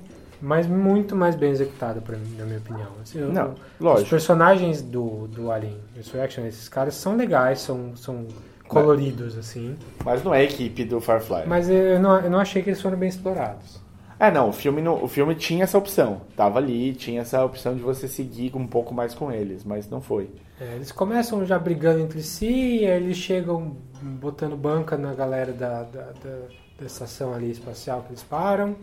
mas 0.41 0.65
muito 0.67 1.15
mais 1.15 1.35
bem 1.35 1.51
executada, 1.51 1.99
pra 2.01 2.17
na 2.17 2.45
minha 2.45 2.57
opinião. 2.59 2.87
Assim, 3.01 3.19
eu- 3.19 3.31
Não, 3.31 3.51
Os 3.53 3.59
lógico. 3.79 4.09
personagens 4.09 4.81
do, 4.81 5.27
do 5.27 5.51
Alien 5.51 5.77
Resurrection, 5.95 6.45
esses 6.45 6.67
caras 6.69 6.95
são 6.95 7.15
legais, 7.15 7.59
são, 7.59 7.95
são 7.95 8.25
coloridos, 8.67 9.37
assim. 9.37 9.75
Mas 10.05 10.23
não 10.23 10.33
é 10.33 10.39
a 10.39 10.43
equipe 10.43 10.85
do 10.85 10.99
Firefly. 11.01 11.43
Mas 11.45 11.69
eu 11.69 11.99
não, 11.99 12.19
eu 12.21 12.29
não 12.29 12.39
achei 12.39 12.61
que 12.63 12.69
eles 12.69 12.81
foram 12.81 12.97
bem 12.97 13.09
explorados. 13.09 13.79
É, 14.21 14.29
não, 14.29 14.49
o 14.49 14.53
filme, 14.53 14.87
o 14.87 15.07
filme 15.07 15.33
tinha 15.33 15.63
essa 15.63 15.79
opção. 15.79 16.21
Tava 16.37 16.59
ali, 16.59 16.93
tinha 16.93 17.21
essa 17.21 17.43
opção 17.43 17.73
de 17.75 17.81
você 17.81 18.07
seguir 18.07 18.55
um 18.55 18.67
pouco 18.67 18.93
mais 18.93 19.15
com 19.15 19.31
eles, 19.31 19.63
mas 19.63 19.89
não 19.89 19.99
foi. 19.99 20.29
É, 20.59 20.75
eles 20.75 20.91
começam 20.91 21.43
já 21.43 21.57
brigando 21.57 22.01
entre 22.01 22.21
si, 22.21 22.85
aí 22.85 23.01
eles 23.01 23.17
chegam 23.17 23.75
botando 23.99 24.55
banca 24.55 24.95
na 24.95 25.11
galera 25.15 25.51
da, 25.51 25.81
da, 25.81 26.11
da, 26.23 26.37
da 26.79 26.85
estação 26.85 27.33
ali 27.33 27.49
espacial 27.49 28.03
que 28.03 28.09
eles 28.09 28.21
param. 28.21 28.75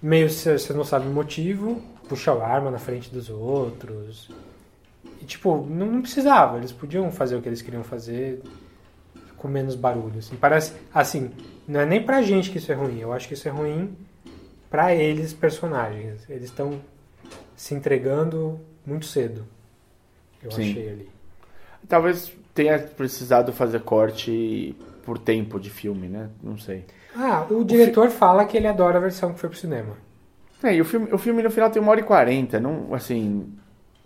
Meio 0.00 0.30
você 0.30 0.72
não 0.72 0.84
sabe 0.84 1.06
o 1.06 1.10
motivo, 1.10 1.82
puxa 2.08 2.32
a 2.32 2.48
arma 2.48 2.70
na 2.70 2.78
frente 2.78 3.12
dos 3.12 3.28
outros. 3.28 4.30
E 5.20 5.26
tipo, 5.26 5.66
não, 5.68 5.84
não 5.84 6.00
precisava, 6.00 6.56
eles 6.56 6.72
podiam 6.72 7.12
fazer 7.12 7.36
o 7.36 7.42
que 7.42 7.48
eles 7.50 7.60
queriam 7.60 7.84
fazer 7.84 8.40
com 9.36 9.48
menos 9.48 9.74
barulho. 9.74 10.18
Assim. 10.18 10.34
Parece, 10.36 10.72
assim, 10.94 11.30
não 11.68 11.80
é 11.80 11.84
nem 11.84 12.02
pra 12.02 12.22
gente 12.22 12.50
que 12.50 12.56
isso 12.56 12.72
é 12.72 12.74
ruim, 12.74 13.00
eu 13.00 13.12
acho 13.12 13.28
que 13.28 13.34
isso 13.34 13.46
é 13.46 13.50
ruim 13.50 13.94
pra 14.72 14.94
eles, 14.94 15.34
personagens. 15.34 16.28
Eles 16.28 16.44
estão 16.44 16.80
se 17.54 17.74
entregando 17.74 18.58
muito 18.84 19.04
cedo. 19.04 19.44
Eu 20.42 20.50
Sim. 20.50 20.70
achei 20.70 20.88
ali. 20.88 21.10
Talvez 21.86 22.32
tenha 22.54 22.78
precisado 22.78 23.52
fazer 23.52 23.80
corte 23.82 24.74
por 25.04 25.18
tempo 25.18 25.60
de 25.60 25.68
filme, 25.68 26.08
né? 26.08 26.30
Não 26.42 26.56
sei. 26.56 26.86
Ah, 27.14 27.46
o 27.50 27.62
diretor 27.62 28.08
fala 28.08 28.46
que 28.46 28.56
ele 28.56 28.66
adora 28.66 28.96
a 28.96 29.00
versão 29.00 29.34
que 29.34 29.38
foi 29.38 29.50
pro 29.50 29.58
cinema. 29.58 29.96
É, 30.62 30.74
e 30.74 30.80
o 30.80 30.84
filme, 30.84 31.12
o 31.12 31.18
filme 31.18 31.42
no 31.42 31.50
final 31.50 31.70
tem 31.70 31.82
uma 31.82 31.90
hora 31.90 32.00
e 32.00 32.04
quarenta, 32.04 32.58
não, 32.58 32.94
assim, 32.94 33.52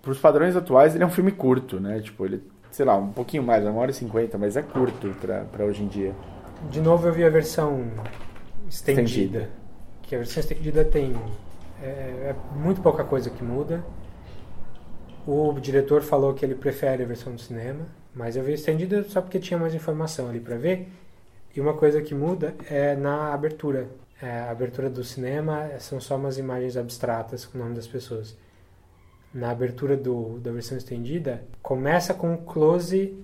pros 0.02 0.18
padrões 0.18 0.56
atuais 0.56 0.94
ele 0.94 1.04
é 1.04 1.06
um 1.06 1.10
filme 1.10 1.30
curto, 1.30 1.78
né? 1.78 2.00
Tipo, 2.00 2.24
ele, 2.24 2.42
sei 2.70 2.84
lá, 2.84 2.96
um 2.96 3.12
pouquinho 3.12 3.42
mais, 3.42 3.62
uma 3.64 3.78
hora 3.78 3.90
e 3.90 3.94
cinquenta, 3.94 4.36
mas 4.36 4.56
é 4.56 4.62
curto 4.62 5.14
pra, 5.20 5.44
pra 5.44 5.64
hoje 5.64 5.82
em 5.82 5.86
dia. 5.86 6.14
De 6.70 6.80
novo 6.80 7.06
eu 7.06 7.12
vi 7.12 7.24
a 7.24 7.30
versão 7.30 7.84
estendida. 8.68 9.02
Estendida. 9.02 9.65
Que 10.06 10.14
a 10.14 10.18
versão 10.18 10.40
estendida 10.40 10.84
tem 10.84 11.14
é, 11.82 11.86
é 11.86 12.36
muito 12.54 12.80
pouca 12.80 13.04
coisa 13.04 13.30
que 13.30 13.42
muda. 13.42 13.84
O 15.26 15.52
diretor 15.60 16.02
falou 16.02 16.34
que 16.34 16.44
ele 16.44 16.54
prefere 16.54 17.02
a 17.02 17.06
versão 17.06 17.34
do 17.34 17.40
cinema, 17.40 17.86
mas 18.14 18.36
eu 18.36 18.44
vi 18.44 18.52
estendida 18.52 19.02
só 19.04 19.20
porque 19.20 19.40
tinha 19.40 19.58
mais 19.58 19.74
informação 19.74 20.28
ali 20.28 20.40
pra 20.40 20.56
ver. 20.56 20.88
E 21.54 21.60
uma 21.60 21.74
coisa 21.74 22.00
que 22.00 22.14
muda 22.14 22.54
é 22.70 22.94
na 22.94 23.32
abertura. 23.32 23.88
É, 24.22 24.30
a 24.30 24.50
abertura 24.50 24.88
do 24.88 25.02
cinema 25.02 25.68
são 25.78 26.00
só 26.00 26.16
umas 26.16 26.38
imagens 26.38 26.76
abstratas 26.76 27.44
com 27.44 27.58
o 27.58 27.60
nome 27.60 27.74
das 27.74 27.86
pessoas. 27.86 28.36
Na 29.34 29.50
abertura 29.50 29.96
do, 29.96 30.38
da 30.38 30.52
versão 30.52 30.78
estendida, 30.78 31.42
começa 31.62 32.14
com 32.14 32.32
um 32.32 32.36
close 32.36 33.18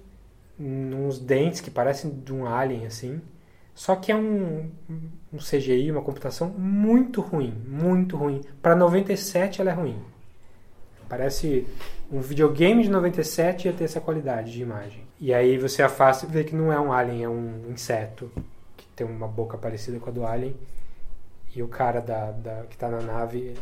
nos 0.58 1.18
dentes 1.18 1.60
que 1.60 1.70
parecem 1.70 2.10
de 2.10 2.32
um 2.32 2.46
alien 2.46 2.86
assim. 2.86 3.20
Só 3.74 3.96
que 3.96 4.12
é 4.12 4.16
um, 4.16 4.70
um 5.32 5.38
CGI, 5.38 5.90
uma 5.90 6.02
computação 6.02 6.48
muito 6.50 7.20
ruim, 7.20 7.54
muito 7.66 8.16
ruim. 8.16 8.42
Para 8.60 8.76
97 8.76 9.60
ela 9.60 9.70
é 9.70 9.74
ruim. 9.74 9.96
Parece 11.08 11.66
um 12.10 12.20
videogame 12.20 12.82
de 12.82 12.90
97 12.90 13.66
ia 13.66 13.72
ter 13.72 13.84
essa 13.84 14.00
qualidade 14.00 14.52
de 14.52 14.62
imagem. 14.62 15.02
E 15.20 15.32
aí 15.32 15.58
você 15.58 15.82
afasta 15.82 16.26
e 16.26 16.28
vê 16.28 16.44
que 16.44 16.54
não 16.54 16.72
é 16.72 16.80
um 16.80 16.92
alien, 16.92 17.24
é 17.24 17.28
um 17.28 17.70
inseto 17.70 18.30
que 18.76 18.86
tem 18.96 19.06
uma 19.06 19.28
boca 19.28 19.58
parecida 19.58 19.98
com 19.98 20.08
a 20.10 20.12
do 20.12 20.26
alien. 20.26 20.56
E 21.54 21.62
o 21.62 21.68
cara 21.68 22.00
da, 22.00 22.30
da- 22.32 22.64
que 22.68 22.76
tá 22.76 22.88
na 22.88 23.00
nave 23.02 23.54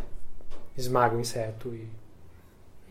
esmaga 0.77 1.17
o 1.17 1.21
inseto 1.21 1.75
e, 1.75 1.89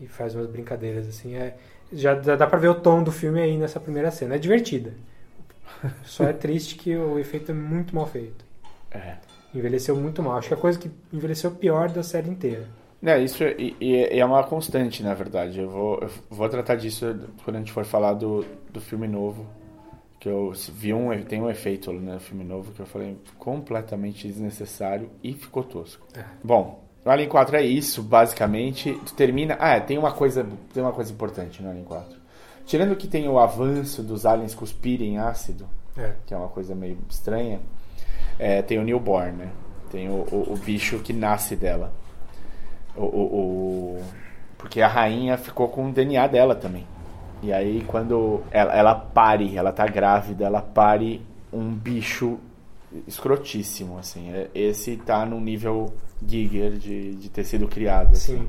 e 0.00 0.06
faz 0.06 0.34
umas 0.34 0.46
brincadeiras 0.46 1.06
assim. 1.08 1.34
É, 1.36 1.56
já 1.92 2.20
já 2.20 2.36
dá 2.36 2.46
pra 2.46 2.58
ver 2.58 2.68
o 2.68 2.74
tom 2.80 3.02
do 3.02 3.12
filme 3.12 3.40
aí 3.40 3.56
nessa 3.56 3.80
primeira 3.80 4.10
cena. 4.10 4.34
É 4.36 4.38
divertida. 4.38 4.94
Só 6.04 6.24
é 6.24 6.32
triste 6.32 6.76
que 6.76 6.96
o 6.96 7.18
efeito 7.18 7.50
é 7.50 7.54
muito 7.54 7.94
mal 7.94 8.06
feito. 8.06 8.44
É. 8.90 9.16
Envelheceu 9.54 9.96
muito 9.96 10.22
mal. 10.22 10.36
Acho 10.38 10.48
que 10.48 10.54
é 10.54 10.56
a 10.56 10.60
coisa 10.60 10.78
que 10.78 10.90
envelheceu 11.12 11.50
pior 11.50 11.90
da 11.90 12.02
série 12.02 12.28
inteira. 12.30 12.66
É, 13.02 13.18
isso 13.18 13.42
é, 13.42 13.54
e- 13.58 14.06
é 14.10 14.24
uma 14.24 14.44
constante, 14.44 15.02
na 15.02 15.14
verdade. 15.14 15.58
Eu 15.60 15.70
vou, 15.70 15.98
eu 16.00 16.10
vou 16.28 16.48
tratar 16.48 16.76
disso 16.76 17.06
quando 17.44 17.56
a 17.56 17.58
gente 17.58 17.72
for 17.72 17.84
falar 17.84 18.12
do, 18.14 18.44
do 18.72 18.80
filme 18.80 19.08
novo. 19.08 19.46
Que 20.18 20.28
eu 20.28 20.52
vi 20.74 20.92
um, 20.92 21.08
tem 21.24 21.40
um 21.40 21.48
efeito 21.48 21.90
né, 21.94 22.14
no 22.14 22.20
filme 22.20 22.44
novo 22.44 22.72
que 22.72 22.80
eu 22.80 22.84
falei 22.86 23.16
completamente 23.38 24.28
desnecessário 24.28 25.10
e 25.24 25.32
ficou 25.32 25.64
tosco. 25.64 26.06
É. 26.14 26.22
Bom, 26.44 26.84
no 27.02 27.10
Alien 27.10 27.28
4 27.30 27.56
é 27.56 27.62
isso, 27.62 28.02
basicamente. 28.02 28.92
Tu 29.06 29.14
termina. 29.14 29.56
Ah, 29.58 29.76
é, 29.76 29.80
tem 29.80 29.96
uma 29.96 30.12
coisa, 30.12 30.46
tem 30.74 30.82
uma 30.82 30.92
coisa 30.92 31.10
importante 31.10 31.62
no 31.62 31.70
Alien 31.70 31.84
4. 31.86 32.19
Tirando 32.70 32.94
que 32.94 33.08
tem 33.08 33.28
o 33.28 33.36
avanço 33.36 34.00
dos 34.00 34.24
aliens 34.24 34.54
cuspirem 34.54 35.18
ácido, 35.18 35.66
É. 35.96 36.12
que 36.24 36.32
é 36.32 36.36
uma 36.36 36.46
coisa 36.46 36.72
meio 36.72 36.96
estranha, 37.08 37.58
é, 38.38 38.62
tem 38.62 38.78
o 38.78 38.84
newborn, 38.84 39.32
né? 39.32 39.48
Tem 39.90 40.08
o, 40.08 40.24
o, 40.30 40.52
o 40.52 40.56
bicho 40.56 41.00
que 41.00 41.12
nasce 41.12 41.56
dela. 41.56 41.92
O, 42.96 43.02
o, 43.02 44.04
porque 44.56 44.80
a 44.80 44.86
rainha 44.86 45.36
ficou 45.36 45.66
com 45.66 45.88
o 45.88 45.92
DNA 45.92 46.28
dela 46.28 46.54
também. 46.54 46.86
E 47.42 47.52
aí 47.52 47.82
quando 47.88 48.40
ela, 48.52 48.72
ela 48.72 48.94
pare, 48.94 49.56
ela 49.56 49.72
tá 49.72 49.84
grávida, 49.88 50.44
ela 50.44 50.62
pare 50.62 51.20
um 51.52 51.72
bicho 51.72 52.38
escrotíssimo, 53.08 53.98
assim. 53.98 54.30
É- 54.32 54.48
Esse 54.54 54.96
tá 54.96 55.26
no 55.26 55.40
nível 55.40 55.92
Giger 56.24 56.72
de, 56.78 57.16
de 57.16 57.28
ter 57.30 57.42
sido 57.42 57.66
criado. 57.66 58.12
assim. 58.12 58.38
Sim. 58.38 58.48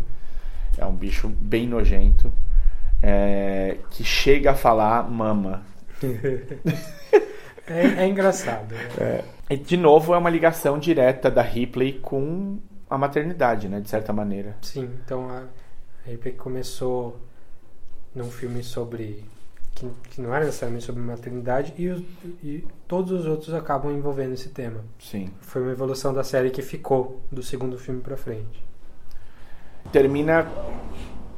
É 0.78 0.86
um 0.86 0.94
bicho 0.94 1.28
bem 1.28 1.68
nojento. 1.68 2.32
É, 3.02 3.78
que 3.90 4.04
chega 4.04 4.52
a 4.52 4.56
falar 4.56 5.10
mama. 5.10 5.64
é, 7.68 8.04
é 8.04 8.08
engraçado. 8.08 8.74
né? 8.74 8.90
É. 9.00 9.24
E 9.54 9.58
de 9.58 9.78
novo 9.78 10.14
é 10.14 10.18
uma 10.18 10.30
ligação 10.30 10.80
direta 10.80 11.30
da 11.30 11.42
Ripley 11.42 12.00
com 12.00 12.60
a 12.90 12.98
maternidade, 12.98 13.68
né? 13.68 13.80
De 13.80 13.90
certa 13.90 14.14
maneira. 14.14 14.56
Sim, 14.62 14.90
então 15.04 15.30
a 15.30 15.44
Ripley 16.06 16.34
começou 16.34 17.20
num 18.16 18.30
filme 18.32 18.64
sobre. 18.64 19.24
Que, 19.74 19.90
que 20.10 20.22
não 20.22 20.36
era 20.36 20.44
necessariamente 20.46 20.86
sobre 20.86 21.02
maternidade, 21.02 21.74
e, 21.78 21.88
os- 21.88 22.04
e 22.44 22.68
todos 22.90 23.12
os 23.22 23.26
outros 23.26 23.54
acabam 23.54 23.92
envolvendo 23.92 24.34
esse 24.34 24.50
tema. 24.50 24.84
Sim. 25.00 25.30
Foi 25.40 25.62
uma 25.62 25.72
evolução 25.72 26.14
da 26.14 26.24
série 26.26 26.50
que 26.50 26.62
ficou 26.62 27.22
do 27.32 27.42
segundo 27.42 27.78
filme 27.80 28.02
pra 28.02 28.18
frente. 28.18 28.62
Termina 29.92 30.46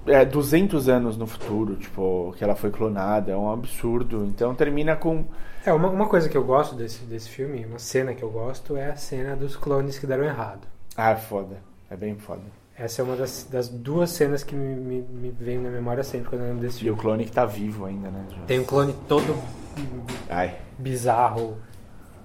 é, 0.06 0.26
200 0.26 0.90
anos 0.90 1.18
no 1.18 1.26
futuro, 1.28 1.76
tipo, 1.76 2.34
que 2.38 2.44
ela 2.44 2.56
foi 2.56 2.70
clonada, 2.72 3.32
é 3.32 3.36
um 3.38 3.52
absurdo. 3.52 4.26
Então 4.26 4.54
termina 4.56 4.96
com. 4.96 5.26
É, 5.66 5.72
uma, 5.74 5.90
uma 5.90 6.08
coisa 6.08 6.28
que 6.30 6.38
eu 6.38 6.44
gosto 6.44 6.76
desse, 6.76 7.04
desse 7.06 7.30
filme, 7.30 7.66
uma 7.66 7.80
cena 7.80 8.14
que 8.14 8.24
eu 8.24 8.30
gosto, 8.30 8.76
é 8.76 8.92
a 8.92 8.96
cena 8.96 9.36
dos 9.36 9.56
clones 9.56 9.98
que 9.98 10.06
deram 10.08 10.24
errado. 10.26 10.68
Ah, 10.98 11.12
é 11.12 11.16
foda. 11.16 11.58
É 11.90 11.96
bem 11.96 12.16
foda. 12.18 12.42
Essa 12.76 13.02
é 13.02 13.06
uma 13.06 13.16
das, 13.16 13.48
das 13.52 13.70
duas 13.70 14.10
cenas 14.10 14.44
que 14.44 14.56
me, 14.56 14.76
me, 14.76 15.02
me 15.02 15.30
vem 15.32 15.60
na 15.60 15.70
memória 15.70 16.04
sempre 16.04 16.30
quando 16.30 16.42
eu 16.42 16.48
lembro 16.48 16.62
desse 16.64 16.78
E 16.78 16.82
filme. 16.82 16.98
o 16.98 17.02
clone 17.02 17.26
que 17.26 17.32
tá 17.32 17.46
vivo 17.46 17.86
ainda, 17.86 18.10
né? 18.10 18.26
Tem 18.48 18.60
um 18.60 18.64
clone 18.64 18.96
todo 19.08 19.36
Ai. 20.30 20.56
bizarro 20.78 21.58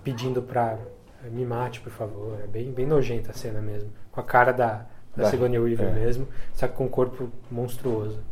pedindo 0.02 0.40
pra 0.40 0.78
"Eh, 1.24 1.28
me 1.30 1.44
mate, 1.44 1.80
por 1.80 1.92
favor. 1.92 2.38
É 2.42 2.46
bem, 2.46 2.70
bem 2.72 2.86
nojenta 2.86 3.30
a 3.30 3.34
cena 3.34 3.60
mesmo. 3.60 3.90
Com 4.10 4.20
a 4.20 4.24
cara 4.24 4.52
da, 4.52 4.86
da 5.19 5.24
Da- 5.24 5.31
Sigourney 5.31 5.59
Weaver 5.59 5.89
é. 5.89 5.93
mesmo, 5.93 6.28
só 6.55 6.69
que 6.69 6.74
com 6.74 6.85
um 6.86 6.89
corpo 6.89 7.31
monstruoso. 7.51 8.23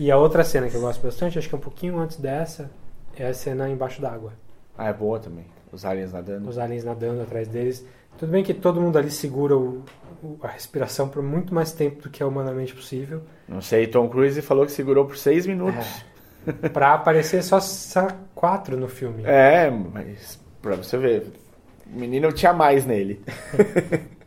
E 0.00 0.10
a 0.10 0.16
outra 0.16 0.42
cena 0.42 0.66
que 0.70 0.74
eu 0.74 0.80
gosto 0.80 1.02
bastante, 1.02 1.38
acho 1.38 1.46
que 1.46 1.54
é 1.54 1.58
um 1.58 1.60
pouquinho 1.60 1.98
antes 1.98 2.16
dessa, 2.16 2.70
é 3.14 3.26
a 3.26 3.34
cena 3.34 3.68
embaixo 3.68 4.00
d'água. 4.00 4.32
Ah, 4.76 4.88
é 4.88 4.94
boa 4.94 5.20
também. 5.20 5.44
Os 5.70 5.84
aliens 5.84 6.10
nadando. 6.10 6.48
Os 6.48 6.56
aliens 6.56 6.84
nadando 6.84 7.20
atrás 7.20 7.46
deles. 7.46 7.86
Tudo 8.16 8.32
bem 8.32 8.42
que 8.42 8.54
todo 8.54 8.80
mundo 8.80 8.96
ali 8.98 9.10
segura 9.10 9.54
o, 9.54 9.84
o, 10.22 10.38
a 10.42 10.48
respiração 10.48 11.06
por 11.06 11.22
muito 11.22 11.54
mais 11.54 11.72
tempo 11.72 12.00
do 12.00 12.08
que 12.08 12.22
é 12.22 12.26
humanamente 12.26 12.74
possível. 12.74 13.20
Não 13.46 13.60
sei, 13.60 13.86
Tom 13.88 14.08
Cruise 14.08 14.40
falou 14.40 14.64
que 14.64 14.72
segurou 14.72 15.04
por 15.04 15.18
seis 15.18 15.46
minutos. 15.46 15.86
É. 16.46 16.68
pra 16.70 16.94
aparecer 16.94 17.42
só, 17.44 17.60
só 17.60 18.08
quatro 18.34 18.78
no 18.78 18.88
filme. 18.88 19.22
É, 19.26 19.68
mas 19.70 20.40
pra 20.62 20.76
você 20.76 20.96
ver, 20.96 21.30
o 21.86 21.98
menino 21.98 22.32
tinha 22.32 22.54
mais 22.54 22.86
nele. 22.86 23.22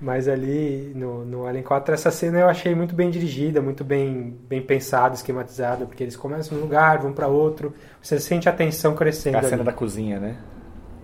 Mas 0.00 0.28
ali 0.28 0.92
no, 0.94 1.24
no 1.24 1.46
Alien 1.46 1.64
4, 1.64 1.94
essa 1.94 2.10
cena 2.10 2.38
eu 2.40 2.48
achei 2.48 2.74
muito 2.74 2.94
bem 2.94 3.10
dirigida, 3.10 3.62
muito 3.62 3.82
bem, 3.82 4.36
bem 4.48 4.60
pensada, 4.60 5.14
esquematizada, 5.14 5.86
porque 5.86 6.02
eles 6.02 6.16
começam 6.16 6.56
num 6.56 6.64
lugar, 6.64 6.98
vão 6.98 7.12
para 7.12 7.28
outro, 7.28 7.72
você 8.00 8.20
sente 8.20 8.48
a 8.48 8.52
tensão 8.52 8.94
crescendo. 8.94 9.38
A 9.38 9.42
cena 9.42 9.56
ali. 9.56 9.64
da 9.64 9.72
cozinha, 9.72 10.20
né? 10.20 10.36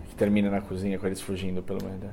Que 0.08 0.14
termina 0.14 0.50
na 0.50 0.60
cozinha 0.60 0.98
com 0.98 1.06
eles 1.06 1.20
fugindo 1.20 1.62
pelo 1.62 1.82
meio 1.82 1.96
da. 1.98 2.08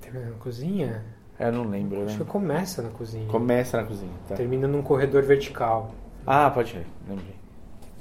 Termina 0.00 0.30
na 0.30 0.36
cozinha? 0.36 1.04
É, 1.38 1.48
eu 1.48 1.52
não 1.52 1.68
lembro, 1.68 2.02
Acho 2.04 2.18
né? 2.18 2.24
que 2.24 2.30
começa 2.30 2.82
na 2.82 2.88
cozinha. 2.88 3.28
Começa 3.28 3.76
na 3.76 3.84
cozinha, 3.84 4.12
tá. 4.26 4.34
Termina 4.34 4.66
num 4.66 4.82
corredor 4.82 5.22
vertical. 5.22 5.92
Ah, 6.26 6.50
pode 6.50 6.70
ser, 6.70 6.86
lembrei. 7.08 7.36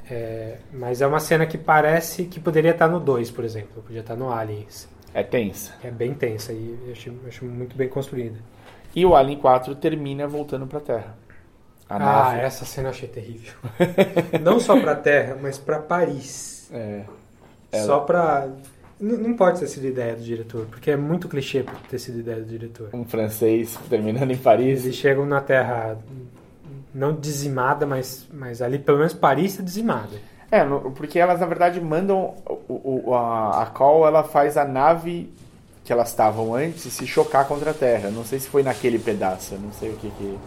É, 0.09 0.57
mas 0.73 1.01
é 1.01 1.07
uma 1.07 1.19
cena 1.19 1.45
que 1.45 1.57
parece 1.57 2.25
que 2.25 2.39
poderia 2.39 2.71
estar 2.71 2.88
no 2.88 2.99
2, 2.99 3.29
por 3.29 3.43
exemplo. 3.43 3.84
Podia 3.84 3.99
estar 3.99 4.15
no 4.15 4.31
Aliens. 4.31 4.88
É 5.18 5.23
tensa. 5.23 5.73
É 5.84 5.89
bem 5.89 6.14
tensa 6.14 6.53
e 6.53 6.77
eu 6.85 6.91
acho, 6.91 7.11
acho 7.27 7.44
muito 7.44 7.76
bem 7.76 7.89
construída. 7.89 8.38
E 8.95 9.03
o 9.03 9.15
Alien 9.15 9.39
4 9.39 9.73
termina 9.73 10.27
voltando 10.27 10.68
pra 10.68 10.80
Terra. 10.80 11.18
A 11.89 11.95
ah, 11.95 11.99
nave. 11.99 12.41
essa 12.41 12.65
cena 12.65 12.89
eu 12.89 12.91
achei 12.91 13.07
terrível. 13.07 13.52
Não 14.39 14.60
só 14.60 14.80
pra 14.80 14.95
Terra, 14.95 15.35
mas 15.41 15.57
pra 15.57 15.80
Paris. 15.80 16.69
É. 16.72 17.03
Só 17.84 18.02
pra. 18.02 18.48
N- 19.02 19.18
Não 19.18 19.35
pode 19.35 19.60
ter 19.60 19.65
sido 19.65 19.88
ideia 19.88 20.15
do 20.15 20.22
diretor, 20.22 20.68
porque 20.68 20.91
é 20.91 20.95
muito 20.95 21.27
clichê 21.27 21.65
ter 21.89 21.98
sido 21.98 22.19
ideia 22.19 22.39
do 22.39 22.45
diretor. 22.45 22.91
Um 22.94 23.03
francês 23.03 23.76
terminando 23.89 24.30
em 24.30 24.38
Paris. 24.38 24.85
Eles 24.85 24.98
chegam 24.98 25.26
na 25.26 25.41
Terra 25.41 25.98
não 26.94 27.15
dizimada, 27.15 27.88
mas, 27.88 28.27
mas 28.31 28.61
ali 28.61 28.77
pelo 28.77 28.99
menos 28.99 29.15
Paris 29.15 29.53
está 29.53 29.64
dizimada. 29.64 30.15
É, 30.49 30.64
no- 30.64 30.91
porque 30.91 31.19
elas 31.19 31.40
na 31.40 31.45
verdade 31.45 31.80
mandam 31.82 32.34
o, 32.69 33.03
o- 33.10 33.14
a, 33.15 33.64
a 33.64 33.65
Call 33.68 34.07
ela 34.07 34.24
faz 34.24 34.56
a 34.57 34.64
nave 34.65 35.30
que 35.84 35.91
elas 35.94 36.10
estavam 36.10 36.53
antes 36.56 36.84
se 36.94 37.06
chocar 37.07 37.45
contra 37.48 37.72
a 37.72 37.74
Terra. 37.74 38.10
Não 38.10 38.24
sei 38.24 38.40
se 38.40 38.48
foi 38.49 38.64
naquele 38.64 38.99
pedaço, 38.99 39.56
não 39.56 39.72
sei 39.74 39.90
o 39.91 39.98
que 39.98 40.10
que 40.11 40.38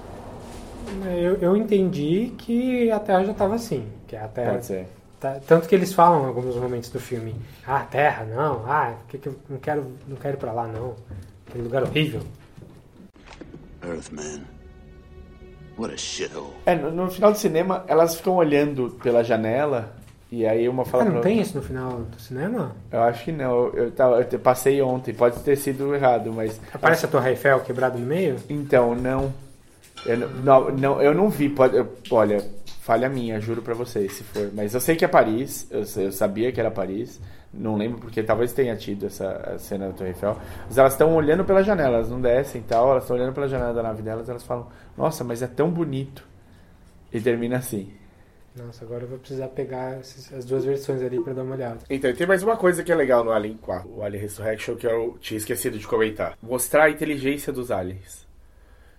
Eu, 1.07 1.37
eu 1.37 1.57
entendi 1.57 2.33
que 2.39 2.91
a 2.91 2.99
Terra 2.99 3.25
já 3.25 3.33
estava 3.33 3.55
assim. 3.55 3.87
Que 4.09 4.17
a 4.17 4.27
Terra, 4.29 4.53
pode 4.53 4.67
ser. 4.67 4.87
tá- 5.21 5.39
tanto 5.47 5.69
que 5.69 5.75
eles 5.75 5.93
falam 5.93 6.23
em 6.25 6.27
alguns 6.27 6.57
momentos 6.57 6.91
do 6.91 6.99
filme: 7.01 7.35
Ah, 7.67 7.81
Terra, 7.91 8.25
não, 8.25 8.65
ah, 8.67 8.95
que 9.09 9.19
que 9.19 9.29
eu 9.29 9.37
não 9.49 9.59
quero, 9.59 9.87
não 10.09 10.17
quero 10.17 10.37
ir 10.37 10.41
pra 10.41 10.53
lá, 10.53 10.67
não. 10.67 10.95
Aquele 11.47 11.65
lugar 11.65 11.83
horrível. 11.83 12.21
Earthman. 13.83 14.43
What 15.81 15.95
a 15.95 15.97
shithole. 15.97 16.51
É, 16.67 16.75
no, 16.75 17.11
final 17.11 17.33
do 17.33 17.39
cinema 17.39 17.85
elas 17.89 18.15
ficam 18.15 18.37
olhando 18.37 18.91
pela 19.03 19.23
janela 19.25 19.93
e 20.31 20.47
aí 20.47 20.69
uma 20.69 20.85
fala 20.85 21.03
Ah, 21.03 21.07
não 21.07 21.13
pra 21.15 21.23
tem 21.23 21.33
outra- 21.39 21.47
isso 21.49 21.57
no 21.57 21.63
final 21.65 21.91
do 22.01 22.21
cinema? 22.21 22.77
Eu 22.93 23.03
acho 23.03 23.25
que 23.25 23.33
não. 23.33 23.69
Eu, 23.69 23.91
tava, 23.91 24.21
eu 24.31 24.39
passei 24.39 24.81
ontem, 24.83 25.13
pode 25.15 25.41
ter 25.41 25.57
sido 25.57 25.95
errado, 25.95 26.33
mas. 26.33 26.61
Aparece 26.73 27.05
a 27.05 27.09
Torre 27.09 27.31
Eiffel 27.31 27.61
quebrada 27.61 27.99
no 27.99 28.07
meio? 28.07 28.37
Então, 28.49 28.95
não. 28.95 29.33
Eu 30.07 30.17
não, 30.17 30.29
não, 30.29 30.71
não, 30.71 31.03
eu 31.03 31.13
não 31.15 31.29
vi. 31.29 31.49
Pode, 31.49 31.77
eu- 31.77 31.89
olha, 32.11 32.43
falha 32.91 33.09
minha, 33.09 33.39
juro 33.39 33.63
pra 33.63 33.73
vocês, 33.73 34.15
se 34.15 34.25
for. 34.25 34.51
Mas 34.53 34.75
eu 34.75 34.81
sei 34.81 34.97
que 34.97 35.05
é 35.05 35.09
Paris, 35.09 35.69
eu, 35.71 35.85
eu 36.03 36.11
sabia 36.11 36.51
que 36.51 36.59
era 36.59 36.73
Paris. 36.73 37.21
Não 37.55 37.77
lembro 37.77 38.01
porque 38.01 38.21
talvez 38.21 38.53
tenha 38.53 38.75
tido 38.75 39.07
essa 39.07 39.57
cena 39.59 39.87
da 39.89 39.93
Torre 39.93 40.11
Eiffel. 40.11 40.37
Mas 40.67 40.77
elas 40.77 40.93
estão 40.95 41.15
olhando 41.15 41.45
pela 41.45 41.63
janela, 41.63 41.99
elas 41.99 42.11
não 42.11 42.21
descem 42.21 42.61
e 42.61 42.65
tal. 42.65 42.91
Elas 42.91 43.05
estão 43.05 43.17
olhando 43.17 43.33
pela 43.33 43.47
janela 43.47 43.73
da 43.73 43.81
nave 43.81 44.03
delas 44.03 44.29
elas 44.29 44.43
falam: 44.43 44.67
Nossa, 44.97 45.23
mas 45.23 45.41
é 45.41 45.47
tão 45.47 45.71
bonito. 45.71 46.27
E 47.13 47.21
termina 47.21 47.59
assim. 47.59 47.93
Nossa, 48.57 48.85
agora 48.85 49.05
eu 49.05 49.09
vou 49.09 49.19
precisar 49.21 49.47
pegar 49.49 50.01
esses- 50.01 50.33
as 50.33 50.45
duas 50.45 50.65
versões 50.65 51.01
ali 51.01 51.23
pra 51.23 51.33
dar 51.33 51.45
uma 51.45 51.55
olhada. 51.55 51.79
Então, 51.89 52.13
tem 52.13 52.27
mais 52.27 52.43
uma 52.43 52.57
coisa 52.57 52.83
que 52.83 52.91
é 52.91 52.95
legal 52.97 53.23
no 53.23 53.31
Alien 53.31 53.57
4, 53.57 53.89
o 53.89 54.03
Alien 54.03 54.23
Resurrection, 54.23 54.75
que 54.75 54.87
eu 54.89 55.17
tinha 55.21 55.39
esquecido 55.39 55.79
de 55.79 55.87
comentar. 55.87 56.37
Mostrar 56.43 56.85
a 56.87 56.91
inteligência 56.91 57.53
dos 57.53 57.71
aliens. 57.71 58.27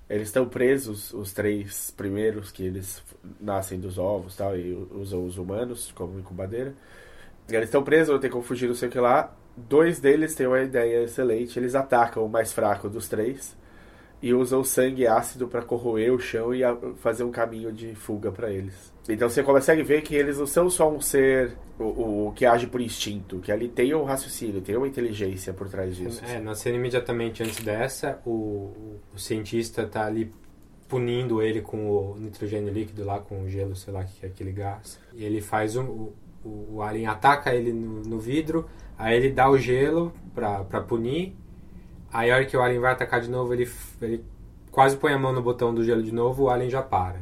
Eles 0.09 0.27
estão 0.29 0.45
presos, 0.47 1.13
os 1.13 1.33
três 1.33 1.91
primeiros, 1.91 2.51
que 2.51 2.65
eles 2.65 3.01
nascem 3.39 3.79
dos 3.79 3.97
ovos 3.97 4.35
tal, 4.35 4.57
e 4.57 4.73
usam 4.91 5.25
os 5.25 5.37
humanos 5.37 5.91
como 5.93 6.19
incubadeira. 6.19 6.73
Eles 7.49 7.65
estão 7.65 7.83
presos, 7.83 8.09
vão 8.09 8.19
ter 8.19 8.29
como 8.29 8.43
fugir, 8.43 8.67
não 8.67 8.75
sei 8.75 8.87
o 8.87 8.91
que 8.91 8.99
lá. 8.99 9.33
Dois 9.55 9.99
deles 9.99 10.33
têm 10.33 10.47
uma 10.47 10.61
ideia 10.61 11.03
excelente, 11.03 11.59
eles 11.59 11.75
atacam 11.75 12.25
o 12.25 12.29
mais 12.29 12.53
fraco 12.53 12.89
dos 12.89 13.07
três 13.09 13.55
e 14.21 14.33
usam 14.33 14.63
sangue 14.63 15.07
ácido 15.07 15.47
para 15.47 15.61
corroer 15.63 16.13
o 16.13 16.19
chão 16.19 16.53
e 16.53 16.61
fazer 16.97 17.23
um 17.23 17.31
caminho 17.31 17.71
de 17.71 17.95
fuga 17.95 18.31
para 18.31 18.51
eles. 18.51 18.93
Então 19.09 19.27
você 19.27 19.41
consegue 19.41 19.81
ver 19.81 20.03
que 20.03 20.15
eles 20.15 20.37
não 20.37 20.45
são 20.45 20.69
só 20.69 20.89
um 20.89 21.01
ser 21.01 21.57
o, 21.79 22.27
o 22.27 22.33
que 22.33 22.45
age 22.45 22.67
por 22.67 22.79
instinto, 22.79 23.39
que 23.39 23.51
ali 23.51 23.67
tem 23.67 23.95
um 23.95 24.03
raciocínio, 24.03 24.61
tem 24.61 24.77
uma 24.77 24.87
inteligência 24.87 25.51
por 25.53 25.67
trás 25.67 25.95
disso. 25.95 26.23
É, 26.23 26.39
na 26.39 26.53
cena 26.53 26.77
imediatamente 26.77 27.41
antes 27.41 27.63
dessa, 27.63 28.21
o, 28.23 28.99
o, 29.11 29.17
cientista 29.17 29.87
tá 29.87 30.05
ali 30.05 30.31
punindo 30.91 31.41
ele 31.41 31.61
com 31.61 31.89
o 31.89 32.17
nitrogênio 32.19 32.71
líquido 32.73 33.05
lá, 33.05 33.17
com 33.21 33.43
o 33.43 33.49
gelo, 33.49 33.77
sei 33.77 33.93
lá 33.93 34.03
que 34.03 34.25
é 34.25 34.27
aquele 34.27 34.51
gás. 34.51 34.99
E 35.13 35.23
ele 35.23 35.39
faz 35.39 35.77
um, 35.77 35.85
o, 35.85 36.13
o, 36.73 36.81
alien 36.81 37.07
ataca 37.07 37.55
ele 37.55 37.71
no, 37.71 38.01
no 38.01 38.19
vidro, 38.19 38.67
aí 38.97 39.15
ele 39.15 39.29
dá 39.31 39.49
o 39.49 39.57
gelo 39.57 40.11
pra, 40.35 40.65
pra 40.65 40.81
punir. 40.81 41.33
Aí 42.11 42.29
a 42.29 42.35
hora 42.35 42.45
que 42.45 42.57
o 42.57 42.61
alien 42.61 42.81
vai 42.81 42.91
atacar 42.91 43.21
de 43.21 43.29
novo, 43.29 43.53
ele, 43.53 43.69
ele 44.01 44.21
quase 44.69 44.97
põe 44.97 45.13
a 45.13 45.17
mão 45.17 45.31
no 45.31 45.41
botão 45.41 45.73
do 45.73 45.81
gelo 45.81 46.03
de 46.03 46.11
novo, 46.11 46.43
o 46.43 46.49
alien 46.49 46.69
já 46.69 46.81
para. 46.81 47.21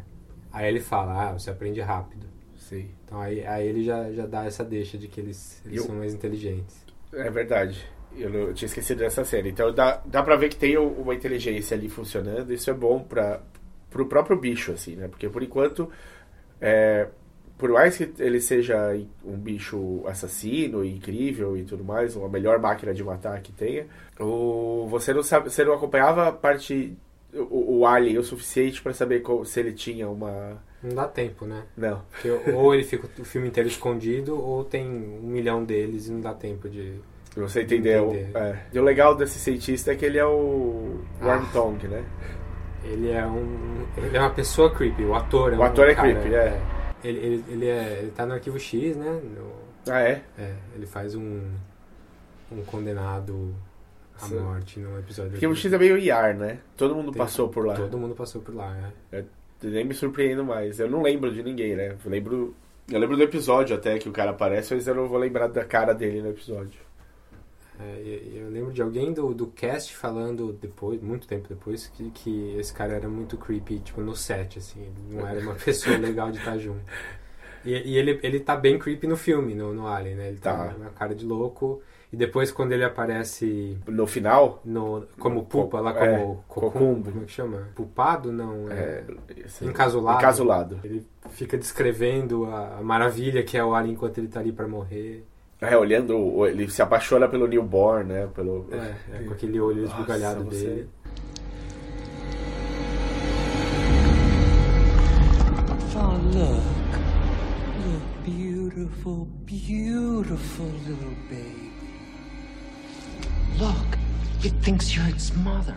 Aí 0.51 0.67
ele 0.67 0.79
fala, 0.79 1.29
ah, 1.29 1.33
você 1.37 1.51
aprende 1.51 1.79
rápido. 1.79 2.25
Sim. 2.57 2.89
Então 3.05 3.21
aí, 3.21 3.45
aí 3.45 3.67
ele 3.67 3.83
já, 3.83 4.11
já 4.11 4.25
dá 4.25 4.45
essa 4.45 4.63
deixa 4.65 4.97
de 4.97 5.07
que 5.07 5.21
eles, 5.21 5.61
eles 5.63 5.77
Eu- 5.77 5.83
são 5.83 5.95
mais 5.95 6.11
inteligentes. 6.11 6.75
É 7.13 7.29
verdade. 7.29 7.85
Eu, 8.17 8.31
não- 8.31 8.39
eu 8.39 8.53
tinha 8.55 8.65
esquecido 8.65 8.97
dessa 8.97 9.23
cena. 9.23 9.47
Então 9.47 9.71
dá, 9.71 10.01
dá 10.07 10.23
pra 10.23 10.35
ver 10.35 10.49
que 10.49 10.55
tem 10.55 10.75
um- 10.75 10.93
uma 11.01 11.13
inteligência 11.13 11.77
ali 11.77 11.87
funcionando. 11.87 12.51
Isso 12.51 12.67
é 12.71 12.73
bom 12.73 12.99
para 12.99 13.41
pro 13.89 14.05
próprio 14.05 14.37
bicho, 14.37 14.71
assim, 14.71 14.95
né? 14.95 15.07
Porque 15.07 15.27
por 15.29 15.41
enquanto, 15.43 15.89
é, 16.61 17.07
por 17.57 17.69
mais 17.71 17.97
que 17.97 18.11
ele 18.19 18.39
seja 18.39 18.97
um 19.25 19.35
bicho 19.37 20.01
assassino, 20.07 20.83
incrível 20.85 21.57
e 21.57 21.63
tudo 21.63 21.83
mais, 21.83 22.15
uma 22.15 22.29
melhor 22.29 22.59
máquina 22.59 22.93
de 22.93 23.03
matar 23.03 23.41
que 23.41 23.51
tenha, 23.51 23.85
o, 24.19 24.87
você 24.89 25.13
não 25.13 25.23
sabe, 25.23 25.49
você 25.49 25.63
não 25.65 25.73
acompanhava 25.73 26.27
a 26.27 26.31
parte 26.31 26.95
o, 27.33 27.79
o 27.79 27.85
alien 27.85 28.17
o 28.17 28.23
suficiente 28.23 28.81
pra 28.81 28.93
saber 28.93 29.19
qual- 29.21 29.45
se 29.45 29.59
ele 29.59 29.71
tinha 29.73 30.09
uma 30.09 30.57
Não 30.81 30.95
dá 30.95 31.07
tempo, 31.07 31.45
né? 31.45 31.63
não. 31.77 32.01
Porque 32.11 32.29
ou 32.51 32.73
ele 32.73 32.83
fica 32.83 33.07
o 33.21 33.25
filme 33.25 33.47
inteiro 33.49 33.69
escondido, 33.69 34.35
ou 34.41 34.63
tem 34.63 34.87
um 34.87 35.27
milhão 35.27 35.63
deles 35.63 36.07
e 36.07 36.11
não 36.11 36.21
dá 36.21 36.33
tempo 36.33 36.67
de. 36.69 36.93
Você 37.35 37.61
entendeu? 37.61 38.07
Entender. 38.09 38.31
É. 38.35 38.59
E 38.73 38.79
o 38.79 38.83
legal 38.83 39.15
desse 39.15 39.37
cientista 39.37 39.91
é 39.91 39.95
que 39.95 40.03
ele 40.03 40.17
é 40.17 40.25
o 40.25 40.99
Worm 41.21 41.43
Ah. 41.43 41.49
Tongue, 41.53 41.87
né? 41.87 42.03
Ele 42.83 43.09
é 43.11 43.25
um. 43.25 43.85
Ele 43.97 44.15
é 44.17 44.19
uma 44.19 44.29
pessoa 44.29 44.71
creepy, 44.73 45.03
o 45.03 45.13
ator 45.15 45.53
é 45.53 45.55
O 45.55 45.59
um 45.59 45.63
ator 45.63 45.89
é 45.89 45.95
cara, 45.95 46.11
creepy, 46.13 46.33
é. 46.35 46.61
Ele, 47.03 47.19
ele, 47.19 47.45
ele, 47.49 47.67
é, 47.67 47.99
ele 48.01 48.11
tá 48.11 48.25
no 48.25 48.33
arquivo 48.33 48.59
X, 48.59 48.95
né? 48.95 49.19
No- 49.23 49.51
Ah, 49.91 50.01
é? 50.01 50.21
é, 50.37 50.53
ele 50.75 50.85
faz 50.85 51.15
um. 51.15 51.41
Um 52.51 52.63
condenado 52.65 53.53
à 54.19 54.25
Sim. 54.25 54.39
morte 54.39 54.79
num 54.79 54.97
episódio. 54.97 55.31
Porque 55.31 55.45
o 55.45 55.49
arquivo 55.49 55.55
X 55.55 55.71
é 55.73 55.77
meio 55.77 55.97
IAR, 55.97 56.35
né? 56.35 56.59
Todo 56.75 56.95
mundo 56.95 57.11
Tem- 57.11 57.19
passou 57.21 57.47
por 57.49 57.65
lá. 57.65 57.75
Todo 57.75 57.97
mundo 57.97 58.15
passou 58.15 58.41
por 58.41 58.55
lá, 58.55 58.71
né? 58.73 58.91
Eu 59.11 59.25
nem 59.69 59.85
me 59.85 59.93
surpreendo 59.93 60.43
mais. 60.43 60.79
Eu 60.79 60.89
não 60.89 61.01
lembro 61.01 61.31
de 61.31 61.43
ninguém, 61.43 61.75
né? 61.75 61.95
Eu 62.03 62.09
lembro, 62.11 62.55
eu 62.91 62.99
lembro 62.99 63.15
do 63.15 63.23
episódio 63.23 63.75
até 63.75 63.99
que 63.99 64.09
o 64.09 64.11
cara 64.11 64.31
aparece, 64.31 64.73
mas 64.73 64.87
eu 64.87 64.95
não 64.95 65.07
vou 65.07 65.19
lembrar 65.19 65.47
da 65.47 65.63
cara 65.63 65.93
dele 65.93 66.21
no 66.21 66.29
episódio. 66.29 66.79
É, 67.79 68.21
eu 68.35 68.49
lembro 68.49 68.73
de 68.73 68.81
alguém 68.81 69.13
do, 69.13 69.33
do 69.33 69.47
cast 69.47 69.95
falando 69.95 70.51
depois, 70.51 71.01
muito 71.01 71.25
tempo 71.27 71.47
depois, 71.47 71.87
que, 71.87 72.09
que 72.11 72.55
esse 72.57 72.73
cara 72.73 72.93
era 72.93 73.07
muito 73.07 73.37
creepy, 73.37 73.79
tipo, 73.79 74.01
no 74.01 74.15
set, 74.15 74.59
assim. 74.59 74.81
Ele 74.81 75.15
não 75.17 75.27
era 75.27 75.39
uma 75.39 75.55
pessoa 75.65 75.97
legal 75.97 76.29
de 76.31 76.39
estar 76.39 76.57
junto. 76.57 76.81
E, 77.65 77.71
e 77.71 77.97
ele, 77.97 78.19
ele 78.23 78.39
tá 78.39 78.55
bem 78.55 78.77
creepy 78.79 79.07
no 79.07 79.17
filme, 79.17 79.53
no, 79.55 79.73
no 79.73 79.87
Alien, 79.87 80.15
né? 80.15 80.27
Ele 80.29 80.37
tá, 80.39 80.69
Tá. 80.69 80.75
uma 80.75 80.89
cara 80.91 81.15
de 81.15 81.25
louco. 81.25 81.81
E 82.11 82.17
depois, 82.17 82.51
quando 82.51 82.71
ele 82.71 82.83
aparece 82.83 83.77
No 83.87 84.07
final, 84.07 84.59
no, 84.65 85.05
como 85.19 85.45
pupa, 85.45 85.79
lá 85.79 85.91
É, 85.91 86.17
como 86.17 86.43
cocumbo. 86.47 86.71
cocumbo, 86.71 87.11
como 87.11 87.23
é 87.23 87.25
que 87.27 87.31
chama? 87.31 87.67
Pupado? 87.75 88.31
Não, 88.31 88.69
é... 88.71 89.03
é, 89.29 89.65
Encasulado. 89.65 90.17
Encasulado. 90.17 90.79
Ele 90.83 91.05
fica 91.29 91.55
descrevendo 91.57 92.45
a, 92.45 92.79
a 92.79 92.81
maravilha 92.81 93.43
que 93.43 93.55
é 93.57 93.63
o 93.63 93.75
Alien 93.75 93.93
enquanto 93.93 94.17
ele 94.17 94.27
tá 94.27 94.39
ali 94.39 94.51
pra 94.51 94.67
morrer. 94.67 95.23
É, 95.61 95.75
olhando, 95.75 96.45
ele 96.47 96.69
se 96.69 96.81
apaixona 96.81 97.27
pelo 97.27 97.45
newborn, 97.47 98.05
né? 98.13 98.27
Pelo... 98.33 98.67
É, 98.71 98.95
é, 99.17 99.23
com 99.23 99.33
aquele 99.33 99.59
olho 99.59 99.81
Nossa, 99.81 99.93
esbugalhado 99.93 100.43
você- 100.45 100.65
dele. 100.65 100.89
Oh, 105.95 106.15
look. 106.33 106.63
Look, 107.85 108.23
beautiful, 108.25 109.25
beautiful 109.45 110.65
little 110.87 111.15
baby. 111.29 111.71
Look, 113.59 113.97
it 114.45 114.53
thinks 114.61 114.95
you're 114.95 115.09
its 115.09 115.31
mother. 115.35 115.75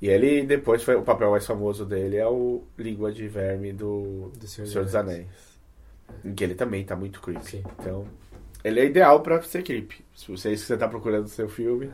E 0.00 0.08
ele 0.08 0.46
depois 0.46 0.82
foi 0.82 0.94
o 0.94 1.02
papel 1.02 1.30
mais 1.30 1.44
famoso 1.46 1.84
dele 1.84 2.16
é 2.16 2.26
o 2.26 2.62
Língua 2.78 3.12
de 3.12 3.26
Verme 3.28 3.72
do, 3.72 4.30
Do 4.38 4.46
Senhor, 4.46 4.66
Senhor 4.66 4.84
dos 4.84 4.92
dos 4.92 4.94
Anéis. 4.94 5.49
Em 6.24 6.34
que 6.34 6.44
ele 6.44 6.54
também 6.54 6.84
tá 6.84 6.94
muito 6.96 7.20
creepy. 7.20 7.44
Sim. 7.44 7.64
Então, 7.78 8.06
ele 8.64 8.80
é 8.80 8.84
ideal 8.86 9.20
pra 9.20 9.40
ser 9.42 9.62
creepy. 9.62 10.04
Se 10.14 10.30
você 10.30 10.48
é 10.50 10.52
isso 10.52 10.62
que 10.64 10.68
você 10.68 10.76
tá 10.76 10.88
procurando 10.88 11.22
no 11.22 11.28
seu 11.28 11.48
filme, 11.48 11.90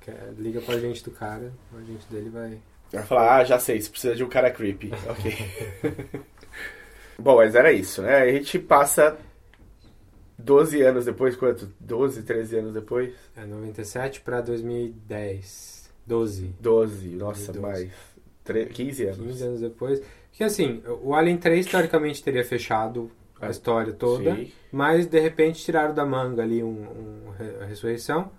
Quer- 0.00 0.32
Liga 0.38 0.60
pra 0.60 0.78
gente 0.78 1.02
do 1.02 1.10
cara, 1.10 1.52
o 1.72 1.78
agente 1.78 2.06
dele 2.10 2.28
vai. 2.30 2.58
vai 2.92 3.02
falar, 3.04 3.36
ah, 3.36 3.44
já 3.44 3.58
sei, 3.58 3.80
você 3.80 3.88
precisa 3.90 4.14
de 4.14 4.22
um 4.22 4.28
cara 4.28 4.50
creepy. 4.50 4.90
ok. 5.08 6.20
Bom, 7.18 7.36
mas 7.36 7.54
era 7.54 7.72
isso, 7.72 8.02
né? 8.02 8.16
A 8.22 8.32
gente 8.32 8.58
passa 8.58 9.16
12 10.38 10.82
anos 10.82 11.04
depois, 11.04 11.36
quanto? 11.36 11.72
12, 11.80 12.22
13 12.22 12.56
anos 12.58 12.74
depois? 12.74 13.14
É 13.36 13.44
97 13.46 14.20
pra 14.20 14.40
2010. 14.40 15.90
12. 16.06 16.54
12, 16.60 17.08
nossa, 17.10 17.52
2012. 17.52 17.60
mais. 17.60 17.92
Tre- 18.42 18.66
15 18.66 19.04
anos. 19.06 19.16
15 19.18 19.44
anos 19.44 19.60
depois. 19.60 20.02
Que 20.32 20.44
assim, 20.44 20.82
o 21.02 21.14
Alien 21.14 21.38
3 21.38 21.64
teoricamente 21.64 22.22
teria 22.22 22.44
fechado 22.44 23.10
a 23.40 23.50
história 23.50 23.92
toda, 23.92 24.30
É, 24.30 24.34
Sim. 24.36 24.52
mas 24.72 25.06
de 25.06 25.18
repente 25.20 25.62
tiraram 25.64 25.94
da 25.94 26.04
manga 26.06 26.42
ali 26.42 26.62
um, 26.62 26.68
um 26.68 27.32
a 27.60 27.64
ressurreição. 27.64 28.30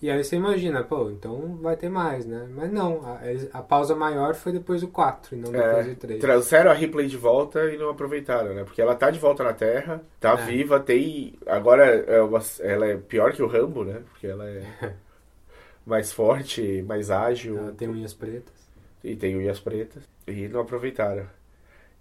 E 0.00 0.08
aí 0.08 0.22
você 0.22 0.36
imagina, 0.36 0.84
pô, 0.84 1.10
então 1.10 1.56
vai 1.60 1.76
ter 1.76 1.88
mais, 1.88 2.24
né? 2.24 2.46
Mas 2.54 2.70
não, 2.70 3.02
a, 3.04 3.18
a 3.58 3.60
pausa 3.62 3.96
maior 3.96 4.32
foi 4.36 4.52
depois 4.52 4.80
do 4.80 4.86
4 4.86 5.34
e 5.34 5.38
não 5.40 5.50
depois 5.50 5.86
É, 5.88 5.90
do 5.90 5.96
3. 5.96 6.20
trouxeram 6.20 6.70
a 6.70 6.74
Ripley 6.74 7.08
de 7.08 7.16
volta 7.16 7.64
e 7.72 7.76
não 7.76 7.90
aproveitaram, 7.90 8.54
né? 8.54 8.62
Porque 8.62 8.80
ela 8.80 8.94
tá 8.94 9.10
de 9.10 9.18
volta 9.18 9.42
na 9.42 9.52
Terra, 9.52 10.00
tá 10.20 10.34
É. 10.34 10.36
viva, 10.46 10.78
tem. 10.78 11.34
Agora 11.44 11.84
é 11.84 12.22
uma- 12.22 12.40
ela 12.60 12.86
é 12.86 12.96
pior 12.96 13.32
que 13.32 13.42
o 13.42 13.48
Rambo, 13.48 13.82
né? 13.82 14.02
Porque 14.12 14.28
ela 14.28 14.48
é 14.48 14.62
mais 15.84 16.12
forte, 16.12 16.80
mais 16.86 17.10
ágil. 17.10 17.58
Ela 17.58 17.72
tem 17.72 17.88
unhas 17.88 18.14
pretas. 18.14 18.54
E 19.02 19.16
tem 19.16 19.36
unhas 19.36 19.58
pretas. 19.58 20.04
E 20.28 20.46
não 20.48 20.60
aproveitaram. 20.60 21.26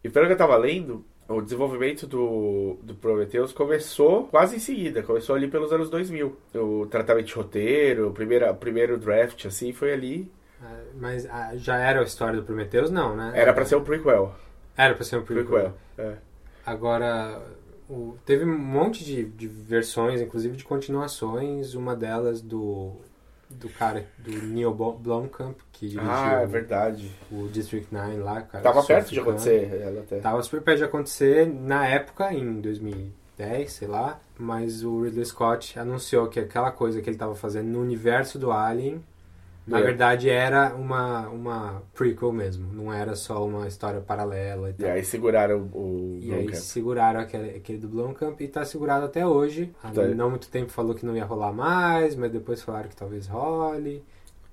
E 0.04 0.10
pelo 0.10 0.28
que 0.28 0.34
eu 0.34 0.38
tava 0.38 0.56
lendo, 0.58 1.04
o 1.28 1.42
desenvolvimento 1.42 2.08
do, 2.08 2.78
do 2.82 2.96
Prometheus 2.96 3.52
começou 3.52 4.28
quase 4.28 4.56
em 4.56 4.60
seguida. 4.60 5.04
Começou 5.04 5.36
ali 5.36 5.48
pelos 5.48 5.72
anos 5.74 5.90
2000. 5.90 6.36
O 6.56 6.86
tratamento 6.88 7.26
de 7.28 7.34
roteiro, 7.34 8.10
o 8.10 8.12
primeiro, 8.14 8.50
o 8.50 8.56
primeiro 8.56 8.98
draft, 8.98 9.46
assim, 9.46 9.74
foi 9.74 9.92
ali. 9.94 10.32
Ah, 10.62 10.80
Mas 10.96 11.26
ah, 11.26 11.52
já 11.56 11.78
era 11.78 12.00
a 12.00 12.04
história 12.04 12.40
do 12.40 12.46
Prometheus? 12.46 12.90
Não, 12.90 13.16
né? 13.16 13.32
Era 13.36 13.54
pra 13.54 13.66
ser 13.66 13.76
um 13.76 13.84
prequel. 13.84 14.34
Era 14.76 14.94
pra 14.94 15.04
ser 15.04 15.18
um 15.18 15.24
prequel. 15.24 15.46
Prequel, 15.46 15.74
é. 15.98 16.18
Agora, 16.66 17.42
o- 17.90 18.16
teve 18.26 18.44
um 18.46 18.58
monte 18.58 19.04
de, 19.04 19.24
de 19.26 19.48
versões, 19.48 20.22
inclusive 20.22 20.56
de 20.58 20.64
continuações. 20.64 21.74
Uma 21.76 21.96
delas 21.96 22.42
do, 22.42 22.94
do 23.50 23.70
cara, 23.70 24.06
do 24.18 24.32
Neil 24.32 24.74
Blomkamp, 24.74 25.58
que 25.72 25.88
dirigiu 25.88 26.12
Ah, 26.12 26.42
é 26.42 26.46
verdade. 26.46 27.12
o 27.32 27.48
District 27.48 27.94
9 27.94 28.18
lá. 28.18 28.42
Cara, 28.42 28.64
Tava 28.64 28.84
perto 28.84 29.10
de 29.14 29.20
acontecer, 29.20 29.82
ela 29.82 30.02
até. 30.02 30.20
Tava 30.20 30.42
super 30.44 30.62
perto 30.62 30.78
de 30.80 30.84
acontecer 30.84 31.48
na 31.48 31.86
época, 31.88 32.34
em 32.34 32.60
2010, 32.62 33.72
sei 33.72 33.88
lá. 33.88 34.20
Mas 34.40 34.84
o 34.84 35.02
Ridley 35.04 35.26
Scott 35.26 35.80
anunciou 35.80 36.28
que 36.28 36.40
aquela 36.40 36.72
coisa 36.72 37.02
que 37.02 37.10
ele 37.10 37.18
tava 37.18 37.36
fazendo 37.36 37.68
no 37.68 37.82
universo 37.82 38.38
do 38.38 38.52
Alien, 38.52 39.04
na 39.68 39.80
É. 39.80 39.84
verdade 39.84 40.30
era 40.30 40.74
uma, 40.74 41.28
uma 41.30 41.84
prequel 41.94 42.32
mesmo. 42.32 42.72
Não 42.74 42.92
era 42.92 43.16
só 43.16 43.46
uma 43.46 43.68
história 43.68 44.00
paralela 44.02 44.70
e 44.70 44.72
E 44.72 44.74
tal. 44.76 44.90
aí 44.92 45.04
seguraram 45.04 45.70
o 45.74 46.18
E 46.22 46.34
aí 46.34 46.56
seguraram 46.56 47.20
aquele, 47.20 47.50
aquele 47.58 47.78
do 47.78 47.88
Blomkamp 47.88 48.40
e 48.42 48.48
tá 48.48 48.64
segurado 48.66 49.06
até 49.06 49.28
hoje. 49.28 49.74
Há 49.84 49.92
Tá. 49.92 50.08
não 50.08 50.30
muito 50.30 50.50
tempo 50.50 50.72
falou 50.72 50.96
que 50.96 51.06
não 51.06 51.16
ia 51.16 51.26
rolar 51.26 51.52
mais, 51.52 52.16
mas 52.16 52.32
depois 52.32 52.62
falaram 52.64 52.88
que 52.90 52.96
talvez 52.96 53.28
role. 53.28 54.04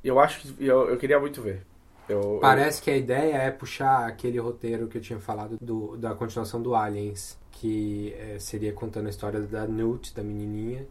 Eu 0.03 0.19
acho 0.19 0.41
que 0.41 0.67
eu, 0.67 0.91
eu 0.91 0.97
queria 0.99 1.19
muito 1.21 1.41
ver. 1.41 1.63
Eu, 2.07 2.39
Parece 2.43 2.83
que 2.83 2.91
a 2.91 2.97
ideia 2.97 3.37
é 3.37 3.51
puxar 3.51 4.07
aquele 4.07 4.39
roteiro 4.39 4.89
que 4.89 4.99
eu 4.99 5.01
tinha 5.01 5.19
falado 5.19 5.57
do, 5.59 5.97
da 5.97 6.15
continuação 6.15 6.61
do 6.61 6.75
Aliens, 6.75 7.39
que 7.51 8.15
eh, 8.19 8.37
seria 8.39 8.75
contando 8.75 9.07
a 9.07 9.11
história 9.11 9.41
da 9.41 9.67
Newt, 9.67 10.15
da 10.15 10.23
menininha, 10.23 10.87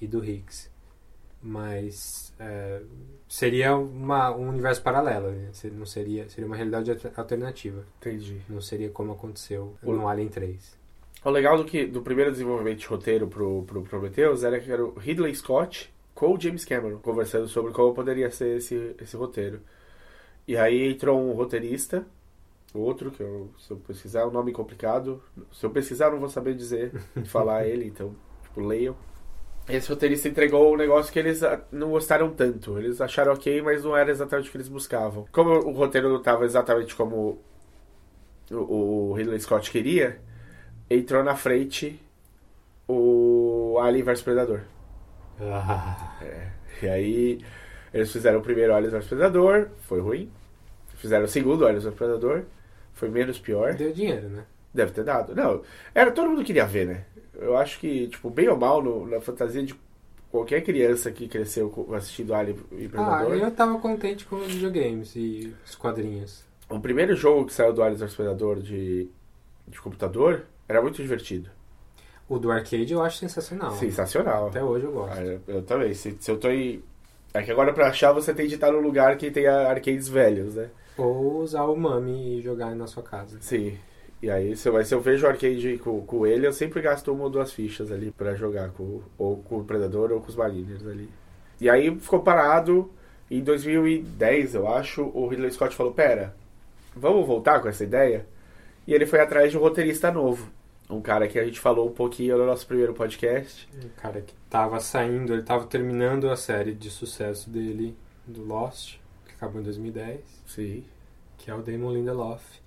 e 0.00 0.06
do 0.06 0.24
Higgs. 0.24 0.70
Mas 1.42 2.32
eh, 2.40 2.80
seria 3.28 3.76
uma, 3.76 4.30
um 4.34 4.48
universo 4.48 4.82
paralelo, 4.82 5.30
né? 5.30 5.50
Não 5.72 5.86
seria, 5.86 6.28
seria 6.28 6.46
uma 6.46 6.56
realidade 6.56 6.90
alter- 6.90 7.12
alternativa. 7.16 7.84
Entendi. 7.98 8.40
Não 8.48 8.60
seria 8.60 8.90
como 8.90 9.12
aconteceu 9.12 9.76
O- 9.82 9.92
no 9.92 10.08
Alien 10.08 10.28
3. 10.28 10.76
O 11.24 11.30
legal 11.30 11.56
do 11.56 11.64
que 11.64 11.86
do 11.86 12.02
primeiro 12.02 12.30
desenvolvimento 12.30 12.78
de 12.78 12.86
roteiro 12.86 13.26
pro, 13.26 13.64
pro 13.64 13.82
Prometheus 13.82 14.44
era 14.44 14.60
que 14.60 14.70
era 14.70 14.84
o 14.84 14.92
Ridley 14.98 15.34
Scott 15.34 15.92
com 16.14 16.32
o 16.34 16.40
James 16.40 16.64
Cameron 16.64 16.98
conversando 16.98 17.48
sobre 17.48 17.72
como 17.72 17.92
poderia 17.94 18.30
ser 18.30 18.58
esse, 18.58 18.94
esse 19.00 19.16
roteiro. 19.16 19.60
E 20.46 20.56
aí 20.56 20.92
entrou 20.92 21.20
um 21.20 21.32
roteirista, 21.32 22.06
outro, 22.72 23.10
que 23.10 23.22
eu, 23.22 23.50
se 23.58 23.70
eu 23.72 23.76
pesquisar, 23.78 24.20
é 24.20 24.26
um 24.26 24.30
nome 24.30 24.52
complicado. 24.52 25.20
Se 25.52 25.66
eu 25.66 25.70
pesquisar, 25.70 26.06
eu 26.06 26.12
não 26.12 26.20
vou 26.20 26.28
saber 26.28 26.54
dizer, 26.54 26.92
falar 27.26 27.66
ele, 27.66 27.84
então, 27.86 28.14
tipo, 28.44 28.60
leiam. 28.60 28.96
Esse 29.68 29.88
roteirista 29.88 30.28
entregou 30.28 30.72
um 30.72 30.76
negócio 30.76 31.12
que 31.12 31.18
eles 31.18 31.42
ah, 31.42 31.60
não 31.72 31.90
gostaram 31.90 32.30
tanto. 32.30 32.78
Eles 32.78 33.00
acharam 33.00 33.32
ok, 33.32 33.60
mas 33.62 33.82
não 33.82 33.96
era 33.96 34.10
exatamente 34.10 34.48
o 34.48 34.52
que 34.52 34.56
eles 34.58 34.68
buscavam. 34.68 35.26
Como 35.32 35.50
o 35.50 35.72
roteiro 35.72 36.08
não 36.08 36.18
estava 36.18 36.44
exatamente 36.44 36.94
como 36.94 37.40
o, 38.50 39.10
o 39.10 39.12
Ridley 39.12 39.40
Scott 39.40 39.70
queria, 39.70 40.20
entrou 40.88 41.24
na 41.24 41.34
frente 41.34 42.00
o 42.86 43.78
Alien 43.80 44.04
vs 44.04 44.22
Predador. 44.22 44.60
É. 46.22 46.48
E 46.82 46.88
aí 46.88 47.40
eles 47.92 48.12
fizeram 48.12 48.38
o 48.38 48.42
primeiro 48.42 48.72
Alien 48.72 48.92
vs 48.92 49.06
Predador, 49.06 49.68
foi 49.82 50.00
ruim. 50.00 50.30
Fizeram 50.94 51.24
o 51.24 51.28
segundo 51.28 51.66
Alien 51.66 51.80
vs 51.80 51.94
Predador, 51.94 52.44
foi 52.92 53.08
menos 53.08 53.38
pior. 53.38 53.74
Deu 53.74 53.92
dinheiro, 53.92 54.28
né? 54.28 54.44
Deve 54.76 54.92
ter 54.92 55.04
dado. 55.04 55.34
Não, 55.34 55.62
era 55.94 56.10
todo 56.12 56.28
mundo 56.30 56.44
queria 56.44 56.66
ver, 56.66 56.86
né? 56.86 57.04
Eu 57.34 57.56
acho 57.56 57.78
que, 57.80 58.08
tipo, 58.08 58.30
bem 58.30 58.48
ou 58.48 58.56
mal, 58.56 58.82
no- 58.82 59.06
na 59.06 59.20
fantasia 59.20 59.62
de 59.62 59.74
qualquer 60.30 60.62
criança 60.62 61.10
que 61.10 61.26
cresceu 61.28 61.72
assistindo 61.94 62.34
Alien 62.34 62.56
e 62.72 62.84
Ah, 62.86 62.88
Predador. 62.90 63.34
eu 63.36 63.50
tava 63.50 63.78
contente 63.78 64.24
com 64.26 64.36
os 64.36 64.52
videogames 64.52 65.14
e 65.16 65.54
os 65.64 65.74
quadrinhos. 65.74 66.44
O 66.68 66.78
primeiro 66.80 67.14
jogo 67.16 67.46
que 67.46 67.52
saiu 67.54 67.72
do 67.72 67.82
Alien 67.82 67.98
vs 67.98 68.14
Predador 68.14 68.60
de, 68.60 69.08
de 69.68 69.80
computador 69.80 70.42
era 70.68 70.82
muito 70.82 70.96
divertido. 71.00 71.48
O 72.28 72.38
do 72.38 72.50
arcade 72.50 72.92
eu 72.92 73.02
acho 73.02 73.18
sensacional. 73.18 73.70
Sensacional. 73.72 74.48
Até 74.48 74.62
hoje 74.62 74.84
eu 74.84 74.92
gosto. 74.92 75.16
Ah, 75.16 75.22
eu, 75.24 75.40
eu 75.46 75.62
também. 75.62 75.94
Se, 75.94 76.16
se 76.18 76.30
eu 76.30 76.36
tô 76.38 76.48
em. 76.50 76.82
É 77.32 77.42
que 77.42 77.50
agora 77.52 77.72
pra 77.72 77.88
achar 77.88 78.12
você 78.12 78.34
tem 78.34 78.48
de 78.48 78.54
estar 78.54 78.72
num 78.72 78.80
lugar 78.80 79.16
que 79.16 79.30
tenha 79.30 79.68
arcades 79.68 80.08
velhos, 80.08 80.54
né? 80.56 80.68
Ou 80.98 81.38
usar 81.42 81.64
o 81.64 81.76
Mami 81.76 82.38
e 82.38 82.42
jogar 82.42 82.74
na 82.74 82.86
sua 82.86 83.02
casa. 83.02 83.36
Sim. 83.40 83.78
E 84.22 84.30
aí, 84.30 84.56
se 84.56 84.68
eu, 84.68 84.84
se 84.84 84.94
eu 84.94 85.00
vejo 85.00 85.26
o 85.26 85.28
arcade 85.28 85.78
com, 85.78 86.00
com 86.00 86.26
ele, 86.26 86.46
eu 86.46 86.52
sempre 86.52 86.80
gasto 86.80 87.12
uma 87.12 87.24
ou 87.24 87.30
duas 87.30 87.52
fichas 87.52 87.92
ali 87.92 88.10
pra 88.10 88.34
jogar 88.34 88.70
com, 88.70 89.02
ou 89.18 89.36
com 89.38 89.58
o 89.58 89.64
Predador 89.64 90.10
ou 90.10 90.20
com 90.20 90.28
os 90.28 90.36
Mariners 90.36 90.86
ali. 90.86 91.08
E 91.60 91.68
aí 91.68 91.94
ficou 91.98 92.20
parado. 92.20 92.90
Em 93.28 93.42
2010, 93.42 94.54
eu 94.54 94.68
acho, 94.68 95.02
o 95.02 95.26
Ridley 95.26 95.50
Scott 95.50 95.74
falou: 95.74 95.92
Pera, 95.92 96.34
vamos 96.94 97.26
voltar 97.26 97.60
com 97.60 97.68
essa 97.68 97.82
ideia? 97.82 98.26
E 98.86 98.94
ele 98.94 99.04
foi 99.04 99.20
atrás 99.20 99.50
de 99.50 99.58
um 99.58 99.60
roteirista 99.60 100.12
novo. 100.12 100.48
Um 100.88 101.00
cara 101.00 101.26
que 101.26 101.38
a 101.38 101.44
gente 101.44 101.58
falou 101.58 101.88
um 101.88 101.92
pouquinho 101.92 102.38
no 102.38 102.46
nosso 102.46 102.64
primeiro 102.66 102.94
podcast. 102.94 103.68
Um 103.84 103.88
cara 104.00 104.20
que 104.20 104.32
tava 104.48 104.78
saindo, 104.78 105.32
ele 105.32 105.42
tava 105.42 105.66
terminando 105.66 106.30
a 106.30 106.36
série 106.36 106.72
de 106.72 106.88
sucesso 106.88 107.50
dele, 107.50 107.96
do 108.24 108.44
Lost, 108.44 108.98
que 109.26 109.32
acabou 109.34 109.60
em 109.60 109.64
2010. 109.64 110.20
Sim. 110.46 110.84
Que 111.36 111.50
é 111.50 111.54
o 111.54 111.60
Damon 111.62 111.92
Lindelof. 111.92 112.60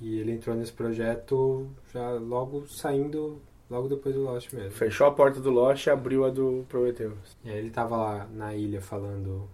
E 0.00 0.18
ele 0.18 0.32
entrou 0.32 0.56
nesse 0.56 0.72
projeto 0.72 1.68
já 1.92 2.10
logo 2.12 2.66
saindo, 2.66 3.40
logo 3.68 3.88
depois 3.88 4.14
do 4.14 4.22
Lost 4.22 4.52
mesmo. 4.52 4.70
Fechou 4.70 5.06
a 5.06 5.12
porta 5.12 5.40
do 5.40 5.50
Lost 5.50 5.86
e 5.86 5.90
abriu 5.90 6.24
a 6.24 6.30
do 6.30 6.64
Prometheus. 6.68 7.36
E 7.44 7.50
aí 7.50 7.58
ele 7.58 7.70
tava 7.70 7.96
lá 7.96 8.26
na 8.32 8.54
ilha 8.54 8.80
falando 8.80 9.48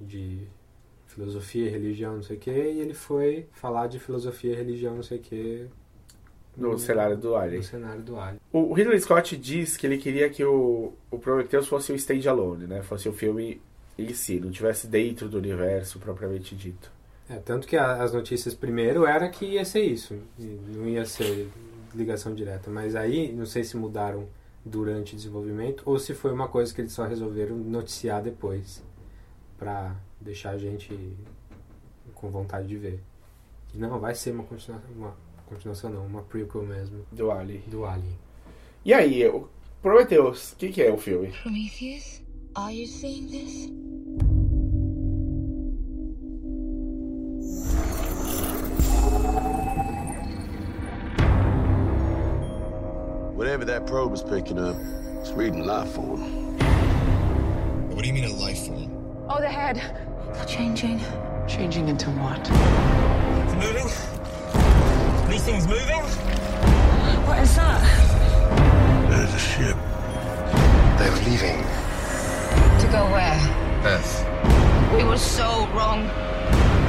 de 0.00 0.46
filosofia, 1.06 1.70
religião, 1.70 2.16
não 2.16 2.22
sei 2.22 2.36
o 2.36 2.38
que, 2.38 2.50
e 2.50 2.80
ele 2.80 2.94
foi 2.94 3.46
falar 3.52 3.88
de 3.88 3.98
filosofia, 3.98 4.54
religião, 4.54 4.94
não 4.94 5.02
sei 5.02 5.18
o 5.18 5.20
que. 5.20 5.66
No 6.56 6.78
cenário 6.78 7.16
do 7.16 7.34
Alien. 7.34 7.58
No 7.58 7.64
cenário 7.64 8.02
do 8.02 8.18
Alien. 8.18 8.40
O 8.52 8.72
Ridley 8.72 9.00
Scott 9.00 9.36
diz 9.36 9.76
que 9.76 9.86
ele 9.86 9.98
queria 9.98 10.28
que 10.28 10.44
o, 10.44 10.92
o 11.10 11.18
Prometheus 11.18 11.66
fosse 11.66 11.92
um 11.92 11.94
stand-alone, 11.94 12.66
né? 12.66 12.82
Fosse 12.82 13.08
um 13.08 13.12
filme 13.12 13.60
em 13.96 14.12
si, 14.12 14.38
não 14.40 14.50
tivesse 14.50 14.86
dentro 14.86 15.28
do 15.28 15.38
universo 15.38 15.98
propriamente 15.98 16.54
dito. 16.54 16.90
É, 17.30 17.36
tanto 17.36 17.66
que 17.66 17.76
a- 17.76 18.02
as 18.02 18.12
notícias 18.12 18.54
primeiro 18.54 19.04
era 19.06 19.28
que 19.28 19.44
ia 19.44 19.64
ser 19.64 19.82
isso, 19.82 20.16
não 20.38 20.88
ia 20.88 21.04
ser 21.04 21.50
ligação 21.94 22.34
direta. 22.34 22.70
Mas 22.70 22.94
aí, 22.96 23.32
não 23.32 23.44
sei 23.44 23.64
se 23.64 23.76
mudaram 23.76 24.26
durante 24.64 25.12
o 25.12 25.16
desenvolvimento 25.16 25.82
ou 25.86 25.98
se 25.98 26.14
foi 26.14 26.32
uma 26.32 26.48
coisa 26.48 26.72
que 26.74 26.80
eles 26.80 26.92
só 26.92 27.04
resolveram 27.04 27.56
noticiar 27.56 28.22
depois, 28.22 28.82
pra 29.58 29.94
deixar 30.20 30.50
a 30.50 30.58
gente 30.58 30.96
com 32.14 32.30
vontade 32.30 32.66
de 32.66 32.76
ver. 32.76 33.00
Não, 33.74 33.98
vai 34.00 34.14
ser 34.14 34.30
uma 34.32 34.44
continuação, 34.44 34.90
uma 34.96 35.14
continuação 35.46 35.90
não, 35.90 36.06
uma 36.06 36.22
prequel 36.22 36.62
mesmo. 36.62 37.04
Do 37.12 37.30
Alien. 37.30 37.60
Do 37.66 37.84
Alien. 37.84 38.18
E 38.84 38.94
aí, 38.94 39.26
o, 39.28 39.48
Prometheus, 39.82 40.52
o 40.52 40.56
que, 40.56 40.70
que 40.70 40.82
é 40.82 40.90
o 40.92 40.96
filme? 40.98 41.28
Prometheus, 41.42 42.22
are 42.54 42.74
you 42.74 42.86
seeing 42.86 43.26
this? 43.28 43.70
Whatever 53.48 53.64
that 53.64 53.86
probe 53.86 54.12
is 54.12 54.22
picking 54.22 54.58
up, 54.58 54.76
it's 55.20 55.30
reading 55.30 55.64
life 55.64 55.92
form. 55.92 56.58
What 57.88 58.02
do 58.02 58.06
you 58.06 58.12
mean 58.12 58.26
a 58.26 58.34
life 58.34 58.66
form? 58.66 58.90
Oh, 59.26 59.40
the 59.40 59.48
head. 59.48 59.80
Changing. 60.46 61.00
Changing 61.48 61.88
into 61.88 62.10
what? 62.10 62.38
It's 62.40 63.54
moving. 63.54 63.86
These 65.30 65.44
things 65.44 65.66
moving. 65.66 66.02
What 67.24 67.38
is 67.38 67.56
that? 67.56 67.80
There's 69.08 69.32
a 69.32 69.38
ship. 69.38 69.76
They're 70.98 71.10
leaving. 71.24 71.64
To 72.82 72.88
go 72.92 73.08
where? 73.10 73.40
Earth. 73.86 74.26
We 74.94 75.04
were 75.04 75.16
so 75.16 75.66
wrong. 75.68 76.04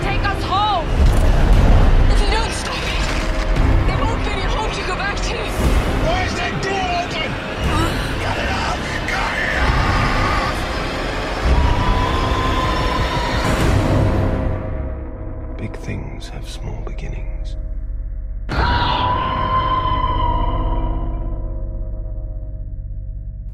Take 0.03 0.27
us 0.27 0.43
home! 0.43 0.85
If 2.11 2.19
you 2.19 2.29
don't 2.35 2.51
stop 2.51 2.75
it, 2.75 3.87
there 3.87 4.03
won't 4.03 4.21
be 4.25 4.31
any 4.31 4.41
home 4.41 4.71
to 4.71 4.81
go 4.87 4.95
back 4.97 5.15
to. 5.15 5.78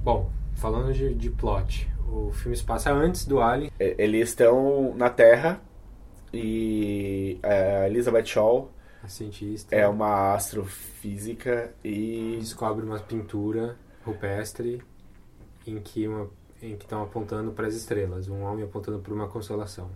Bom, 0.03 0.29
falando 0.55 0.93
de, 0.93 1.13
de 1.15 1.29
plot, 1.29 1.89
o 2.11 2.31
filme 2.31 2.55
se 2.55 2.63
passa 2.63 2.91
antes 2.91 3.25
do 3.25 3.41
Alien. 3.41 3.71
E- 3.79 3.95
Eles 3.97 4.29
estão 4.29 4.93
na 4.95 5.09
Terra 5.09 5.59
e 6.33 7.39
a 7.43 7.87
Elizabeth 7.87 8.25
Shaw 8.25 8.69
A 9.05 9.07
cientista 9.07 9.75
é 9.75 9.87
uma 9.87 10.33
astrofísica 10.33 11.71
e 11.83 12.37
descobre 12.39 12.83
uma 12.83 12.97
pintura 12.97 13.75
rupestre 14.03 14.81
em 15.67 15.79
que 15.79 16.07
uma 16.07 16.27
em 16.59 16.75
que 16.75 16.85
estão 16.85 17.03
apontando 17.03 17.51
para 17.51 17.67
as 17.67 17.75
estrelas, 17.75 18.27
um 18.27 18.41
homem 18.41 18.63
apontando 18.65 18.97
para 18.97 19.13
uma 19.13 19.27
constelação. 19.27 19.91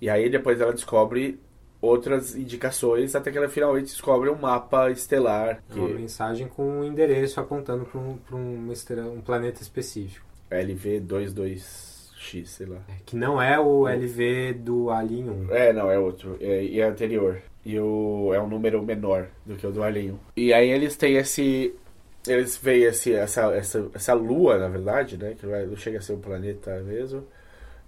E 0.00 0.08
aí 0.08 0.30
depois 0.30 0.58
ela 0.62 0.72
descobre 0.72 1.38
outras 1.78 2.34
indicações 2.34 3.14
até 3.14 3.30
que 3.30 3.36
ela 3.36 3.50
finalmente 3.50 3.88
descobre 3.88 4.30
um 4.30 4.34
mapa 4.36 4.90
estelar 4.90 5.62
É 5.68 5.72
que 5.74 5.78
uma 5.78 5.88
mensagem 5.90 6.48
com 6.48 6.64
um 6.80 6.84
endereço 6.84 7.38
apontando 7.40 7.84
para 7.84 8.00
um, 8.00 8.16
pra 8.16 8.38
estrela- 8.72 9.10
um 9.10 9.20
planeta 9.20 9.60
específico, 9.60 10.24
é 10.50 10.64
LV22X, 10.64 12.46
sei 12.46 12.66
lá. 12.66 12.78
que 13.04 13.14
não 13.16 13.42
é 13.42 13.60
o 13.60 13.86
LV 13.86 14.54
do 14.54 14.88
Alien 14.90 15.28
1. 15.28 15.52
É, 15.54 15.72
não, 15.74 15.90
é 15.90 15.98
outro. 15.98 16.38
É, 16.40 16.78
é 16.78 16.82
anterior. 16.84 17.42
E 17.64 17.78
o, 17.80 18.32
é 18.34 18.40
um 18.40 18.46
número 18.46 18.82
menor 18.82 19.28
do 19.46 19.56
que 19.56 19.66
o 19.66 19.72
do 19.72 19.80
1. 19.80 20.18
E 20.36 20.52
aí 20.52 20.68
eles 20.68 20.96
têm 20.96 21.16
esse. 21.16 21.74
Eles 22.26 22.56
veem 22.56 22.84
esse, 22.84 23.12
essa, 23.12 23.54
essa, 23.54 23.90
essa 23.94 24.14
lua, 24.14 24.58
na 24.58 24.68
verdade, 24.68 25.16
né? 25.16 25.34
Que 25.34 25.46
não 25.46 25.76
chega 25.76 25.98
a 25.98 26.02
ser 26.02 26.12
um 26.12 26.20
planeta 26.20 26.80
mesmo. 26.82 27.26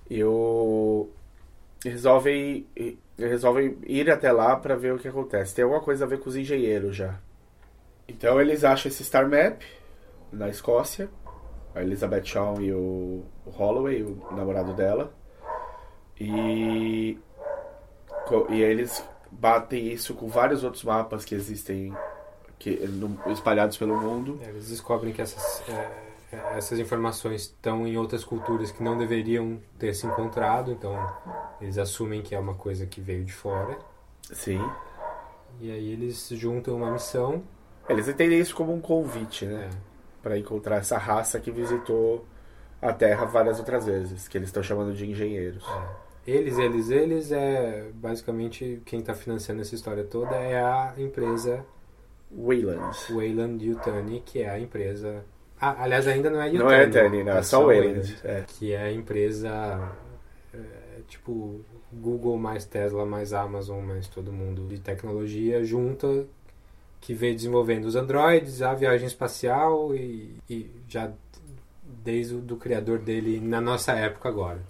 E 0.08 0.22
o. 0.24 1.08
Resolvem, 1.84 2.66
resolvem 3.18 3.76
ir 3.86 4.10
até 4.10 4.32
lá 4.32 4.56
pra 4.56 4.74
ver 4.74 4.94
o 4.94 4.98
que 4.98 5.08
acontece. 5.08 5.54
Tem 5.54 5.62
alguma 5.62 5.82
coisa 5.82 6.04
a 6.04 6.08
ver 6.08 6.18
com 6.20 6.28
os 6.28 6.36
engenheiros 6.36 6.96
já. 6.96 7.18
Então 8.08 8.40
eles 8.40 8.64
acham 8.64 8.90
esse 8.90 9.04
Star 9.04 9.28
Map 9.28 9.62
na 10.32 10.48
Escócia. 10.48 11.08
A 11.74 11.82
Elizabeth 11.82 12.24
Shaw 12.24 12.60
e 12.62 12.72
o, 12.72 13.22
Holloway, 13.44 14.02
o 14.02 14.18
namorado 14.34 14.72
dela. 14.72 15.12
E 16.18 17.18
E 18.50 18.62
eles 18.62 19.04
batem 19.30 19.88
isso 19.88 20.14
com 20.14 20.28
vários 20.28 20.64
outros 20.64 20.84
mapas 20.84 21.24
que 21.24 21.34
existem 21.34 21.94
que, 22.58 22.80
espalhados 23.26 23.76
pelo 23.76 24.00
mundo. 24.00 24.38
É, 24.42 24.48
Eles 24.48 24.68
descobrem 24.68 25.12
que 25.12 25.22
essas, 25.22 25.62
é, 25.68 26.06
é, 26.32 26.58
essas 26.58 26.78
informações 26.78 27.42
estão 27.42 27.86
em 27.86 27.96
outras 27.96 28.24
culturas 28.24 28.70
que 28.70 28.82
não 28.82 28.96
deveriam 28.96 29.60
ter 29.78 29.94
se 29.94 30.06
encontrado, 30.06 30.72
então 30.72 30.94
eles 31.60 31.78
assumem 31.78 32.22
que 32.22 32.34
é 32.34 32.38
uma 32.38 32.54
coisa 32.54 32.86
que 32.86 33.00
veio 33.00 33.24
de 33.24 33.32
fora. 33.32 33.78
Sim. 34.32 34.60
E 35.60 35.70
aí 35.70 35.92
eles 35.92 36.28
juntam 36.32 36.76
uma 36.76 36.90
missão. 36.90 37.42
Eles 37.88 38.08
entendem 38.08 38.38
isso 38.38 38.54
como 38.54 38.74
um 38.74 38.80
convite, 38.80 39.46
né? 39.46 39.70
Pra 40.22 40.36
encontrar 40.36 40.76
essa 40.76 40.98
raça 40.98 41.38
que 41.38 41.50
visitou 41.50 42.26
a 42.82 42.92
Terra 42.92 43.24
várias 43.24 43.58
outras 43.58 43.86
vezes, 43.86 44.28
que 44.28 44.36
eles 44.36 44.48
estão 44.48 44.62
chamando 44.62 44.92
de 44.92 45.08
engenheiros. 45.08 45.64
Eles, 46.26 46.58
eles, 46.58 46.90
eles 46.90 47.32
é 47.32 47.88
basicamente 47.94 48.82
quem 48.84 49.00
está 49.00 49.14
financiando 49.14 49.60
essa 49.60 49.74
história 49.74 50.04
toda 50.04 50.34
é 50.34 50.60
a 50.60 50.94
empresa 50.98 51.64
Wayland. 52.30 52.96
Wayland 53.10 53.64
Yutani, 53.64 54.22
que 54.24 54.40
é 54.40 54.50
a 54.50 54.58
empresa. 54.58 55.24
Ah, 55.60 55.84
aliás, 55.84 56.06
ainda 56.06 56.28
não 56.28 56.40
é 56.40 56.48
Yutani. 56.48 56.64
Não 56.64 56.70
é 56.70 56.84
Yutani, 56.84 57.24
não, 57.24 57.32
é 57.32 57.42
só 57.42 57.64
Wayland, 57.64 58.16
é. 58.24 58.44
Que 58.46 58.72
é 58.72 58.82
a 58.82 58.92
empresa 58.92 59.92
é, 60.52 60.58
tipo 61.08 61.60
Google 61.92 62.36
mais 62.36 62.64
Tesla 62.64 63.06
mais 63.06 63.32
Amazon 63.32 63.84
mais 63.84 64.08
todo 64.08 64.32
mundo 64.32 64.66
de 64.68 64.78
tecnologia 64.78 65.64
junta 65.64 66.26
que 67.00 67.14
veio 67.14 67.34
desenvolvendo 67.34 67.84
os 67.84 67.94
androids, 67.94 68.62
a 68.62 68.74
viagem 68.74 69.06
espacial 69.06 69.94
e, 69.94 70.34
e 70.50 70.70
já 70.88 71.12
desde 72.02 72.34
o 72.34 72.40
do 72.40 72.56
criador 72.56 72.98
dele 72.98 73.38
na 73.40 73.60
nossa 73.60 73.92
época 73.92 74.28
agora. 74.28 74.60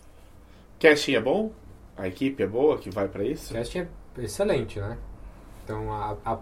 Casting 0.79 1.15
é 1.15 1.21
bom? 1.21 1.53
A 1.97 2.07
equipe 2.09 2.43
é 2.43 2.47
boa 2.47 2.77
que 2.79 2.91
vai 2.91 3.09
pra 3.09 3.25
isso? 3.25 3.53
Casting 3.55 3.81
é 3.81 3.89
excelente, 4.19 4.79
né? 4.81 4.99
Então 5.65 5.93
a, 5.93 6.17
a 6.25 6.39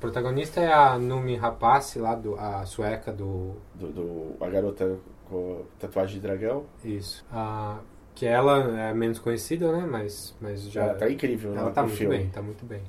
protagonista 0.00 0.60
é 0.60 0.72
a 0.72 0.98
Numi 0.98 1.36
Rapace, 1.36 1.98
lá 1.98 2.14
do, 2.14 2.34
a 2.38 2.64
sueca 2.64 3.12
do. 3.12 3.54
Do, 3.74 3.88
do- 3.92 4.36
a 4.44 4.48
garota 4.48 4.98
com 5.28 5.62
tatuagem 5.78 6.16
de 6.16 6.20
dragão. 6.20 6.64
Isso. 6.84 7.24
A, 7.32 7.78
que 8.14 8.26
ela 8.26 8.80
é 8.80 8.94
menos 8.94 9.18
conhecida, 9.18 9.72
né? 9.72 9.86
Mas, 9.90 10.36
mas 10.40 10.62
já. 10.70 10.84
Ela 10.84 10.94
tá 10.94 11.10
incrível 11.10 11.52
Ela 11.56 11.68
no- 11.68 11.74
tá 11.74 11.82
muito 11.82 11.96
filme. 11.96 12.18
bem, 12.18 12.28
tá 12.28 12.40
muito 12.42 12.64
bem. 12.64 12.82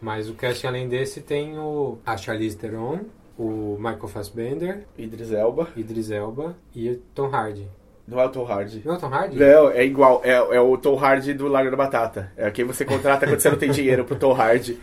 Mas 0.00 0.28
o 0.28 0.34
casting 0.34 0.66
além 0.66 0.88
desse 0.88 1.22
tem 1.22 1.58
o, 1.58 1.98
a 2.04 2.16
Charlize 2.16 2.56
Theron, 2.58 3.00
o 3.38 3.76
Michael 3.78 4.08
Fassbender, 4.08 4.86
Idris 4.98 5.32
Elba. 5.32 5.68
Idris 5.74 6.10
Elba 6.10 6.54
e 6.74 6.96
Tom 7.14 7.28
Hardy. 7.34 7.68
Não 8.06 8.20
é 8.20 8.26
o 8.26 8.28
Tom 8.28 8.44
Hardy. 8.44 8.82
Não 8.84 8.94
é 8.94 8.96
o 8.96 9.00
Tom 9.00 9.08
Hardy? 9.08 9.38
Não, 9.38 9.70
é 9.70 9.84
igual. 9.84 10.20
É, 10.22 10.32
é 10.32 10.60
o 10.60 10.76
Tom 10.76 10.94
Hardy 10.96 11.32
do 11.32 11.48
Lago 11.48 11.70
da 11.70 11.76
Batata. 11.76 12.30
É 12.36 12.50
quem 12.50 12.64
você 12.64 12.84
contrata 12.84 13.26
quando 13.26 13.40
você 13.40 13.48
não 13.48 13.56
tem 13.56 13.70
dinheiro 13.70 14.04
pro 14.04 14.16
Tom 14.16 14.32
Hardy. 14.32 14.78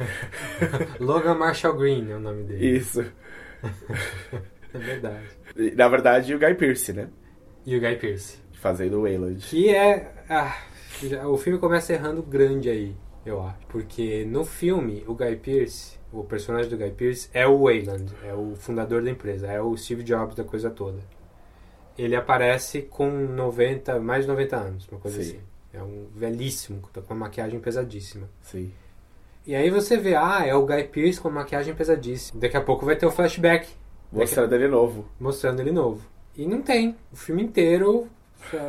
Logan 1.00 1.36
Marshall 1.36 1.78
Green 1.78 2.10
é 2.12 2.16
o 2.16 2.20
nome 2.20 2.44
dele. 2.44 2.78
Isso. 2.78 3.06
É 4.74 4.78
verdade. 4.78 5.26
Na 5.76 5.90
verdade, 5.90 6.34
o 6.34 6.40
Guy 6.40 6.54
Pearce, 6.54 6.94
né? 6.94 7.10
E 7.66 7.76
o 7.76 7.80
Guy 7.82 7.98
Pearce. 7.98 8.38
Fazendo 8.54 9.00
o 9.00 9.02
Wayland. 9.02 9.46
Que 9.46 9.70
é. 9.76 10.14
ah, 10.30 10.56
o 11.28 11.38
filme 11.38 11.60
começa 11.60 11.92
errando 11.92 12.24
grande 12.24 12.70
aí, 12.70 12.96
eu 13.26 13.42
acho. 13.44 13.60
Porque 13.68 14.24
no 14.26 14.46
filme, 14.46 15.04
o 15.08 15.14
Guy 15.14 15.36
Pearce, 15.36 16.00
o 16.12 16.24
personagem 16.24 16.70
do 16.70 16.78
Guy 16.78 16.92
Pearce, 16.92 17.30
é 17.34 17.46
o 17.46 17.64
Wayland, 17.64 18.14
é 18.24 18.34
o 18.34 18.56
fundador 18.56 19.04
da 19.04 19.10
empresa, 19.10 19.48
é 19.48 19.62
o 19.62 19.76
Steve 19.76 20.04
Jobs 20.04 20.36
da 20.36 20.44
coisa 20.44 20.70
toda. 20.70 21.00
Ele 22.02 22.16
aparece 22.16 22.82
com 22.82 23.10
90, 23.10 24.00
mais 24.00 24.24
de 24.24 24.28
90 24.32 24.56
anos, 24.56 24.88
uma 24.92 25.00
coisa 25.00 25.22
Sim. 25.22 25.30
assim. 25.30 25.40
É 25.74 25.82
um 25.84 26.08
velhíssimo, 26.16 26.82
tá 26.92 27.00
com 27.02 27.14
uma 27.14 27.28
maquiagem 27.28 27.60
pesadíssima. 27.60 28.28
Sim. 28.42 28.72
E 29.46 29.56
aí 29.56 29.70
você 29.70 29.98
vê, 29.98 30.16
ah, 30.16 30.44
é 30.46 30.54
o 30.56 30.66
Guy 30.66 30.84
Pearce 30.86 31.20
com 31.22 31.30
uma 31.30 31.42
maquiagem 31.42 31.74
pesadíssima. 31.76 32.40
Daqui 32.40 32.58
a 32.58 32.62
pouco 32.62 32.86
vai 32.86 32.96
ter 32.96 33.06
o 33.06 33.12
flashback. 33.12 33.70
Mostrando 34.12 34.54
ele 34.54 34.68
novo. 34.68 35.06
Mostrando 35.20 35.60
ele 35.60 35.72
novo. 35.72 36.02
E 36.36 36.46
não 36.46 36.62
tem. 36.62 36.96
O 37.12 37.16
filme 37.16 37.44
inteiro. 37.44 38.08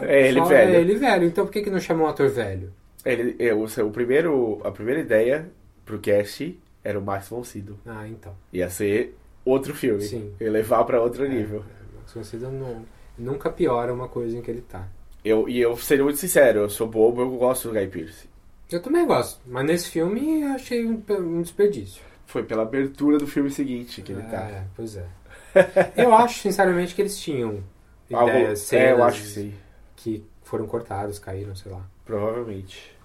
É 0.02 0.28
ele 0.28 0.40
velho. 0.42 0.74
É 0.74 0.80
ele 0.80 0.94
velho. 0.96 1.26
Então 1.26 1.46
por 1.46 1.50
que, 1.52 1.62
que 1.62 1.70
não 1.70 1.80
chamou 1.80 2.06
um 2.06 2.10
ator 2.10 2.28
velho? 2.28 2.70
Ele, 3.06 3.34
é, 3.38 3.54
o, 3.54 3.64
o 3.64 3.90
primeiro, 3.90 4.60
a 4.62 4.70
primeira 4.70 5.00
ideia 5.00 5.50
pro 5.86 5.98
cast 5.98 6.60
era 6.84 6.98
o 6.98 7.02
Max 7.02 7.28
von 7.28 7.42
Sydow. 7.42 7.78
Ah, 7.86 8.06
então. 8.06 8.34
Ia 8.52 8.68
ser 8.68 9.16
outro 9.42 9.74
filme. 9.74 10.02
Sim. 10.02 10.34
Ia 10.38 10.50
levar 10.50 10.84
pra 10.84 11.00
outro 11.00 11.26
nível. 11.26 11.64
Max 11.96 12.12
von 12.12 12.22
Sydow 12.22 12.52
não- 12.52 12.84
nunca 13.18 13.50
piora 13.50 13.92
uma 13.92 14.08
coisa 14.08 14.36
em 14.36 14.42
que 14.42 14.50
ele 14.50 14.62
tá. 14.62 14.86
Eu, 15.24 15.48
e 15.48 15.60
eu 15.60 15.76
seria 15.76 16.02
muito 16.04 16.18
sincero, 16.18 16.60
eu 16.60 16.70
sou 16.70 16.86
bobo, 16.88 17.20
eu 17.22 17.30
gosto 17.30 17.68
do 17.68 17.74
Guy 17.74 17.86
Pearce. 17.86 18.28
Eu 18.70 18.80
também 18.82 19.06
gosto. 19.06 19.40
Mas 19.46 19.64
nesse 19.66 19.90
filme 19.90 20.40
eu 20.42 20.52
achei 20.52 20.84
um, 20.86 21.02
um 21.20 21.42
desperdício. 21.42 22.02
Foi 22.26 22.42
pela 22.42 22.62
abertura 22.62 23.18
do 23.18 23.26
filme 23.26 23.50
seguinte 23.50 24.00
que 24.02 24.12
ele 24.12 24.22
Ah, 24.22 24.30
tá. 24.30 24.42
é, 24.48 24.64
pois 24.74 24.96
é. 24.96 25.04
Eu 25.96 26.14
acho, 26.14 26.40
sinceramente, 26.40 26.94
que 26.94 27.02
eles 27.02 27.18
tinham 27.20 27.62
Algo- 28.12 28.30
ideias, 28.30 28.60
é, 28.62 28.64
cenas 28.64 28.98
eu 28.98 29.04
acho 29.04 29.20
que 29.22 29.28
sim. 29.28 29.54
que 29.96 30.24
foram 30.42 30.66
cortados, 30.66 31.18
caíram, 31.18 31.54
sei 31.54 31.70
lá. 31.70 31.82
Provavelmente. 32.04 32.96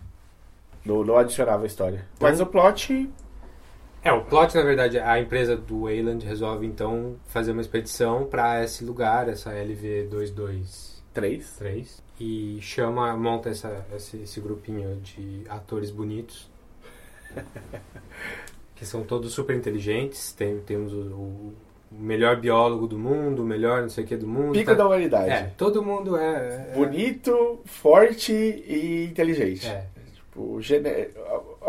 Não, 0.86 1.04
não 1.04 1.18
adicionava 1.18 1.64
a 1.64 1.68
história. 1.68 2.06
Mas 2.20 2.40
o 2.40 2.46
plot 2.46 3.10
É, 4.04 4.12
o 4.12 4.24
plot, 4.24 4.56
na 4.56 4.64
verdade, 4.64 5.00
a 5.00 5.20
empresa 5.20 5.58
do 5.58 5.82
Wayland 5.82 6.26
resolve 6.26 6.66
então 6.66 7.16
fazer 7.28 7.52
uma 7.52 7.62
expedição 7.62 8.26
para 8.26 8.64
esse 8.64 8.84
lugar, 8.84 9.28
essa 9.28 9.52
LV223. 9.52 11.48
3. 11.58 12.04
E 12.20 12.60
chama, 12.62 13.16
monta 13.18 13.50
essa, 13.50 13.86
esse, 13.96 14.18
esse 14.18 14.40
grupinho 14.40 14.98
de 14.98 15.44
atores 15.50 15.90
bonitos. 15.90 16.50
que 18.76 18.86
são 18.86 19.04
todos 19.04 19.34
super 19.34 19.56
inteligentes. 19.56 20.32
Tem, 20.34 20.60
temos 20.60 20.94
o, 20.94 20.98
o 20.98 21.56
melhor 21.92 22.40
biólogo 22.40 22.88
do 22.88 22.98
mundo, 22.98 23.42
o 23.42 23.46
melhor 23.46 23.82
não 23.82 23.90
sei 23.90 24.04
o 24.04 24.08
que 24.08 24.16
do 24.16 24.28
mundo. 24.28 24.54
Pico 24.54 24.76
da 24.76 24.86
humanidade. 24.86 25.30
É, 25.32 25.52
todo 25.58 25.84
mundo 25.84 26.16
é. 26.16 26.70
é 26.72 26.74
Bonito, 26.76 27.60
forte 27.66 28.32
e 28.32 29.06
inteligente. 29.06 29.68
É. 29.68 29.86
Tipo, 30.14 30.62
gene... 30.62 31.08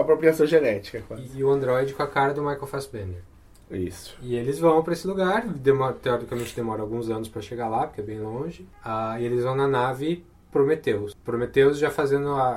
apropriação 0.01 0.47
genética. 0.47 1.03
Quase. 1.07 1.39
E 1.39 1.45
o 1.45 1.51
androide 1.51 1.95
com 1.95 2.03
a 2.03 2.07
cara 2.07 2.33
do 2.33 2.43
Michael 2.43 2.67
Fassbender. 2.67 3.23
Isso. 3.71 4.17
E 4.23 4.35
eles 4.35 4.59
vão 4.59 4.83
para 4.83 4.95
esse 4.95 5.07
lugar, 5.07 5.47
demora, 5.47 5.93
teoricamente 5.93 6.57
demora 6.57 6.81
alguns 6.81 7.11
anos 7.11 7.29
para 7.29 7.43
chegar 7.43 7.69
lá, 7.69 7.87
porque 7.87 8.01
é 8.01 8.05
bem 8.05 8.21
longe. 8.21 8.67
Ah, 8.83 9.21
e 9.21 9.25
eles 9.25 9.45
vão 9.45 9.55
na 9.55 9.69
nave 9.69 10.25
Prometheus. 10.51 11.15
Prometheus 11.25 11.79
já 11.79 11.91
fazendo 11.91 12.31
a, 12.31 12.57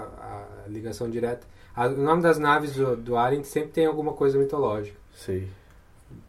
a 0.65 0.67
ligação 0.69 1.09
direta. 1.09 1.45
A, 1.75 1.87
o 1.87 1.97
nome 1.97 2.21
das 2.21 2.37
naves 2.39 2.73
do, 2.75 2.95
do 2.95 3.17
Alien 3.17 3.43
sempre 3.43 3.71
tem 3.71 3.85
alguma 3.85 4.13
coisa 4.13 4.37
mitológica. 4.37 4.97
Sim. 5.13 5.47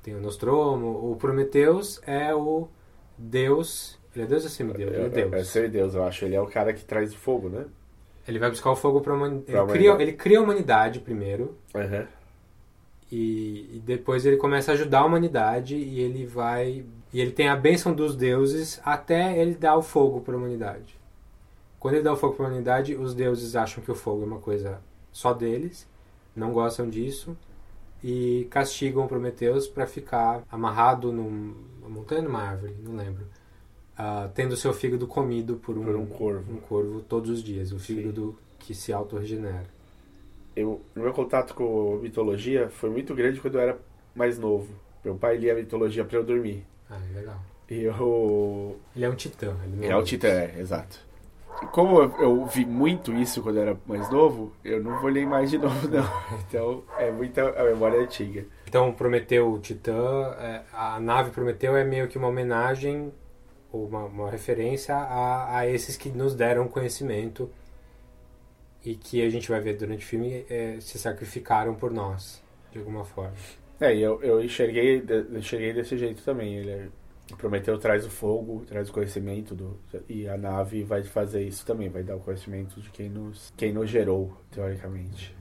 Tem 0.03 0.15
o 0.15 0.21
Nostromo. 0.21 1.13
O 1.13 1.17
Prometheus 1.17 2.01
é 2.05 2.35
o 2.35 2.69
deus. 3.17 3.99
Ele 4.15 4.25
é 4.25 4.29
deus 4.29 4.45
ou 4.45 4.51
semideus? 4.51 4.93
Ele 4.93 5.05
é 5.05 5.09
Deus. 5.09 5.33
É 5.33 5.45
semideus, 5.45 5.95
eu 5.95 6.05
acho. 6.05 6.25
Ele 6.25 6.35
é 6.35 6.41
o 6.41 6.47
cara 6.47 6.73
que 6.73 6.85
traz 6.85 7.13
o 7.13 7.17
fogo, 7.19 7.49
né? 7.49 7.67
Ele 8.27 8.39
vai 8.39 8.51
buscar 8.51 8.71
o 8.71 8.77
fogo 8.77 9.01
para 9.01 9.13
humanidade. 9.15 9.51
Ele, 9.51 9.57
cria- 9.57 9.65
humanidade. 9.91 10.03
ele 10.03 10.13
cria 10.13 10.39
a 10.39 10.43
humanidade 10.43 11.01
primeiro. 11.01 11.57
Uhum. 11.75 12.07
E, 13.11 13.77
e 13.77 13.83
depois 13.85 14.25
ele 14.25 14.37
começa 14.37 14.71
a 14.73 14.75
ajudar 14.75 15.01
a 15.01 15.05
humanidade 15.05 15.77
e 15.77 16.01
ele 16.01 16.25
vai. 16.25 16.85
E 17.13 17.21
ele 17.21 17.31
tem 17.33 17.49
a 17.49 17.57
bênção 17.57 17.93
dos 17.93 18.17
deuses 18.17 18.81
até 18.85 19.37
ele 19.39 19.55
dar 19.55 19.77
o 19.77 19.83
fogo 19.83 20.21
para 20.21 20.35
a 20.35 20.39
humanidade. 20.39 20.97
Quando 21.79 21.95
ele 21.95 22.05
dá 22.05 22.13
o 22.13 22.17
fogo 22.17 22.35
para 22.35 22.47
a 22.47 22.49
humanidade, 22.49 22.95
os 22.95 23.13
deuses 23.15 23.55
acham 23.57 23.83
que 23.83 23.91
o 23.91 23.95
fogo 23.95 24.23
é 24.23 24.27
uma 24.27 24.39
coisa 24.39 24.81
só 25.11 25.35
deles, 25.35 25.87
não 26.35 26.53
gostam 26.53 26.89
disso 26.89 27.37
e 28.03 28.47
castigam 28.51 29.07
Prometeus 29.07 29.67
para 29.67 29.87
ficar 29.87 30.43
amarrado 30.51 31.13
num- 31.13 31.55
numa 31.81 31.89
montanha, 31.91 32.23
numa 32.23 32.41
árvore, 32.43 32.75
não 32.83 32.97
lembro. 32.97 33.27
Ah, 33.97 34.29
tendo 34.35 34.57
seu 34.57 34.73
fígado 34.73 35.07
comido 35.07 35.57
por 35.57 35.77
um, 35.79 35.85
Por 35.85 35.97
um 35.97 36.07
corvo. 36.07 36.53
um 36.53 36.57
corvo 36.61 37.01
todos 37.01 37.31
os 37.31 37.43
dias, 37.43 37.73
o 37.73 37.79
fígado 37.79 38.13
do- 38.13 38.39
que 38.59 38.75
se 38.75 38.93
autorregenera. 38.93 39.65
Eu, 40.55 40.81
o 40.95 41.01
meu 41.01 41.13
contato 41.13 41.55
com 41.55 41.97
mitologia 42.03 42.69
foi 42.69 42.91
muito 42.91 43.15
grande 43.15 43.41
quando 43.41 43.55
eu 43.55 43.61
era 43.61 43.79
mais 44.15 44.39
novo. 44.39 44.69
Meu 45.05 45.15
pai 45.17 45.37
lia 45.37 45.55
mitologia 45.55 46.05
pra 46.05 46.19
eu 46.19 46.25
dormir. 46.25 46.65
Ah, 46.91 46.99
legal. 47.15 47.37
E 47.71 47.83
eu. 47.85 48.77
Ele 48.95 49.05
é 49.05 49.09
um 49.09 49.15
titã. 49.15 49.57
Ele 49.65 49.77
não 49.77 49.91
É 49.91 49.97
o 49.97 50.03
Titã, 50.03 50.29
é, 50.29 50.61
exato. 50.61 50.99
Como 51.71 52.01
eu, 52.03 52.13
eu 52.21 52.47
vi 52.47 52.67
muito 52.67 53.13
isso 53.15 53.41
quando 53.43 53.57
eu 53.57 53.63
era 53.63 53.77
mais 53.87 54.11
novo, 54.11 54.53
eu 54.65 54.83
não 54.83 55.01
vou 55.01 55.09
ler 55.09 55.27
mais 55.27 55.51
de 55.51 55.59
novo, 55.59 55.89
não. 55.89 56.05
Então, 56.49 56.83
é 56.99 57.11
muita 57.11 57.49
a 57.59 57.65
memória 57.65 58.01
antiga. 58.01 58.45
Então, 58.67 58.93
Prometeu 58.93 59.59
Titã, 59.61 60.35
é, 60.39 60.63
a 60.73 61.01
nave 61.01 61.31
Prometeu 61.31 61.77
é 61.77 61.85
meio 61.85 62.09
que 62.09 62.19
uma 62.19 62.29
homenagem 62.29 63.13
uma, 63.73 64.05
uma 64.05 64.31
referência 64.31 64.95
a, 64.95 65.59
a 65.59 65.67
esses 65.67 65.97
que 65.97 66.11
nos 66.11 66.35
deram 66.35 66.69
conhecimento 66.69 67.51
e 68.85 68.95
que 68.95 69.23
a 69.23 69.31
gente 69.31 69.49
vai 69.49 69.61
ver 69.61 69.77
durante 69.77 70.05
o 70.05 70.09
filme 70.09 70.45
é, 70.51 70.79
se 70.81 70.99
sacrificaram 70.99 71.75
por 71.75 71.91
nós, 71.91 72.43
de 72.71 72.79
alguma 72.79 73.05
forma. 73.05 73.35
É, 73.81 73.95
e 73.95 74.03
eu, 74.03 74.23
eu 74.23 74.43
enxerguei, 74.43 75.03
enxerguei 75.33 75.73
desse 75.73 75.97
jeito 75.97 76.23
também. 76.23 76.57
Ele 76.57 76.71
é- 76.71 76.89
Prometeu 77.37 77.79
traz 77.79 78.05
o 78.05 78.11
fogo, 78.11 78.63
traz 78.67 78.91
o 78.91 78.93
conhecimento 78.93 79.55
do, 79.55 79.79
e 80.07 80.29
a 80.29 80.37
nave 80.37 80.85
vai 80.85 81.03
fazer 81.03 81.43
isso 81.43 81.65
também, 81.65 81.89
vai 81.89 82.03
dar 82.03 82.17
o 82.17 82.21
conhecimento 82.21 82.79
de 82.81 82.91
quem 82.91 83.09
nos, 83.09 83.51
quem 83.57 83.73
nos 83.73 83.89
gerou, 83.89 84.37
teoricamente. 84.51 85.35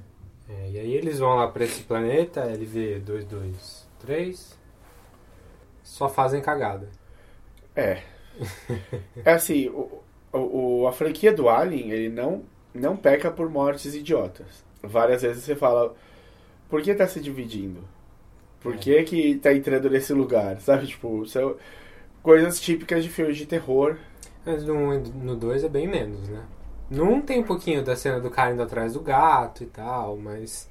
É, 0.47 0.69
e 0.69 0.79
aí 0.79 0.93
eles 0.93 1.19
vão 1.19 1.35
lá 1.35 1.49
para 1.49 1.65
esse 1.65 1.83
planeta, 1.83 2.47
LV223, 2.47 4.55
só 5.83 6.07
fazem 6.07 6.41
cagada. 6.41 6.87
É. 7.75 8.01
É 9.25 9.33
assim, 9.33 9.69
o, 9.69 10.01
o, 10.33 10.87
a 10.87 10.91
franquia 10.91 11.33
do 11.33 11.49
Alien, 11.49 11.91
ele 11.91 12.09
não, 12.09 12.43
não 12.73 12.95
peca 12.97 13.31
por 13.31 13.49
mortes 13.49 13.95
idiotas. 13.95 14.63
Várias 14.81 15.21
vezes 15.21 15.43
você 15.43 15.55
fala, 15.55 15.93
por 16.69 16.81
que 16.81 16.93
tá 16.95 17.07
se 17.07 17.19
dividindo? 17.19 17.83
Por 18.61 18.77
que 18.77 19.03
que 19.03 19.35
tá 19.37 19.53
entrando 19.53 19.89
nesse 19.89 20.13
lugar? 20.13 20.59
Sabe, 20.61 20.87
tipo, 20.87 21.25
são 21.25 21.55
coisas 22.23 22.59
típicas 22.59 23.03
de 23.03 23.09
filmes 23.09 23.37
de 23.37 23.45
terror. 23.45 23.97
Mas 24.45 24.63
no 24.63 24.73
1 24.75 24.93
e 24.93 24.97
no 25.23 25.35
2 25.35 25.63
é 25.63 25.69
bem 25.69 25.87
menos, 25.87 26.27
né? 26.29 26.43
1 26.91 27.21
tem 27.21 27.39
um 27.39 27.43
pouquinho 27.43 27.83
da 27.83 27.95
cena 27.95 28.19
do 28.19 28.29
cara 28.29 28.51
indo 28.53 28.61
atrás 28.63 28.93
do 28.93 28.99
gato 29.01 29.63
e 29.63 29.67
tal, 29.67 30.17
mas 30.17 30.69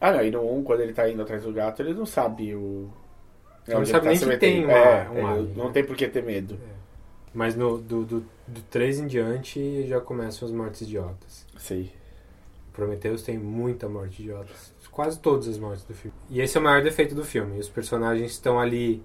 Ah, 0.00 0.12
não, 0.12 0.22
e 0.24 0.30
no 0.30 0.42
1, 0.58 0.64
quando 0.64 0.80
ele 0.80 0.92
tá 0.92 1.08
indo 1.08 1.22
atrás 1.22 1.42
do 1.44 1.52
gato, 1.52 1.80
ele 1.82 1.94
não 1.94 2.06
sabe 2.06 2.54
o... 2.54 2.90
Ele 3.66 3.76
não 3.76 3.80
onde 3.80 3.90
sabe 3.90 4.04
tá 4.04 4.10
nem 4.10 4.18
se 4.18 4.26
que 4.26 4.36
tem 4.36 4.64
é, 4.70 5.08
um 5.10 5.26
ele 5.26 5.26
alien, 5.28 5.54
não 5.56 5.66
né? 5.66 5.72
tem 5.72 5.84
por 5.84 5.96
que 5.96 6.08
ter 6.08 6.22
medo. 6.22 6.58
Mas 7.34 7.56
no, 7.56 7.78
do, 7.78 8.04
do, 8.04 8.20
do 8.46 8.62
3 8.70 9.00
em 9.00 9.06
diante 9.06 9.86
já 9.86 10.00
começam 10.00 10.46
as 10.46 10.54
mortes 10.54 10.82
idiotas. 10.82 11.44
Sim. 11.58 11.90
Prometheus 12.72 13.22
tem 13.22 13.38
muita 13.38 13.88
morte 13.88 14.22
idiota. 14.22 14.52
Quase 14.90 15.18
todas 15.18 15.48
as 15.48 15.58
mortes 15.58 15.84
do 15.84 15.92
filme. 15.94 16.16
E 16.30 16.40
esse 16.40 16.56
é 16.56 16.60
o 16.60 16.62
maior 16.64 16.82
defeito 16.82 17.14
do 17.14 17.24
filme. 17.24 17.58
Os 17.58 17.68
personagens 17.68 18.30
estão 18.32 18.60
ali. 18.60 19.02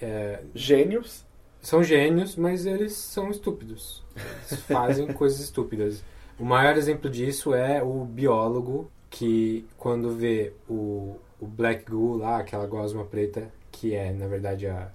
é, 0.00 0.40
Gênios. 0.54 1.24
são 1.60 1.82
gênios, 1.82 2.36
mas 2.36 2.64
eles 2.66 2.92
são 2.94 3.30
estúpidos. 3.30 4.04
Eles 4.16 4.62
fazem 4.66 5.08
coisas 5.12 5.40
estúpidas. 5.40 6.02
O 6.38 6.44
maior 6.44 6.76
exemplo 6.76 7.10
disso 7.10 7.52
é 7.52 7.82
o 7.82 8.04
biólogo 8.04 8.88
que, 9.10 9.66
quando 9.76 10.12
vê 10.12 10.52
o, 10.68 11.16
o 11.40 11.46
Black 11.46 11.90
Goo 11.90 12.16
lá, 12.16 12.38
aquela 12.38 12.66
gosma 12.66 13.04
preta, 13.04 13.52
que 13.72 13.94
é, 13.94 14.12
na 14.12 14.28
verdade, 14.28 14.66
a, 14.68 14.90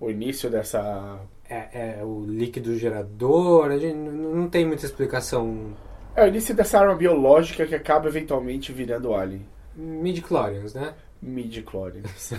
O 0.00 0.10
início 0.10 0.48
dessa... 0.50 1.20
é, 1.48 1.98
é 2.00 2.04
o 2.04 2.24
líquido 2.26 2.76
gerador, 2.78 3.70
a 3.70 3.78
gente 3.78 3.94
não 3.96 4.48
tem 4.48 4.64
muita 4.66 4.84
explicação. 4.84 5.72
É 6.16 6.24
o 6.24 6.28
início 6.28 6.54
dessa 6.54 6.78
arma 6.78 6.94
biológica 6.94 7.66
que 7.66 7.74
acaba 7.74 8.08
eventualmente 8.08 8.72
virando 8.72 9.14
Alien. 9.14 9.44
Midi-chlorians, 9.76 10.74
né? 10.74 10.94
midi-chlorians. 11.20 12.32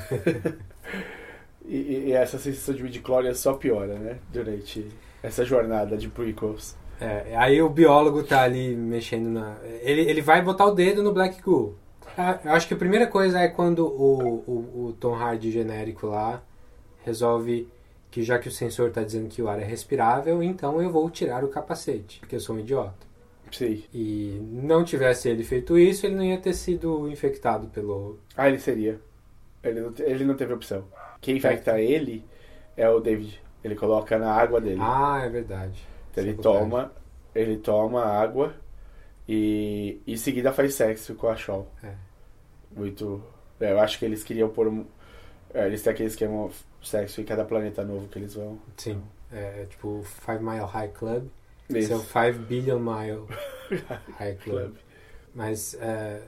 e, 1.65 1.75
e- 1.75 2.03
e 2.07 2.11
essa 2.13 2.37
sensação 2.37 2.73
de 2.75 2.83
midi-chlorians 2.83 3.39
só 3.39 3.53
piora, 3.53 3.95
né? 3.97 4.17
Durante 4.31 4.85
essa 5.23 5.43
jornada 5.43 5.97
de 5.97 6.07
prequels. 6.07 6.75
É, 6.99 7.35
aí 7.35 7.61
o 7.61 7.69
biólogo 7.69 8.23
tá 8.23 8.43
ali 8.43 8.75
mexendo 8.75 9.27
na. 9.29 9.57
Ele, 9.81 10.01
ele 10.01 10.21
vai 10.21 10.41
botar 10.41 10.65
o 10.65 10.71
dedo 10.73 11.03
no 11.03 11.11
Black 11.11 11.41
Goo. 11.41 11.75
Ah, 12.17 12.39
Eu 12.45 12.51
acho 12.53 12.67
que 12.67 12.73
a 12.73 12.77
primeira 12.77 13.07
coisa 13.07 13.39
é 13.39 13.49
quando 13.49 13.85
o, 13.85 14.43
o, 14.47 14.85
o 14.87 14.93
Tom 14.99 15.13
Hardy 15.15 15.51
genérico 15.51 16.07
lá 16.07 16.41
resolve 17.03 17.67
que 18.15 18.23
já 18.23 18.39
que 18.39 18.47
o 18.47 18.51
sensor 18.51 18.91
tá 18.91 19.03
dizendo 19.03 19.27
que 19.27 19.41
o 19.41 19.49
ar 19.49 19.59
é 19.59 19.65
respirável, 19.65 20.41
então 20.41 20.81
eu 20.81 20.89
vou 20.89 21.09
tirar 21.09 21.43
o 21.43 21.49
capacete, 21.49 22.21
porque 22.21 22.37
eu 22.37 22.39
sou 22.39 22.55
um 22.55 22.59
idiota. 22.59 23.05
Sim. 23.51 23.83
E 23.93 24.39
não 24.41 24.85
tivesse 24.85 25.27
ele 25.27 25.43
feito 25.43 25.77
isso, 25.77 26.05
ele 26.05 26.15
não 26.15 26.23
ia 26.23 26.37
ter 26.39 26.53
sido 26.53 27.09
infectado 27.09 27.67
pelo. 27.67 28.17
Ah, 28.37 28.47
ele 28.47 28.57
seria. 28.57 29.01
Ele 29.61 29.81
não, 29.81 29.93
ele 29.99 30.23
não 30.23 30.33
teve 30.33 30.53
opção. 30.53 30.85
Quem 31.19 31.35
infecta 31.35 31.77
ele 31.77 32.23
é 32.77 32.87
o 32.89 33.01
David. 33.01 33.43
Ele 33.61 33.75
coloca 33.75 34.17
na 34.17 34.31
água 34.31 34.61
dele. 34.61 34.79
Ah, 34.79 35.21
é 35.21 35.27
verdade. 35.27 35.85
Então 36.09 36.23
ele 36.23 36.35
Sabotagem. 36.35 36.69
toma, 36.69 36.91
ele 37.35 37.57
toma 37.57 38.05
água 38.05 38.55
e 39.27 39.99
em 40.07 40.15
seguida 40.15 40.53
faz 40.53 40.73
sexo 40.73 41.15
com 41.15 41.27
a 41.27 41.35
Shaw. 41.35 41.69
É. 41.83 41.91
Muito. 42.73 43.21
é, 43.59 43.73
eu 43.73 43.79
acho 43.81 43.99
que 43.99 44.05
eles 44.05 44.23
queriam 44.23 44.47
pôr 44.47 44.85
é, 45.53 45.65
eles 45.67 45.81
têm 45.81 45.91
aquele 45.93 46.09
esquema 46.09 46.49
sexo 46.87 47.21
em 47.21 47.23
cada 47.23 47.43
planeta 47.43 47.83
novo 47.83 48.07
que 48.07 48.19
eles 48.19 48.33
vão. 48.35 48.59
Sim. 48.77 49.01
É 49.31 49.65
tipo 49.69 49.87
o 49.99 50.03
Five 50.03 50.43
Mile 50.43 50.65
High 50.65 50.89
Club. 50.89 51.27
Isso. 51.69 51.77
Esse 51.77 51.93
é 51.93 51.95
o 51.95 51.99
Five 51.99 52.39
Billion 52.39 52.79
Mile 52.79 53.23
High 54.19 54.35
Club. 54.35 54.75
Mas, 55.33 55.73
é, 55.81 56.21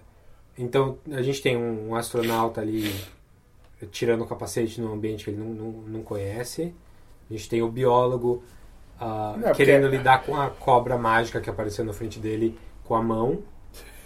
então, 0.57 0.97
a 1.11 1.21
gente 1.21 1.41
tem 1.41 1.55
um, 1.55 1.89
um 1.89 1.95
astronauta 1.95 2.59
ali 2.59 2.93
tirando 3.91 4.21
o 4.23 4.27
capacete 4.27 4.81
num 4.81 4.91
ambiente 4.93 5.23
que 5.23 5.29
ele 5.29 5.37
não, 5.37 5.49
não, 5.49 5.71
não 5.71 6.01
conhece. 6.03 6.73
A 7.29 7.33
gente 7.33 7.47
tem 7.47 7.61
o 7.61 7.69
biólogo 7.69 8.43
ah, 8.99 9.33
Não, 9.35 9.43
porque- 9.49 9.65
querendo 9.65 9.87
lidar 9.87 10.23
com 10.23 10.35
a 10.35 10.49
cobra 10.49 10.97
mágica 10.97 11.39
que 11.39 11.49
apareceu 11.49 11.85
na 11.85 11.93
frente 11.93 12.19
dele 12.19 12.57
com 12.83 12.95
a 12.95 13.03
mão 13.03 13.43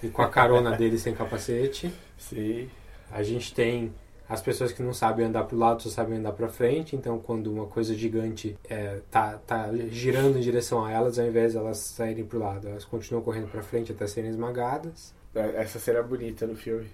e 0.03 0.09
com 0.09 0.21
a 0.21 0.27
carona 0.29 0.71
dele 0.77 0.97
sem 0.99 1.13
capacete. 1.13 1.91
Sim. 2.17 2.69
A 3.09 3.23
gente 3.23 3.53
tem 3.53 3.93
as 4.31 4.41
pessoas 4.41 4.71
que 4.71 4.81
não 4.81 4.93
sabem 4.93 5.25
andar 5.25 5.43
para 5.43 5.55
o 5.57 5.59
lado, 5.59 5.83
só 5.83 5.89
sabem 5.89 6.17
andar 6.17 6.31
para 6.31 6.47
frente. 6.47 6.95
Então, 6.95 7.19
quando 7.19 7.51
uma 7.51 7.65
coisa 7.65 7.93
gigante 7.93 8.57
é, 8.69 9.01
tá, 9.11 9.37
tá 9.45 9.69
girando 9.89 10.37
em 10.37 10.41
direção 10.41 10.85
a 10.85 10.89
elas, 10.89 11.19
ao 11.19 11.25
invés 11.25 11.51
de 11.51 11.57
elas 11.57 11.77
saírem 11.77 12.23
para 12.23 12.37
o 12.37 12.39
lado, 12.39 12.69
elas 12.69 12.85
continuam 12.85 13.21
correndo 13.21 13.51
para 13.51 13.61
frente 13.61 13.91
até 13.91 14.07
serem 14.07 14.29
esmagadas. 14.29 15.13
É, 15.35 15.61
Essa 15.61 15.79
cena 15.79 15.99
é 15.99 16.03
bonita 16.03 16.47
no 16.47 16.55
filme. 16.55 16.87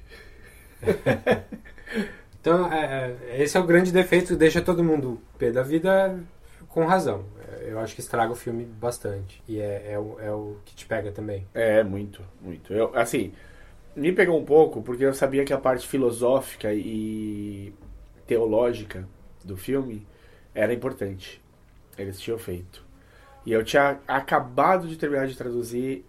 Então, 2.39 2.71
é, 2.71 3.13
é, 3.27 3.43
esse 3.43 3.57
é 3.57 3.59
o 3.59 3.65
grande 3.65 3.91
defeito, 3.91 4.33
deixa 4.33 4.61
todo 4.61 4.81
mundo 4.81 5.19
pé 5.37 5.51
da 5.51 5.63
vida 5.63 6.17
com 6.69 6.85
razão. 6.85 7.25
Eu 7.61 7.77
acho 7.79 7.93
que 7.93 7.99
estraga 7.99 8.31
o 8.31 8.35
filme 8.35 8.63
bastante. 8.63 9.43
E 9.45 9.59
é, 9.59 9.91
é, 9.91 9.99
o, 9.99 10.17
é 10.21 10.31
o 10.31 10.55
que 10.63 10.73
te 10.73 10.85
pega 10.85 11.11
também. 11.11 11.45
É, 11.53 11.83
muito, 11.83 12.21
muito. 12.39 12.71
Eu, 12.71 12.95
assim, 12.95 13.33
me 13.97 14.13
pegou 14.13 14.39
um 14.39 14.45
pouco 14.45 14.81
porque 14.81 15.03
eu 15.03 15.13
sabia 15.13 15.43
que 15.43 15.51
a 15.51 15.57
parte 15.57 15.87
filosófica 15.87 16.71
e 16.73 17.73
teológica 18.27 19.07
do 19.43 19.57
filme 19.57 20.05
era 20.53 20.73
importante. 20.73 21.41
Eles 21.97 22.19
tinham 22.19 22.37
feito. 22.37 22.85
E 23.45 23.51
eu 23.51 23.63
tinha 23.63 23.99
acabado 24.07 24.87
de 24.87 24.97
terminar 24.97 25.27
de 25.27 25.35
traduzir 25.35 26.05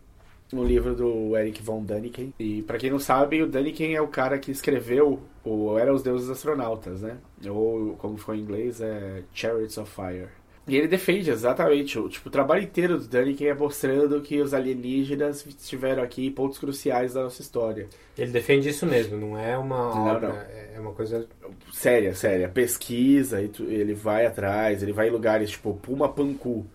um 0.52 0.64
livro 0.64 0.94
do 0.94 1.36
Eric 1.36 1.62
von 1.62 1.82
Däniken. 1.82 2.34
E 2.38 2.62
pra 2.62 2.78
quem 2.78 2.90
não 2.90 2.98
sabe, 2.98 3.42
o 3.42 3.46
Däniken 3.46 3.94
é 3.94 4.00
o 4.00 4.08
cara 4.08 4.38
que 4.38 4.50
escreveu 4.50 5.20
o 5.44 5.78
Era 5.78 5.94
os 5.94 6.02
Deuses 6.02 6.28
Astronautas, 6.28 7.02
né? 7.02 7.16
Ou, 7.46 7.96
como 7.96 8.18
ficou 8.18 8.34
em 8.34 8.40
inglês, 8.40 8.80
é 8.80 9.22
Chariots 9.32 9.78
of 9.78 9.90
Fire. 9.90 10.28
E 10.68 10.76
ele 10.76 10.86
defende 10.86 11.30
exatamente, 11.30 11.98
o, 11.98 12.08
tipo, 12.08 12.28
o 12.28 12.30
trabalho 12.32 12.62
inteiro 12.62 12.98
do 12.98 13.08
Däniken 13.08 13.48
é 13.48 13.54
mostrando 13.54 14.20
que 14.20 14.40
os 14.40 14.52
alienígenas 14.52 15.44
estiveram 15.46 16.02
aqui 16.02 16.26
em 16.26 16.30
pontos 16.30 16.58
cruciais 16.58 17.14
da 17.14 17.22
nossa 17.22 17.40
história. 17.40 17.88
Ele 18.16 18.30
defende 18.30 18.68
isso 18.68 18.84
mesmo, 18.84 19.16
não 19.16 19.38
é 19.38 19.56
uma 19.56 19.76
Não, 19.94 20.06
obra, 20.06 20.28
não. 20.28 20.36
é 20.36 20.78
uma 20.80 20.92
coisa... 20.92 21.26
Séria, 21.72 22.14
séria. 22.14 22.48
Pesquisa, 22.48 23.40
e 23.42 23.48
tu- 23.48 23.64
ele 23.64 23.94
vai 23.94 24.26
atrás, 24.26 24.82
ele 24.82 24.92
vai 24.92 25.08
em 25.08 25.10
lugares 25.10 25.50
tipo 25.50 25.74
Puma 25.74 26.08
Panku, 26.08 26.66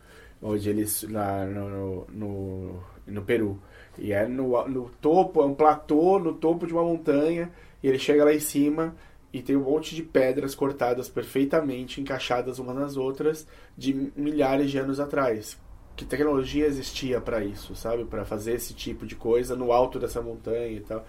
onde 0.42 0.70
eles. 0.70 1.04
lá 1.10 1.46
no, 1.46 2.06
no, 2.12 2.80
no 3.06 3.22
Peru. 3.22 3.60
E 3.98 4.12
é 4.12 4.28
no, 4.28 4.68
no 4.68 4.90
topo, 5.02 5.42
é 5.42 5.46
um 5.46 5.54
platô 5.54 6.18
no 6.20 6.34
topo 6.34 6.66
de 6.66 6.74
uma 6.74 6.84
montanha, 6.84 7.52
e 7.82 7.88
ele 7.88 8.00
chega 8.00 8.24
lá 8.26 8.34
em 8.34 8.40
cima 8.40 8.96
e 9.34 9.42
tem 9.42 9.56
um 9.58 9.64
monte 9.64 9.96
de 9.96 10.04
pedras 10.04 10.54
cortadas 10.54 11.10
perfeitamente, 11.10 12.00
encaixadas 12.00 12.60
umas 12.60 12.76
nas 12.76 12.96
outras, 12.98 13.48
de 13.76 14.12
milhares 14.16 14.70
de 14.72 14.78
anos 14.78 15.00
atrás. 15.00 15.60
Que 15.96 16.06
tecnologia 16.06 16.66
existia 16.68 17.20
para 17.20 17.44
isso, 17.44 17.76
sabe? 17.76 18.06
Para 18.06 18.24
fazer 18.26 18.54
esse 18.54 18.74
tipo 18.74 19.06
de 19.06 19.16
coisa 19.16 19.56
no 19.56 19.72
alto 19.72 20.00
dessa 20.00 20.22
montanha 20.22 20.68
e 20.68 20.80
tal. 20.82 21.06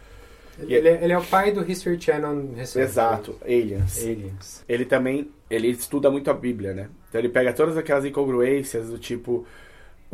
E 0.66 0.72
Ele, 0.72 0.88
ele 0.88 1.12
é 1.12 1.18
o 1.18 1.24
pai 1.24 1.52
do 1.52 1.68
History 1.68 2.01
Channel 2.01 2.52
recente. 2.55 2.84
Exato, 2.84 3.36
Aliens. 3.44 3.98
Aliens. 4.02 4.64
Ele 4.68 4.84
também, 4.84 5.30
ele 5.51 5.68
estuda 5.68 6.10
muito 6.10 6.30
a 6.30 6.34
Bíblia, 6.34 6.72
né? 6.72 6.88
Então 7.09 7.20
ele 7.20 7.28
pega 7.28 7.52
todas 7.52 7.76
aquelas 7.76 8.05
incongruências 8.05 8.88
do 8.88 8.98
tipo, 8.98 9.44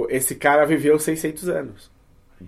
esse 0.09 0.35
cara 0.35 0.65
viveu 0.65 0.99
600 0.99 1.49
anos 1.49 1.91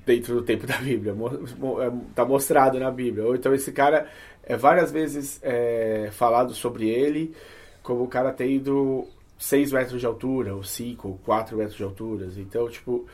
dentro 0.06 0.34
do 0.36 0.42
tempo 0.42 0.66
da 0.66 0.78
Bíblia, 0.78 1.12
mo- 1.12 1.82
é, 1.82 2.24
mostrado 2.24 2.78
na 2.80 2.90
Bíblia. 2.90 3.26
Ou 3.26 3.34
então 3.34 3.52
esse 3.52 3.72
cara 3.72 4.08
é 4.42 4.56
várias 4.56 4.90
vezes 4.90 5.38
é, 5.42 6.08
falado 6.12 6.54
sobre 6.54 6.88
ele 6.88 7.34
como 7.82 8.04
o 8.04 8.08
cara 8.08 8.32
tendo 8.32 9.06
6 9.38 9.72
metros 9.72 10.00
de 10.00 10.06
altura, 10.06 10.54
ou 10.54 10.62
5, 10.62 11.08
ou 11.08 11.18
4 11.24 11.56
metros 11.56 11.76
de 11.76 11.82
altura. 11.82 12.28
Então, 12.36 12.68
tipo, 12.68 13.06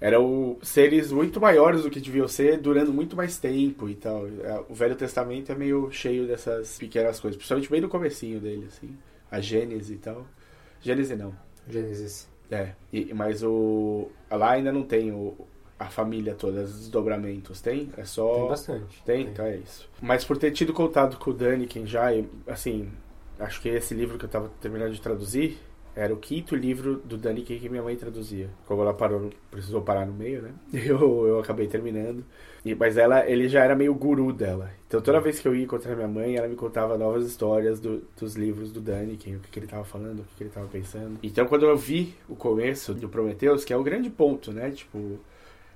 eram 0.00 0.56
seres 0.62 1.10
muito 1.10 1.40
maiores 1.40 1.82
do 1.82 1.90
que 1.90 2.00
deviam 2.00 2.28
ser, 2.28 2.58
durando 2.58 2.92
muito 2.92 3.16
mais 3.16 3.38
tempo 3.38 3.88
e 3.88 3.94
tal. 3.94 4.26
É, 4.26 4.64
O 4.68 4.74
Velho 4.74 4.94
Testamento 4.94 5.50
é 5.50 5.54
meio 5.54 5.90
cheio 5.90 6.26
dessas 6.26 6.78
pequenas 6.78 7.18
coisas, 7.18 7.36
principalmente 7.36 7.70
bem 7.70 7.80
no 7.80 7.88
comecinho 7.88 8.40
dele, 8.40 8.66
assim. 8.68 8.96
A 9.30 9.40
Gênese 9.40 9.94
e 9.94 9.98
tal. 9.98 10.26
Gênese 10.80 11.16
não. 11.16 11.34
Gênesis. 11.68 12.28
É, 12.50 12.72
e, 12.92 13.14
mas 13.14 13.42
o 13.42 14.10
lá 14.30 14.52
ainda 14.52 14.70
não 14.70 14.82
tem 14.82 15.10
o, 15.10 15.34
a 15.82 15.90
família 15.90 16.34
toda, 16.34 16.62
os 16.62 16.78
desdobramentos. 16.78 17.60
Tem? 17.60 17.90
É 17.96 18.04
só. 18.04 18.34
Tem 18.34 18.48
bastante. 18.48 19.02
Tem? 19.04 19.22
Então 19.26 19.44
é 19.44 19.56
isso. 19.56 19.88
Mas 20.00 20.24
por 20.24 20.36
ter 20.38 20.50
tido 20.52 20.72
contato 20.72 21.18
com 21.18 21.30
o 21.30 21.34
Daniken 21.34 21.86
já, 21.86 22.08
assim, 22.46 22.88
acho 23.38 23.60
que 23.60 23.68
esse 23.68 23.94
livro 23.94 24.18
que 24.18 24.24
eu 24.24 24.28
tava 24.28 24.50
terminando 24.60 24.92
de 24.92 25.00
traduzir 25.00 25.58
era 25.94 26.12
o 26.14 26.16
quinto 26.16 26.56
livro 26.56 26.96
do 27.04 27.18
Daniken 27.18 27.58
que 27.58 27.68
minha 27.68 27.82
mãe 27.82 27.94
traduzia. 27.96 28.48
Como 28.66 28.80
ela 28.80 28.94
parou, 28.94 29.30
precisou 29.50 29.82
parar 29.82 30.06
no 30.06 30.12
meio, 30.14 30.40
né? 30.40 30.50
Eu, 30.72 31.26
eu 31.26 31.38
acabei 31.40 31.66
terminando. 31.66 32.24
E, 32.64 32.74
mas 32.74 32.96
ela, 32.96 33.28
ele 33.28 33.46
já 33.48 33.62
era 33.62 33.74
meio 33.76 33.94
guru 33.94 34.32
dela. 34.32 34.70
Então 34.86 35.00
toda 35.02 35.20
vez 35.20 35.38
que 35.40 35.46
eu 35.48 35.54
ia 35.54 35.64
encontrar 35.64 35.94
minha 35.94 36.08
mãe, 36.08 36.36
ela 36.36 36.48
me 36.48 36.54
contava 36.56 36.96
novas 36.96 37.26
histórias 37.26 37.78
do- 37.80 38.02
dos 38.18 38.36
livros 38.36 38.72
do 38.72 38.80
Daniken, 38.80 39.36
o 39.36 39.40
que, 39.40 39.50
que 39.50 39.58
ele 39.58 39.66
tava 39.66 39.84
falando, 39.84 40.20
o 40.20 40.24
que, 40.24 40.36
que 40.36 40.42
ele 40.44 40.50
tava 40.50 40.66
pensando. 40.68 41.18
Então 41.22 41.46
quando 41.46 41.66
eu 41.66 41.76
vi 41.76 42.14
o 42.28 42.36
começo 42.36 42.94
do 42.94 43.08
Prometheus, 43.08 43.64
que 43.64 43.72
é 43.72 43.76
o 43.76 43.82
grande 43.82 44.08
ponto, 44.10 44.50
né? 44.52 44.70
Tipo, 44.70 45.18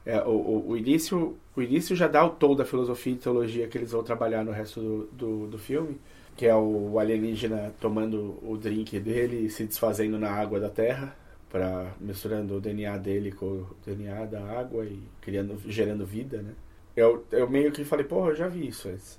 é, 0.07 0.23
o, 0.23 0.31
o, 0.31 0.69
o 0.71 0.77
início, 0.77 1.37
o 1.57 1.61
início 1.61 1.97
já 1.97 2.07
dá 2.07 2.25
o 2.25 2.31
tom 2.31 2.55
da 2.55 2.65
filosofia 2.65 3.13
e 3.13 3.17
teologia 3.17 3.67
que 3.67 3.77
eles 3.77 3.91
vão 3.91 4.05
trabalhar 4.05 4.45
no 4.45 4.53
resto 4.53 4.81
do, 4.81 5.07
do, 5.07 5.47
do 5.49 5.59
filme, 5.59 6.01
que 6.37 6.47
é 6.47 6.55
o 6.55 6.97
alienígena 7.01 7.75
tomando 7.81 8.39
o 8.41 8.57
drink 8.57 9.01
dele 9.01 9.47
e 9.47 9.51
se 9.51 9.65
desfazendo 9.65 10.17
na 10.17 10.31
água 10.31 10.61
da 10.61 10.71
Terra, 10.71 11.17
para 11.51 11.93
misturando 12.01 12.57
o 12.57 12.61
DNA 12.61 12.97
dele 12.99 13.33
com 13.33 13.47
o 13.47 13.77
DNA 13.85 14.27
da 14.27 14.45
água 14.45 14.85
e 14.85 15.03
criando, 15.21 15.59
gerando 15.67 16.07
vida, 16.07 16.41
né? 16.41 16.53
Eu, 16.95 17.27
eu 17.33 17.51
meio 17.51 17.73
que 17.73 17.85
falei, 17.85 18.07
eu 18.09 18.35
já 18.35 18.47
vi 18.47 18.69
isso 18.69 18.89
antes. 18.89 19.19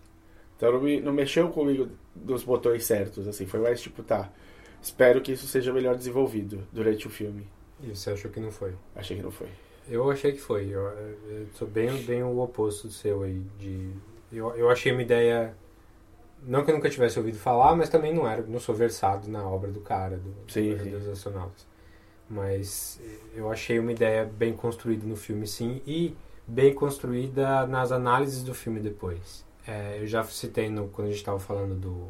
Então 0.56 0.72
não, 0.72 0.82
me, 0.82 1.02
não 1.02 1.12
mexeu 1.12 1.50
comigo 1.50 1.90
dos 2.16 2.44
botões 2.44 2.86
certos, 2.86 3.28
assim. 3.28 3.46
Foi 3.46 3.60
mais 3.60 3.82
tipo, 3.82 4.02
tá, 4.04 4.32
espero 4.82 5.22
que 5.22 5.34
isso 5.34 5.48
seja 5.48 5.74
melhor 5.74 5.96
desenvolvido 5.96 6.64
durante 6.72 7.08
o 7.08 7.10
filme. 7.10 7.46
E 7.84 7.96
você 7.96 8.12
achou 8.12 8.32
que 8.32 8.40
não 8.40 8.52
foi? 8.52 8.74
Achei 8.96 9.18
que 9.18 9.24
não 9.24 9.32
foi. 9.32 9.50
Eu 9.90 10.10
achei 10.12 10.32
que 10.34 10.40
foi. 10.40 10.68
Eu, 10.70 10.82
eu 10.82 11.48
sou 11.54 11.68
bem, 11.68 12.02
bem 12.04 12.24
o 12.24 12.40
oposto 12.40 12.88
do 12.88 12.94
seu 12.94 13.24
aí. 13.24 13.42
De, 13.60 13.90
eu, 14.32 14.56
eu 14.56 14.70
achei 14.70 14.92
uma 14.92 15.02
ideia. 15.02 15.56
Não 16.44 16.64
que 16.64 16.72
eu 16.72 16.76
nunca 16.76 16.90
tivesse 16.90 17.18
ouvido 17.18 17.38
falar, 17.38 17.76
mas 17.76 17.90
também 17.90 18.14
não 18.14 18.28
era, 18.28 18.42
não 18.44 18.60
sou 18.60 18.76
versado 18.76 19.28
na 19.30 19.44
obra 19.48 19.72
do 19.72 19.80
cara, 19.82 20.18
do, 20.18 20.34
Sim, 20.52 20.76
do- 20.76 20.84
sim. 20.84 20.90
dos 20.92 21.08
astronautas. 21.08 21.66
Mas 22.30 23.00
eu 23.34 23.50
achei 23.52 23.80
uma 23.80 23.92
ideia 23.92 24.26
bem 24.26 24.54
construída 24.54 25.06
no 25.06 25.16
filme, 25.16 25.48
sim, 25.48 25.82
e 25.88 26.16
bem 26.46 26.74
construída 26.74 27.66
nas 27.66 27.92
análises 27.92 28.44
do 28.44 28.54
filme 28.54 28.80
depois. 28.80 29.46
É, 29.66 30.00
eu 30.02 30.08
já 30.08 30.24
citei 30.26 30.70
no, 30.70 30.90
quando 30.90 31.08
a 31.08 31.10
gente 31.12 31.20
estava 31.20 31.40
falando 31.40 31.76
do, 31.76 32.08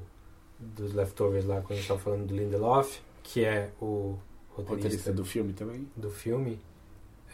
dos 0.59 0.93
leftovers 0.93 1.45
lá, 1.45 1.57
quando 1.61 1.71
a 1.71 1.75
gente 1.75 1.83
estava 1.83 1.99
falando 1.99 2.25
do 2.27 2.35
Lindelof, 2.35 2.99
que 3.23 3.45
é 3.45 3.69
o 3.79 4.17
roteirista, 4.49 4.73
Roteirista 4.73 5.13
do 5.13 5.23
filme 5.25 5.53
também. 5.53 5.87
do 5.95 6.09
filme, 6.11 6.59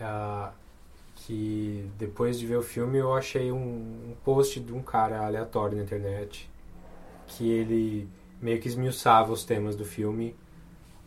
ah, 0.01 0.51
que 1.15 1.89
depois 1.97 2.39
de 2.39 2.45
ver 2.45 2.57
o 2.57 2.63
filme 2.63 2.97
eu 2.97 3.13
achei 3.13 3.51
um, 3.51 3.57
um 3.57 4.15
post 4.23 4.59
de 4.59 4.73
um 4.73 4.81
cara 4.81 5.25
aleatório 5.25 5.77
na 5.77 5.83
internet 5.83 6.49
que 7.27 7.49
ele 7.49 8.09
meio 8.41 8.59
que 8.59 8.67
esmiuçava 8.67 9.31
os 9.31 9.45
temas 9.45 9.75
do 9.75 9.85
filme 9.85 10.35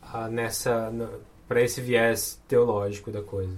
ah, 0.03 0.29
nessa 0.29 0.93
para 1.47 1.63
esse 1.63 1.81
viés 1.81 2.41
teológico 2.49 3.11
da 3.11 3.23
coisa. 3.23 3.57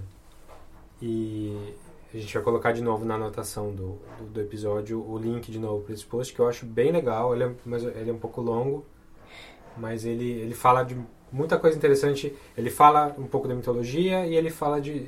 E 1.01 1.73
a 2.13 2.17
gente 2.17 2.33
vai 2.33 2.43
colocar 2.43 2.71
de 2.71 2.81
novo 2.81 3.05
na 3.05 3.15
anotação 3.15 3.73
do, 3.73 3.97
do, 4.17 4.25
do 4.33 4.41
episódio 4.41 5.01
o 5.01 5.17
link 5.17 5.51
de 5.51 5.57
novo 5.57 5.83
para 5.83 5.93
esse 5.93 6.05
post 6.05 6.33
que 6.33 6.39
eu 6.39 6.47
acho 6.47 6.65
bem 6.65 6.91
legal. 6.91 7.33
Ele 7.33 7.45
é, 7.45 7.51
mas 7.65 7.83
ele 7.83 8.09
é 8.09 8.13
um 8.13 8.19
pouco 8.19 8.41
longo 8.41 8.85
mas 9.79 10.05
ele, 10.05 10.29
ele 10.31 10.53
fala 10.53 10.83
de 10.83 10.97
muita 11.31 11.57
coisa 11.57 11.77
interessante. 11.77 12.35
Ele 12.57 12.69
fala 12.69 13.15
um 13.17 13.25
pouco 13.27 13.47
da 13.47 13.55
mitologia 13.55 14.25
e 14.25 14.35
ele 14.35 14.49
fala 14.49 14.79
de, 14.79 15.07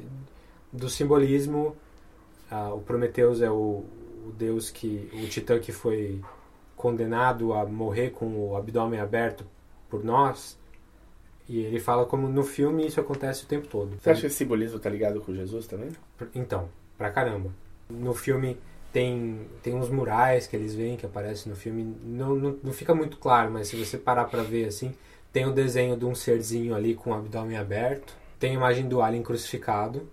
do 0.72 0.90
simbolismo. 0.90 1.76
Ah, 2.50 2.74
o 2.74 2.82
Prometheus 2.82 3.42
é 3.42 3.50
o, 3.50 3.84
o 4.26 4.34
deus 4.38 4.70
que. 4.70 5.10
o 5.14 5.28
titã 5.28 5.60
que 5.60 5.72
foi 5.72 6.22
condenado 6.76 7.54
a 7.54 7.66
morrer 7.66 8.10
com 8.10 8.26
o 8.26 8.56
abdômen 8.58 9.00
aberto 9.00 9.46
por 9.90 10.04
nós. 10.04 10.58
E 11.48 11.60
ele 11.60 11.80
fala 11.80 12.06
como 12.06 12.28
no 12.28 12.44
filme 12.44 12.88
isso 12.88 13.00
acontece 13.00 13.44
o 13.44 13.48
tempo 13.48 13.68
todo. 13.68 13.98
Você 14.00 14.10
acha 14.10 14.22
que 14.22 14.28
esse 14.28 14.38
simbolismo 14.38 14.80
tá 14.80 14.90
ligado 14.90 15.22
com 15.22 15.34
Jesus 15.34 15.68
também? 15.68 15.90
Então, 16.34 16.70
pra 16.98 17.12
caramba. 17.12 17.52
No 17.90 18.14
filme 18.14 18.58
tem, 18.94 19.48
tem 19.62 19.76
uns 19.76 19.90
murais 19.90 20.48
que 20.48 20.56
eles 20.56 20.74
veem 20.74 20.98
que 20.98 21.06
aparecem 21.06 21.52
no 21.52 21.58
filme. 21.58 21.96
Não, 22.04 22.36
não, 22.36 22.58
não 22.64 22.74
fica 22.74 22.96
muito 22.96 23.18
claro, 23.18 23.52
mas 23.52 23.68
se 23.68 23.76
você 23.76 23.98
parar 23.98 24.26
pra 24.26 24.44
ver 24.44 24.66
assim, 24.66 24.94
tem 25.32 25.46
o 25.46 25.54
desenho 25.54 25.96
de 25.96 26.06
um 26.06 26.14
serzinho 26.14 26.76
ali 26.76 26.94
com 26.94 27.12
o 27.12 27.14
abdômen 27.14 27.58
aberto. 27.58 28.14
Tem 28.40 28.52
a 28.52 28.56
imagem 28.56 28.88
do 28.88 29.02
alien 29.02 29.24
crucificado. 29.24 30.08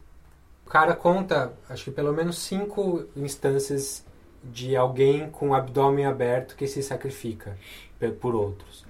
O 0.66 0.70
cara 0.70 0.94
conta, 0.94 1.52
acho 1.68 1.84
que 1.84 1.90
pelo 1.90 2.12
menos 2.12 2.38
cinco 2.38 3.06
instâncias 3.16 4.04
de 4.44 4.76
alguém 4.76 5.28
com 5.30 5.50
o 5.50 5.54
abdômen 5.54 6.04
aberto 6.04 6.54
que 6.54 6.66
se 6.66 6.82
sacrifica 6.82 7.56
por 8.20 8.34
outros. 8.34 8.86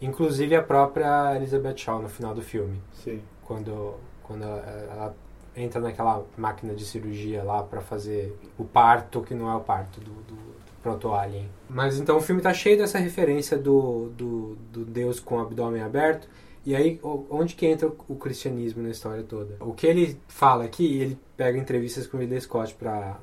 Inclusive 0.00 0.56
a 0.56 0.62
própria 0.62 1.36
Elizabeth 1.36 1.76
Shaw 1.76 2.00
no 2.00 2.08
final 2.08 2.34
do 2.34 2.42
filme. 2.42 2.80
Sim. 2.92 3.22
Quando, 3.44 3.94
quando 4.22 4.44
ela, 4.44 4.58
ela 4.90 5.16
entra 5.56 5.80
naquela 5.80 6.24
máquina 6.36 6.74
de 6.74 6.84
cirurgia 6.84 7.42
lá 7.42 7.62
pra 7.62 7.80
fazer 7.80 8.36
o 8.56 8.64
parto, 8.64 9.22
que 9.22 9.34
não 9.34 9.50
é 9.50 9.54
o 9.54 9.60
parto 9.60 10.00
do, 10.00 10.12
do 10.22 10.47
proto-alien. 10.88 11.48
Mas 11.68 11.98
então 11.98 12.16
o 12.16 12.20
filme 12.20 12.40
tá 12.40 12.52
cheio 12.52 12.78
dessa 12.78 12.98
referência 12.98 13.56
do, 13.56 14.08
do, 14.10 14.56
do 14.72 14.84
Deus 14.84 15.20
com 15.20 15.36
o 15.36 15.40
abdômen 15.40 15.82
aberto. 15.82 16.28
E 16.64 16.74
aí, 16.74 17.00
onde 17.02 17.54
que 17.54 17.66
entra 17.66 17.88
o, 18.08 18.16
cristianismo 18.16 18.82
na 18.82 18.90
história 18.90 19.22
toda? 19.22 19.56
O 19.60 19.72
que 19.72 19.86
ele 19.86 20.20
fala 20.28 20.64
aqui, 20.64 21.00
ele 21.00 21.18
pega 21.36 21.58
entrevistas 21.58 22.06
com 22.06 22.16
o 22.16 22.20
Ridley 22.20 22.40
Scott 22.40 22.74
pra 22.74 23.18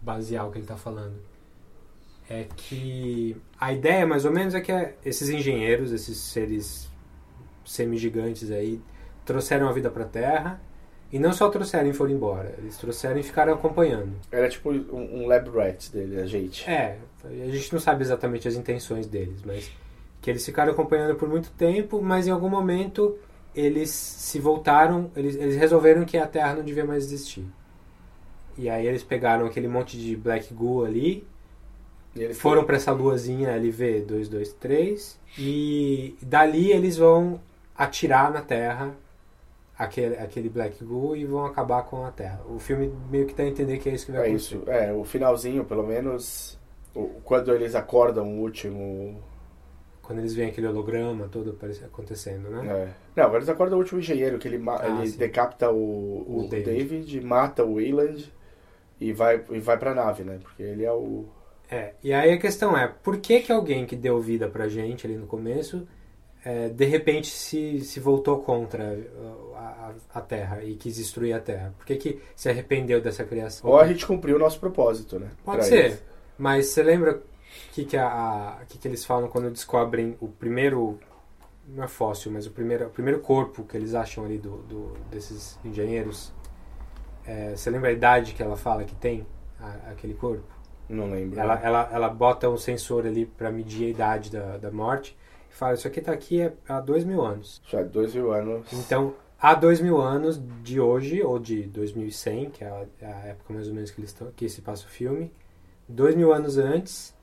basear 0.00 0.48
o 0.48 0.50
que 0.50 0.58
ele 0.58 0.66
tá 0.66 0.76
falando. 0.76 1.14
é 2.28 2.44
que 2.56 3.36
a 3.60 3.72
ideia, 3.72 4.04
mais 4.04 4.24
ou 4.24 4.32
menos, 4.32 4.54
é 4.54 4.60
que 4.60 4.72
esses 5.04 5.28
engenheiros, 5.28 5.92
esses 5.92 6.16
seres 6.18 6.90
semi-gigantes 7.64 8.50
aí, 8.50 8.80
trouxeram 9.24 9.68
a 9.68 9.72
vida 9.72 9.90
para 9.90 10.04
a 10.04 10.08
Terra 10.08 10.60
e 11.16 11.18
não 11.18 11.32
só 11.32 11.48
trouxeram 11.48 11.88
e 11.88 11.94
foram 11.94 12.12
embora, 12.12 12.54
eles 12.58 12.76
trouxeram 12.76 13.18
e 13.18 13.22
ficaram 13.22 13.54
acompanhando. 13.54 14.12
Era 14.30 14.50
tipo 14.50 14.70
um, 14.70 15.22
um 15.22 15.26
lab 15.26 15.48
rat 15.48 15.88
dele, 15.90 16.20
a 16.20 16.26
gente. 16.26 16.68
É, 16.68 16.98
a 17.24 17.50
gente 17.50 17.72
não 17.72 17.80
sabe 17.80 18.02
exatamente 18.02 18.46
as 18.46 18.54
intenções 18.54 19.06
deles, 19.06 19.40
mas 19.42 19.70
que 20.20 20.28
eles 20.28 20.44
ficaram 20.44 20.72
acompanhando 20.72 21.14
por 21.14 21.26
muito 21.26 21.50
tempo, 21.52 22.02
mas 22.02 22.26
em 22.26 22.30
algum 22.30 22.50
momento 22.50 23.16
eles 23.54 23.88
se 23.88 24.38
voltaram, 24.38 25.10
eles, 25.16 25.36
eles 25.36 25.56
resolveram 25.56 26.04
que 26.04 26.18
a 26.18 26.26
Terra 26.26 26.56
não 26.56 26.62
devia 26.62 26.84
mais 26.84 27.04
existir. 27.04 27.46
E 28.58 28.68
aí 28.68 28.86
eles 28.86 29.02
pegaram 29.02 29.46
aquele 29.46 29.68
monte 29.68 29.96
de 29.96 30.14
black 30.14 30.52
goo 30.52 30.84
ali, 30.84 31.26
foram 32.34 32.62
para 32.62 32.76
essa 32.76 32.92
luazinha 32.92 33.56
LV 33.56 34.02
223 34.02 35.18
e 35.38 36.14
dali 36.20 36.72
eles 36.72 36.98
vão 36.98 37.40
atirar 37.74 38.30
na 38.30 38.42
Terra 38.42 38.94
aquele, 39.78 40.16
aquele 40.16 40.48
Black 40.48 40.84
Goo 40.84 41.16
e 41.16 41.24
vão 41.24 41.44
acabar 41.46 41.82
com 41.84 42.04
a 42.04 42.10
Terra. 42.10 42.40
O 42.48 42.58
filme 42.58 42.92
meio 43.10 43.26
que 43.26 43.34
dá 43.34 43.42
a 43.44 43.46
entender 43.48 43.78
que 43.78 43.88
é 43.88 43.94
isso 43.94 44.06
que 44.06 44.12
vai 44.12 44.22
É 44.22 44.24
acontecer. 44.24 44.56
isso, 44.56 44.62
é, 44.70 44.92
o 44.92 45.04
finalzinho, 45.04 45.64
pelo 45.64 45.86
menos, 45.86 46.58
o- 46.94 47.20
quando 47.24 47.52
eles 47.54 47.74
acordam 47.74 48.26
o 48.38 48.40
último... 48.40 49.22
Quando 50.02 50.20
eles 50.20 50.34
veem 50.34 50.50
aquele 50.50 50.68
holograma 50.68 51.28
todo 51.28 51.58
acontecendo, 51.84 52.48
né? 52.48 52.64
É. 53.16 53.20
Não, 53.22 53.34
eles 53.34 53.48
acordam 53.48 53.76
o 53.76 53.80
último 53.80 53.98
engenheiro, 53.98 54.38
que 54.38 54.46
ele, 54.46 54.62
Ah, 54.68 54.86
ele 55.00 55.08
sim. 55.08 55.18
decapita 55.18 55.70
o, 55.70 55.76
o, 55.76 56.44
O 56.44 56.48
David. 56.48 56.64
David. 56.64 57.20
mata 57.22 57.64
o 57.64 57.74
Wayland 57.74 58.32
e 59.00 59.12
vai, 59.12 59.44
e 59.50 59.58
vai 59.58 59.76
pra 59.76 59.94
nave, 59.94 60.22
né? 60.22 60.38
Porque 60.42 60.62
ele 60.62 60.84
é 60.84 60.92
o... 60.92 61.24
É, 61.68 61.94
e 62.04 62.12
aí 62.12 62.30
a 62.32 62.38
questão 62.38 62.76
é, 62.78 62.86
por 62.86 63.16
que 63.18 63.40
que 63.40 63.50
alguém 63.50 63.84
que 63.84 63.96
deu 63.96 64.20
vida 64.20 64.48
pra 64.48 64.68
gente 64.68 65.04
ali 65.04 65.16
no 65.16 65.26
começo, 65.26 65.88
é, 66.48 66.68
de 66.68 66.84
repente 66.84 67.26
se, 67.26 67.80
se 67.80 67.98
voltou 67.98 68.40
contra 68.40 68.84
uh, 68.94 69.54
a, 69.56 69.92
a, 70.14 70.18
a 70.18 70.20
Terra 70.20 70.62
e 70.62 70.76
quis 70.76 70.94
destruir 70.94 71.34
a 71.34 71.40
Terra? 71.40 71.74
Por 71.76 71.84
que 71.84 71.96
que 71.96 72.22
se 72.36 72.48
arrependeu 72.48 73.00
dessa 73.00 73.24
criação? 73.24 73.68
Ou 73.68 73.80
a 73.80 73.86
gente 73.88 74.06
cumpriu 74.06 74.36
o 74.36 74.38
nosso 74.38 74.60
propósito, 74.60 75.18
né? 75.18 75.28
Pode 75.44 75.58
Pra 75.58 75.66
ser, 75.66 75.84
eles. 75.86 76.04
mas 76.38 76.66
você 76.66 76.84
lembra 76.84 77.16
o 77.16 77.72
que, 77.72 77.84
que, 77.84 77.96
a, 77.96 78.60
que, 78.68 78.78
que 78.78 78.86
eles 78.86 79.04
falam 79.04 79.28
quando 79.28 79.50
descobrem 79.50 80.16
o 80.20 80.28
primeiro, 80.28 81.00
não 81.66 81.82
é 81.82 81.88
fóssil, 81.88 82.30
mas 82.30 82.46
o 82.46 82.52
primeiro, 82.52 82.86
o 82.86 82.90
primeiro 82.90 83.18
corpo 83.20 83.64
que 83.64 83.76
eles 83.76 83.92
acham 83.94 84.24
ali 84.24 84.38
do, 84.38 84.58
do- 84.58 84.92
desses 85.10 85.58
engenheiros? 85.64 86.32
É, 87.26 87.56
você 87.56 87.70
lembra 87.70 87.88
a 87.90 87.92
idade 87.92 88.34
que 88.34 88.42
ela 88.42 88.56
fala 88.56 88.84
que 88.84 88.94
tem 88.94 89.26
a- 89.60 89.90
aquele 89.90 90.14
corpo? 90.14 90.44
Não 90.88 91.10
lembro. 91.10 91.40
Ela, 91.40 91.58
ela, 91.60 91.88
ela 91.92 92.08
bota 92.08 92.48
um 92.48 92.56
sensor 92.56 93.04
ali 93.04 93.26
para 93.26 93.50
medir 93.50 93.86
a 93.86 93.88
idade 93.90 94.30
da, 94.30 94.56
da 94.58 94.70
morte 94.70 95.16
fala: 95.56 95.74
Isso 95.74 95.86
aqui 95.86 96.00
tá 96.00 96.12
aqui 96.12 96.40
é 96.40 96.52
há 96.68 96.80
dois 96.80 97.04
mil 97.04 97.22
anos. 97.24 97.60
Isso 97.66 97.76
é 97.76 97.84
dois 97.84 98.14
mil 98.14 98.32
anos. 98.32 98.66
Então, 98.72 99.14
há 99.40 99.54
dois 99.54 99.80
mil 99.80 100.00
anos 100.00 100.40
de 100.62 100.80
hoje, 100.80 101.22
ou 101.22 101.38
de 101.38 101.62
2100, 101.64 102.50
que 102.50 102.64
é 102.64 102.68
a, 102.68 102.84
é 103.00 103.06
a 103.06 103.18
época 103.28 103.52
mais 103.54 103.68
ou 103.68 103.74
menos 103.74 103.90
que, 103.90 104.00
eles 104.00 104.12
tão, 104.12 104.30
que 104.34 104.48
se 104.48 104.60
passa 104.62 104.84
o 104.86 104.88
filme, 104.88 105.32
dois 105.88 106.14
mil 106.14 106.32
anos 106.32 106.56
antes, 106.58 107.14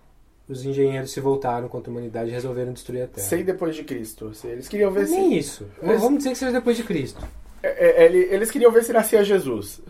os 0.48 0.66
engenheiros 0.66 1.12
se 1.12 1.20
voltaram 1.20 1.68
contra 1.70 1.90
a 1.90 1.92
humanidade 1.92 2.30
e 2.30 2.34
resolveram 2.34 2.74
destruir 2.74 3.04
a 3.04 3.08
Terra. 3.08 3.26
Sem 3.28 3.44
depois 3.46 3.76
de 3.76 3.84
Cristo. 3.84 4.32
Eles 4.44 4.68
queriam 4.68 4.92
ver 4.92 5.08
Nem 5.08 5.30
se... 5.32 5.38
isso. 5.38 5.68
Eles- 5.82 6.02
Vamos 6.02 6.18
dizer 6.20 6.32
que 6.32 6.38
seja 6.38 6.52
depois 6.52 6.76
de 6.78 6.84
Cristo. 6.84 7.24
É, 7.62 8.04
é, 8.04 8.06
ele- 8.06 8.28
Eles 8.34 8.52
queriam 8.52 8.72
ver 8.72 8.84
se 8.84 8.92
nascia 8.92 9.24
Jesus. 9.24 9.82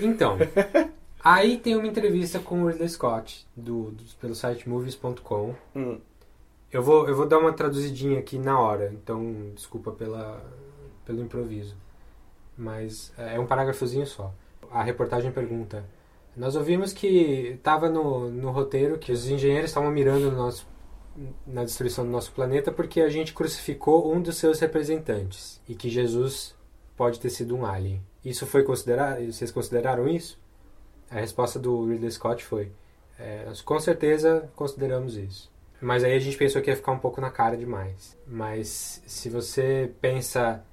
Então, 0.00 0.36
aí 1.22 1.56
tem 1.56 1.76
uma 1.76 1.86
entrevista 1.86 2.38
com 2.40 2.62
o 2.62 2.66
Ridley 2.66 2.88
Scott, 2.88 3.46
do, 3.56 3.92
do- 3.92 4.02
pelo 4.20 4.34
site 4.34 4.68
movies.com. 4.68 5.54
Hum. 5.76 5.98
Eu 6.72 6.82
vou, 6.82 7.06
eu 7.06 7.14
vou 7.14 7.26
dar 7.26 7.38
uma 7.38 7.52
traduzidinha 7.52 8.18
aqui 8.18 8.38
na 8.38 8.58
hora, 8.58 8.90
então 8.94 9.52
desculpa 9.54 9.92
pela, 9.92 10.42
pelo 11.04 11.20
improviso. 11.20 11.76
Mas 12.56 13.12
é 13.18 13.38
um 13.38 13.46
parágrafozinho 13.46 14.06
só. 14.06 14.32
A 14.70 14.82
reportagem 14.82 15.30
pergunta: 15.30 15.84
Nós 16.34 16.56
ouvimos 16.56 16.94
que 16.94 17.56
estava 17.56 17.90
no, 17.90 18.30
no 18.30 18.50
roteiro 18.50 18.98
que 18.98 19.12
os 19.12 19.28
engenheiros 19.28 19.68
estavam 19.68 19.90
mirando 19.90 20.30
no 20.30 20.36
nosso, 20.36 20.66
na 21.46 21.62
destruição 21.62 22.06
do 22.06 22.10
nosso 22.10 22.32
planeta 22.32 22.72
porque 22.72 23.02
a 23.02 23.08
gente 23.10 23.34
crucificou 23.34 24.10
um 24.10 24.22
dos 24.22 24.38
seus 24.38 24.58
representantes 24.58 25.60
e 25.68 25.74
que 25.74 25.90
Jesus 25.90 26.54
pode 26.96 27.20
ter 27.20 27.28
sido 27.28 27.54
um 27.54 27.66
alien. 27.66 28.02
Isso 28.24 28.46
foi 28.46 28.62
considerado? 28.62 29.26
Vocês 29.26 29.50
consideraram 29.50 30.08
isso? 30.08 30.40
A 31.10 31.16
resposta 31.16 31.58
do 31.58 31.86
Ridley 31.86 32.10
Scott 32.10 32.42
foi: 32.42 32.72
é, 33.18 33.44
nós 33.44 33.60
com 33.60 33.78
certeza 33.78 34.50
consideramos 34.56 35.18
isso. 35.18 35.51
Mas 35.82 36.04
aí 36.04 36.14
a 36.14 36.18
gente 36.20 36.36
pensou 36.36 36.62
que 36.62 36.70
ia 36.70 36.76
ficar 36.76 36.92
um 36.92 36.98
pouco 36.98 37.20
na 37.20 37.30
cara 37.30 37.56
demais. 37.56 38.16
Mas 38.26 39.02
se 39.04 39.28
você 39.28 39.90
pensa 40.00 40.64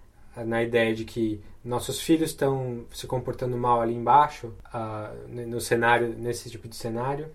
na 0.45 0.61
ideia 0.63 0.93
de 0.93 1.03
que 1.03 1.41
nossos 1.65 1.99
filhos 1.99 2.29
estão 2.29 2.85
se 2.93 3.07
comportando 3.07 3.57
mal 3.57 3.81
ali 3.81 3.93
embaixo, 3.93 4.53
ah, 4.71 5.11
no 5.27 5.59
cenário, 5.59 6.15
nesse 6.17 6.49
tipo 6.49 6.67
de 6.67 6.75
cenário, 6.75 7.27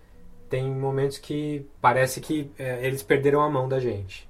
tem 0.49 0.71
momentos 0.71 1.19
que 1.19 1.67
parece 1.81 2.21
que 2.21 2.51
eh, 2.59 2.87
eles 2.87 3.03
perderam 3.03 3.41
a 3.43 3.51
mão 3.51 3.69
da 3.69 3.81
gente. 3.81 4.29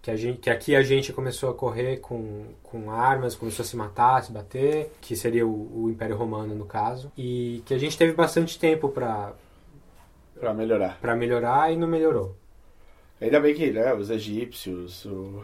Que, 0.00 0.10
a 0.10 0.16
gente. 0.16 0.38
que 0.38 0.48
aqui 0.48 0.74
a 0.74 0.82
gente 0.82 1.12
começou 1.12 1.50
a 1.50 1.54
correr 1.54 1.98
com, 1.98 2.46
com 2.62 2.90
armas, 2.90 3.34
começou 3.34 3.62
a 3.62 3.66
se 3.66 3.76
matar, 3.76 4.22
se 4.22 4.32
bater, 4.32 4.90
que 5.00 5.14
seria 5.14 5.46
o, 5.46 5.84
o 5.84 5.90
Império 5.90 6.16
Romano 6.16 6.54
no 6.54 6.64
caso, 6.64 7.12
e 7.16 7.62
que 7.66 7.74
a 7.74 7.78
gente 7.78 7.98
teve 7.98 8.14
bastante 8.14 8.58
tempo 8.58 8.88
para 8.88 9.32
Pra 10.38 10.54
melhorar. 10.54 10.98
para 11.00 11.14
melhorar 11.14 11.72
e 11.72 11.76
não 11.76 11.88
melhorou. 11.88 12.34
Ainda 13.20 13.40
bem 13.40 13.54
que, 13.54 13.70
né, 13.70 13.94
os 13.94 14.10
egípcios, 14.10 15.04
o... 15.06 15.42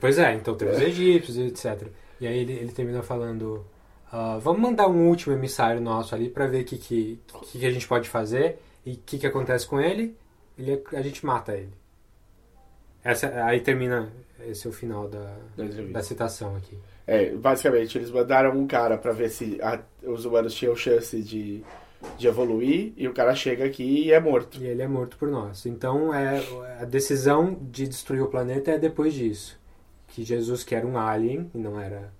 Pois 0.00 0.18
é, 0.18 0.34
então 0.34 0.54
teve 0.54 0.72
os 0.72 0.80
egípcios 0.80 1.36
etc. 1.38 1.88
E 2.20 2.26
aí 2.26 2.38
ele, 2.38 2.52
ele 2.52 2.72
termina 2.72 3.02
falando: 3.02 3.64
ah, 4.12 4.38
vamos 4.38 4.60
mandar 4.60 4.88
um 4.88 5.08
último 5.08 5.34
emissário 5.34 5.80
nosso 5.80 6.14
ali 6.14 6.28
para 6.28 6.46
ver 6.46 6.62
o 6.62 6.64
que, 6.64 6.76
que, 6.78 7.18
que, 7.50 7.58
que 7.58 7.66
a 7.66 7.70
gente 7.70 7.86
pode 7.88 8.08
fazer 8.08 8.58
e 8.84 8.92
o 8.92 8.96
que, 9.04 9.18
que 9.18 9.26
acontece 9.26 9.66
com 9.66 9.80
ele. 9.80 10.14
ele. 10.58 10.82
A 10.92 11.02
gente 11.02 11.24
mata 11.24 11.54
ele. 11.56 11.72
Essa, 13.02 13.44
aí 13.44 13.60
termina. 13.60 14.10
Esse 14.46 14.66
é 14.66 14.70
o 14.70 14.72
final 14.72 15.08
da, 15.08 15.36
Da 15.92 16.02
citação 16.02 16.54
aqui. 16.56 16.78
É, 17.06 17.30
basicamente, 17.30 17.96
eles 17.98 18.10
mandaram 18.10 18.56
um 18.56 18.66
cara 18.66 18.96
pra 18.98 19.12
ver 19.12 19.30
se 19.30 19.58
a- 19.62 19.80
os 20.02 20.24
humanos 20.24 20.54
tinham 20.54 20.76
chance 20.76 21.20
de, 21.22 21.64
de 22.16 22.26
evoluir, 22.26 22.92
e 22.96 23.08
o 23.08 23.12
cara 23.12 23.34
chega 23.34 23.64
aqui 23.64 24.04
e 24.06 24.12
é 24.12 24.20
morto. 24.20 24.62
E 24.62 24.66
ele 24.66 24.82
é 24.82 24.88
morto 24.88 25.16
por 25.16 25.28
nós. 25.28 25.66
Então 25.66 26.12
é, 26.12 26.42
a 26.80 26.84
decisão 26.84 27.56
de 27.60 27.86
destruir 27.86 28.22
o 28.22 28.28
planeta 28.28 28.70
é 28.70 28.78
depois 28.78 29.14
disso. 29.14 29.58
Que 30.08 30.24
Jesus, 30.24 30.64
que 30.64 30.74
era 30.74 30.86
um 30.86 30.98
alien, 30.98 31.50
e 31.54 31.58
não 31.58 31.78
era. 31.78 32.12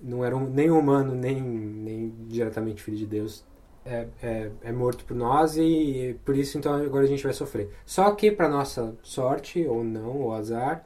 Não 0.00 0.24
era 0.24 0.36
um, 0.36 0.48
nem 0.48 0.70
humano, 0.70 1.14
nem, 1.14 1.40
nem 1.40 2.14
diretamente 2.28 2.82
filho 2.82 2.98
de 2.98 3.06
Deus, 3.06 3.44
é, 3.86 4.06
é, 4.22 4.50
é 4.64 4.72
morto 4.72 5.04
por 5.04 5.16
nós 5.16 5.56
e 5.56 6.18
por 6.24 6.36
isso 6.36 6.58
então 6.58 6.74
agora 6.74 7.04
a 7.04 7.08
gente 7.08 7.22
vai 7.22 7.32
sofrer. 7.32 7.70
Só 7.86 8.10
que 8.10 8.30
para 8.30 8.48
nossa 8.48 8.94
sorte, 9.02 9.64
ou 9.66 9.82
não, 9.82 10.18
ou 10.18 10.34
azar, 10.34 10.84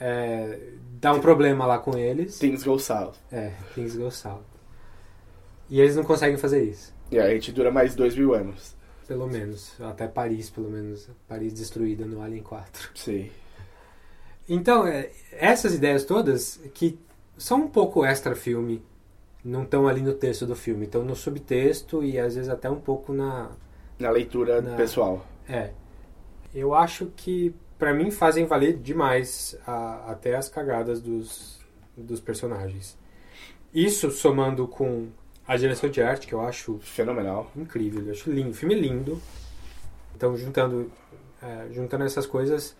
é, 0.00 0.72
dá 1.00 1.12
um 1.12 1.20
problema 1.20 1.64
lá 1.64 1.78
com 1.78 1.96
eles. 1.96 2.38
Things 2.38 2.64
go 2.64 2.78
south. 2.78 3.14
É, 3.30 3.52
things 3.74 3.96
go 3.96 4.10
south. 4.10 4.44
E 5.70 5.80
eles 5.80 5.96
não 5.96 6.04
conseguem 6.04 6.36
fazer 6.36 6.62
isso. 6.64 6.95
E 7.10 7.18
a 7.18 7.28
gente 7.30 7.52
dura 7.52 7.70
mais 7.70 7.94
dois 7.94 8.16
mil 8.16 8.34
anos. 8.34 8.74
Pelo 9.06 9.26
menos. 9.28 9.80
Até 9.80 10.08
Paris, 10.08 10.50
pelo 10.50 10.68
menos. 10.68 11.08
Paris 11.28 11.52
destruída 11.52 12.04
no 12.04 12.20
Alien 12.20 12.42
4. 12.42 12.90
Sim. 12.94 13.30
Então, 14.48 14.86
é, 14.86 15.10
essas 15.32 15.74
ideias 15.74 16.04
todas, 16.04 16.60
que 16.74 16.98
são 17.36 17.62
um 17.62 17.68
pouco 17.68 18.04
extra-filme, 18.04 18.82
não 19.44 19.62
estão 19.62 19.86
ali 19.86 20.00
no 20.02 20.14
texto 20.14 20.46
do 20.46 20.56
filme, 20.56 20.86
estão 20.86 21.04
no 21.04 21.14
subtexto 21.14 22.02
e 22.02 22.18
às 22.18 22.34
vezes 22.34 22.48
até 22.50 22.68
um 22.70 22.80
pouco 22.80 23.12
na. 23.12 23.50
Na 23.98 24.10
leitura 24.10 24.60
Na- 24.60 24.76
pessoal. 24.76 25.24
É. 25.48 25.70
Eu 26.54 26.74
acho 26.74 27.06
que, 27.16 27.54
pra 27.78 27.94
mim, 27.94 28.10
fazem 28.10 28.44
valer 28.46 28.76
demais 28.78 29.56
a- 29.66 30.10
até 30.10 30.34
as 30.36 30.48
cagadas 30.48 31.00
dos, 31.00 31.60
dos 31.96 32.20
personagens. 32.20 32.98
Isso 33.72 34.10
somando 34.10 34.66
com 34.66 35.08
a 35.46 35.56
direção 35.56 35.88
de 35.88 36.02
arte, 36.02 36.26
que 36.26 36.32
eu 36.32 36.40
acho 36.40 36.78
Fenomenal. 36.80 37.50
incrível, 37.56 38.04
eu 38.04 38.12
acho 38.12 38.30
lindo, 38.30 38.50
o 38.50 38.54
filme 38.54 38.74
lindo. 38.74 39.20
Então, 40.14 40.36
juntando, 40.36 40.90
é, 41.42 41.68
juntando 41.72 42.04
essas 42.04 42.26
coisas, 42.26 42.76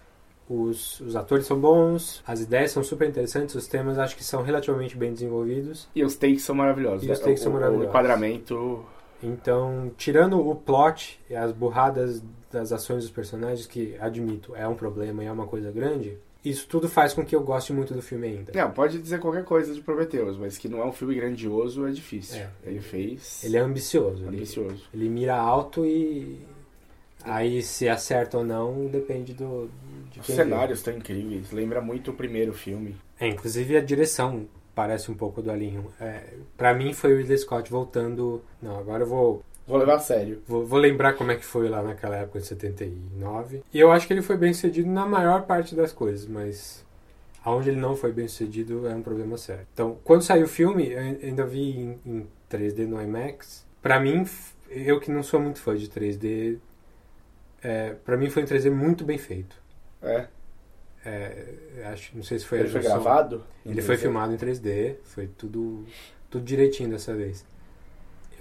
os, 0.49 1.01
os 1.01 1.17
atores 1.17 1.47
são 1.47 1.59
bons, 1.61 2.23
as 2.27 2.41
ideias 2.41 2.71
são 2.71 2.83
super 2.83 3.09
interessantes, 3.09 3.55
os 3.55 3.67
temas 3.67 3.99
acho 3.99 4.17
que 4.17 4.25
são 4.25 4.43
relativamente 4.43 4.97
bem 4.97 5.13
desenvolvidos. 5.13 5.89
E 5.95 6.05
os 6.05 6.17
takes 6.17 6.43
são 6.43 6.55
maravilhosos. 6.55 7.07
E 7.07 7.11
os 7.11 7.19
takes 7.19 7.41
o, 7.41 7.45
são 7.45 7.53
o 7.53 7.55
maravilhosos. 7.55 7.89
enquadramento. 7.89 8.85
Então, 9.23 9.91
tirando 9.97 10.39
o 10.39 10.55
plot 10.55 11.21
e 11.29 11.35
as 11.35 11.53
burradas 11.53 12.23
das 12.51 12.73
ações 12.73 13.03
dos 13.03 13.11
personagens, 13.11 13.67
que 13.67 13.97
admito, 13.99 14.55
é 14.55 14.67
um 14.69 14.75
problema 14.75 15.25
e 15.25 15.27
é 15.27 15.33
uma 15.33 15.47
coisa 15.47 15.71
grande, 15.71 16.19
isso 16.51 16.67
tudo 16.69 16.89
faz 16.89 17.13
com 17.13 17.25
que 17.25 17.35
eu 17.35 17.43
goste 17.43 17.73
muito 17.73 17.95
do 17.95 18.03
filme 18.03 18.27
ainda. 18.29 18.53
Não, 18.55 18.71
pode 18.71 18.99
dizer 18.99 19.19
qualquer 19.21 19.45
coisa 19.45 19.75
de 19.75 19.81
Prometheus, 19.81 20.37
mas 20.39 20.57
que 20.59 20.69
não 20.69 20.81
é 20.81 20.85
um 20.85 20.93
filme 20.93 21.15
grandioso 21.15 21.87
é 21.87 21.91
difícil. 21.91 22.39
É. 22.41 22.49
Ele 22.65 22.81
fez. 22.81 23.43
Ele 23.45 23.57
é 23.57 23.61
ambicioso. 23.61 24.25
ele- 24.25 24.37
ambicioso. 24.37 24.85
Ele, 24.93 25.09
mira 25.09 25.37
alto 25.37 25.85
e 25.85 26.39
Aí 27.25 27.61
se 27.63 27.89
acerta 27.89 28.39
ou 28.39 28.45
não 28.45 28.87
depende 28.87 29.35
do 29.35 29.69
de 30.13 30.21
Os 30.21 30.27
cenários 30.27 30.79
estão 30.79 30.95
incríveis. 30.97 31.51
Lembra 31.51 31.81
muito 31.81 32.13
o 32.13 32.15
primeiro 32.15 32.53
filme. 32.53 32.95
É, 33.19 33.27
inclusive 33.27 33.77
a 33.77 33.81
direção 33.81 34.47
parece 34.75 35.11
um 35.11 35.15
pouco 35.15 35.43
do 35.43 35.51
Alien. 35.51 35.85
É, 36.01 36.23
para 36.57 36.73
mim 36.73 36.93
foi 36.93 37.15
o 37.15 37.17
Ridley 37.17 37.39
Scott 37.39 37.69
voltando. 37.71 38.43
Não, 38.63 38.79
agora 38.79 39.03
eu 39.03 39.09
vou 39.09 39.43
Vou 39.67 39.77
levar 39.79 39.97
a 39.97 39.99
sério. 39.99 40.43
Vou, 40.47 40.65
vou 40.65 40.79
lembrar 40.79 41.15
como 41.15 41.33
é 41.33 41.37
que 41.37 41.45
foi 41.45 41.69
lá 41.69 41.83
naquela 41.83 42.17
época 42.17 42.39
de 42.41 42.47
79. 42.47 43.63
E 43.73 43.79
eu 43.81 43.91
acho 43.91 44.07
que 44.07 44.13
ele 44.13 44.23
foi 44.23 44.37
bem 44.37 44.53
sucedido 44.55 44.89
na 44.89 45.05
maior 45.07 45.43
parte 45.43 45.75
das 45.75 45.93
coisas, 45.93 46.27
mas 46.27 46.85
aonde 47.45 47.71
ele 47.71 47.81
não 47.81 47.97
foi 47.97 48.13
bem 48.13 48.29
sucedido 48.29 48.87
é 48.87 48.95
um 48.95 49.03
problema 49.03 49.37
sério. 49.37 49.67
Então, 49.73 49.99
quando 50.05 50.23
saiu 50.23 50.45
o 50.45 50.49
filme, 50.49 50.93
eu 50.93 50.99
ainda 51.01 51.45
vi 51.45 51.71
em, 51.79 51.99
em 52.07 52.27
3D 52.51 52.87
no 52.87 53.01
IMAX. 53.03 53.67
Pra 53.83 53.99
mim, 53.99 54.25
eu 54.71 55.01
que 55.01 55.11
não 55.11 55.23
sou 55.23 55.41
muito 55.41 55.61
fã 55.61 55.77
de 55.77 55.89
3D, 55.89 56.59
é, 57.63 57.95
pra 58.05 58.17
mim 58.17 58.31
foi 58.31 58.43
um 58.45 58.47
3D 58.47 58.71
muito 58.71 59.05
bem 59.05 59.19
feito. 59.19 59.57
É. 60.03 60.27
É, 61.05 61.45
acho, 61.93 62.17
não 62.17 62.23
sei 62.23 62.39
se 62.39 62.45
foi 62.45 62.59
Ele 62.59 62.69
a 62.69 62.73
foi 62.73 62.83
gravado 62.83 63.45
Ele 63.65 63.81
foi 63.81 63.97
3D? 63.97 64.01
filmado 64.01 64.33
em 64.35 64.37
3D, 64.37 64.97
foi 65.05 65.29
tudo, 65.29 65.85
tudo 66.29 66.45
direitinho 66.45 66.91
dessa 66.91 67.15
vez. 67.15 67.45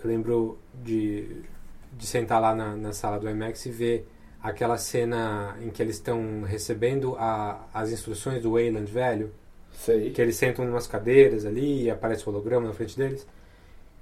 Eu 0.05 0.09
lembro 0.09 0.57
de, 0.83 1.41
de 1.93 2.05
sentar 2.05 2.39
lá 2.39 2.53
na, 2.53 2.75
na 2.75 2.93
sala 2.93 3.19
do 3.19 3.27
IMAX 3.27 3.65
e 3.65 3.71
ver 3.71 4.07
aquela 4.41 4.77
cena 4.77 5.57
em 5.59 5.71
que 5.71 5.81
eles 5.81 5.95
estão 5.95 6.43
recebendo 6.43 7.15
a, 7.17 7.65
as 7.73 7.91
instruções 7.91 8.43
do 8.43 8.51
Wayland 8.51 8.85
velho. 8.91 9.31
Sei. 9.73 10.11
Que 10.11 10.21
eles 10.21 10.35
sentam 10.35 10.63
em 10.63 10.69
umas 10.69 10.85
cadeiras 10.85 11.43
ali 11.43 11.83
e 11.85 11.89
aparece 11.89 12.23
o 12.27 12.31
holograma 12.31 12.67
na 12.67 12.73
frente 12.73 12.95
deles. 12.95 13.25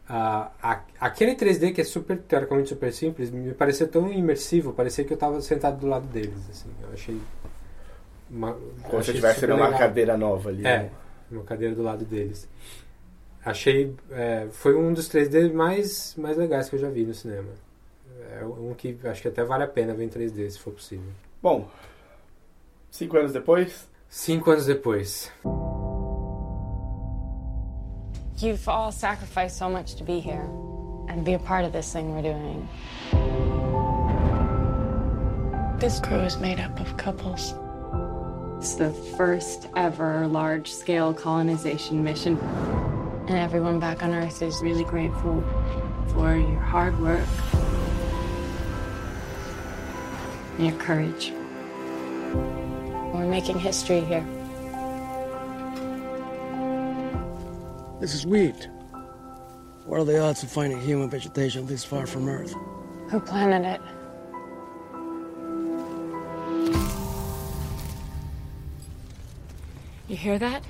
Ah, 0.09 0.51
a- 0.61 0.81
aquele 0.99 1.35
3D 1.35 1.71
que 1.73 1.79
é 1.79 1.83
super, 1.85 2.17
teoricamente 2.17 2.67
super 2.67 2.91
simples, 2.91 3.31
me 3.31 3.53
pareceu 3.53 3.87
tão 3.87 4.11
imersivo, 4.11 4.73
parecia 4.73 5.05
que 5.05 5.13
eu 5.13 5.15
estava 5.15 5.39
sentado 5.39 5.79
do 5.79 5.87
lado 5.87 6.05
deles. 6.07 6.37
Assim, 6.49 6.69
eu 6.81 6.89
achei. 6.91 7.17
Uma, 8.29 8.57
Como 8.89 9.01
se 9.01 9.13
numa 9.47 9.65
legal. 9.67 9.79
cadeira 9.79 10.17
nova 10.17 10.49
ali. 10.49 10.65
É, 10.67 10.79
né? 10.79 10.89
uma 11.31 11.43
cadeira 11.45 11.73
do 11.73 11.81
lado 11.81 12.03
deles. 12.03 12.45
Achei. 13.45 13.95
é, 14.11 14.47
foi 14.51 14.75
um 14.75 14.93
dos 14.93 15.09
3D 15.09 15.51
mais, 15.53 16.15
mais 16.17 16.37
legais 16.37 16.69
que 16.69 16.75
eu 16.75 16.79
já 16.79 16.89
vi 16.89 17.03
no 17.03 17.13
cinema. 17.13 17.49
É 18.31 18.45
um 18.45 18.73
que 18.73 18.97
acho 19.03 19.21
que 19.21 19.27
até 19.27 19.43
vale 19.43 19.63
a 19.63 19.67
pena 19.67 19.93
ver 19.93 20.05
em 20.05 20.09
3D, 20.09 20.49
se 20.49 20.59
for 20.59 20.73
possível. 20.73 21.11
Bom, 21.41 21.67
cinco 22.89 23.17
anos 23.17 23.33
depois, 23.33 23.87
Cinco 24.15 24.51
anos 24.51 24.67
depois. 24.67 25.31
You've 28.37 28.67
all 28.69 28.91
sacrificed 28.91 29.57
so 29.57 29.67
much 29.67 29.95
to 29.95 30.03
be 30.03 30.19
here 30.19 30.47
and 31.09 31.25
be 31.25 31.33
a 31.33 31.39
part 31.39 31.65
of 31.65 31.73
this 31.73 31.91
thing 31.91 32.13
we're 32.13 32.21
doing. 32.21 32.69
This 35.79 35.99
crew 35.99 36.19
is 36.19 36.37
made 36.37 36.59
up 36.59 36.79
of 36.79 36.95
couples. 36.95 37.55
It's 38.59 38.75
the 38.75 38.91
first 39.17 39.67
ever 39.75 40.27
large 40.27 40.71
scale 40.71 41.11
colonization 41.11 42.03
mission. 42.03 42.37
And 43.27 43.37
everyone 43.37 43.79
back 43.79 44.03
on 44.03 44.13
Earth 44.13 44.41
is 44.41 44.61
Really 44.61 44.83
grateful 44.83 45.41
for 46.09 46.35
your 46.35 46.59
hard 46.59 46.99
work 46.99 47.25
and 50.57 50.67
your 50.67 50.77
courage. 50.77 51.31
we're 53.13 53.25
making 53.25 53.57
history 53.57 54.01
here. 54.01 54.25
This 58.01 58.13
is 58.13 58.25
wheat. 58.25 58.67
What 59.85 60.01
are 60.01 60.03
the 60.03 60.19
odds 60.19 60.43
of 60.43 60.51
finding 60.51 60.81
human 60.81 61.09
vegetation 61.09 61.65
this 61.65 61.85
far 61.85 62.05
from 62.05 62.27
Earth? 62.27 62.53
Who 63.09 63.21
planted 63.21 63.65
it? 63.65 63.81
You 70.09 70.17
hear 70.17 70.37
that? 70.39 70.61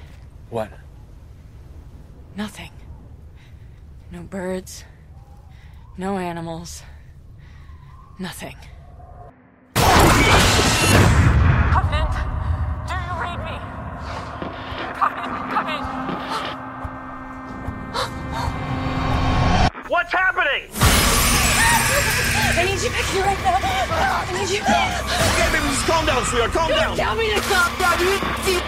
What? 0.51 0.69
Nothing. 2.35 2.72
No 4.11 4.23
birds. 4.23 4.84
No 5.97 6.18
animals. 6.18 6.81
Nothing. 8.18 8.55
Covenant, 9.76 9.91
do 12.88 12.93
you 12.95 13.14
read 13.22 13.38
me? 13.38 13.60
Covenant, 14.97 15.51
come 15.53 15.68
in. 15.68 15.84
What's 19.89 20.11
happening? 20.11 20.69
I 22.55 22.64
need 22.65 22.81
you 22.81 22.89
back 22.89 23.05
here 23.14 23.26
right 23.26 23.38
now. 23.43 23.60
I 23.61 23.64
need 24.34 24.49
you. 24.49 24.61
Okay, 24.61 25.49
baby, 25.53 25.68
just 25.69 25.85
calm 25.85 26.05
down, 26.07 26.26
sweetheart. 26.26 26.51
Calm 26.51 26.69
You 26.69 26.76
down. 26.76 26.97
Tell 26.97 27.15
me 27.15 27.30
to 27.31 27.41
stop, 27.43 27.77
Daddy. 27.77 28.18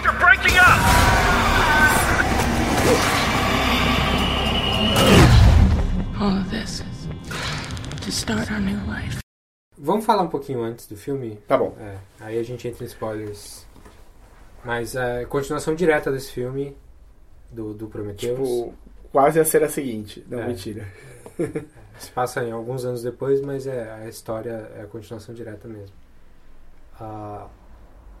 You're 0.04 0.12
breaking 0.20 0.56
up. 0.58 0.78
All 6.20 6.36
of 6.38 6.50
this 6.50 6.80
is 6.80 7.08
to 8.04 8.10
start 8.12 8.50
our 8.50 8.60
new 8.60 8.76
life. 8.86 9.20
Vamos 9.78 10.04
falar 10.04 10.22
um 10.22 10.28
pouquinho 10.28 10.62
antes 10.62 10.86
do 10.86 10.96
filme? 10.96 11.36
Tá 11.48 11.56
bom. 11.56 11.74
É, 11.80 11.96
aí 12.20 12.38
a 12.38 12.42
gente 12.42 12.66
entra 12.68 12.84
em 12.84 12.86
spoilers. 12.86 13.66
Mas 14.64 14.94
é 14.94 15.24
continuação 15.26 15.74
direta 15.74 16.10
desse 16.12 16.30
filme, 16.32 16.76
do, 17.50 17.72
do 17.72 17.86
Prometheus. 17.86 18.38
tipo, 18.38 18.74
quase 19.12 19.38
a 19.40 19.44
cena 19.44 19.68
seguinte. 19.68 20.24
Não, 20.28 20.40
É. 20.40 20.46
mentira. 20.46 20.86
Se 21.98 22.10
passa 22.10 22.44
em 22.44 22.52
alguns 22.52 22.84
anos 22.84 23.02
depois, 23.02 23.40
mas 23.40 23.66
é, 23.66 23.90
a 23.92 24.08
história 24.08 24.70
é 24.76 24.82
a 24.82 24.86
continuação 24.86 25.34
direta 25.34 25.66
mesmo. 25.66 25.94
A 27.00 27.46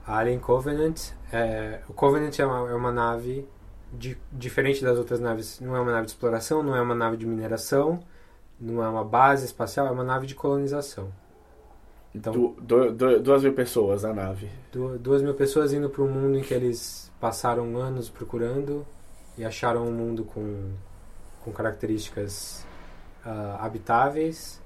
a 0.06 0.18
Alien 0.18 0.38
Covenant, 0.38 1.10
é, 1.32 1.80
o 1.88 1.92
Covenant 1.92 2.38
é 2.38 2.46
uma, 2.46 2.70
é 2.70 2.74
uma 2.74 2.92
nave 2.92 3.44
di- 3.92 4.18
diferente 4.32 4.82
das 4.82 4.98
outras 4.98 5.20
naves. 5.20 5.60
Não 5.60 5.76
é 5.76 5.80
uma 5.80 5.92
nave 5.92 6.06
de 6.06 6.12
exploração, 6.12 6.62
não 6.62 6.74
é 6.76 6.80
uma 6.80 6.94
nave 6.94 7.16
de 7.16 7.26
mineração, 7.26 8.00
não 8.60 8.82
é 8.82 8.88
uma 8.88 9.04
base 9.04 9.44
espacial, 9.44 9.86
é 9.86 9.90
uma 9.90 10.04
nave 10.04 10.26
de 10.26 10.34
colonização. 10.34 11.12
Então, 12.14 12.32
Du- 12.32 12.56
du- 12.60 12.92
du- 12.92 13.20
duas 13.20 13.42
mil 13.42 13.52
pessoas 13.52 14.02
na 14.02 14.12
nave. 14.14 14.48
Du- 14.72 14.98
duas 14.98 15.20
mil 15.22 15.34
pessoas 15.34 15.72
indo 15.72 15.90
para 15.90 16.02
um 16.02 16.08
mundo 16.10 16.38
em 16.38 16.42
que 16.42 16.54
eles 16.54 17.12
passaram 17.20 17.76
anos 17.76 18.08
procurando 18.08 18.86
e 19.36 19.44
acharam 19.44 19.86
um 19.86 19.92
mundo 19.92 20.24
com, 20.24 20.72
com 21.44 21.52
características 21.52 22.66
ah, 23.24 23.58
habitáveis, 23.60 24.60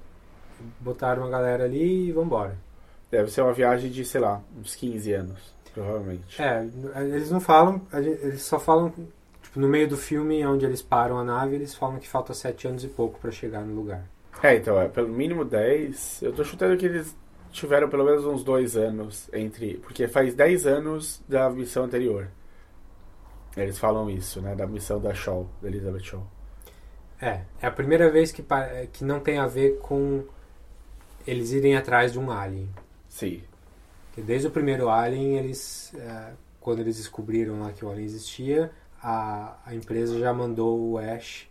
botaram 0.79 1.25
a 1.25 1.29
galera 1.29 1.65
ali 1.65 2.07
e 2.07 2.11
vambora. 2.11 2.57
Deve 3.09 3.29
ser 3.29 3.41
uma 3.41 3.51
viagem 3.51 3.91
de, 3.91 4.05
sei 4.05 4.21
lá, 4.21 4.41
uns 4.57 4.73
15 4.75 5.11
anos, 5.11 5.53
provavelmente. 5.73 6.41
É, 6.41 6.67
eles 7.01 7.31
não 7.31 7.39
falam, 7.39 7.81
eles 7.93 8.41
só 8.41 8.59
falam, 8.59 8.93
tipo, 9.41 9.59
no 9.59 9.67
meio 9.67 9.87
do 9.87 9.97
filme 9.97 10.45
onde 10.45 10.65
eles 10.65 10.81
param 10.81 11.17
a 11.17 11.23
nave, 11.23 11.55
eles 11.55 11.73
falam 11.75 11.99
que 11.99 12.07
falta 12.07 12.33
sete 12.33 12.67
anos 12.67 12.83
e 12.83 12.87
pouco 12.87 13.19
para 13.19 13.31
chegar 13.31 13.61
no 13.61 13.73
lugar. 13.75 14.03
É, 14.43 14.55
então, 14.55 14.79
é 14.79 14.87
pelo 14.87 15.09
mínimo 15.09 15.45
10. 15.45 16.23
Eu 16.23 16.33
tô 16.33 16.43
chutando 16.43 16.75
que 16.75 16.85
eles 16.85 17.15
tiveram 17.51 17.89
pelo 17.89 18.03
menos 18.03 18.25
uns 18.25 18.43
dois 18.43 18.75
anos 18.75 19.29
entre. 19.33 19.77
Porque 19.77 20.07
faz 20.07 20.33
10 20.33 20.65
anos 20.65 21.21
da 21.27 21.49
missão 21.49 21.83
anterior. 21.83 22.27
Eles 23.55 23.77
falam 23.77 24.09
isso, 24.09 24.41
né? 24.41 24.55
Da 24.55 24.65
missão 24.65 24.99
da 24.99 25.13
Shaw, 25.13 25.47
da 25.61 25.67
Elizabeth 25.67 26.03
Shaw. 26.03 26.25
É, 27.21 27.41
é 27.61 27.67
a 27.67 27.71
primeira 27.71 28.09
vez 28.09 28.31
que, 28.31 28.43
que 28.91 29.03
não 29.03 29.19
tem 29.19 29.37
a 29.37 29.45
ver 29.45 29.77
com 29.79 30.23
eles 31.27 31.51
irem 31.51 31.75
atrás 31.75 32.11
de 32.11 32.19
um 32.19 32.31
alien. 32.31 32.67
Sim. 33.07 33.43
Porque 34.11 34.21
desde 34.21 34.47
o 34.47 34.51
primeiro 34.51 34.89
Alien, 34.89 35.37
eles, 35.37 35.93
é, 35.95 36.33
quando 36.59 36.79
eles 36.79 36.97
descobriram 36.97 37.61
lá 37.61 37.71
que 37.71 37.83
o 37.85 37.89
Alien 37.89 38.05
existia, 38.05 38.71
a, 39.01 39.57
a 39.65 39.73
empresa 39.73 40.19
já 40.19 40.33
mandou 40.33 40.91
o 40.91 40.97
Ash 40.97 41.49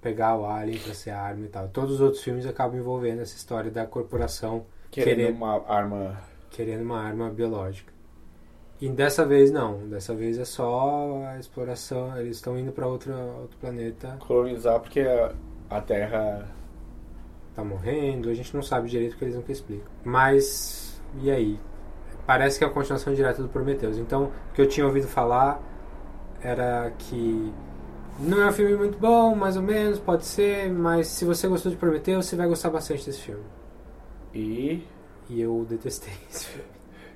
pegar 0.00 0.36
o 0.38 0.46
Alien 0.46 0.78
para 0.78 0.94
ser 0.94 1.10
arma 1.10 1.44
e 1.44 1.48
tal. 1.48 1.68
Todos 1.68 1.96
os 1.96 2.00
outros 2.00 2.22
filmes 2.22 2.46
acabam 2.46 2.78
envolvendo 2.78 3.20
essa 3.20 3.36
história 3.36 3.70
da 3.70 3.86
corporação 3.86 4.64
Querendo 4.90 5.36
uma 5.36 5.62
arma. 5.70 6.18
querendo 6.50 6.82
uma 6.82 6.98
arma 7.00 7.28
biológica. 7.30 7.92
E 8.80 8.88
dessa 8.88 9.26
vez 9.26 9.52
não, 9.52 9.86
dessa 9.88 10.14
vez 10.14 10.38
é 10.38 10.44
só 10.46 11.22
a 11.26 11.38
exploração, 11.38 12.18
eles 12.18 12.36
estão 12.36 12.58
indo 12.58 12.72
para 12.72 12.86
outro, 12.86 13.12
outro 13.42 13.58
planeta, 13.58 14.16
colonizar 14.18 14.80
porque 14.80 15.00
a, 15.00 15.34
a 15.68 15.82
Terra. 15.82 16.48
tá 17.54 17.62
morrendo, 17.62 18.30
a 18.30 18.34
gente 18.34 18.54
não 18.54 18.62
sabe 18.62 18.88
direito 18.88 19.12
o 19.12 19.18
que 19.18 19.24
eles 19.24 19.36
nunca 19.36 19.52
explicam. 19.52 19.86
Mas, 20.02 20.89
e 21.22 21.30
aí? 21.30 21.58
Parece 22.26 22.58
que 22.58 22.64
é 22.64 22.66
a 22.68 22.70
continuação 22.70 23.12
direta 23.14 23.42
do 23.42 23.48
Prometheus. 23.48 23.98
Então, 23.98 24.24
o 24.50 24.54
que 24.54 24.60
eu 24.62 24.68
tinha 24.68 24.86
ouvido 24.86 25.08
falar 25.08 25.60
era 26.42 26.92
que 26.98 27.52
não 28.18 28.40
é 28.42 28.46
um 28.46 28.52
filme 28.52 28.76
muito 28.76 28.98
bom, 28.98 29.34
mais 29.34 29.56
ou 29.56 29.62
menos, 29.62 29.98
pode 29.98 30.24
ser, 30.26 30.70
mas 30.70 31.06
se 31.08 31.24
você 31.24 31.48
gostou 31.48 31.70
de 31.72 31.76
Prometheus, 31.78 32.26
você 32.26 32.36
vai 32.36 32.46
gostar 32.46 32.70
bastante 32.70 33.04
desse 33.06 33.20
filme. 33.20 33.42
E. 34.34 34.86
E 35.28 35.40
eu 35.40 35.64
detestei 35.68 36.12
esse 36.30 36.46
filme. 36.46 36.68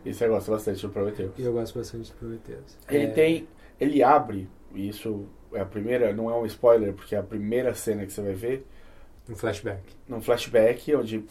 E 0.05 0.13
você 0.13 0.29
gosta 0.29 0.51
bastante 0.51 0.83
do 0.87 0.93
Prometheus. 0.93 1.33
E 1.39 1.43
eu 1.43 1.53
gosto 1.53 1.79
bastante 1.79 2.05
de 2.07 2.13
Prometheus. 2.13 2.77
Ele 2.89 3.05
É, 3.05 3.11
tem. 3.11 3.49
Ele 3.81 4.03
abre, 4.03 4.49
e 4.75 4.89
isso 4.89 5.27
é 5.53 5.61
a 5.61 5.65
primeira, 5.67 6.13
não 6.13 6.31
é 6.31 6.35
um 6.35 6.47
spoiler, 6.47 6.93
porque 6.93 7.15
é 7.15 7.19
a 7.19 7.23
primeira 7.23 7.75
cena 7.75 8.05
que 8.07 8.13
você 8.13 8.23
vai 8.23 8.33
ver, 8.35 8.67
Um 9.29 9.35
flashback. 9.35 9.83
num 10.09 10.21
flashback, 10.21 10.95
onde 10.95 11.25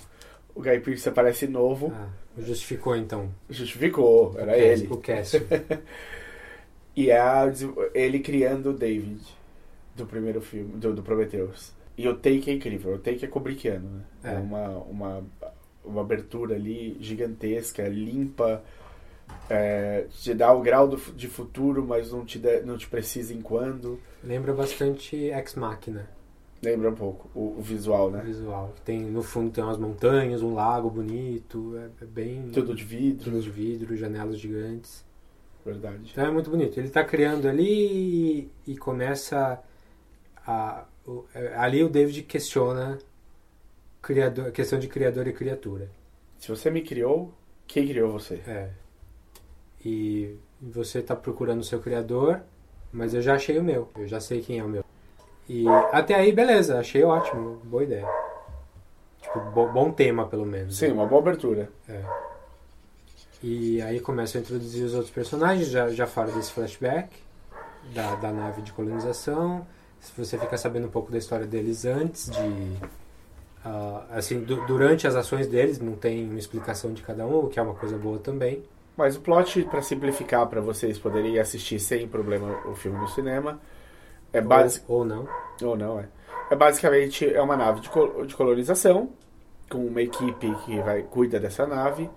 O 0.55 0.61
Guy 0.61 0.79
Pearce 0.79 1.07
aparece 1.07 1.47
novo. 1.47 1.91
Ah, 1.95 2.07
justificou 2.37 2.95
então. 2.95 3.29
Justificou, 3.49 4.35
era 4.37 4.51
o 4.51 4.55
ele. 4.55 4.87
O 4.91 4.97
Cassio. 4.97 5.41
e 6.95 7.09
é 7.09 7.19
a, 7.19 7.51
ele 7.93 8.19
criando 8.19 8.69
o 8.69 8.73
David 8.73 9.19
do 9.95 10.05
primeiro 10.05 10.41
filme, 10.41 10.73
do, 10.77 10.93
do 10.93 11.03
Prometheus. 11.03 11.71
E 11.97 12.07
o 12.07 12.15
take 12.15 12.49
é 12.49 12.53
incrível, 12.53 12.95
o 12.95 12.97
take 12.97 13.23
é 13.23 13.27
Kubrickiano, 13.27 13.87
né? 13.89 14.01
É, 14.23 14.33
É. 14.33 14.37
uma, 14.37 14.67
uma, 14.79 15.23
uma 15.85 16.01
abertura 16.01 16.55
ali 16.55 16.97
gigantesca, 16.99 17.87
limpa, 17.87 18.63
é, 19.49 20.05
te 20.09 20.33
dá 20.33 20.51
o 20.51 20.61
grau 20.61 20.87
do, 20.87 20.97
de 21.13 21.27
futuro, 21.27 21.85
mas 21.85 22.11
não 22.11 22.25
te, 22.25 22.39
dá- 22.39 22.61
não 22.61 22.77
te 22.77 22.87
precisa 22.87 23.33
em 23.33 23.41
quando. 23.41 23.99
Lembra 24.23 24.53
bastante 24.53 25.15
Ex 25.15 25.53
Machina. 25.55 26.09
Lembra 26.63 26.89
um 26.89 26.95
pouco 26.95 27.29
o, 27.35 27.57
o 27.57 27.61
visual, 27.61 28.07
O 28.07 28.11
né? 28.11 28.21
visual. 28.23 28.73
Tem, 28.85 28.99
no 29.01 29.21
fundo 29.21 29.51
tem 29.51 29.63
umas 29.63 29.77
montanhas, 29.77 30.41
um 30.41 30.53
lago 30.53 30.89
bonito. 30.89 31.75
É, 31.77 32.03
é 32.03 32.05
bem. 32.05 32.49
Tudo 32.53 32.73
de 32.73 32.83
vidro. 32.83 33.25
Tudo 33.25 33.41
de 33.41 33.49
vidro, 33.49 33.95
janelas 33.97 34.39
gigantes. 34.39 35.03
Verdade. 35.65 36.09
Então 36.11 36.25
é 36.25 36.31
muito 36.31 36.49
bonito. 36.49 36.77
Ele 36.77 36.87
está 36.87 37.03
criando 37.03 37.47
ali 37.47 38.47
e, 38.65 38.71
e 38.71 38.77
começa 38.77 39.61
a. 40.45 40.85
o- 41.05 41.25
é, 41.35 41.55
ali 41.57 41.83
o 41.83 41.89
David 41.89 42.23
questiona 42.23 42.97
criador, 44.01 44.47
a 44.47 44.51
questão 44.51 44.79
de 44.79 44.87
criador 44.87 45.27
e 45.27 45.33
criatura. 45.33 45.89
Se 46.39 46.49
você 46.49 46.69
me 46.69 46.81
criou, 46.81 47.33
quem 47.67 47.87
criou 47.87 48.11
você? 48.11 48.35
É. 48.47 48.69
E 49.85 50.35
você 50.61 50.99
está 50.99 51.15
procurando 51.15 51.59
o 51.59 51.63
seu 51.63 51.79
criador, 51.79 52.41
mas 52.91 53.13
eu 53.13 53.21
já 53.21 53.35
achei 53.35 53.57
o 53.57 53.63
meu. 53.63 53.89
Eu 53.97 54.07
já 54.07 54.19
sei 54.19 54.41
quem 54.41 54.59
é 54.59 54.63
o 54.63 54.69
meu. 54.69 54.83
E 55.49 55.65
até 55.91 56.15
aí, 56.15 56.31
beleza, 56.31 56.79
achei 56.79 57.03
ótimo, 57.03 57.57
boa 57.65 57.83
ideia. 57.83 58.07
Tipo, 59.21 59.39
bo- 59.51 59.67
bom 59.69 59.91
tema, 59.91 60.25
pelo 60.27 60.45
menos. 60.45 60.77
Sim, 60.77 60.91
uma 60.91 61.05
boa 61.05 61.21
abertura. 61.21 61.69
É. 61.87 62.01
E 63.41 63.81
aí 63.81 63.99
começa 63.99 64.37
a 64.37 64.41
introduzir 64.41 64.85
os 64.85 64.93
outros 64.93 65.11
personagens, 65.11 65.67
já, 65.69 65.89
já 65.89 66.07
fala 66.07 66.31
desse 66.31 66.51
flashback 66.51 67.09
da, 67.93 68.15
da 68.15 68.31
nave 68.31 68.61
de 68.61 68.71
colonização. 68.71 69.65
Você 70.17 70.37
fica 70.37 70.57
sabendo 70.57 70.87
um 70.87 70.91
pouco 70.91 71.11
da 71.11 71.17
história 71.17 71.45
deles 71.45 71.83
antes 71.85 72.29
de. 72.29 72.77
ah, 73.65 74.05
assim, 74.11 74.39
du- 74.41 74.65
durante 74.65 75.05
as 75.07 75.15
ações 75.15 75.47
deles, 75.47 75.79
não 75.79 75.93
tem 75.93 76.29
uma 76.29 76.39
explicação 76.39 76.93
de 76.93 77.01
cada 77.01 77.25
um, 77.25 77.45
o 77.45 77.49
que 77.49 77.59
é 77.59 77.61
uma 77.61 77.73
coisa 77.73 77.97
boa 77.97 78.17
também. 78.19 78.63
Mas 78.95 79.15
o 79.17 79.21
plot, 79.21 79.63
pra 79.63 79.81
simplificar, 79.81 80.45
pra 80.47 80.61
vocês 80.61 80.97
poderem 80.99 81.39
assistir 81.39 81.79
sem 81.79 82.07
problema 82.07 82.61
o 82.67 82.75
filme 82.75 82.97
no 82.99 83.07
cinema, 83.09 83.59
é 84.33 84.41
básico. 84.41 84.91
Ou, 84.91 84.99
ou 84.99 85.05
não. 85.05 85.27
Ou 85.61 85.77
não, 85.77 85.99
é. 85.99 86.07
É 86.49 86.55
basicamente 86.55 87.25
é 87.31 87.41
uma 87.41 87.55
nave 87.55 87.79
de, 87.81 87.89
col- 87.89 88.25
de 88.25 88.35
colonização, 88.35 89.11
com 89.69 89.85
uma 89.85 90.01
equipe 90.01 90.53
que 90.65 90.79
vai 90.81 91.03
cuida 91.03 91.39
dessa 91.39 91.65
nave. 91.65 92.09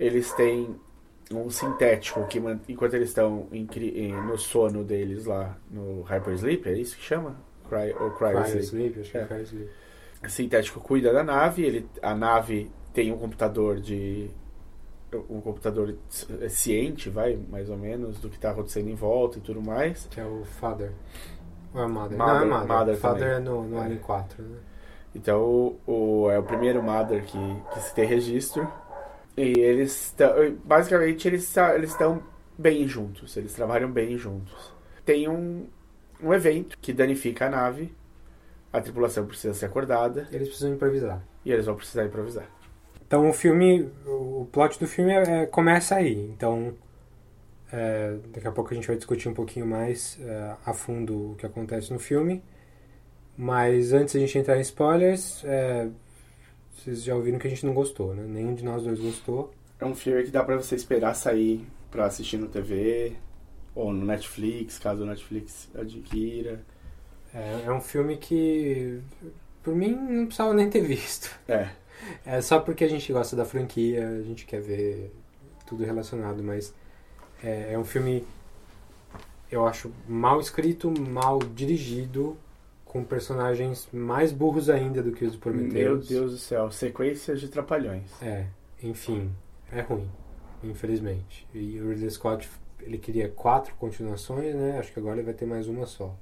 Eles 0.00 0.32
têm 0.32 0.74
um 1.30 1.50
sintético 1.50 2.26
que, 2.26 2.38
enquanto 2.68 2.94
eles 2.94 3.08
estão 3.10 3.46
em 3.52 3.66
em- 3.76 4.12
no 4.12 4.36
sono 4.38 4.82
deles 4.84 5.24
lá, 5.26 5.56
no 5.70 6.02
Hypersleep, 6.02 6.66
é 6.68 6.72
isso 6.72 6.96
que 6.96 7.02
chama? 7.02 7.36
Cry, 7.68 7.94
ou 7.98 8.10
Cryosleep. 8.12 9.00
Acho 9.00 9.10
que 9.10 9.18
é 9.18 9.20
É. 9.22 9.24
Cryosleep. 9.26 9.70
O 10.24 10.28
sintético 10.30 10.80
cuida 10.80 11.12
da 11.12 11.22
nave, 11.22 11.62
ele, 11.64 11.88
a 12.02 12.14
nave 12.14 12.70
tem 12.92 13.12
um 13.12 13.18
computador 13.18 13.78
de. 13.80 14.30
um 15.30 15.40
computador 15.40 15.94
ci- 16.08 16.26
ciente, 16.48 17.08
vai, 17.08 17.38
mais 17.48 17.70
ou 17.70 17.76
menos, 17.76 18.18
do 18.18 18.28
que 18.28 18.36
está 18.36 18.50
acontecendo 18.50 18.88
em 18.88 18.94
volta 18.94 19.38
e 19.38 19.40
tudo 19.40 19.62
mais. 19.62 20.06
Que 20.10 20.20
é 20.20 20.24
o 20.24 20.44
Father. 20.44 20.90
Ou 21.74 21.82
é 21.82 21.86
Mother? 21.86 22.16
Mother- 22.18 22.34
não, 22.34 22.42
é 22.42 22.44
Mother. 22.46 22.68
Mother 22.68 22.96
Father 22.96 23.28
é 23.28 23.38
no, 23.40 23.64
no 23.64 23.78
É. 23.78 23.82
Alien 23.84 23.98
4, 24.00 24.42
né? 24.42 24.56
Então 25.14 25.42
o, 25.42 25.80
o- 26.24 26.30
é 26.30 26.38
o 26.38 26.42
primeiro 26.42 26.82
Mother 26.82 27.24
que, 27.24 27.38
que 27.72 27.80
se 27.80 27.94
tem 27.94 28.06
registro. 28.06 28.66
E 29.36 29.58
eles 29.58 29.90
estão. 30.06 30.32
Basicamente 30.64 31.26
eles 31.26 31.56
estão 31.82 32.22
bem 32.56 32.86
juntos, 32.86 33.36
eles 33.36 33.52
trabalham 33.52 33.90
bem 33.90 34.16
juntos. 34.16 34.72
Tem 35.04 35.28
um, 35.28 35.66
um 36.22 36.32
evento 36.32 36.78
que 36.78 36.92
danifica 36.92 37.46
a 37.46 37.50
nave, 37.50 37.92
a 38.72 38.80
tripulação 38.80 39.26
precisa 39.26 39.52
ser 39.52 39.66
acordada 39.66 40.28
Eles 40.30 40.48
precisam 40.48 40.72
improvisar. 40.72 41.20
e 41.44 41.50
eles 41.52 41.66
vão 41.66 41.74
precisar 41.74 42.04
improvisar. 42.04 42.44
Então 43.06 43.28
o 43.28 43.32
filme, 43.32 43.90
o 44.06 44.48
plot 44.52 44.78
do 44.80 44.86
filme 44.86 45.12
é- 45.12 45.42
é- 45.42 45.46
começa 45.46 45.96
aí. 45.96 46.30
Então 46.30 46.72
é, 47.72 48.16
daqui 48.32 48.46
a 48.46 48.52
pouco 48.52 48.72
a 48.72 48.74
gente 48.74 48.86
vai 48.86 48.96
discutir 48.96 49.28
um 49.28 49.34
pouquinho 49.34 49.66
mais 49.66 50.18
é, 50.20 50.54
a 50.64 50.72
fundo 50.72 51.32
o 51.32 51.34
que 51.36 51.46
acontece 51.46 51.92
no 51.92 51.98
filme. 51.98 52.42
Mas 53.36 53.92
antes 53.92 54.12
de 54.12 54.18
a 54.18 54.20
gente 54.20 54.38
entrar 54.38 54.56
em 54.56 54.60
spoilers, 54.60 55.42
é, 55.44 55.88
vocês 56.72 57.02
já 57.02 57.14
ouviram 57.14 57.38
que 57.38 57.46
a 57.46 57.50
gente 57.50 57.66
não 57.66 57.74
gostou, 57.74 58.14
né? 58.14 58.24
Nenhum 58.26 58.54
de 58.54 58.64
nós 58.64 58.84
dois 58.84 59.00
gostou. 59.00 59.52
É 59.80 59.84
um 59.84 59.94
filme 59.94 60.22
que 60.22 60.30
dá 60.30 60.44
pra 60.44 60.56
você 60.56 60.74
esperar 60.76 61.14
sair 61.14 61.66
pra 61.90 62.06
assistir 62.06 62.36
no 62.36 62.46
TV 62.46 63.14
ou 63.74 63.92
no 63.92 64.06
Netflix, 64.06 64.78
caso 64.78 65.02
o 65.02 65.06
Netflix 65.06 65.68
adquira. 65.74 66.62
É, 67.34 67.64
é 67.66 67.72
um 67.72 67.80
filme 67.80 68.16
que, 68.16 69.00
por 69.62 69.74
mim, 69.74 69.90
não 69.90 70.26
precisava 70.26 70.54
nem 70.54 70.70
ter 70.70 70.82
visto. 70.82 71.36
É. 71.48 71.70
É 72.24 72.40
só 72.40 72.60
porque 72.60 72.84
a 72.84 72.88
gente 72.88 73.12
gosta 73.12 73.34
da 73.34 73.44
franquia, 73.44 74.08
a 74.08 74.22
gente 74.22 74.44
quer 74.44 74.60
ver 74.60 75.12
tudo 75.66 75.84
relacionado, 75.84 76.42
mas 76.42 76.74
é, 77.44 77.74
é 77.74 77.78
um 77.78 77.84
filme, 77.84 78.26
eu 79.50 79.66
acho, 79.66 79.92
mal 80.08 80.40
escrito, 80.40 80.90
mal 80.98 81.38
dirigido, 81.38 82.36
com 82.86 83.04
personagens 83.04 83.86
mais 83.92 84.32
burros 84.32 84.70
ainda 84.70 85.02
do 85.02 85.12
que 85.12 85.24
os 85.24 85.32
do 85.32 85.38
Prometheus. 85.38 85.72
Meu 85.72 85.98
Deus 85.98 86.32
do 86.32 86.38
céu, 86.38 86.70
sequências 86.70 87.40
de 87.40 87.48
trapalhões. 87.48 88.10
É, 88.22 88.46
enfim, 88.82 89.30
é 89.70 89.80
ruim, 89.82 90.08
infelizmente. 90.62 91.46
E 91.52 91.78
o 91.80 91.90
Ridley 91.90 92.10
Scott, 92.10 92.48
ele 92.80 92.96
queria 92.96 93.28
quatro 93.28 93.74
continuações, 93.74 94.54
né? 94.54 94.78
Acho 94.78 94.92
que 94.92 94.98
agora 94.98 95.16
ele 95.16 95.24
vai 95.24 95.34
ter 95.34 95.44
mais 95.44 95.68
uma 95.68 95.86
só. 95.86 96.14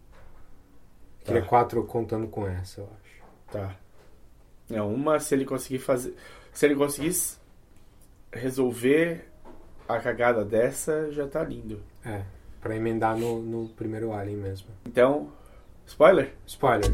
Queria 1.24 1.43
Tá. 1.43 1.49
quatro 1.49 1.85
contando 1.85 2.27
com 2.27 2.49
essa, 2.49 2.81
eu 2.81 2.89
acho. 3.01 3.23
Tá. 3.53 3.77
É 4.70 4.82
uma 4.82 5.20
se 5.20 5.35
ele 5.35 5.44
conseguir 5.44 5.78
fazer. 5.78 6.15
Se 6.53 6.66
ele 6.66 6.74
conseguir 6.74 7.15
resolver 8.32 9.32
a 9.89 9.99
cagada 9.99 10.45
dessa, 10.45 11.11
já 11.13 11.27
tá 11.27 11.43
lindo. 11.43 11.81
É, 12.05 12.23
pra 12.61 12.77
emendar 12.77 13.17
no, 13.17 13.41
no 13.43 13.69
primeiro 13.71 14.13
Alien 14.13 14.37
mesmo. 14.37 14.69
Então, 14.87 15.29
spoiler? 15.87 16.33
Spoiler. 16.47 16.93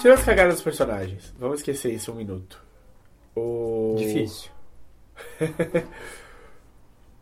Tira 0.00 0.14
as 0.14 0.24
cagadas 0.24 0.54
dos 0.54 0.62
personagens. 0.62 1.34
Vamos 1.38 1.60
esquecer 1.60 1.92
isso 1.92 2.12
um 2.12 2.14
minuto. 2.14 2.62
O... 3.34 3.96
Difícil. 3.98 4.50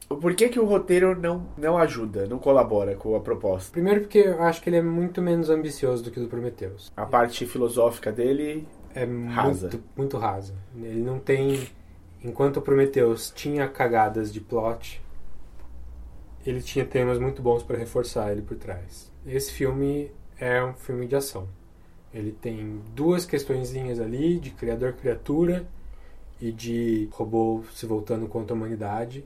Por 0.08 0.34
que, 0.34 0.48
que 0.48 0.60
o 0.60 0.64
roteiro 0.64 1.18
não, 1.20 1.46
não 1.58 1.76
ajuda, 1.76 2.26
não 2.26 2.38
colabora 2.38 2.94
com 2.94 3.16
a 3.16 3.20
proposta? 3.20 3.72
Primeiro 3.72 4.02
porque 4.02 4.18
eu 4.18 4.42
acho 4.42 4.62
que 4.62 4.70
ele 4.70 4.76
é 4.76 4.82
muito 4.82 5.20
menos 5.20 5.50
ambicioso 5.50 6.04
do 6.04 6.10
que 6.10 6.20
o 6.20 6.22
do 6.22 6.28
Prometheus. 6.28 6.92
A 6.96 7.04
parte 7.04 7.44
filosófica 7.46 8.12
dele 8.12 8.66
É 8.94 9.04
Rasa. 9.04 9.68
muito, 9.68 9.82
muito 9.96 10.16
rasa. 10.16 10.54
Ele 10.76 11.02
não 11.02 11.18
tem... 11.18 11.68
Enquanto 12.22 12.58
o 12.58 12.62
Prometheus 12.62 13.30
tinha 13.34 13.68
cagadas 13.68 14.32
de 14.32 14.40
plot, 14.40 15.02
ele 16.46 16.62
tinha 16.62 16.84
temas 16.84 17.18
muito 17.18 17.42
bons 17.42 17.62
para 17.62 17.76
reforçar 17.76 18.30
ele 18.32 18.42
por 18.42 18.56
trás. 18.56 19.12
Esse 19.26 19.52
filme 19.52 20.10
é 20.38 20.62
um 20.64 20.72
filme 20.74 21.06
de 21.06 21.16
ação. 21.16 21.48
Ele 22.14 22.32
tem 22.32 22.80
duas 22.94 23.26
questõezinhas 23.26 24.00
ali 24.00 24.38
de 24.38 24.50
criador-criatura 24.50 25.66
e 26.40 26.50
de 26.52 27.08
robô 27.12 27.62
se 27.74 27.84
voltando 27.86 28.26
contra 28.28 28.54
a 28.54 28.56
humanidade. 28.56 29.24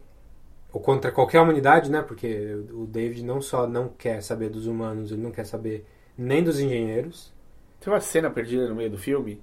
Ou 0.73 0.81
contra 0.81 1.11
qualquer 1.11 1.41
humanidade, 1.41 1.91
né? 1.91 2.03
Porque 2.03 2.55
o 2.73 2.87
David 2.87 3.25
não 3.25 3.41
só 3.43 3.67
não 3.67 3.89
quer 3.89 4.23
saber 4.23 4.49
dos 4.51 4.67
humanos, 4.67 5.11
ele 5.13 5.23
não 5.23 5.33
quer 5.33 5.45
saber 5.45 5.85
nem 6.17 6.43
dos 6.45 6.61
engenheiros. 6.61 7.33
Tem 7.81 7.93
uma 7.93 8.01
cena 8.01 8.31
perdida 8.31 8.69
no 8.69 8.75
meio 8.75 8.91
do 8.91 8.99
filme 8.99 9.43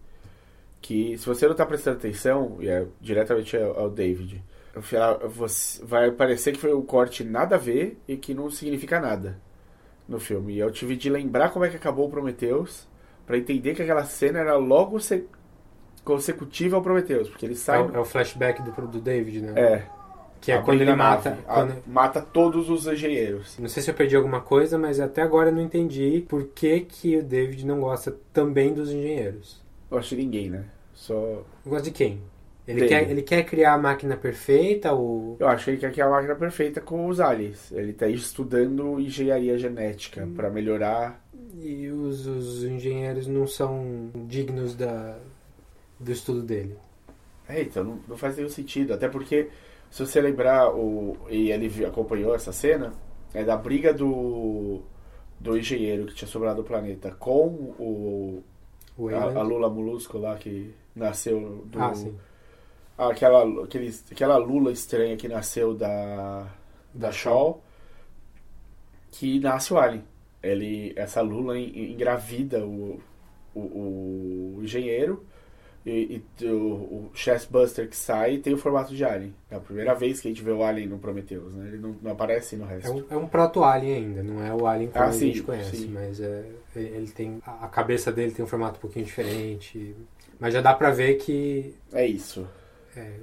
que, 0.82 1.18
se 1.18 1.26
você 1.26 1.48
não 1.48 1.56
tá 1.56 1.66
prestando 1.66 1.98
atenção, 1.98 2.58
e 2.62 2.70
é 2.70 2.86
diretamente 3.02 3.58
ao, 3.58 3.90
David, 3.90 4.44
vai 5.84 6.12
parecer 6.12 6.54
que 6.54 6.60
foi 6.60 6.74
um 6.74 6.82
corte 6.82 7.24
nada 7.24 7.56
a 7.56 7.60
ver 7.60 7.98
e 8.08 8.16
que 8.18 8.34
não 8.34 8.50
significa 8.50 9.00
nada 9.00 9.40
no 10.08 10.20
filme. 10.20 10.54
E 10.54 10.60
eu 10.60 10.72
tive 10.72 10.96
de 10.96 11.10
lembrar 11.10 11.50
como 11.50 11.66
é 11.66 11.70
que 11.70 11.76
acabou 11.76 12.08
o 12.08 12.12
Prometheus 12.12 12.88
pra 13.26 13.38
entender 13.38 13.74
que 13.76 13.82
aquela 13.82 14.06
cena 14.06 14.40
era 14.40 14.56
logo 14.56 15.00
se- 15.00 15.26
consecutiva 16.04 16.78
ao 16.78 16.82
Prometheus, 16.82 17.30
porque 17.30 17.46
ele 17.46 17.54
É 17.54 17.58
sai. 17.58 17.82
o, 17.82 17.96
é 17.96 18.00
o 18.00 18.06
flashback 18.06 18.62
do, 18.62 18.72
do 18.88 19.02
David, 19.02 19.42
né? 19.42 19.54
É. 19.60 19.97
Que 20.48 20.52
é 20.54 20.62
quando 20.62 20.82
ele 20.82 20.96
mata. 20.96 21.30
nave. 21.32 21.42
A- 21.48 21.54
quando- 21.54 21.84
Mata 21.88 22.22
todos 22.22 22.70
os 22.70 22.88
engenheiros. 22.88 23.58
Não 23.60 23.68
sei 23.70 23.84
se 23.84 23.90
eu 23.92 23.94
perdi 23.96 24.16
alguma 24.16 24.42
coisa, 24.42 24.78
mas 24.78 25.00
até 25.00 25.22
agora 25.22 25.50
eu 25.50 25.54
não 25.56 25.62
entendi 25.62 26.26
por 26.28 26.46
que, 26.48 26.82
que 26.82 27.18
o 27.18 27.24
David 27.24 27.66
não 27.66 27.82
gosta 27.82 28.16
também 28.34 28.74
dos 28.74 28.90
engenheiros. 28.90 29.62
Eu 29.92 29.98
acho 29.98 30.16
ninguém, 30.16 30.50
né? 30.50 30.66
Só. 30.94 31.44
Gosta 31.66 31.84
de 31.84 31.92
quem? 31.92 32.22
Ele 32.68 32.82
dele. 32.82 32.90
quer, 32.90 33.10
ele 33.12 33.22
quer 33.22 33.44
criar 33.46 33.74
a 33.74 33.78
máquina 33.78 34.18
perfeita, 34.18 34.94
o... 34.94 35.38
Eu 35.40 35.48
acho 35.48 35.64
que 35.66 35.72
ele 35.72 35.78
quer 35.78 35.92
criar 35.92 36.08
a 36.08 36.10
máquina 36.12 36.36
perfeita 36.36 36.82
com 36.82 37.08
os 37.08 37.20
aliens. 37.22 37.72
Ele 37.72 37.94
tá 37.94 38.08
estudando 38.10 39.00
engenharia 39.00 39.58
genética 39.58 40.24
Hum. 40.26 40.34
pra 40.34 40.50
melhorar. 40.50 41.22
e 41.62 41.88
os, 41.90 42.26
os 42.28 42.64
engenheiros 42.66 43.26
não 43.28 43.48
são 43.48 44.10
dignos 44.28 44.76
da, 44.76 45.18
do 46.00 46.12
estudo 46.12 46.42
dele. 46.42 46.76
É, 47.50 47.62
então 47.62 47.84
não, 47.84 48.00
não 48.08 48.18
faz 48.18 48.36
nenhum 48.36 48.50
sentido. 48.50 48.94
Até 48.94 49.08
porque, 49.08 49.48
se 49.90 50.06
você 50.06 50.22
lembrar, 50.22 50.70
o, 50.74 51.18
e 51.30 51.52
ele 51.52 51.86
acompanhou 51.86 52.36
essa 52.36 52.52
cena, 52.52 52.92
é 53.34 53.44
da 53.44 53.56
briga 53.58 53.94
do, 53.94 54.82
do 55.40 55.58
engenheiro 55.58 56.06
que 56.06 56.16
tinha 56.16 56.28
sobrado 56.28 56.62
do 56.62 56.68
planeta 56.68 57.12
com 57.12 57.48
o. 57.80 58.44
O 58.98 59.10
a, 59.10 59.24
a 59.40 59.42
Lula 59.44 59.70
Molusco 59.70 60.18
lá 60.18 60.36
que 60.38 60.74
nasceu 60.96 61.64
do. 61.66 61.80
Ah, 61.82 61.94
sim. 61.94 62.16
Aquela, 62.98 63.64
aquele, 63.64 63.94
aquela 64.12 64.38
Lula 64.38 64.72
estranha 64.72 65.16
que 65.18 65.28
nasceu 65.28 65.74
da. 65.76 66.48
Da 66.94 67.12
Shaw. 67.12 67.62
Que 69.12 69.40
nasce 69.40 69.74
o 69.74 69.78
Alien. 69.78 70.04
Ele, 70.42 70.94
essa 70.96 71.22
Lula 71.22 71.58
en- 71.58 71.92
engravida 71.94 72.66
o, 72.66 73.00
o, 73.56 73.60
o 74.58 74.60
engenheiro. 74.64 75.24
E, 75.90 76.22
e 76.42 76.46
o, 76.46 76.56
o 76.56 77.12
Chessbuster 77.14 77.88
que 77.88 77.96
sai 77.96 78.40
tem 78.40 78.54
o 78.54 78.58
formato 78.58 78.94
de 78.94 79.06
Alien. 79.06 79.34
É 79.50 79.56
a 79.56 79.60
primeira 79.60 79.94
vez 79.94 80.20
que 80.20 80.28
a 80.28 80.32
gente 80.32 80.44
vê 80.44 80.52
o 80.52 80.62
Alien 80.62 80.88
no 80.90 81.00
Prometheus, 81.00 81.54
né? 81.54 81.68
Ele 81.70 81.78
não, 81.78 81.96
não 82.02 82.12
aparece 82.12 82.58
no 82.58 82.66
resto. 82.66 82.88
É 82.88 82.92
um, 82.92 83.04
é 83.10 83.16
um 83.18 83.26
proto-alien 83.28 83.96
ainda, 83.96 84.22
não 84.22 84.44
é 84.44 84.54
o 84.54 84.68
alien 84.68 84.90
como 84.90 85.06
Ah, 85.06 85.08
a 85.08 85.12
sim, 85.14 85.28
gente 85.28 85.44
conhece, 85.44 85.78
sim. 85.78 85.88
mas 85.88 86.20
é, 86.20 86.46
ele 86.76 86.88
ele 86.98 87.08
tem 87.12 87.42
a 87.46 87.68
cabeça 87.70 88.12
dele 88.12 88.32
tem 88.34 88.44
um 88.44 88.48
formato 88.48 88.78
um 88.78 88.82
pouquinho 88.82 89.06
diferente, 89.06 89.96
mas 90.40 90.54
já 90.54 90.60
dá 90.62 90.74
pra 90.74 90.92
ver 90.92 91.16
que 91.16 91.74
É 91.94 92.06
isso. 92.06 92.46
é, 92.96 93.14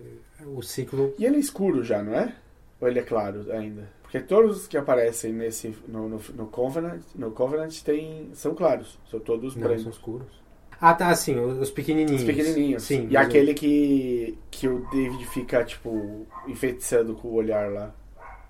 o 0.46 0.62
ciclo 0.62 1.12
E 1.18 1.24
ele 1.26 1.36
é 1.36 1.40
escuro 1.40 1.84
já, 1.84 2.02
não 2.02 2.14
é? 2.14 2.34
Ou 2.80 2.88
ele 2.88 2.98
é 2.98 3.02
claro 3.02 3.44
ainda? 3.52 3.88
Porque 4.02 4.20
todos 4.20 4.58
os 4.62 4.66
que 4.66 4.76
aparecem 4.78 5.32
nesse 5.32 5.76
no, 5.88 6.08
no, 6.08 6.20
no 6.34 6.46
Covenant, 6.46 7.02
no 7.14 7.30
Covenant 7.32 7.78
tem, 7.82 8.30
são 8.34 8.54
claros. 8.54 8.98
São 9.10 9.18
todos 9.20 9.54
não 9.56 9.62
brancos. 9.64 9.82
são 9.82 9.92
escuros. 9.92 10.43
Ah, 10.80 10.94
tá, 10.94 11.14
sim, 11.14 11.38
os 11.38 11.58
os 11.58 11.70
pequenininhos. 11.70 12.22
Os 12.22 12.26
pequenininhos. 12.26 12.82
Sim, 12.82 13.08
e 13.10 13.16
aquele 13.16 13.54
que, 13.54 14.38
que 14.50 14.68
o 14.68 14.86
David 14.90 15.26
fica, 15.26 15.64
tipo, 15.64 16.26
enfeitiçando 16.46 17.14
com 17.14 17.28
o 17.28 17.34
olhar 17.34 17.70
lá. 17.70 17.94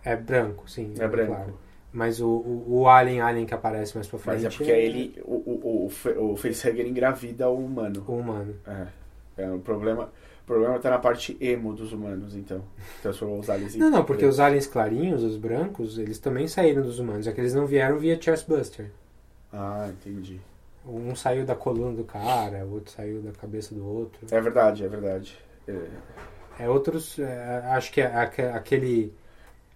é 0.04 0.16
branco, 0.16 0.68
sim. 0.68 0.92
É 0.98 1.06
branco. 1.08 1.34
claro. 1.34 1.58
Mas 1.92 2.20
o, 2.20 2.28
o, 2.28 2.80
o 2.80 2.88
alien 2.88 3.20
alien 3.20 3.46
que 3.46 3.54
aparece 3.54 3.94
mais 3.94 4.08
pra 4.08 4.18
frente 4.18 4.42
Mas 4.42 4.52
é 4.52 4.56
porque 4.56 4.72
ele, 4.72 5.22
o, 5.24 5.34
o, 5.34 5.90
o, 6.18 6.32
o 6.32 6.36
Facehugger 6.36 6.86
engravida 6.86 7.48
o 7.48 7.64
humano. 7.64 8.04
o 8.06 8.16
humano. 8.16 8.56
É. 8.66 8.86
É, 9.36 9.50
o 9.50 9.58
problema, 9.60 10.12
o 10.42 10.46
problema 10.46 10.78
tá 10.78 10.90
na 10.90 10.98
parte 10.98 11.36
emo 11.40 11.72
dos 11.72 11.92
humanos, 11.92 12.34
então. 12.34 12.64
Transformou 13.02 13.38
os 13.38 13.50
aliens 13.50 13.76
Não, 13.76 13.90
não, 13.90 14.04
porque 14.04 14.24
os 14.24 14.40
aliens 14.40 14.66
clarinhos, 14.66 15.22
os 15.22 15.36
brancos, 15.36 15.98
eles 15.98 16.18
também 16.18 16.46
saíram 16.48 16.82
dos 16.82 16.98
humanos, 16.98 17.26
é 17.26 17.32
que 17.32 17.40
eles 17.40 17.54
não 17.54 17.66
vieram 17.66 17.98
via 17.98 18.20
Chestbuster. 18.20 18.90
Ah, 19.52 19.88
entendi. 19.90 20.40
Um 20.86 21.14
saiu 21.14 21.44
da 21.46 21.54
coluna 21.54 21.94
do 21.96 22.04
cara, 22.04 22.64
o 22.66 22.74
outro 22.74 22.92
saiu 22.92 23.22
da 23.22 23.32
cabeça 23.32 23.74
do 23.74 23.86
outro. 23.86 24.26
É 24.30 24.40
verdade, 24.40 24.84
é 24.84 24.88
verdade. 24.88 25.38
É. 25.66 25.78
É 26.60 26.68
outros. 26.68 27.18
é, 27.18 27.62
acho 27.72 27.90
que 27.92 28.00
é 28.00 28.06
aque- 28.06 28.42
aquele. 28.42 29.12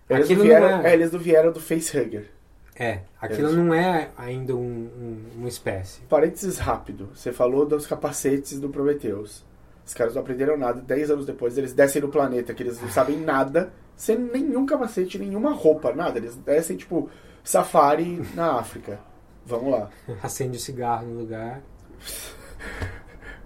Eles, 0.08 0.28
vieram, 0.28 0.68
é, 0.82 0.90
é, 0.90 0.92
eles 0.94 1.10
não 1.12 1.18
vieram 1.18 1.52
do 1.52 1.60
Facehugger. 1.60 2.30
é, 2.76 3.00
aquilo 3.20 3.48
Eles- 3.48 3.54
não 3.58 3.74
é 3.74 4.08
ainda 4.16 4.54
um, 4.54 4.60
um- 4.60 5.24
uma 5.36 5.48
espécie. 5.48 6.00
Parênteses 6.02 6.58
rápido. 6.58 7.08
Você 7.14 7.32
falou 7.32 7.66
dos 7.66 7.86
capacetes 7.86 8.60
do 8.60 8.68
Prometheus. 8.68 9.44
Os 9.84 9.94
caras 9.94 10.14
não 10.14 10.22
aprenderam 10.22 10.56
nada. 10.58 10.80
Dez 10.80 11.10
anos 11.10 11.24
depois, 11.26 11.56
eles 11.58 11.72
descem 11.72 12.00
no 12.02 12.08
planeta, 12.08 12.52
que 12.54 12.62
eles 12.62 12.80
não 12.80 12.88
sabem 12.90 13.16
nada, 13.20 13.72
sem 13.96 14.16
nenhum 14.18 14.64
capacete, 14.66 15.18
nenhuma 15.18 15.52
roupa, 15.52 15.92
nada. 15.94 16.18
Eles 16.18 16.36
descem, 16.36 16.76
tipo, 16.76 17.08
safari 17.42 18.22
na 18.34 18.52
África. 18.58 19.00
Vamos 19.48 19.70
lá. 19.72 19.90
Acende 20.22 20.56
o 20.56 20.60
cigarro 20.60 21.06
no 21.06 21.18
lugar. 21.20 21.60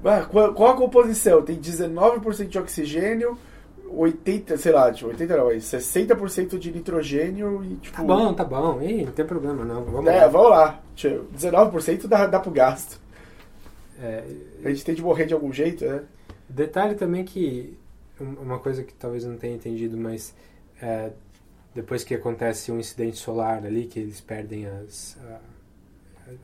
Ah, 0.04 0.24
qual, 0.28 0.52
qual 0.52 0.72
a 0.72 0.76
composição? 0.76 1.42
Tem 1.42 1.56
19% 1.58 2.48
de 2.48 2.58
oxigênio, 2.58 3.38
80, 3.88 4.56
sei 4.58 4.72
lá, 4.72 4.92
tipo, 4.92 5.08
80 5.10 5.36
não, 5.36 5.44
mas 5.46 5.64
60% 5.64 6.58
de 6.58 6.72
nitrogênio 6.72 7.64
e, 7.64 7.76
tipo... 7.76 7.96
Tá 7.96 8.02
bom, 8.02 8.34
tá 8.34 8.44
bom. 8.44 8.82
Ih, 8.82 9.04
não 9.04 9.12
tem 9.12 9.24
problema 9.24 9.64
não. 9.64 9.84
Vamos 9.84 10.10
É, 10.10 10.22
lá. 10.22 10.26
vamos 10.28 10.50
lá. 10.50 10.80
Tio, 10.96 11.28
19% 11.36 12.08
dá, 12.08 12.26
dá 12.26 12.40
pro 12.40 12.50
gasto. 12.50 13.00
É, 14.00 14.24
A 14.64 14.68
gente 14.70 14.84
tem 14.84 14.94
de 14.94 15.02
morrer 15.02 15.26
de 15.26 15.34
algum 15.34 15.52
jeito, 15.52 15.84
né? 15.84 16.02
Detalhe 16.48 16.96
também 16.96 17.24
que 17.24 17.78
um- 18.20 18.42
uma 18.42 18.58
coisa 18.58 18.82
que 18.82 18.92
talvez 18.92 19.24
não 19.24 19.36
tenha 19.36 19.54
entendido, 19.54 19.96
mas 19.96 20.34
é, 20.80 21.10
depois 21.74 22.02
que 22.02 22.12
acontece 22.14 22.72
um 22.72 22.80
incidente 22.80 23.18
solar 23.18 23.64
ali, 23.64 23.86
que 23.86 24.00
eles 24.00 24.20
perdem 24.20 24.66
as. 24.66 25.16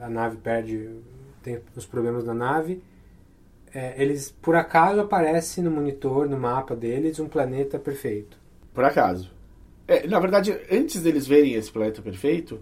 A, 0.01 0.09
nave 0.09 0.37
perde. 0.39 0.91
tem 1.43 1.61
os 1.77 1.87
problemas 1.87 2.25
da 2.25 2.35
nave. 2.35 2.83
é, 3.75 3.95
eles, 4.03 4.31
por 4.43 4.55
acaso, 4.57 5.01
aparece 5.01 5.61
no 5.63 5.71
monitor, 5.71 6.29
no 6.29 6.39
mapa 6.39 6.75
deles, 6.75 7.19
um 7.21 7.29
planeta 7.29 7.79
perfeito. 7.79 8.39
Por 8.75 8.85
acaso. 8.85 9.31
É, 9.87 10.07
na 10.07 10.19
verdade, 10.21 10.59
antes 10.71 11.03
deles 11.03 11.27
verem 11.27 11.55
esse 11.55 11.71
planeta 11.71 12.01
perfeito, 12.03 12.61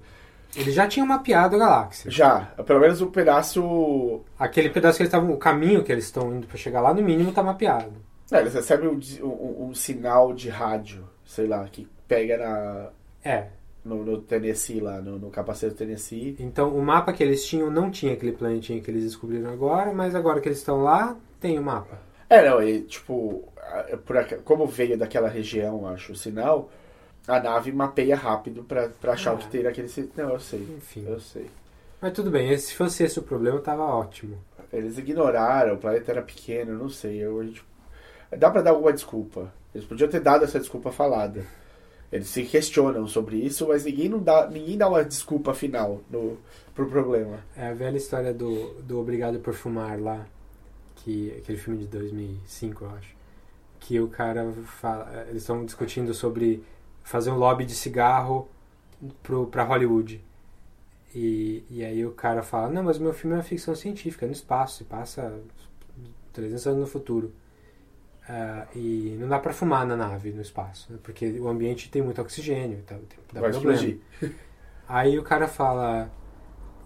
Eles 0.55 0.75
já 0.75 0.87
tinham 0.87 1.07
mapeado 1.07 1.57
a 1.57 1.59
galáxia. 1.59 2.11
já, 2.11 2.41
pelo 2.67 2.81
menos 2.81 3.01
um 3.03 3.11
pedaço. 3.11 4.23
Aquele 4.39 4.71
pedaço 4.71 4.97
que 4.97 5.03
eles 5.03 5.13
estavam. 5.13 5.33
O 5.35 5.37
caminho 5.39 5.83
que 5.85 5.93
eles 5.93 6.05
estão 6.05 6.35
indo 6.35 6.47
para 6.47 6.57
chegar 6.57 6.81
lá, 6.81 6.95
no 6.95 7.03
mínimo, 7.03 7.33
tá 7.33 7.43
mapeado. 7.43 7.93
É, 8.33 8.41
eles 8.41 8.55
recebem 8.55 8.89
um, 8.89 8.99
um- 9.23 9.67
um 9.69 9.75
sinal 9.75 10.33
de 10.33 10.49
rádio, 10.49 11.05
sei 11.25 11.47
lá, 11.47 11.65
que 11.69 11.87
pega 12.09 12.39
na, 12.39 12.89
É. 13.25 13.49
no, 13.87 14.05
no 14.05 14.21
Tennessee 14.21 14.81
lá, 14.81 15.01
no, 15.01 15.19
no 15.19 15.31
capacete 15.31 15.75
do 15.75 15.79
Tennessee. 15.79 16.37
Então, 16.41 16.77
o 16.77 16.83
mapa 16.83 17.13
que 17.13 17.23
eles 17.23 17.45
tinham 17.47 17.71
não 17.71 17.91
tinha 17.91 18.13
aquele 18.13 18.33
planetinha 18.33 18.81
que 18.81 18.91
eles 18.91 19.05
descobriram 19.05 19.51
agora, 19.51 19.93
mas 19.93 20.15
agora 20.15 20.41
que 20.41 20.49
eles 20.49 20.59
estão 20.59 20.83
lá, 20.83 21.17
tem 21.41 21.59
o 21.59 21.63
mapa. 21.63 21.99
É, 22.29 22.49
não, 22.49 22.63
e 22.63 22.83
tipo, 22.83 23.45
a- 23.59 23.97
por 24.05 24.17
como 24.45 24.67
veio 24.67 24.99
daquela 24.99 25.29
região, 25.29 25.87
acho, 25.87 26.13
o 26.13 26.17
sinal, 26.17 26.71
a 27.29 27.39
nave 27.41 27.71
mapeia 27.73 28.17
rápido 28.17 28.65
pra, 28.65 28.89
pra 29.01 29.13
achar 29.13 29.35
o 29.35 29.39
que 29.39 29.49
tem 29.49 29.63
naquele. 29.63 29.89
si- 29.89 30.11
Não, 30.17 30.31
eu 30.31 30.41
sei. 30.41 30.61
Enfim. 30.77 31.05
Eu 31.07 31.21
sei. 31.21 31.47
Mas 32.01 32.13
tudo 32.13 32.31
bem, 32.31 32.57
se 32.59 32.75
fosse 32.75 33.03
esse 33.05 33.19
o 33.19 33.23
problema, 33.23 33.59
tava 33.61 33.83
ótimo. 33.85 34.37
Eles 34.73 34.99
ignoraram, 34.99 35.75
o 35.75 35.79
planeta 35.79 36.11
era 36.13 36.21
pequeno, 36.23 36.73
eu 36.73 36.79
não 36.79 36.89
sei. 36.89 37.19
Eu, 37.25 37.43
gente- 37.45 37.65
dá 38.37 38.51
pra 38.51 38.61
dar 38.63 38.71
alguma 38.71 38.93
desculpa. 38.93 39.53
Eles 39.75 39.87
podiam 39.87 40.09
ter 40.11 40.21
dado 40.21 40.45
essa 40.45 40.59
desculpa 40.59 40.91
falada. 40.91 41.45
Eles 42.17 42.29
se 42.29 42.43
questionam 42.45 43.07
sobre 43.07 43.37
isso, 43.37 43.69
mas 43.69 43.85
ninguém, 43.85 44.09
não 44.09 44.19
dá, 44.19 44.49
ninguém 44.49 44.77
dá 44.77 44.89
uma 44.89 45.05
desculpa 45.05 45.55
final 45.55 46.01
no, 46.11 46.39
pro 46.75 46.89
problema. 46.89 47.41
É 47.57 47.69
a 47.69 47.75
velha 47.75 47.97
história 47.97 48.33
do, 48.33 48.75
do 48.83 48.99
Obrigado 48.99 49.39
por 49.39 49.55
Fumar 49.55 50.01
lá, 50.01 50.27
que 50.97 51.33
aquele 51.39 51.59
filme 51.59 51.81
de 51.81 51.87
2005, 51.87 52.85
eu 52.85 52.91
acho. 52.91 53.17
Que 53.79 54.01
o 54.01 54.09
cara 54.09 54.51
fala, 54.81 55.27
eles 55.29 55.43
estão 55.43 55.65
discutindo 55.65 56.13
sobre 56.15 56.65
fazer 57.05 57.31
um 57.31 57.37
lobby 57.37 57.65
de 57.65 57.75
cigarro 57.75 58.49
pro, 59.23 59.47
pra 59.47 59.63
Hollywood. 59.63 60.21
E, 61.15 61.65
e 61.71 61.85
aí 61.85 62.05
o 62.05 62.13
cara 62.13 62.43
fala, 62.43 62.69
não, 62.69 62.83
mas 62.83 62.99
meu 62.99 63.13
filme 63.13 63.35
é 63.35 63.39
uma 63.39 63.45
ficção 63.45 63.75
científica, 63.75 64.27
é 64.27 64.29
no 64.29 64.33
espaço, 64.33 64.79
se 64.79 64.85
passa 64.85 65.39
300 66.33 66.67
anos 66.67 66.81
no 66.81 66.87
futuro. 66.87 67.33
Ah, 68.29 68.67
e 68.75 69.17
não 69.21 69.29
dá 69.29 69.39
pra 69.39 69.53
fumar 69.53 69.87
na 69.87 69.97
nave, 69.97 70.33
no 70.33 70.43
espaço, 70.43 70.93
né? 70.93 70.99
porque 71.03 71.39
o 71.39 71.49
ambiente 71.49 71.89
tem 71.89 72.03
muito 72.03 72.21
oxigênio, 72.21 72.79
então 72.85 72.99
dá 73.33 73.41
Vai 73.41 73.51
problema. 73.53 73.77
explodir. 73.77 74.01
Aí 74.89 75.19
o 75.19 75.23
cara 75.23 75.47
fala, 75.47 76.11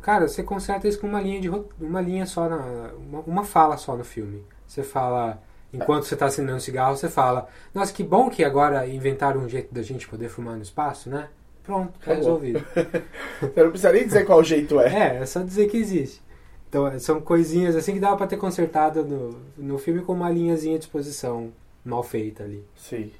cara, 0.02 0.28
você 0.28 0.42
conserta 0.42 0.86
isso 0.86 1.00
com 1.00 1.06
uma 1.06 1.20
linha 1.20 1.40
de 1.40 1.48
uma 1.80 2.00
linha 2.00 2.26
só 2.26 2.48
na 2.48 2.92
uma, 2.94 3.20
uma 3.20 3.44
fala 3.44 3.76
só 3.76 3.96
no 3.96 4.04
filme. 4.04 4.44
Você 4.66 4.82
fala 4.82 5.42
enquanto 5.72 6.04
você 6.04 6.14
está 6.14 6.26
acendendo 6.26 6.60
cigarro, 6.60 6.96
você 6.96 7.08
fala, 7.08 7.48
nossa, 7.74 7.92
que 7.92 8.02
bom 8.02 8.28
que 8.28 8.44
agora 8.44 8.86
inventaram 8.86 9.40
um 9.40 9.48
jeito 9.48 9.72
da 9.72 9.82
gente 9.82 10.08
poder 10.08 10.28
fumar 10.28 10.56
no 10.56 10.62
espaço, 10.62 11.08
né? 11.08 11.28
Pronto, 11.62 11.98
tá 12.00 12.14
resolvido. 12.14 12.64
Eu 13.54 13.64
não 13.64 13.70
precisa 13.70 13.92
nem 13.92 14.04
dizer 14.04 14.26
qual 14.26 14.42
jeito 14.42 14.80
é. 14.80 15.16
É, 15.16 15.16
é 15.22 15.26
só 15.26 15.42
dizer 15.42 15.68
que 15.68 15.76
existe. 15.76 16.22
Então, 16.70 17.00
são 17.00 17.20
coisinhas 17.20 17.74
assim 17.74 17.94
que 17.94 18.00
dava 18.00 18.16
pra 18.16 18.28
ter 18.28 18.36
consertado 18.36 19.04
no, 19.04 19.36
no 19.58 19.76
filme 19.76 20.02
com 20.02 20.12
uma 20.12 20.30
linhazinha 20.30 20.78
de 20.78 20.84
exposição 20.84 21.52
mal 21.84 22.00
feita 22.04 22.44
ali. 22.44 22.64
Sim. 22.76 23.10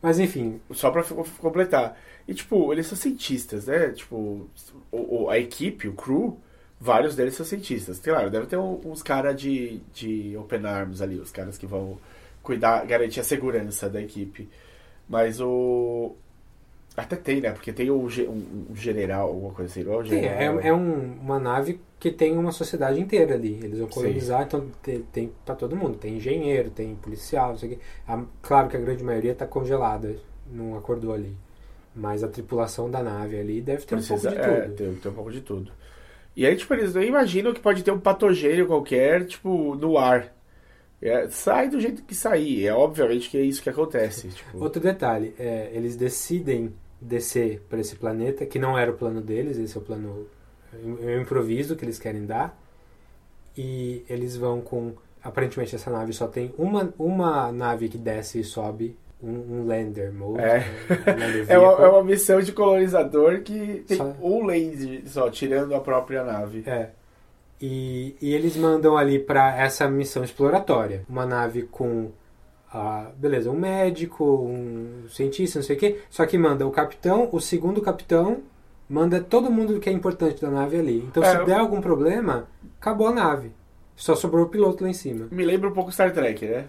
Mas 0.00 0.18
enfim, 0.18 0.60
Só 0.72 0.90
pra 0.90 1.04
completar. 1.38 1.98
E, 2.26 2.32
tipo, 2.32 2.72
eles 2.72 2.86
são 2.86 2.96
cientistas, 2.96 3.66
né? 3.66 3.90
Tipo, 3.90 4.48
o, 4.90 5.28
a 5.28 5.38
equipe, 5.38 5.88
o 5.88 5.92
crew, 5.92 6.38
vários 6.80 7.14
deles 7.14 7.34
são 7.34 7.44
cientistas. 7.44 7.98
Claro, 7.98 8.30
deve 8.30 8.46
ter 8.46 8.56
uns 8.56 9.02
caras 9.02 9.38
de, 9.38 9.80
de 9.92 10.34
open 10.38 10.64
arms 10.64 11.02
ali, 11.02 11.18
os 11.18 11.30
caras 11.30 11.58
que 11.58 11.66
vão 11.66 11.98
cuidar, 12.42 12.86
garantir 12.86 13.20
a 13.20 13.24
segurança 13.24 13.90
da 13.90 14.00
equipe. 14.00 14.48
Mas 15.06 15.38
o. 15.38 16.14
Até 16.96 17.16
tem, 17.16 17.40
né? 17.40 17.52
Porque 17.52 17.72
tem 17.72 17.90
o, 17.90 18.08
ge- 18.08 18.26
um, 18.28 18.68
um 18.70 18.76
general, 18.76 19.28
alguma 19.28 19.52
coisa 19.54 19.70
assim. 19.70 19.86
Ou 19.88 20.02
Sim, 20.04 20.24
é, 20.24 20.44
general. 20.44 20.60
é 20.62 20.72
um- 20.72 21.14
uma 21.20 21.38
nave 21.40 21.80
que 21.98 22.10
tem 22.12 22.36
uma 22.38 22.52
sociedade 22.52 23.00
inteira 23.00 23.34
ali. 23.34 23.54
Eles 23.62 23.78
vão 23.80 23.88
Sim. 23.88 23.94
colonizar, 23.94 24.42
então 24.44 24.70
tem, 24.82 25.02
tem 25.02 25.32
para 25.44 25.54
todo 25.56 25.74
mundo. 25.76 25.98
Tem 25.98 26.16
engenheiro, 26.16 26.70
tem 26.70 26.94
policial, 26.96 27.50
não 27.50 27.58
sei 27.58 27.72
o 27.72 27.76
quê. 27.76 27.82
A- 28.06 28.24
claro 28.42 28.68
que 28.68 28.76
a 28.76 28.80
grande 28.80 29.02
maioria 29.02 29.32
está 29.32 29.46
congelada, 29.46 30.16
não 30.50 30.76
acordou 30.76 31.12
ali. 31.12 31.36
Mas 31.94 32.22
a 32.22 32.28
tripulação 32.28 32.90
da 32.90 33.02
nave 33.02 33.38
ali 33.38 33.60
deve 33.60 33.84
ter 33.86 33.94
um 33.96 33.98
Precisa, 33.98 34.28
pouco 34.28 34.36
de 34.36 34.38
é, 34.42 34.60
tudo. 34.62 34.76
tem, 34.76 34.94
tem 34.96 35.10
um 35.12 35.14
pouco 35.14 35.32
de 35.32 35.40
tudo. 35.40 35.72
E 36.36 36.46
aí, 36.46 36.56
tipo, 36.56 36.72
eles 36.74 36.94
não 36.94 37.02
imaginam 37.02 37.54
que 37.54 37.60
pode 37.60 37.82
ter 37.82 37.90
um 37.90 38.00
patogênio 38.00 38.66
qualquer, 38.66 39.26
tipo, 39.26 39.74
no 39.76 39.98
ar. 39.98 40.32
É, 41.02 41.28
sai 41.28 41.68
do 41.68 41.80
jeito 41.80 42.02
que 42.04 42.14
sair. 42.14 42.66
É 42.66 42.72
obviamente 42.74 43.30
que 43.30 43.38
é 43.38 43.42
isso 43.42 43.62
que 43.62 43.70
acontece. 43.70 44.28
Tipo, 44.34 44.64
Outro 44.64 44.80
detalhe, 44.80 45.34
é, 45.38 45.70
eles 45.74 45.96
decidem 45.96 46.74
descer 47.06 47.62
para 47.68 47.80
esse 47.80 47.96
planeta, 47.96 48.44
que 48.44 48.58
não 48.58 48.76
era 48.76 48.90
o 48.90 48.94
plano 48.94 49.20
deles, 49.20 49.58
esse 49.58 49.76
é 49.76 49.80
o 49.80 49.82
plano, 49.82 50.26
é 50.72 51.16
um 51.16 51.22
improviso 51.22 51.76
que 51.76 51.84
eles 51.84 51.98
querem 51.98 52.26
dar. 52.26 52.58
E 53.56 54.04
eles 54.08 54.36
vão 54.36 54.60
com. 54.60 54.92
Aparentemente 55.22 55.74
essa 55.74 55.90
nave 55.90 56.12
só 56.12 56.26
tem 56.28 56.54
uma, 56.58 56.92
uma 56.98 57.50
nave 57.50 57.88
que 57.88 57.96
desce 57.98 58.40
e 58.40 58.44
sobe, 58.44 58.96
um, 59.22 59.30
um 59.30 59.66
lander 59.66 60.12
mode. 60.12 60.42
É. 60.42 60.64
um 60.90 61.18
lander 61.18 61.46
é, 61.48 61.58
uma, 61.58 61.72
é 61.84 61.88
uma 61.88 62.04
missão 62.04 62.40
de 62.40 62.52
colonizador 62.52 63.40
que 63.40 63.84
tem 63.88 63.96
Só- 63.96 64.14
um 64.20 64.44
laser 64.44 65.02
só, 65.06 65.30
tirando 65.30 65.74
a 65.74 65.80
própria 65.80 66.22
nave. 66.22 66.62
É. 66.66 66.90
E, 67.60 68.14
e 68.20 68.34
eles 68.34 68.56
mandam 68.56 68.96
ali 68.96 69.18
para 69.18 69.56
essa 69.56 69.88
missão 69.88 70.22
exploratória. 70.22 71.02
Uma 71.08 71.24
nave 71.24 71.62
com. 71.62 72.10
Ah, 72.72 73.10
beleza, 73.16 73.50
um 73.50 73.58
médico, 73.58 74.24
um 74.24 75.04
cientista, 75.08 75.58
não 75.58 75.64
sei 75.64 75.76
o 75.76 75.78
quê. 75.78 75.98
Só 76.10 76.26
que 76.26 76.36
manda 76.38 76.66
o 76.66 76.70
capitão, 76.70 77.28
o 77.32 77.40
segundo 77.40 77.80
capitão, 77.80 78.38
manda 78.88 79.20
todo 79.20 79.50
mundo 79.50 79.80
que 79.80 79.88
é 79.88 79.92
importante 79.92 80.40
da 80.42 80.50
nave 80.50 80.78
ali. 80.78 80.98
Então 81.08 81.22
É, 81.22 81.38
se 81.38 81.44
der 81.44 81.58
algum 81.58 81.80
problema, 81.80 82.46
acabou 82.80 83.06
a 83.08 83.12
nave. 83.12 83.52
Só 83.98 84.14
sobrou 84.14 84.44
o 84.44 84.48
piloto 84.50 84.84
lá 84.84 84.90
em 84.90 84.92
cima. 84.92 85.26
Me 85.30 85.42
lembra 85.42 85.70
um 85.70 85.72
pouco 85.72 85.90
Star 85.90 86.12
Trek, 86.12 86.44
né? 86.44 86.66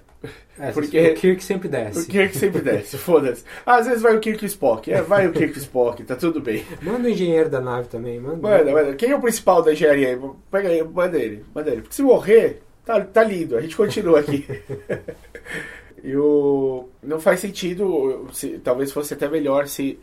É, 0.58 0.72
Porque- 0.72 1.10
o 1.10 1.14
Kirk 1.14 1.44
sempre 1.44 1.68
desce. 1.68 2.00
O 2.00 2.08
Kirk 2.08 2.38
sempre 2.38 2.62
desce, 2.62 2.96
foda-se. 2.98 3.44
Às 3.66 3.86
vezes 3.86 4.02
vai 4.02 4.16
o 4.16 4.20
Kirk 4.22 4.42
e 4.42 4.46
o 4.46 4.48
Spock. 4.48 4.90
É, 4.90 5.02
vai 5.02 5.28
o 5.28 5.34
Kirk 5.34 5.54
e 5.54 5.58
o 5.58 5.62
Spock, 5.62 6.04
tá 6.06 6.16
tudo 6.16 6.40
bem. 6.40 6.64
Manda 6.82 7.06
o 7.06 7.12
engenheiro 7.12 7.50
da 7.50 7.60
nave 7.60 7.90
também, 7.90 8.18
manda. 8.18 8.38
Manda, 8.38 8.72
manda. 8.72 8.96
Quem 8.96 9.12
é 9.12 9.16
o 9.16 9.20
principal 9.20 9.62
da 9.62 9.74
engenharia 9.74 10.08
aí? 10.08 10.20
Pega 10.50 10.70
aí, 10.70 10.82
manda 10.82 11.18
ele, 11.20 11.44
manda 11.54 11.70
ele. 11.70 11.82
Porque 11.82 11.96
se 11.96 12.02
morrer, 12.02 12.62
tá, 12.86 13.02
tá 13.02 13.24
lindo, 13.26 13.58
a 13.58 13.62
gente 13.62 13.76
continua 13.76 14.22
aqui. 14.22 14.46
e 16.04 16.16
o. 16.16 16.88
Não 17.02 17.20
faz 17.20 17.40
sentido, 17.40 18.28
se, 18.34 18.60
talvez 18.60 18.92
fosse 18.92 19.14
até 19.14 19.28
melhor 19.28 19.68
se 19.68 20.00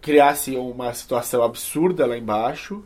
criasse 0.00 0.56
uma 0.56 0.92
situação 0.94 1.42
absurda 1.42 2.06
lá 2.06 2.16
embaixo 2.16 2.84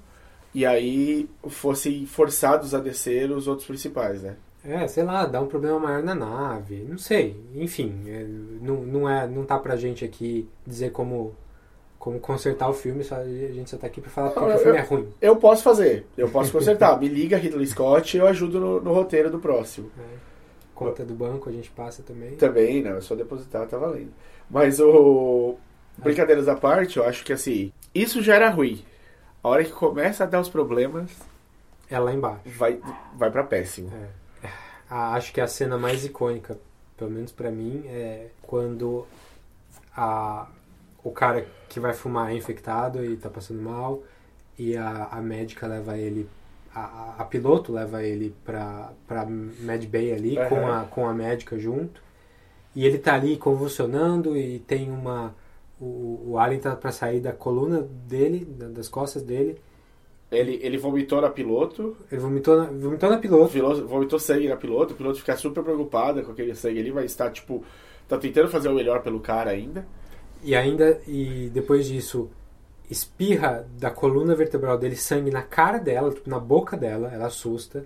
e 0.54 0.64
aí 0.64 1.28
fossem 1.48 2.06
forçados 2.06 2.74
a 2.74 2.80
descer 2.80 3.30
os 3.30 3.46
outros 3.46 3.66
principais, 3.66 4.22
né? 4.22 4.36
É, 4.64 4.86
sei 4.86 5.04
lá, 5.04 5.24
dá 5.24 5.40
um 5.40 5.46
problema 5.46 5.78
maior 5.78 6.02
na 6.02 6.14
nave, 6.14 6.84
não 6.88 6.98
sei. 6.98 7.36
Enfim, 7.54 8.02
é, 8.06 8.24
não, 8.60 8.76
não, 8.82 9.08
é, 9.08 9.26
não 9.26 9.44
tá 9.44 9.58
pra 9.58 9.76
gente 9.76 10.04
aqui 10.04 10.48
dizer 10.66 10.90
como, 10.90 11.34
como 11.98 12.20
consertar 12.20 12.68
o 12.68 12.74
filme, 12.74 13.02
só, 13.02 13.16
a 13.16 13.24
gente 13.24 13.70
só 13.70 13.78
tá 13.78 13.86
aqui 13.86 14.00
pra 14.00 14.10
falar 14.10 14.30
porque 14.30 14.52
o 14.52 14.58
filme 14.58 14.78
é 14.78 14.82
ruim. 14.82 15.08
Eu 15.20 15.36
posso 15.36 15.62
fazer, 15.62 16.06
eu 16.16 16.28
posso 16.28 16.52
consertar. 16.52 16.98
Me 17.00 17.08
liga 17.08 17.38
Ridley 17.38 17.66
Scott 17.66 18.16
e 18.16 18.20
eu 18.20 18.26
ajudo 18.26 18.60
no, 18.60 18.80
no 18.80 18.92
roteiro 18.92 19.30
do 19.30 19.38
próximo. 19.38 19.90
Conta 20.84 21.04
do 21.04 21.14
banco 21.14 21.48
a 21.48 21.52
gente 21.52 21.70
passa 21.70 22.02
também. 22.02 22.36
Também, 22.36 22.82
não, 22.82 22.96
é 22.96 23.00
só 23.00 23.14
depositar, 23.14 23.66
tá 23.66 23.76
valendo. 23.76 24.12
Mas 24.50 24.80
o. 24.80 25.56
Brincadeiras 25.98 26.48
à 26.48 26.56
parte, 26.56 26.96
eu 26.96 27.04
acho 27.04 27.22
que 27.24 27.32
assim, 27.32 27.70
isso 27.94 28.22
já 28.22 28.34
era 28.34 28.48
ruim. 28.48 28.82
A 29.42 29.48
hora 29.48 29.64
que 29.64 29.70
começa 29.72 30.24
a 30.24 30.26
dar 30.26 30.40
os 30.40 30.48
problemas, 30.48 31.10
É 31.90 31.98
lá 31.98 32.12
embaixo. 32.12 32.40
vai, 32.46 32.80
vai 33.16 33.30
pra 33.30 33.44
péssimo. 33.44 33.92
A- 34.88 35.12
acho 35.14 35.32
que 35.32 35.40
a 35.40 35.46
cena 35.46 35.76
mais 35.76 36.04
icônica, 36.04 36.58
pelo 36.96 37.10
menos 37.10 37.30
pra 37.32 37.50
mim, 37.50 37.84
é 37.86 38.28
quando 38.42 39.06
a, 39.96 40.46
o 41.04 41.10
cara 41.10 41.46
que 41.68 41.78
vai 41.78 41.92
fumar 41.92 42.30
é 42.30 42.34
infectado 42.34 43.04
e 43.04 43.16
tá 43.16 43.28
passando 43.28 43.60
mal 43.60 44.02
e 44.58 44.76
a, 44.76 45.04
a 45.12 45.20
médica 45.20 45.66
leva 45.66 45.96
ele, 45.98 46.28
a, 46.74 47.14
a- 47.18 47.24
piloto 47.24 47.72
leva 47.72 48.02
ele 48.02 48.34
pra, 48.44 48.92
pra 49.06 49.24
Med 49.26 49.86
Bay 49.86 50.12
ali 50.12 50.38
Aham. 50.38 50.48
com, 50.48 50.66
a, 50.68 50.84
com 50.84 51.06
a 51.08 51.14
médica 51.14 51.58
junto 51.58 52.02
e 52.74 52.86
ele 52.86 52.98
tá 52.98 53.14
ali 53.14 53.36
convulsionando 53.36 54.36
e 54.36 54.58
tem 54.60 54.90
uma... 54.90 55.34
O, 55.80 56.32
o 56.32 56.38
alien 56.38 56.60
tá 56.60 56.76
pra 56.76 56.92
sair 56.92 57.20
da 57.20 57.32
coluna 57.32 57.88
dele, 58.06 58.44
da- 58.44 58.68
das 58.68 58.86
costas 58.88 59.22
dele 59.22 59.58
Ele, 60.30 60.60
ele 60.62 60.76
vomitou 60.78 61.20
na 61.20 61.30
piloto, 61.30 61.96
ele 62.12 62.20
vomitou 62.20 62.56
na, 62.56 62.64
vomitou 62.66 63.10
na 63.10 63.18
piloto 63.18 63.52
piloto- 63.52 63.86
vomitou 63.88 64.18
sangue 64.18 64.48
na 64.48 64.56
piloto, 64.56 64.92
o 64.94 64.96
piloto 64.96 65.18
fica 65.18 65.36
super 65.36 65.62
preocupado 65.64 66.22
com 66.22 66.32
aquele 66.32 66.54
sangue 66.54 66.78
ali, 66.80 66.90
vai 66.92 67.04
estar 67.06 67.30
tipo. 67.30 67.64
Tá 68.08 68.18
tentando 68.18 68.48
fazer 68.48 68.68
o 68.68 68.74
melhor 68.74 69.02
pelo 69.02 69.20
cara 69.20 69.50
ainda. 69.50 69.86
E 70.44 70.54
ainda, 70.54 71.00
e 71.06 71.50
depois 71.52 71.86
disso, 71.86 72.28
espirra 72.90 73.64
da 73.78 73.90
coluna 73.90 74.34
vertebral 74.34 74.76
dele 74.76 74.96
sangue 74.96 75.30
na 75.30 75.42
cara 75.42 75.78
dela, 75.78 76.10
tipo, 76.12 76.28
na 76.28 76.38
boca 76.40 76.76
dela, 76.76 77.10
ela 77.12 77.26
assusta. 77.26 77.84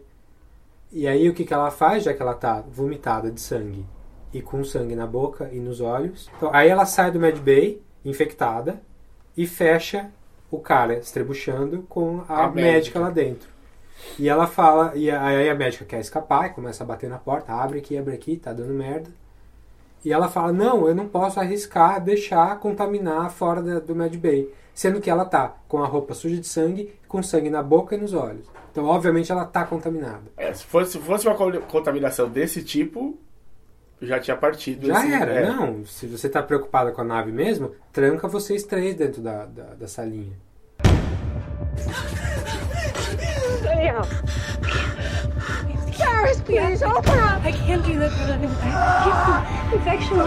E 0.90 1.06
aí 1.06 1.28
o 1.28 1.34
que, 1.34 1.44
que 1.44 1.52
ela 1.52 1.70
faz, 1.70 2.04
já 2.04 2.14
que 2.14 2.22
ela 2.22 2.34
tá 2.34 2.62
vomitada 2.66 3.30
de 3.30 3.40
sangue 3.40 3.84
e 4.32 4.40
com 4.40 4.64
sangue 4.64 4.96
na 4.96 5.06
boca 5.06 5.50
e 5.52 5.58
nos 5.58 5.80
olhos? 5.80 6.30
Então, 6.36 6.50
aí 6.52 6.68
ela 6.68 6.86
sai 6.86 7.10
do 7.10 7.20
Med 7.20 7.38
Bay, 7.40 7.82
infectada, 8.04 8.80
e 9.36 9.46
fecha 9.46 10.10
o 10.50 10.58
cara 10.58 10.94
estrebuchando 10.98 11.82
com 11.88 12.22
a, 12.28 12.44
A 12.44 12.48
médica. 12.48 12.72
médica. 12.72 12.98
lá 13.00 13.10
dentro. 13.10 13.48
E 14.18 14.28
ela 14.28 14.46
fala, 14.46 14.92
e 14.94 15.10
aí 15.10 15.48
a 15.48 15.54
médica 15.54 15.84
quer 15.84 16.00
escapar, 16.00 16.46
e 16.46 16.54
começa 16.54 16.84
a 16.84 16.86
bater 16.86 17.10
na 17.10 17.18
porta, 17.18 17.52
abre 17.52 17.78
aqui, 17.78 17.96
abre 17.98 18.14
aqui, 18.14 18.36
tá 18.36 18.52
dando 18.52 18.72
merda. 18.72 19.10
E 20.04 20.12
ela 20.12 20.28
fala: 20.28 20.52
Não, 20.52 20.86
eu 20.86 20.94
não 20.94 21.08
posso 21.08 21.40
arriscar 21.40 22.00
deixar 22.02 22.58
contaminar 22.60 23.30
fora 23.30 23.62
da- 23.62 23.80
do 23.80 23.94
Mad 23.96 24.14
Bay. 24.16 24.48
Sendo 24.74 25.00
que 25.00 25.08
ela 25.08 25.24
tá 25.24 25.54
com 25.68 25.82
a 25.82 25.86
roupa 25.86 26.14
suja 26.14 26.36
de 26.36 26.46
sangue, 26.48 26.92
com 27.06 27.22
sangue 27.22 27.48
na 27.48 27.62
boca 27.62 27.94
e 27.94 27.98
nos 27.98 28.12
olhos. 28.12 28.46
Então, 28.72 28.84
obviamente, 28.86 29.30
ela 29.30 29.44
tá 29.44 29.64
contaminada. 29.64 30.22
É, 30.36 30.52
se 30.52 30.64
fosse, 30.64 30.92
se 30.92 30.98
fosse 30.98 31.28
uma 31.28 31.36
co- 31.36 31.60
contaminação 31.70 32.28
desse 32.28 32.60
tipo, 32.62 33.16
já 34.02 34.18
tinha 34.18 34.36
partido. 34.36 34.88
Já 34.88 34.98
esse- 35.04 35.12
era, 35.14 35.32
é. 35.32 35.46
não. 35.46 35.86
Se 35.86 36.06
você 36.08 36.28
tá 36.28 36.42
preocupada 36.42 36.90
com 36.90 37.00
a 37.00 37.04
nave 37.04 37.30
mesmo, 37.30 37.70
tranca 37.92 38.26
vocês 38.26 38.64
três 38.64 38.96
dentro 38.96 39.22
da, 39.22 39.46
da, 39.46 39.62
da 39.74 39.86
salinha. 39.86 40.32
Danielle. 43.62 44.06
Paris, 46.24 46.40
please, 46.40 46.82
open 46.82 47.18
up. 47.18 47.44
I 47.44 47.52
can't 47.52 47.84
do 47.84 47.98
this. 47.98 48.12
I 48.14 48.38
can't. 48.38 49.74
Infection. 49.74 50.18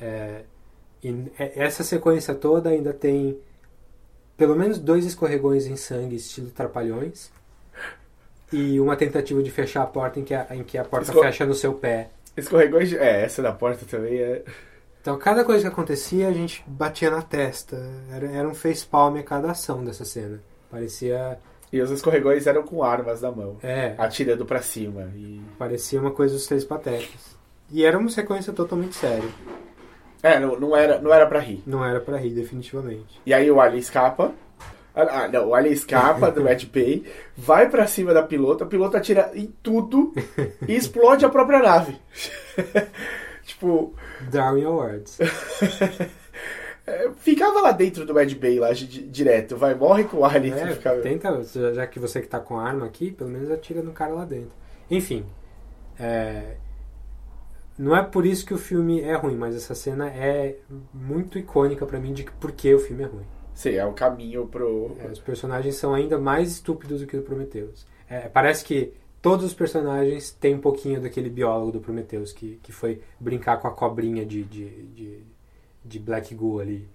É, 0.00 0.42
e 1.02 1.30
essa 1.38 1.82
sequência 1.82 2.34
toda 2.34 2.70
ainda 2.70 2.92
tem 2.92 3.38
pelo 4.36 4.54
menos 4.54 4.78
dois 4.78 5.06
escorregões 5.06 5.66
em 5.66 5.76
sangue, 5.76 6.16
estilo 6.16 6.50
trapalhões. 6.50 7.30
E 8.52 8.78
uma 8.78 8.94
tentativa 8.96 9.42
de 9.42 9.50
fechar 9.50 9.82
a 9.82 9.86
porta 9.86 10.20
em 10.20 10.24
que 10.24 10.34
a, 10.34 10.46
em 10.50 10.62
que 10.62 10.78
a 10.78 10.84
porta 10.84 11.10
Esco- 11.10 11.22
fecha 11.22 11.44
no 11.46 11.54
seu 11.54 11.74
pé. 11.74 12.10
Escorregões. 12.36 12.88
de- 12.90 12.98
É, 12.98 13.22
essa 13.22 13.42
da 13.42 13.52
porta 13.52 13.84
também 13.86 14.18
é. 14.18 14.42
Então, 15.00 15.16
cada 15.18 15.44
coisa 15.44 15.62
que 15.62 15.68
acontecia, 15.72 16.28
a 16.28 16.32
gente 16.32 16.64
batia 16.66 17.10
na 17.10 17.22
testa. 17.22 17.76
Era, 18.12 18.26
era 18.26 18.48
um 18.48 18.54
facepalm 18.54 19.16
a 19.18 19.22
cada 19.22 19.50
ação 19.52 19.84
dessa 19.84 20.04
cena. 20.04 20.40
Parecia, 20.70 21.38
E 21.72 21.80
os 21.80 21.90
escorregões 21.90 22.46
eram 22.46 22.62
com 22.62 22.82
armas 22.82 23.20
na 23.22 23.30
mão. 23.30 23.56
É. 23.62 23.94
Atirando 23.98 24.44
pra 24.44 24.62
cima. 24.62 25.10
E... 25.14 25.40
parecia 25.58 26.00
uma 26.00 26.10
coisa 26.10 26.34
dos 26.34 26.46
Três 26.46 26.64
Patetas. 26.64 27.36
E 27.70 27.84
era 27.84 27.98
uma 27.98 28.08
sequência 28.08 28.52
totalmente 28.52 28.94
séria. 28.96 29.28
É, 30.22 30.38
não, 30.40 30.58
não, 30.58 30.76
era, 30.76 31.00
não 31.00 31.12
era 31.12 31.26
pra 31.26 31.38
rir. 31.40 31.62
Não 31.66 31.84
era 31.84 32.00
pra 32.00 32.16
rir, 32.16 32.30
definitivamente. 32.30 33.20
E 33.24 33.32
aí 33.34 33.50
o 33.50 33.60
Alien 33.60 33.78
escapa. 33.80 34.32
Ah, 34.96 35.28
não, 35.28 35.48
o 35.48 35.54
Alien 35.54 35.74
escapa 35.74 36.30
do 36.30 36.42
Mad 36.44 36.64
Bay, 36.72 37.04
vai 37.36 37.68
pra 37.68 37.86
cima 37.86 38.14
da 38.14 38.22
pilota, 38.22 38.64
a 38.64 38.66
pilota 38.66 38.96
atira 38.96 39.30
em 39.34 39.52
tudo 39.62 40.14
e 40.66 40.74
explode 40.74 41.24
a 41.24 41.28
própria 41.28 41.58
nave. 41.58 42.00
tipo, 43.44 43.94
Darwin 44.30 44.64
Awards. 44.64 45.18
é, 46.86 47.10
ficava 47.18 47.60
lá 47.60 47.72
dentro 47.72 48.06
do 48.06 48.14
Mad 48.14 48.32
Bay, 48.34 48.58
lá 48.58 48.72
di- 48.72 48.86
direto. 49.06 49.56
Vai, 49.56 49.74
morre 49.74 50.04
com 50.04 50.18
o 50.18 50.24
Alien. 50.24 50.54
É, 50.54 50.74
tenta, 51.02 51.42
já 51.74 51.86
que 51.86 51.98
você 52.00 52.20
que 52.20 52.28
tá 52.28 52.40
com 52.40 52.58
arma 52.58 52.86
aqui, 52.86 53.10
pelo 53.10 53.30
menos 53.30 53.50
atira 53.50 53.82
no 53.82 53.92
cara 53.92 54.14
lá 54.14 54.24
dentro. 54.24 54.52
Enfim, 54.90 55.26
é, 55.98 56.56
não 57.78 57.94
é 57.94 58.02
por 58.02 58.24
isso 58.24 58.46
que 58.46 58.54
o 58.54 58.58
filme 58.58 59.02
é 59.02 59.14
ruim, 59.14 59.36
mas 59.36 59.54
essa 59.54 59.74
cena 59.74 60.08
é 60.08 60.56
muito 60.94 61.38
icônica 61.38 61.84
pra 61.84 61.98
mim 61.98 62.12
de 62.14 62.24
por 62.40 62.52
que 62.52 62.72
o 62.74 62.78
filme 62.78 63.02
é 63.04 63.06
ruim. 63.06 63.26
Sim, 63.56 63.70
é 63.70 63.84
o 63.84 63.92
caminho 63.92 64.46
pro. 64.46 64.94
É, 65.00 65.06
os 65.08 65.18
personagens 65.18 65.74
são 65.76 65.92
ainda 65.94 66.18
mais 66.18 66.52
estúpidos 66.52 67.00
do 67.00 67.06
que 67.08 67.16
o 67.16 67.22
Prometheus. 67.22 67.84
É, 68.08 68.28
parece 68.28 68.64
que 68.64 68.92
todos 69.20 69.44
os 69.44 69.54
personagens 69.54 70.30
têm 70.30 70.54
um 70.54 70.60
pouquinho 70.60 71.00
daquele 71.00 71.28
biólogo 71.30 71.72
do 71.72 71.80
Prometheus 71.80 72.32
que, 72.32 72.60
que 72.62 72.70
foi 72.70 73.00
brincar 73.18 73.56
com 73.56 73.66
a 73.66 73.72
cobrinha 73.72 74.24
de, 74.24 74.44
de, 74.44 74.68
de, 74.68 75.18
de 75.84 75.98
Black 75.98 76.34
Goo 76.34 76.60
ali. 76.60 76.86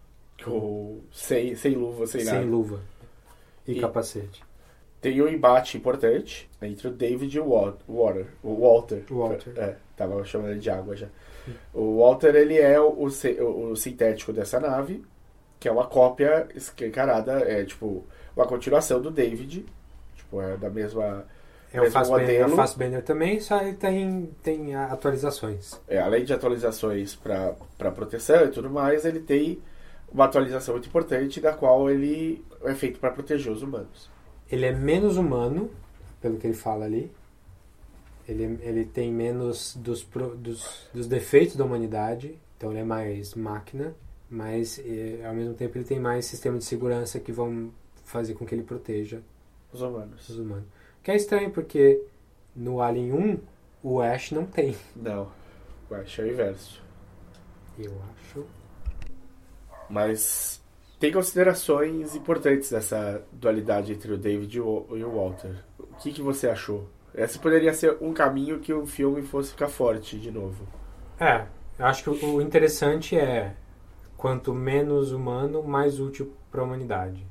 Ou 0.47 1.03
sem, 1.11 1.55
sem 1.55 1.73
luva, 1.75 2.07
sem, 2.07 2.21
Sem 2.23 2.33
nada. 2.33 2.45
luva 2.45 2.79
e, 3.67 3.73
E- 3.73 3.79
capacete. 3.81 4.41
Tem 5.01 5.19
um 5.19 5.27
embate 5.27 5.77
importante 5.77 6.47
entre 6.61 6.87
o 6.87 6.91
David 6.91 7.35
e 7.35 7.39
o 7.39 7.49
Wa- 7.49 7.75
Water. 7.89 8.27
O 8.43 8.53
Walter. 8.61 9.03
Walter. 9.09 9.53
É, 9.57 9.75
tava 9.97 10.23
chamando 10.23 10.51
ele 10.51 10.59
de 10.59 10.69
água 10.69 10.95
já. 10.95 11.07
O 11.73 11.97
Walter, 11.99 12.35
ele 12.35 12.55
é 12.59 12.79
o, 12.79 12.89
o- 12.91 13.71
o 13.71 13.75
sintético 13.75 14.31
dessa 14.31 14.59
nave, 14.59 15.03
que 15.61 15.67
é 15.67 15.71
uma 15.71 15.85
cópia 15.85 16.47
escancarada, 16.55 17.33
é 17.33 17.63
tipo 17.63 18.03
uma 18.35 18.47
continuação 18.47 18.99
do 18.99 19.11
David. 19.11 19.63
Tipo, 20.15 20.41
é 20.41 20.57
da 20.57 20.71
mesma. 20.71 21.23
É 21.71 21.79
o 21.79 21.83
mesmo 21.83 21.93
Fassbender, 21.93 22.29
é 22.29 22.37
o 22.39 22.41
modelo. 22.41 22.55
Fassbender 22.55 23.03
também, 23.03 23.39
só 23.39 23.61
ele 23.61 23.73
tem, 23.75 24.31
tem 24.41 24.75
atualizações. 24.75 25.79
É, 25.87 25.99
além 25.99 26.25
de 26.25 26.33
atualizações 26.33 27.15
para 27.15 27.91
proteção 27.91 28.45
e 28.45 28.49
tudo 28.49 28.71
mais, 28.71 29.05
ele 29.05 29.19
tem 29.19 29.61
uma 30.11 30.25
atualização 30.25 30.73
muito 30.73 30.89
importante, 30.89 31.39
da 31.39 31.53
qual 31.53 31.89
ele 31.89 32.43
é 32.63 32.73
feito 32.73 32.99
para 32.99 33.11
proteger 33.11 33.53
os 33.53 33.61
humanos. 33.61 34.09
Ele 34.51 34.65
é 34.65 34.73
menos 34.73 35.15
humano, 35.15 35.69
pelo 36.19 36.37
que 36.37 36.47
ele 36.47 36.55
fala 36.55 36.85
ali. 36.85 37.11
Ele, 38.27 38.59
ele 38.63 38.83
tem 38.83 39.11
menos 39.11 39.75
dos, 39.75 40.03
dos, 40.37 40.89
dos 40.91 41.07
defeitos 41.07 41.55
da 41.55 41.63
humanidade, 41.63 42.37
então 42.57 42.71
ele 42.71 42.79
é 42.79 42.83
mais 42.83 43.35
máquina, 43.35 43.93
mas 44.31 44.79
eh, 44.83 45.21
ao 45.25 45.35
mesmo 45.35 45.53
tempo 45.53 45.77
ele 45.77 45.83
tem 45.83 45.99
mais 45.99 46.25
sistema 46.25 46.57
de 46.57 46.63
segurança 46.63 47.19
que 47.19 47.33
vão 47.33 47.69
fazer 48.05 48.33
com 48.33 48.45
que 48.45 48.55
ele 48.55 48.63
proteja 48.63 49.19
Os 49.73 49.81
humanos. 49.81 50.29
os 50.29 50.39
humanos. 50.39 50.63
Que 51.03 51.11
é 51.11 51.15
estranho 51.17 51.51
porque 51.51 52.01
no 52.55 52.81
Alien 52.81 53.11
1 53.13 53.39
o 53.83 54.01
Ash 54.01 54.31
não 54.31 54.45
tem. 54.45 54.73
Não, 54.95 55.29
eu 55.89 55.97
acho 55.97 56.21
é 56.21 56.23
o 56.23 56.27
inverso. 56.29 56.81
Eu 57.77 57.91
acho. 58.13 58.45
Mas 59.89 60.63
tem 60.97 61.11
considerações 61.11 62.15
importantes 62.15 62.71
dessa 62.71 63.21
dualidade 63.33 63.91
entre 63.91 64.13
o 64.13 64.17
David 64.17 64.57
e 64.57 64.61
o 64.61 64.85
e 64.91 65.03
o 65.03 65.11
Walter. 65.11 65.55
O 65.77 65.95
que, 65.97 66.13
que 66.13 66.21
você 66.21 66.47
achou? 66.47 66.87
Esse 67.13 67.37
poderia 67.37 67.73
ser 67.73 67.97
um 67.99 68.13
caminho 68.13 68.59
que 68.59 68.73
o 68.73 68.85
filme 68.85 69.21
fosse 69.23 69.51
ficar 69.51 69.67
forte 69.67 70.17
de 70.17 70.31
novo. 70.31 70.65
É, 71.19 71.45
eu 71.77 71.85
acho 71.85 72.03
que 72.03 72.25
o 72.25 72.35
o 72.35 72.41
interessante 72.41 73.17
é 73.17 73.53
quanto 74.21 74.53
menos 74.53 75.11
humano, 75.11 75.63
mais 75.63 75.99
útil 75.99 76.31
para 76.51 76.61
a 76.61 76.63
humanidade. 76.63 77.25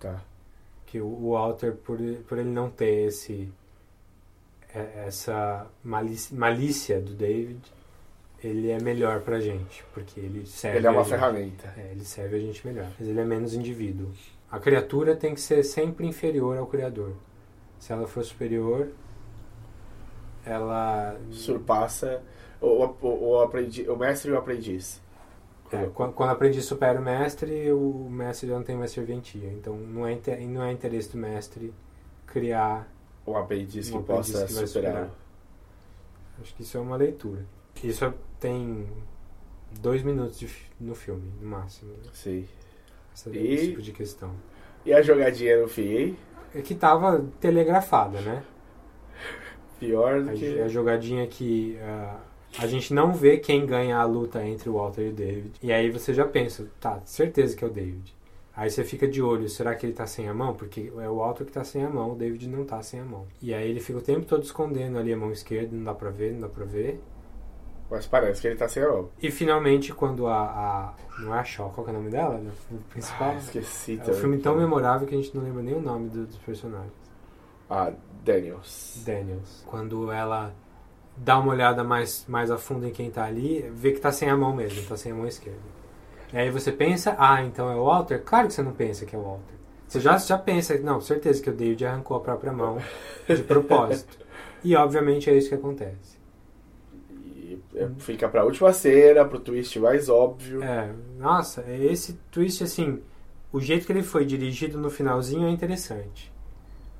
Tá. 0.00 0.22
Que 0.86 0.98
o 0.98 1.06
o 1.06 1.32
Walter, 1.32 1.74
por, 1.76 1.98
por 2.26 2.38
ele 2.38 2.48
não 2.48 2.70
ter 2.70 3.06
esse 3.08 3.52
é- 4.74 5.04
essa 5.06 5.66
malícia, 5.84 6.34
malícia 6.34 7.00
do 7.02 7.12
David, 7.14 7.60
ele 8.42 8.70
é 8.70 8.80
melhor 8.80 9.20
pra 9.20 9.40
gente, 9.40 9.84
porque 9.92 10.18
ele 10.18 10.46
serve 10.46 10.78
Ele 10.78 10.86
é 10.86 10.90
uma 10.90 11.00
a 11.00 11.04
gente. 11.04 11.10
ferramenta. 11.12 11.74
É, 11.76 11.90
ele 11.92 12.04
serve 12.04 12.36
a 12.36 12.40
gente 12.40 12.66
melhor. 12.66 12.90
Mas 12.98 13.06
ele 13.06 13.20
é 13.20 13.24
menos 13.24 13.52
indivíduo. 13.52 14.10
A 14.50 14.58
criatura 14.58 15.14
tem 15.14 15.34
que 15.34 15.40
ser 15.40 15.62
sempre 15.64 16.06
inferior 16.06 16.56
ao 16.56 16.66
criador. 16.66 17.12
Se 17.78 17.92
ela 17.92 18.06
for 18.08 18.24
superior, 18.24 18.88
ela 20.46 21.14
Surpassa 21.30 22.22
o, 22.60 22.66
o, 22.86 23.28
o, 23.32 23.40
aprendi, 23.42 23.88
o 23.88 23.96
mestre 23.96 24.30
e 24.30 24.34
o 24.34 24.38
aprendiz. 24.38 25.01
É, 25.72 25.86
quando, 25.94 26.12
quando 26.12 26.28
o 26.30 26.32
aprendiz 26.32 26.64
supera 26.64 26.98
o 27.00 27.02
mestre, 27.02 27.72
o 27.72 28.08
mestre 28.10 28.48
já 28.48 28.54
não 28.56 28.62
tem 28.62 28.76
mais 28.76 28.90
serventia. 28.90 29.48
Então 29.52 29.76
não 29.76 30.06
é, 30.06 30.18
não 30.46 30.62
é 30.62 30.72
interesse 30.72 31.10
do 31.10 31.18
mestre 31.18 31.72
criar 32.26 32.88
Um 33.26 33.36
aprendiz 33.36 33.88
que 33.88 33.96
um 33.96 34.00
aprendiz 34.00 34.32
possa 34.32 34.46
que 34.46 34.52
vai 34.52 34.66
superar. 34.66 35.10
Acho 36.40 36.54
que 36.54 36.62
isso 36.62 36.76
é 36.76 36.80
uma 36.80 36.96
leitura. 36.96 37.44
Isso 37.82 38.12
tem 38.40 38.86
dois 39.80 40.02
minutos 40.02 40.38
de 40.38 40.48
no 40.80 40.94
filme, 40.94 41.32
no 41.40 41.48
máximo. 41.48 41.92
né? 41.92 42.10
Sim. 42.12 42.46
Essa, 43.14 43.30
E- 43.30 43.54
Esse 43.54 43.68
tipo 43.68 43.82
de 43.82 43.92
questão. 43.92 44.30
E 44.84 44.92
a 44.92 45.00
jogadinha 45.02 45.60
no 45.62 45.68
fim? 45.68 46.16
É 46.54 46.60
que 46.60 46.74
tava 46.74 47.24
telegrafada, 47.40 48.20
né? 48.20 48.42
Pior 49.78 50.22
do 50.22 50.30
A, 50.30 50.32
que. 50.32 50.60
a 50.60 50.68
jogadinha 50.68 51.26
que 51.26 51.78
ah, 51.80 52.20
a 52.58 52.66
gente 52.66 52.92
não 52.92 53.12
vê 53.12 53.38
quem 53.38 53.64
ganha 53.66 53.96
a 53.98 54.04
luta 54.04 54.44
entre 54.46 54.68
o 54.68 54.74
Walter 54.74 55.02
e 55.06 55.08
o 55.08 55.12
David. 55.12 55.52
E 55.62 55.72
aí 55.72 55.90
você 55.90 56.12
já 56.14 56.26
pensa, 56.26 56.66
tá, 56.80 57.00
certeza 57.04 57.56
que 57.56 57.64
é 57.64 57.66
o 57.66 57.70
David. 57.70 58.14
Aí 58.54 58.70
você 58.70 58.84
fica 58.84 59.08
de 59.08 59.22
olho, 59.22 59.48
será 59.48 59.74
que 59.74 59.86
ele 59.86 59.94
tá 59.94 60.06
sem 60.06 60.28
a 60.28 60.34
mão? 60.34 60.52
Porque 60.54 60.92
é 60.98 61.08
o 61.08 61.16
Walter 61.16 61.46
que 61.46 61.52
tá 61.52 61.64
sem 61.64 61.82
a 61.84 61.88
mão, 61.88 62.12
o 62.12 62.14
David 62.14 62.46
não 62.48 62.64
tá 62.64 62.82
sem 62.82 63.00
a 63.00 63.04
mão. 63.04 63.26
E 63.40 63.54
aí 63.54 63.68
ele 63.70 63.80
fica 63.80 63.98
o 63.98 64.02
tempo 64.02 64.26
todo 64.26 64.42
escondendo 64.42 64.98
ali 64.98 65.12
a 65.12 65.16
mão 65.16 65.32
esquerda, 65.32 65.74
não 65.74 65.84
dá 65.84 65.94
pra 65.94 66.10
ver, 66.10 66.32
não 66.34 66.40
dá 66.42 66.48
pra 66.48 66.64
ver. 66.66 67.00
Mas 67.90 68.06
parece 68.06 68.40
que 68.40 68.46
ele 68.48 68.56
tá 68.56 68.68
sem 68.68 68.82
a 68.82 68.88
mão. 68.88 69.08
E 69.22 69.30
finalmente, 69.30 69.92
quando 69.94 70.26
a. 70.26 70.44
a- 70.44 70.94
não 71.20 71.34
é 71.34 71.38
a 71.40 71.44
Shaw, 71.44 71.70
qual 71.70 71.84
que 71.84 71.90
é 71.90 71.94
o 71.94 71.96
nome 71.98 72.10
dela? 72.10 72.38
né? 72.38 72.50
O 72.70 72.76
principal. 72.90 73.30
Ah, 73.32 73.36
esqueci 73.36 74.00
É 74.06 74.10
um 74.10 74.14
filme 74.14 74.38
tão 74.38 74.56
memorável 74.56 75.06
que 75.06 75.14
a 75.14 75.18
gente 75.18 75.34
não 75.36 75.44
lembra 75.44 75.62
nem 75.62 75.74
o 75.74 75.80
nome 75.80 76.08
do- 76.08 76.26
dos 76.26 76.36
personagens. 76.38 76.92
Ah, 77.68 77.92
Daniels. 78.24 79.02
Daniels. 79.04 79.62
Quando 79.66 80.10
ela 80.10 80.54
dá 81.16 81.38
uma 81.38 81.52
olhada 81.52 81.84
mais, 81.84 82.24
mais 82.28 82.50
a 82.50 82.58
fundo 82.58 82.86
em 82.86 82.90
quem 82.90 83.10
tá 83.10 83.24
ali, 83.24 83.70
vê 83.74 83.92
que 83.92 84.00
tá 84.00 84.10
sem 84.10 84.28
a 84.28 84.36
mão 84.36 84.54
mesmo, 84.54 84.82
tá 84.86 84.96
sem 84.96 85.12
a 85.12 85.14
mão 85.14 85.26
esquerda. 85.26 85.60
E 86.32 86.36
aí 86.38 86.50
você 86.50 86.72
pensa, 86.72 87.14
ah, 87.18 87.42
então 87.42 87.70
é 87.70 87.76
o 87.76 87.84
Walter? 87.84 88.22
Claro 88.24 88.48
que 88.48 88.54
você 88.54 88.62
não 88.62 88.72
pensa 88.72 89.04
que 89.04 89.14
é 89.14 89.18
o 89.18 89.22
Walter. 89.22 89.54
Você 89.86 90.00
já, 90.00 90.16
já 90.16 90.38
pensa, 90.38 90.78
não, 90.78 91.00
certeza 91.02 91.42
que 91.42 91.50
o 91.50 91.52
David 91.52 91.84
arrancou 91.84 92.16
a 92.16 92.20
própria 92.20 92.50
mão 92.50 92.78
de 93.28 93.42
propósito. 93.42 94.18
e 94.64 94.74
obviamente 94.74 95.28
é 95.28 95.36
isso 95.36 95.50
que 95.50 95.54
acontece. 95.54 96.18
E 97.10 97.60
é, 97.74 97.86
fica 97.98 98.26
pra 98.26 98.44
última 98.44 98.72
cena, 98.72 99.26
pro 99.26 99.38
twist 99.38 99.78
mais 99.78 100.08
óbvio. 100.08 100.62
É, 100.62 100.90
nossa, 101.18 101.62
esse 101.70 102.14
twist, 102.30 102.64
assim, 102.64 103.02
o 103.52 103.60
jeito 103.60 103.84
que 103.84 103.92
ele 103.92 104.02
foi 104.02 104.24
dirigido 104.24 104.78
no 104.78 104.88
finalzinho 104.88 105.46
é 105.46 105.50
interessante. 105.50 106.32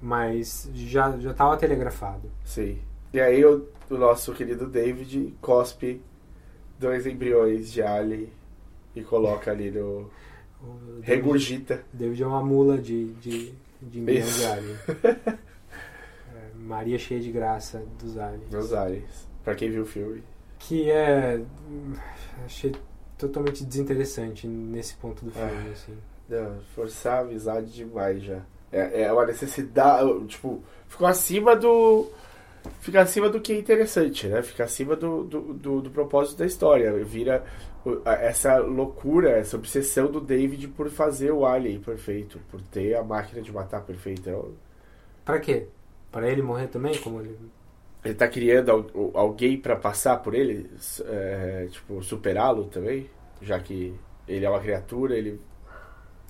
Mas 0.00 0.68
já, 0.74 1.16
já 1.18 1.32
tava 1.32 1.56
telegrafado. 1.56 2.30
Sim. 2.44 2.78
E 3.10 3.20
aí 3.20 3.42
o, 3.42 3.66
o 3.94 3.98
nosso 3.98 4.32
querido 4.32 4.66
David 4.66 5.34
cospe 5.40 6.00
dois 6.78 7.06
embriões 7.06 7.70
de 7.72 7.82
alien 7.82 8.28
e 8.94 9.02
coloca 9.02 9.50
ali 9.50 9.70
no. 9.70 10.10
David- 11.00 11.02
Regurgita. 11.06 11.82
David 11.92 12.22
é 12.22 12.26
uma 12.26 12.42
mula 12.42 12.78
de, 12.78 13.12
de, 13.14 13.52
de 13.80 13.98
embrião 14.00 14.26
Isso. 14.26 14.38
de 14.38 14.44
alien. 14.46 14.76
É, 16.34 16.54
Maria 16.56 16.98
cheia 16.98 17.20
de 17.20 17.30
graça 17.30 17.84
dos 18.00 18.16
aliens. 18.18 18.48
Dos 18.48 18.72
aliens. 18.72 19.28
Pra 19.44 19.54
quem 19.54 19.70
viu 19.70 19.82
o 19.82 19.86
filme. 19.86 20.22
Que 20.58 20.90
é. 20.90 21.40
hum, 21.68 21.92
Achei 22.44 22.72
totalmente 23.18 23.64
desinteressante 23.64 24.46
nesse 24.46 24.94
ponto 24.94 25.24
do 25.24 25.30
filme, 25.30 25.50
Ah. 25.68 25.72
assim. 25.72 25.94
Não, 26.28 26.60
forçar 26.74 27.18
a 27.18 27.20
amizade 27.22 27.70
demais 27.72 28.22
já. 28.22 28.40
É, 28.70 29.02
é 29.02 29.12
uma 29.12 29.26
necessidade. 29.26 30.26
Tipo, 30.26 30.62
ficou 30.88 31.06
acima 31.06 31.54
do. 31.56 32.08
Fica 32.80 33.00
acima 33.00 33.28
do 33.28 33.40
que 33.40 33.52
é 33.52 33.58
interessante, 33.58 34.26
né? 34.26 34.42
Fica 34.42 34.64
acima 34.64 34.96
do, 34.96 35.24
do, 35.24 35.40
do, 35.54 35.80
do 35.82 35.90
propósito 35.90 36.38
da 36.38 36.46
história. 36.46 36.92
Vira 37.04 37.44
essa 38.04 38.58
loucura, 38.58 39.30
essa 39.30 39.56
obsessão 39.56 40.10
do 40.10 40.20
David 40.20 40.68
por 40.68 40.88
fazer 40.90 41.32
o 41.32 41.44
alien 41.46 41.80
perfeito, 41.80 42.38
por 42.50 42.60
ter 42.60 42.94
a 42.94 43.02
máquina 43.02 43.40
de 43.42 43.52
matar 43.52 43.82
perfeita. 43.82 44.30
Então, 44.30 44.52
Pra 45.24 45.38
quê? 45.38 45.68
Pra 46.10 46.28
ele 46.28 46.42
morrer 46.42 46.66
também? 46.68 46.96
Como 46.98 47.20
ele. 47.20 47.36
Ele 48.04 48.14
tá 48.14 48.26
criando 48.26 48.70
al- 48.72 49.10
alguém 49.14 49.56
pra 49.60 49.76
passar 49.76 50.16
por 50.18 50.34
ele, 50.34 50.68
é, 51.06 51.68
tipo, 51.70 52.02
superá-lo 52.02 52.64
também, 52.64 53.08
já 53.40 53.60
que 53.60 53.94
ele 54.26 54.44
é 54.44 54.50
uma 54.50 54.58
criatura, 54.60 55.16
ele, 55.16 55.40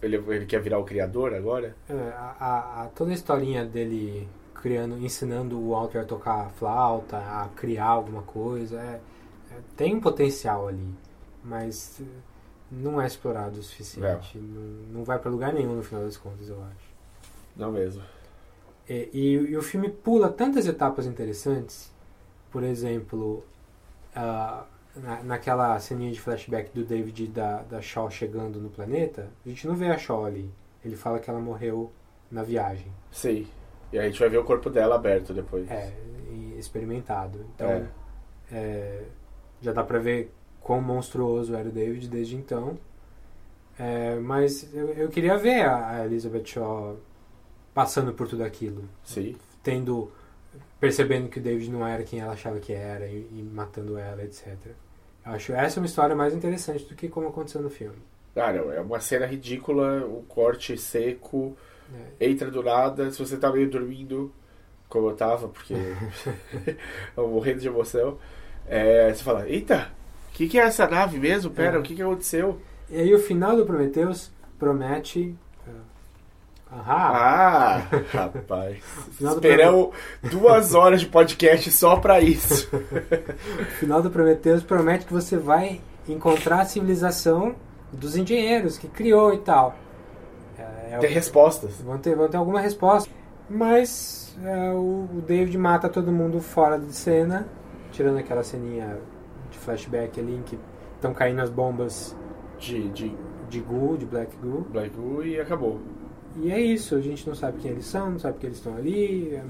ele, 0.02 0.16
ele 0.16 0.44
quer 0.46 0.60
virar 0.60 0.78
o 0.78 0.84
criador 0.84 1.32
agora. 1.34 1.74
É, 1.88 1.94
a- 1.94 2.82
a- 2.84 2.90
toda 2.94 3.10
a 3.10 3.14
historinha 3.14 3.64
dele 3.64 4.28
criando, 4.62 4.96
ensinando 5.04 5.58
o 5.58 5.70
Walter 5.70 5.98
a 5.98 6.04
tocar 6.04 6.50
flauta, 6.52 7.18
a 7.18 7.48
criar 7.56 7.86
alguma 7.88 8.22
coisa, 8.22 8.80
é- 8.80 9.00
é- 9.50 9.58
tem 9.76 9.94
um 9.96 10.00
potencial 10.00 10.68
ali, 10.68 10.88
mas 11.42 12.00
eh, 12.00 12.04
não 12.70 13.00
é 13.02 13.06
explorado 13.06 13.58
o 13.58 13.62
suficiente. 13.62 14.38
Não, 14.38 14.98
não 15.00 15.04
vai 15.04 15.18
pra 15.18 15.30
lugar 15.30 15.52
nenhum 15.52 15.74
no 15.74 15.82
final 15.82 16.04
das 16.04 16.16
contas, 16.16 16.48
eu 16.48 16.62
acho. 16.62 16.92
Não 17.56 17.72
mesmo. 17.72 18.02
E, 18.88 19.10
e- 19.12 19.50
e 19.50 19.56
o 19.56 19.62
filme 19.62 19.90
pula 19.90 20.28
tantas 20.30 20.66
etapas 20.66 21.06
interessantes. 21.06 21.90
Por 22.50 22.62
exemplo, 22.62 23.44
ah, 24.14 24.64
na, 24.94 25.22
naquela 25.22 25.78
ceninha 25.80 26.12
de 26.12 26.20
flashback 26.20 26.70
do 26.72 26.84
David 26.84 27.24
e 27.24 27.26
da, 27.26 27.62
da 27.62 27.80
Shaw 27.80 28.10
chegando 28.10 28.60
no 28.60 28.68
planeta, 28.70 29.28
a 29.44 29.48
gente 29.48 29.66
não 29.66 29.74
vê 29.74 29.88
a 29.88 29.98
Shaw 29.98 30.24
ali. 30.24 30.48
Ele 30.84 30.96
fala 30.96 31.18
que 31.18 31.28
ela 31.28 31.40
morreu 31.40 31.90
na 32.30 32.42
viagem. 32.42 32.92
Sim. 33.10 33.46
E 33.92 33.98
a 33.98 34.02
gente 34.02 34.18
vai 34.18 34.28
ver 34.28 34.38
o 34.38 34.44
corpo 34.44 34.70
dela 34.70 34.94
aberto 34.96 35.32
depois. 35.34 35.70
É, 35.70 35.92
e 36.30 36.56
experimentado. 36.58 37.44
Então, 37.54 37.68
É. 37.70 37.86
é, 38.52 39.02
já 39.60 39.72
dá 39.72 39.84
pra 39.84 39.98
ver 39.98 40.32
quão 40.60 40.80
monstruoso 40.80 41.54
era 41.54 41.68
o 41.68 41.72
David 41.72 42.08
desde 42.08 42.36
então. 42.36 42.78
É, 43.78 44.16
mas 44.16 44.68
eu, 44.74 44.88
eu 44.90 45.08
queria 45.08 45.36
ver 45.36 45.66
a 45.66 46.04
Elizabeth 46.04 46.44
Shaw 46.46 46.96
passando 47.74 48.12
por 48.12 48.28
tudo 48.28 48.44
aquilo. 48.44 48.84
Sim. 49.04 49.36
Tendo. 49.62 50.10
percebendo 50.80 51.28
que 51.28 51.38
o 51.38 51.42
David 51.42 51.70
não 51.70 51.86
era 51.86 52.02
quem 52.02 52.20
ela 52.20 52.32
achava 52.32 52.58
que 52.58 52.72
era 52.72 53.06
e, 53.06 53.26
e 53.32 53.42
matando 53.52 53.96
ela, 53.98 54.22
etc. 54.22 54.56
Eu 55.24 55.32
acho 55.32 55.52
essa 55.52 55.80
uma 55.80 55.86
história 55.86 56.14
mais 56.16 56.34
interessante 56.34 56.84
do 56.84 56.94
que 56.94 57.08
como 57.08 57.28
aconteceu 57.28 57.62
no 57.62 57.70
filme. 57.70 57.96
Ah, 58.34 58.52
não, 58.52 58.72
é 58.72 58.80
uma 58.80 58.98
cena 59.00 59.26
ridícula, 59.26 60.04
um 60.06 60.22
corte 60.22 60.76
seco, 60.76 61.56
entra 62.20 62.50
do 62.50 62.62
nada, 62.62 63.10
se 63.10 63.18
você 63.18 63.36
tá 63.36 63.50
meio 63.50 63.68
dormindo, 63.70 64.32
como 64.88 65.08
eu 65.10 65.16
tava, 65.16 65.48
porque 65.48 65.74
eu 67.16 67.28
morrendo 67.28 67.60
de 67.60 67.68
emoção, 67.68 68.18
é, 68.68 69.12
você 69.12 69.22
fala, 69.22 69.48
eita, 69.48 69.88
o 70.30 70.32
que, 70.34 70.48
que 70.48 70.58
é 70.58 70.62
essa 70.62 70.86
nave 70.88 71.18
mesmo? 71.18 71.50
Pera, 71.50 71.76
É. 71.76 71.78
o 71.78 71.82
que, 71.82 71.94
que 71.94 72.02
aconteceu? 72.02 72.60
E 72.90 72.96
aí 72.96 73.14
o 73.14 73.18
final 73.18 73.56
do 73.56 73.64
Prometheus 73.66 74.30
promete. 74.58 75.34
ah, 76.70 76.74
Ahá! 76.78 77.88
Ah, 77.90 77.96
rapaz. 78.12 78.78
Esperamos 79.20 79.94
duas 80.22 80.74
horas 80.74 81.00
de 81.00 81.06
podcast 81.06 81.70
só 81.70 81.96
pra 81.96 82.20
isso. 82.20 82.70
O 82.74 83.64
final 83.78 84.00
do 84.02 84.10
Prometheus 84.10 84.62
promete 84.62 85.04
que 85.06 85.12
você 85.12 85.36
vai 85.36 85.80
encontrar 86.08 86.60
a 86.60 86.64
civilização 86.64 87.54
dos 87.92 88.16
engenheiros 88.16 88.78
que 88.78 88.88
criou 88.88 89.34
e 89.34 89.38
tal. 89.38 89.76
É, 90.94 90.98
o- 90.98 91.02
respostas. 91.02 91.80
Vão 91.80 91.98
ter, 91.98 92.14
vão 92.16 92.28
ter 92.28 92.36
alguma 92.36 92.60
resposta. 92.60 93.10
Mas 93.48 94.36
é, 94.44 94.70
o, 94.70 95.08
o 95.16 95.22
David 95.26 95.56
mata 95.58 95.88
todo 95.88 96.10
mundo 96.12 96.40
fora 96.40 96.78
de 96.78 96.92
cena, 96.92 97.46
tirando 97.90 98.18
aquela 98.18 98.42
ceninha 98.42 98.98
de 99.50 99.58
flashback 99.58 100.18
ali 100.18 100.36
em 100.36 100.42
que 100.42 100.58
estão 100.94 101.12
caindo 101.12 101.40
as 101.40 101.50
bombas 101.50 102.16
De, 102.58 102.88
de 102.90 103.14
de 103.50 103.60
goo, 103.60 103.98
de 103.98 104.06
black 104.06 104.34
goo. 104.36 104.66
Black 104.70 104.96
Goo 104.96 105.22
e 105.22 105.38
acabou. 105.38 105.78
E 106.36 106.50
é 106.50 106.58
isso, 106.58 106.94
a 106.94 107.00
gente 107.02 107.28
não 107.28 107.34
sabe 107.34 107.58
quem 107.58 107.70
eles 107.72 107.84
são, 107.84 108.12
não 108.12 108.18
sabe 108.18 108.38
que 108.38 108.46
eles 108.46 108.56
estão 108.56 108.74
ali. 108.76 109.34
é- 109.34 109.44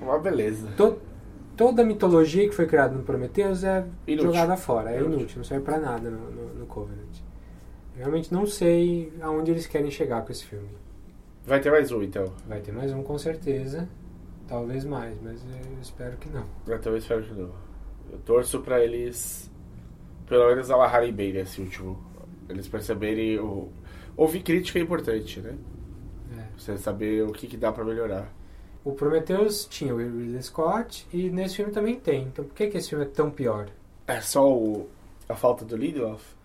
Uma 0.00 0.18
beleza. 0.18 0.68
To- 0.74 0.96
toda 1.54 1.82
a 1.82 1.84
mitologia 1.84 2.48
que 2.48 2.54
foi 2.54 2.66
criada 2.66 2.94
no 2.94 3.02
Prometheus 3.02 3.62
é 3.62 3.84
Inútil. 4.06 4.30
jogada 4.32 4.56
fora, 4.56 4.90
é 4.90 4.96
Inútil. 4.96 5.18
inútil, 5.18 5.36
não 5.38 5.44
serve 5.44 5.64
pra 5.66 5.78
nada 5.78 6.08
no, 6.08 6.30
no, 6.30 6.54
no 6.60 6.64
Covenant. 6.66 7.18
Realmente 7.96 8.32
não 8.32 8.46
sei 8.46 9.12
aonde 9.20 9.50
eles 9.50 9.66
querem 9.66 9.90
chegar 9.90 10.22
com 10.24 10.30
esse 10.30 10.44
filme. 10.44 10.68
Vai 11.46 11.60
ter 11.60 11.70
mais 11.70 11.90
um, 11.90 12.02
então. 12.02 12.32
Vai 12.46 12.60
ter 12.60 12.72
mais 12.72 12.92
um 12.92 13.02
com 13.02 13.16
certeza, 13.18 13.88
talvez 14.46 14.84
mais, 14.84 15.16
mas 15.22 15.40
eu 15.42 15.80
espero 15.80 16.16
que 16.18 16.28
não. 16.28 16.44
Eu 16.66 16.80
também 16.80 16.98
espero 16.98 17.22
que 17.22 17.32
não. 17.32 17.50
Eu 18.12 18.18
torço 18.24 18.60
pra 18.60 18.84
eles, 18.84 19.50
pelo 20.28 20.46
menos, 20.48 20.70
amarrarem 20.70 21.12
bem 21.12 21.32
nesse 21.32 21.60
último. 21.60 21.98
Eles 22.48 22.68
perceberem 22.68 23.38
o... 23.38 23.70
Ouvir 24.16 24.42
crítica 24.42 24.78
é 24.78 24.82
importante, 24.82 25.40
né? 25.40 25.56
É. 26.36 26.46
Você 26.58 26.76
saber 26.76 27.22
o 27.24 27.32
que, 27.32 27.46
que 27.46 27.56
dá 27.56 27.72
pra 27.72 27.84
melhorar. 27.84 28.32
O 28.84 28.92
Prometheus 28.92 29.64
tinha 29.64 29.94
o 29.94 29.98
Ridley 29.98 30.42
Scott 30.42 31.06
e 31.12 31.30
nesse 31.30 31.56
filme 31.56 31.72
também 31.72 31.96
tem. 31.96 32.24
Então 32.24 32.44
por 32.44 32.54
que, 32.54 32.68
que 32.68 32.76
esse 32.76 32.90
filme 32.90 33.04
é 33.04 33.08
tão 33.08 33.30
pior? 33.30 33.68
É 34.06 34.20
só 34.20 34.48
o... 34.52 34.88
a 35.28 35.34
falta 35.34 35.64
do 35.64 35.76
Lindelof? 35.76 36.35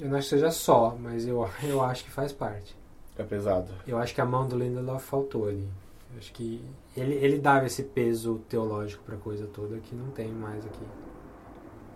Eu 0.00 0.08
não 0.08 0.18
acho 0.18 0.28
que 0.28 0.34
seja 0.36 0.50
só, 0.50 0.96
mas 0.98 1.26
eu, 1.26 1.48
eu 1.62 1.82
acho 1.82 2.04
que 2.04 2.10
faz 2.10 2.32
parte. 2.32 2.76
É 3.16 3.22
pesado. 3.22 3.68
Eu 3.86 3.98
acho 3.98 4.14
que 4.14 4.20
a 4.20 4.24
mão 4.24 4.46
do 4.46 4.56
Lindelof 4.56 5.04
faltou 5.04 5.48
ali. 5.48 5.68
Eu 6.12 6.18
acho 6.18 6.32
que 6.32 6.64
ele, 6.96 7.14
ele 7.14 7.38
dava 7.38 7.66
esse 7.66 7.82
peso 7.82 8.40
teológico 8.48 9.02
pra 9.04 9.16
coisa 9.16 9.46
toda 9.46 9.78
que 9.78 9.94
não 9.94 10.10
tem 10.10 10.28
mais 10.28 10.64
aqui. 10.64 10.86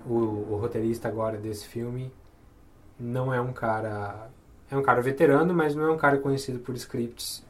O, 0.04 0.14
o 0.14 0.58
roteirista 0.60 1.08
agora 1.08 1.38
desse 1.38 1.66
filme 1.66 2.12
não 2.98 3.32
é 3.32 3.40
um 3.40 3.52
cara. 3.52 4.28
É 4.70 4.76
um 4.76 4.82
cara 4.82 5.00
veterano, 5.00 5.54
mas 5.54 5.74
não 5.74 5.84
é 5.84 5.90
um 5.92 5.96
cara 5.96 6.18
conhecido 6.18 6.58
por 6.58 6.74
scripts 6.74 7.44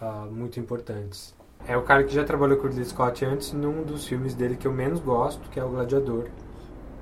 ah, 0.00 0.26
muito 0.30 0.60
importantes. 0.60 1.34
É 1.66 1.76
o 1.76 1.82
cara 1.82 2.04
que 2.04 2.14
já 2.14 2.24
trabalhou 2.24 2.58
com 2.58 2.64
o 2.64 2.68
Ridley 2.68 2.84
Scott 2.84 3.24
antes 3.24 3.52
num 3.52 3.82
dos 3.82 4.06
filmes 4.06 4.34
dele 4.34 4.56
que 4.56 4.66
eu 4.66 4.72
menos 4.72 5.00
gosto, 5.00 5.48
que 5.48 5.58
é 5.58 5.64
O 5.64 5.70
Gladiador. 5.70 6.28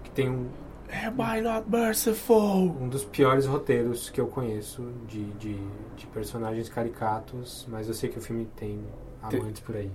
Que 0.05 0.11
tem 0.11 0.31
um, 0.31 0.49
Am 0.93 1.17
I 1.21 1.41
not 1.41 1.69
merciful? 1.71 2.77
um 2.81 2.89
dos 2.89 3.05
piores 3.05 3.47
roteiros 3.47 4.11
que 4.11 4.21
eu 4.21 4.27
conheço 4.27 4.83
de, 5.09 5.25
de, 5.33 5.59
de 5.97 6.07
personagens 6.09 6.69
caricatos, 6.69 7.67
mas 7.69 7.89
eu 7.89 7.95
sei 7.95 8.11
que 8.11 8.19
o 8.19 8.21
filme 8.21 8.47
tem 8.55 8.79
amantes 9.23 9.63
por 9.63 9.75
aí. 9.75 9.91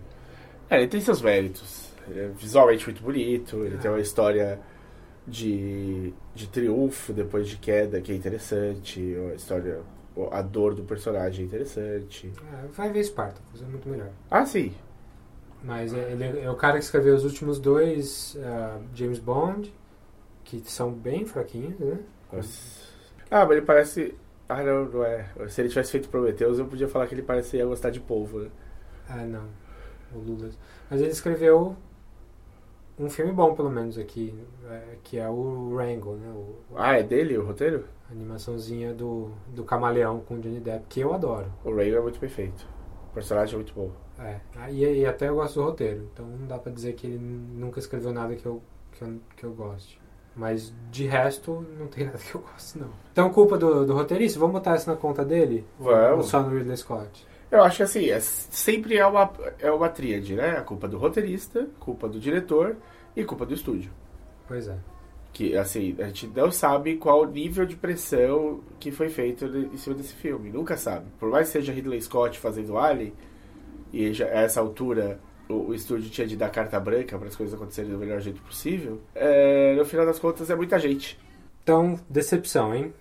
É, 0.69 0.77
ele 0.77 0.87
tem 0.87 0.99
seus 0.99 1.21
méritos. 1.21 1.89
Ele 2.07 2.19
é 2.19 2.27
visualmente 2.29 2.85
muito 2.85 3.03
bonito, 3.03 3.63
ele 3.63 3.77
tem 3.77 3.91
uma 3.91 3.99
história 3.99 4.59
de, 5.27 6.13
de 6.33 6.47
triunfo 6.47 7.13
depois 7.13 7.47
de 7.47 7.57
queda 7.57 8.01
que 8.01 8.11
é 8.11 8.15
interessante, 8.15 9.15
uma 9.19 9.33
história... 9.33 9.81
A 10.31 10.41
dor 10.41 10.73
do 10.73 10.81
personagem 10.81 11.43
é 11.43 11.47
interessante. 11.47 12.33
É, 12.51 12.67
vai 12.75 12.91
ver 12.91 13.03
Spartacus, 13.03 13.61
é 13.61 13.65
muito 13.65 13.87
melhor. 13.87 14.09
Ah, 14.31 14.47
sim. 14.47 14.73
Mas 15.63 15.93
é, 15.93 16.11
ele 16.11 16.39
é 16.39 16.49
o 16.49 16.55
cara 16.55 16.79
que 16.79 16.85
escreveu 16.85 17.15
os 17.15 17.23
últimos 17.23 17.59
dois 17.59 18.35
ah, 18.43 18.79
James 18.95 19.19
Bond, 19.19 19.71
que 20.47 20.71
são 20.71 20.91
bem 20.91 21.25
fraquinhos, 21.25 21.77
né? 21.79 21.99
Ah, 23.29 23.45
mas 23.45 23.57
ele 23.57 23.65
parece... 23.65 24.15
Ah, 24.47 24.63
não, 24.63 24.85
não 24.85 25.03
é. 25.03 25.29
Se 25.49 25.61
ele 25.61 25.69
tivesse 25.69 25.91
feito 25.91 26.07
Prometheus, 26.09 26.57
eu 26.57 26.65
podia 26.65 26.87
falar 26.87 27.05
que 27.07 27.13
ele 27.13 27.21
parecia 27.21 27.65
gostar 27.65 27.89
de 27.89 27.99
polvo, 27.99 28.39
né? 28.39 28.49
Ah, 29.09 29.25
não. 29.25 29.45
O 30.15 30.19
Lula. 30.19 30.49
Mas 30.89 31.01
ele 31.01 31.11
escreveu 31.11 31.75
um 32.97 33.09
filme 33.09 33.31
bom, 33.33 33.53
pelo 33.53 33.69
menos, 33.69 33.97
aqui, 33.97 34.33
é, 34.69 34.95
que 35.03 35.17
é 35.17 35.29
o 35.29 35.75
Rango, 35.75 36.15
né? 36.15 36.29
O, 36.29 36.55
Ah, 36.75 36.97
é 36.97 37.03
dele 37.03 37.37
o 37.37 37.45
roteiro? 37.45 37.85
a 38.09 38.13
animaçãozinha 38.13 38.93
do, 38.93 39.31
do 39.47 39.65
Camaleão 39.65 40.21
com 40.21 40.35
o 40.35 40.39
Johnny 40.39 40.61
Depp, 40.61 40.85
que 40.87 41.01
eu 41.01 41.13
adoro. 41.13 41.51
O 41.65 41.75
Ray 41.75 41.93
é 41.93 41.99
muito 41.99 42.19
perfeito. 42.19 42.65
O 43.11 43.13
personagem 43.13 43.53
é 43.55 43.57
muito 43.57 43.73
bom. 43.73 43.91
É, 44.17 44.39
ah, 44.55 44.71
e, 44.71 44.99
e 45.01 45.05
até 45.05 45.27
eu 45.27 45.35
gosto 45.35 45.55
do 45.59 45.65
roteiro, 45.65 46.09
então 46.13 46.25
não 46.25 46.47
dá 46.47 46.57
pra 46.57 46.71
dizer 46.71 46.93
que 46.93 47.05
ele 47.05 47.17
nunca 47.19 47.79
escreveu 47.79 48.13
nada 48.13 48.33
que 48.35 48.45
eu, 48.45 48.61
que 48.93 49.01
eu, 49.03 49.19
que 49.35 49.43
eu 49.43 49.53
goste. 49.53 49.99
Mas 50.37 50.71
de 50.91 51.05
resto, 51.07 51.65
não 51.79 51.87
tem 51.87 52.05
nada 52.07 52.19
que 52.19 52.35
eu 52.35 52.41
goste, 52.41 52.77
não. 52.77 52.89
Então, 53.11 53.29
culpa 53.31 53.57
do, 53.57 53.85
do 53.85 53.93
roteirista, 53.93 54.39
vamos 54.39 54.53
botar 54.53 54.75
isso 54.75 54.89
na 54.89 54.95
conta 54.95 55.25
dele? 55.25 55.65
Vamos. 55.79 56.17
Ou 56.17 56.23
só 56.23 56.41
no 56.41 56.55
Ridley 56.55 56.77
Scott? 56.77 57.25
Eu 57.49 57.63
acho 57.63 57.77
que 57.77 57.83
assim, 57.83 58.09
é, 58.09 58.19
sempre 58.19 58.97
é 58.97 59.05
uma, 59.05 59.31
é 59.59 59.71
uma 59.71 59.89
tríade, 59.89 60.35
né? 60.35 60.57
A 60.57 60.61
culpa 60.61 60.87
do 60.87 60.97
roteirista, 60.97 61.67
culpa 61.79 62.07
do 62.07 62.19
diretor 62.19 62.75
e 63.15 63.23
culpa 63.23 63.45
do 63.45 63.53
estúdio. 63.53 63.89
Pois 64.47 64.67
é. 64.67 64.77
Que, 65.31 65.55
assim, 65.55 65.95
a 65.99 66.05
gente 66.05 66.27
não 66.27 66.51
sabe 66.51 66.97
qual 66.97 67.25
nível 67.25 67.65
de 67.65 67.75
pressão 67.75 68.59
que 68.79 68.91
foi 68.91 69.07
feito 69.07 69.45
em 69.45 69.77
cima 69.77 69.95
desse 69.95 70.13
filme. 70.13 70.49
Nunca 70.49 70.75
sabe. 70.75 71.05
Por 71.19 71.29
mais 71.29 71.47
que 71.47 71.53
seja 71.53 71.71
Ridley 71.71 72.01
Scott 72.01 72.39
fazendo 72.39 72.77
Alien, 72.77 73.13
e 73.93 74.11
já, 74.13 74.25
a 74.25 74.41
essa 74.41 74.59
altura 74.59 75.19
o, 75.49 75.53
o 75.69 75.73
estúdio 75.73 76.09
tinha 76.09 76.27
de 76.27 76.35
dar 76.35 76.49
carta 76.49 76.79
branca 76.79 77.17
para 77.17 77.27
as 77.27 77.35
coisas 77.35 77.53
acontecerem 77.55 77.91
do 77.91 77.97
melhor 77.97 78.19
jeito 78.21 78.41
possível, 78.41 79.01
é, 79.15 79.75
no 79.75 79.85
final 79.85 80.05
das 80.05 80.19
contas 80.19 80.49
é 80.49 80.55
muita 80.55 80.77
gente. 80.79 81.19
Então, 81.63 81.99
decepção, 82.09 82.73
hein? 82.73 82.93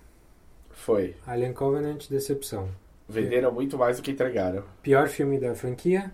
Foi. 0.71 1.15
Alien 1.27 1.53
Covenant, 1.53 2.09
decepção. 2.09 2.69
Venderam 3.09 3.53
muito 3.53 3.79
mais 3.79 3.97
do 3.97 4.03
que 4.03 4.11
entregaram. 4.11 4.65
Pior 4.83 5.09
filme 5.09 5.39
da 5.39 5.55
franquia, 5.55 6.13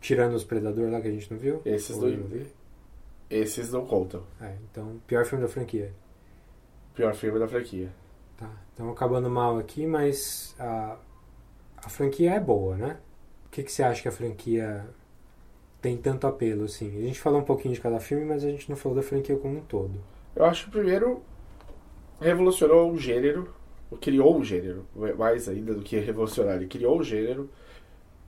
tirando 0.00 0.34
os 0.34 0.44
Predador 0.44 0.90
lá 0.90 1.00
que 1.00 1.08
a 1.08 1.10
gente 1.10 1.30
não 1.32 1.38
viu. 1.38 1.62
Esses 1.64 1.96
Ou 1.96 2.08
não- 2.10 2.26
vi. 2.26 2.46
Esses 3.30 3.72
não 3.72 3.86
contam. 3.86 4.22
É, 4.40 4.54
então, 4.70 5.00
pior 5.06 5.24
filme 5.24 5.42
da 5.42 5.48
franquia. 5.50 5.92
Pior 6.94 7.14
filme 7.14 7.38
da 7.38 7.48
franquia. 7.48 7.90
Tá, 8.36 8.50
estamos 8.70 8.92
acabando 8.92 9.30
mal 9.30 9.58
aqui, 9.58 9.86
mas 9.86 10.54
a, 10.58 10.96
a 11.78 11.88
franquia 11.88 12.34
é 12.34 12.40
boa, 12.40 12.76
né? 12.76 12.98
O 13.46 13.48
que, 13.50 13.62
que 13.62 13.72
você 13.72 13.82
acha 13.82 14.02
que 14.02 14.08
a 14.08 14.12
franquia 14.12 14.84
tem 15.84 15.98
tanto 15.98 16.26
apelo, 16.26 16.64
assim? 16.64 16.96
A 16.96 17.02
gente 17.02 17.20
falou 17.20 17.40
um 17.40 17.44
pouquinho 17.44 17.74
de 17.74 17.80
cada 17.80 18.00
filme, 18.00 18.24
mas 18.24 18.42
a 18.42 18.48
gente 18.48 18.70
não 18.70 18.76
falou 18.76 18.96
da 18.96 19.02
franquia 19.02 19.36
como 19.36 19.58
um 19.58 19.60
todo. 19.60 20.00
Eu 20.34 20.46
acho 20.46 20.64
que 20.64 20.70
primeiro 20.70 21.22
revolucionou 22.18 22.90
um 22.90 22.96
gênero, 22.96 23.52
ou 23.90 23.98
criou 23.98 24.34
um 24.38 24.42
gênero, 24.42 24.86
mais 25.18 25.46
ainda 25.46 25.74
do 25.74 25.82
que 25.82 25.98
revolucionar, 25.98 26.56
ele 26.56 26.66
criou 26.68 26.98
um 26.98 27.02
gênero 27.04 27.50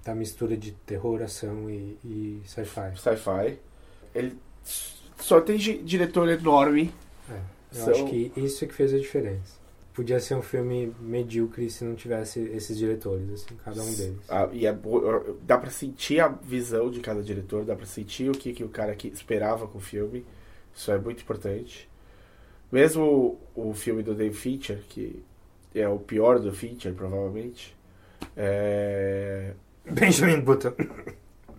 Da 0.04 0.14
mistura 0.14 0.54
de 0.54 0.72
terror, 0.72 1.22
ação 1.22 1.70
e, 1.70 1.96
e 2.04 2.42
sci-fi. 2.44 2.92
sci-fi. 2.96 3.58
Ele 4.14 4.36
só 5.18 5.40
tem 5.40 5.56
diretor 5.56 6.28
enorme. 6.28 6.92
É, 7.30 7.32
eu 7.72 7.84
São- 7.84 7.90
acho 7.94 8.04
que 8.06 8.32
isso 8.36 8.64
é 8.64 8.68
que 8.68 8.74
fez 8.74 8.92
a 8.92 8.98
diferença. 8.98 9.56
Podia 9.96 10.20
ser 10.20 10.34
um 10.34 10.42
filme 10.42 10.94
medíocre 11.00 11.70
se 11.70 11.82
não 11.82 11.94
tivesse 11.94 12.38
esses 12.38 12.76
diretores, 12.76 13.30
assim, 13.32 13.56
cada 13.64 13.82
um 13.82 13.94
deles. 13.94 14.18
Ah, 14.28 14.46
e 14.52 14.66
é 14.66 14.78
dá 15.40 15.56
pra 15.56 15.70
sentir 15.70 16.20
a 16.20 16.28
visão 16.28 16.90
de 16.90 17.00
cada 17.00 17.22
diretor, 17.22 17.64
dá 17.64 17.74
pra 17.74 17.86
sentir 17.86 18.28
o 18.28 18.32
que, 18.32 18.52
que 18.52 18.62
o 18.62 18.68
cara 18.68 18.94
que 18.94 19.08
esperava 19.08 19.66
com 19.66 19.78
o 19.78 19.80
filme. 19.80 20.22
Isso 20.74 20.92
é 20.92 20.98
muito 20.98 21.22
importante. 21.22 21.88
Mesmo 22.70 23.38
o, 23.54 23.70
o 23.70 23.72
filme 23.72 24.02
do 24.02 24.14
Dave 24.14 24.36
Fincher, 24.36 24.82
que 24.86 25.22
é 25.74 25.88
o 25.88 25.98
pior 25.98 26.40
do 26.40 26.52
Fincher, 26.52 26.92
provavelmente. 26.92 27.74
É... 28.36 29.54
Benjamin 29.90 30.42
Button. 30.42 30.74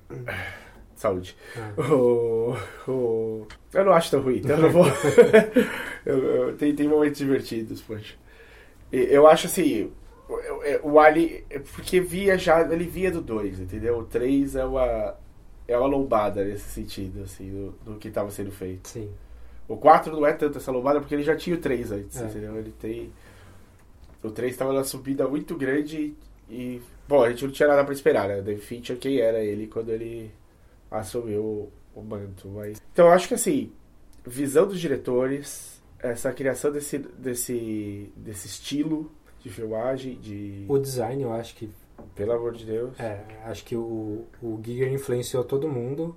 Saúde. 0.95 1.35
Ah. 1.55 1.73
O, 1.81 2.55
o... 2.87 3.47
Eu 3.73 3.83
não 3.83 3.93
acho 3.93 4.11
tão 4.11 4.21
ruim, 4.21 4.37
então 4.37 4.57
eu 4.57 4.61
não 4.61 4.69
vou. 4.69 4.85
eu, 6.05 6.17
eu- 6.23 6.55
tem, 6.55 6.75
tem 6.75 6.87
momentos 6.87 7.17
divertidos, 7.17 7.81
poxa. 7.81 8.13
Eu 8.91 9.27
acho 9.27 9.47
assim, 9.47 9.91
o, 10.83 10.91
o 10.91 10.99
Ali, 10.99 11.43
porque 11.75 11.99
via 11.99 12.37
já, 12.37 12.61
ele 12.71 12.85
via 12.85 13.11
do 13.11 13.21
2, 13.21 13.59
entendeu? 13.59 13.99
O 13.99 14.03
3 14.05 14.55
é 14.55 14.65
uma, 14.65 15.15
é 15.67 15.77
uma 15.77 15.87
lombada 15.87 16.43
nesse 16.43 16.69
sentido, 16.69 17.23
assim, 17.23 17.49
do, 17.49 17.71
do 17.93 17.99
que 17.99 18.07
estava 18.07 18.31
sendo 18.31 18.51
feito. 18.51 18.87
Sim. 18.87 19.09
O 19.67 19.75
4 19.75 20.11
não 20.13 20.25
é 20.25 20.31
tanto 20.33 20.57
essa 20.57 20.71
lombada 20.71 20.99
porque 20.99 21.13
ele 21.15 21.23
já 21.23 21.35
tinha 21.35 21.55
o 21.55 21.59
3 21.59 21.91
antes, 21.91 22.21
É. 22.21 22.25
entendeu? 22.25 22.55
Ele 22.57 22.71
tem. 22.79 23.11
O 24.23 24.31
3 24.31 24.51
estava 24.51 24.71
numa 24.71 24.83
subida 24.83 25.27
muito 25.27 25.55
grande 25.55 26.13
e. 26.49 26.81
Bom, 27.07 27.23
a 27.23 27.29
gente 27.29 27.45
não 27.45 27.51
tinha 27.51 27.67
nada 27.67 27.83
pra 27.83 27.93
esperar, 27.93 28.27
né? 28.27 28.41
David 28.41 28.65
Fincher, 28.65 28.97
quem 28.97 29.19
era 29.19 29.43
ele 29.43 29.67
quando 29.67 29.89
ele 29.89 30.31
assumiu 30.91 31.41
o, 31.41 31.71
o 31.95 32.01
manto. 32.01 32.47
Mas... 32.49 32.81
Então 32.93 33.07
eu 33.07 33.11
acho 33.13 33.27
que 33.27 33.33
assim, 33.33 33.71
visão 34.25 34.67
dos 34.67 34.79
diretores, 34.79 35.76
essa 35.99 36.31
criação 36.31 36.71
desse, 36.71 36.97
desse, 36.99 38.11
desse 38.15 38.47
estilo 38.47 39.11
de 39.39 39.49
filmagem, 39.49 40.19
de. 40.19 40.65
O 40.67 40.77
design, 40.77 41.23
eu 41.23 41.31
acho 41.33 41.55
que. 41.55 41.69
Pelo 42.15 42.31
amor 42.33 42.53
de 42.53 42.65
Deus. 42.65 42.99
É, 42.99 43.23
acho 43.45 43.63
que 43.65 43.75
o, 43.75 44.25
o 44.41 44.59
Giger 44.63 44.91
influenciou 44.91 45.43
todo 45.43 45.67
mundo 45.67 46.15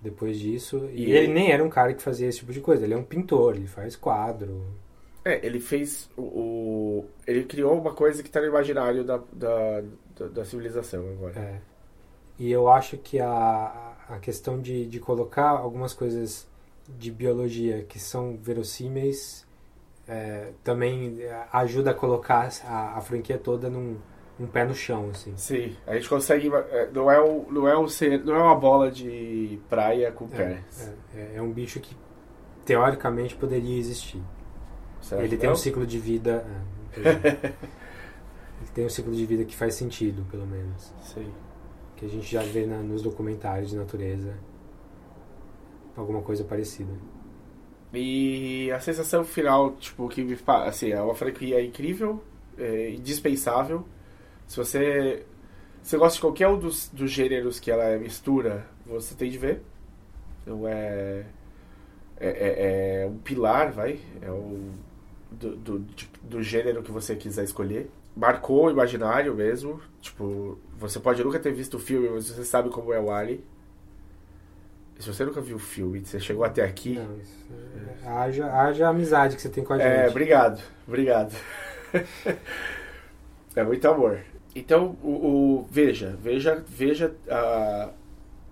depois 0.00 0.38
disso. 0.38 0.88
E, 0.92 1.00
E 1.00 1.04
ele 1.06 1.16
ele- 1.18 1.32
nem 1.34 1.50
era 1.50 1.62
um 1.64 1.68
cara 1.68 1.92
que 1.92 2.02
fazia 2.02 2.28
esse 2.28 2.38
tipo 2.38 2.52
de 2.52 2.60
coisa. 2.60 2.84
Ele 2.84 2.94
é 2.94 2.96
um 2.96 3.02
pintor, 3.02 3.56
ele 3.56 3.66
faz 3.66 3.96
quadro. 3.96 4.64
É, 5.24 5.44
ele 5.44 5.58
fez 5.58 6.08
o, 6.16 6.22
o- 6.22 7.04
Ele 7.26 7.44
criou 7.44 7.78
uma 7.80 7.92
coisa 7.92 8.22
que 8.22 8.30
tá 8.30 8.40
no 8.40 8.46
imaginário 8.46 9.02
da, 9.04 9.16
da, 9.32 9.82
da, 10.16 10.26
da 10.28 10.44
civilização 10.44 11.06
agora. 11.10 11.38
É. 11.38 11.60
E 12.38 12.50
eu 12.52 12.68
acho 12.68 12.96
que 12.96 13.18
a, 13.18 13.96
a 14.08 14.18
questão 14.20 14.60
de, 14.60 14.86
de 14.86 15.00
colocar 15.00 15.48
algumas 15.50 15.92
coisas 15.92 16.46
de 16.88 17.10
biologia 17.10 17.82
que 17.84 17.98
são 17.98 18.36
verossímeis 18.40 19.46
é, 20.06 20.52
também 20.64 21.20
é, 21.20 21.44
ajuda 21.52 21.90
a 21.90 21.94
colocar 21.94 22.48
a, 22.64 22.96
a 22.96 23.00
franquia 23.00 23.36
toda 23.36 23.68
num, 23.68 23.98
um 24.40 24.46
pé 24.46 24.64
no 24.64 24.74
chão, 24.74 25.10
assim. 25.10 25.34
Sim, 25.36 25.76
a 25.86 25.94
gente 25.96 26.08
consegue. 26.08 26.48
é, 26.70 26.88
Não 26.92 27.10
é, 27.10 27.20
um, 27.22 27.50
não, 27.50 27.68
é 27.68 27.78
um 27.78 27.86
ser, 27.88 28.24
não 28.24 28.34
é 28.34 28.42
uma 28.42 28.54
bola 28.54 28.90
de 28.90 29.58
praia 29.68 30.10
com 30.12 30.24
É, 30.26 30.28
pés. 30.28 30.94
é, 31.14 31.32
é 31.36 31.42
um 31.42 31.52
bicho 31.52 31.78
que 31.80 31.94
teoricamente 32.64 33.34
poderia 33.36 33.78
existir. 33.78 34.22
Será 35.00 35.22
ele 35.22 35.36
tem 35.36 35.50
um 35.50 35.56
ciclo 35.56 35.86
de 35.86 35.98
vida. 35.98 36.44
é, 36.96 37.00
é. 37.00 37.12
ele 38.60 38.70
tem 38.74 38.86
um 38.86 38.88
ciclo 38.88 39.12
de 39.14 39.24
vida 39.26 39.44
que 39.44 39.54
faz 39.54 39.74
sentido, 39.74 40.24
pelo 40.30 40.46
menos. 40.46 40.92
Sim. 41.02 41.30
Que 41.96 42.06
a 42.06 42.08
gente 42.08 42.30
já 42.30 42.42
vê 42.42 42.64
na- 42.66 42.80
nos 42.82 43.02
documentários 43.02 43.70
de 43.70 43.76
natureza. 43.76 44.34
Alguma 45.98 46.22
coisa 46.22 46.44
parecida. 46.44 46.92
E 47.92 48.70
a 48.70 48.80
sensação 48.80 49.24
final, 49.24 49.72
tipo, 49.76 50.08
que 50.08 50.22
me 50.22 50.36
assim, 50.66 50.90
é 50.92 51.00
uma 51.00 51.14
franquia 51.14 51.62
incrível, 51.64 52.22
é, 52.58 52.90
indispensável. 52.90 53.86
Se 54.46 54.56
você, 54.58 55.24
se 55.82 55.96
gosta 55.98 56.16
de 56.16 56.22
qualquer 56.22 56.48
um 56.48 56.58
dos, 56.58 56.88
dos 56.90 57.10
gêneros 57.10 57.60
que 57.60 57.70
ela 57.70 57.98
mistura, 57.98 58.66
você 58.86 59.14
tem 59.14 59.30
de 59.30 59.38
ver. 59.38 59.62
Então 60.42 60.66
é. 60.68 61.26
É, 62.20 62.28
é- 62.28 63.02
é 63.04 63.06
um 63.06 63.18
pilar, 63.18 63.72
vai. 63.72 64.00
É 64.22 64.30
um. 64.30 64.72
Do, 65.30 65.56
do, 65.56 65.78
do 66.22 66.42
gênero 66.42 66.82
que 66.82 66.90
você 66.92 67.14
quiser 67.16 67.44
escolher. 67.44 67.90
Marcou 68.16 68.66
o 68.66 68.70
imaginário 68.70 69.34
mesmo. 69.34 69.80
Tipo, 70.00 70.58
você 70.78 70.98
pode 71.00 71.22
nunca 71.24 71.38
ter 71.38 71.52
visto 71.52 71.74
o 71.76 71.80
filme, 71.80 72.08
mas 72.10 72.26
você 72.28 72.44
sabe 72.44 72.70
como 72.70 72.92
é 72.92 73.00
o 73.00 73.10
Ali. 73.10 73.44
Se 74.98 75.06
você 75.12 75.24
nunca 75.24 75.40
viu 75.40 75.56
o 75.56 75.60
filme, 75.60 76.00
você 76.04 76.18
chegou 76.18 76.44
até 76.44 76.64
aqui. 76.64 76.94
Não, 76.94 77.16
isso 77.18 77.46
é- 78.04 78.08
haja, 78.08 78.52
haja 78.52 78.88
amizade 78.88 79.36
que 79.36 79.42
você 79.42 79.48
tem 79.48 79.62
com 79.64 79.72
a 79.74 79.78
gente. 79.78 79.86
É, 79.86 80.08
obrigado, 80.08 80.60
obrigado. 80.86 81.32
é 83.54 83.62
muito 83.62 83.86
amor. 83.88 84.20
Então, 84.54 84.96
o, 85.02 85.10
o- 85.10 85.66
veja, 85.70 86.16
veja, 86.20 86.64
veja 86.66 87.14
a, 87.30 87.90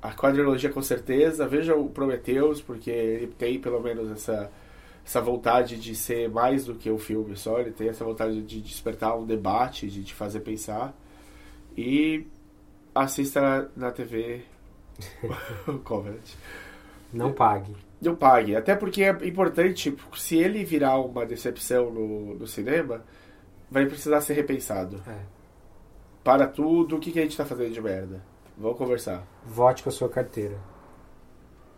a 0.02 0.12
quadrilogia 0.14 0.70
com 0.70 0.82
certeza, 0.82 1.48
veja 1.48 1.74
o 1.74 1.89
Prometheus, 1.89 2.60
porque 2.60 2.90
ele 2.90 3.27
tem 3.28 3.59
pelo 3.59 3.81
menos 3.81 4.10
essa, 4.10 4.51
essa 5.05 5.20
vontade 5.20 5.77
de 5.78 5.94
ser 5.97 6.28
mais 6.28 6.64
do 6.66 6.74
que 6.74 6.90
o 6.90 6.98
filme 6.98 7.36
só, 7.36 7.59
ele 7.59 7.73
tem 7.73 7.89
essa 7.89 8.05
vontade 8.05 8.40
de 8.43 8.60
despertar 8.60 9.16
um 9.18 9.27
debate, 9.27 9.89
de 9.89 10.05
te 10.05 10.14
fazer 10.14 10.40
pensar. 10.40 10.94
E 11.77 12.24
assista 12.94 13.70
na 13.77 13.90
TV 13.90 14.43
o 15.68 15.78
Covenant. 15.78 16.35
Não 17.12 17.32
pague. 17.32 17.74
Não 18.01 18.14
pague. 18.14 18.55
Até 18.56 18.74
porque 18.74 19.02
é 19.02 19.10
importante, 19.27 19.97
se 20.16 20.36
ele 20.36 20.64
virar 20.64 20.98
uma 21.01 21.24
decepção 21.24 21.90
no, 21.90 22.35
no 22.35 22.47
cinema, 22.47 23.05
vai 23.70 23.86
precisar 23.86 24.20
ser 24.20 24.35
repensado. 24.35 25.02
É. 25.06 25.18
Para 26.23 26.47
tudo, 26.47 26.97
o 26.97 26.98
que, 27.01 27.12
que 27.12 27.18
a 27.18 27.23
gente 27.23 27.36
tá 27.36 27.44
fazendo 27.47 27.73
de 27.73 27.81
merda? 27.81 28.23
Vamos 28.59 28.77
conversar. 28.77 29.27
Vote 29.45 29.82
com 29.82 29.88
a 29.88 29.93
sua 29.93 30.09
carteira. 30.09 30.59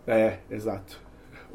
É, 0.06 0.38
exato. 0.50 1.00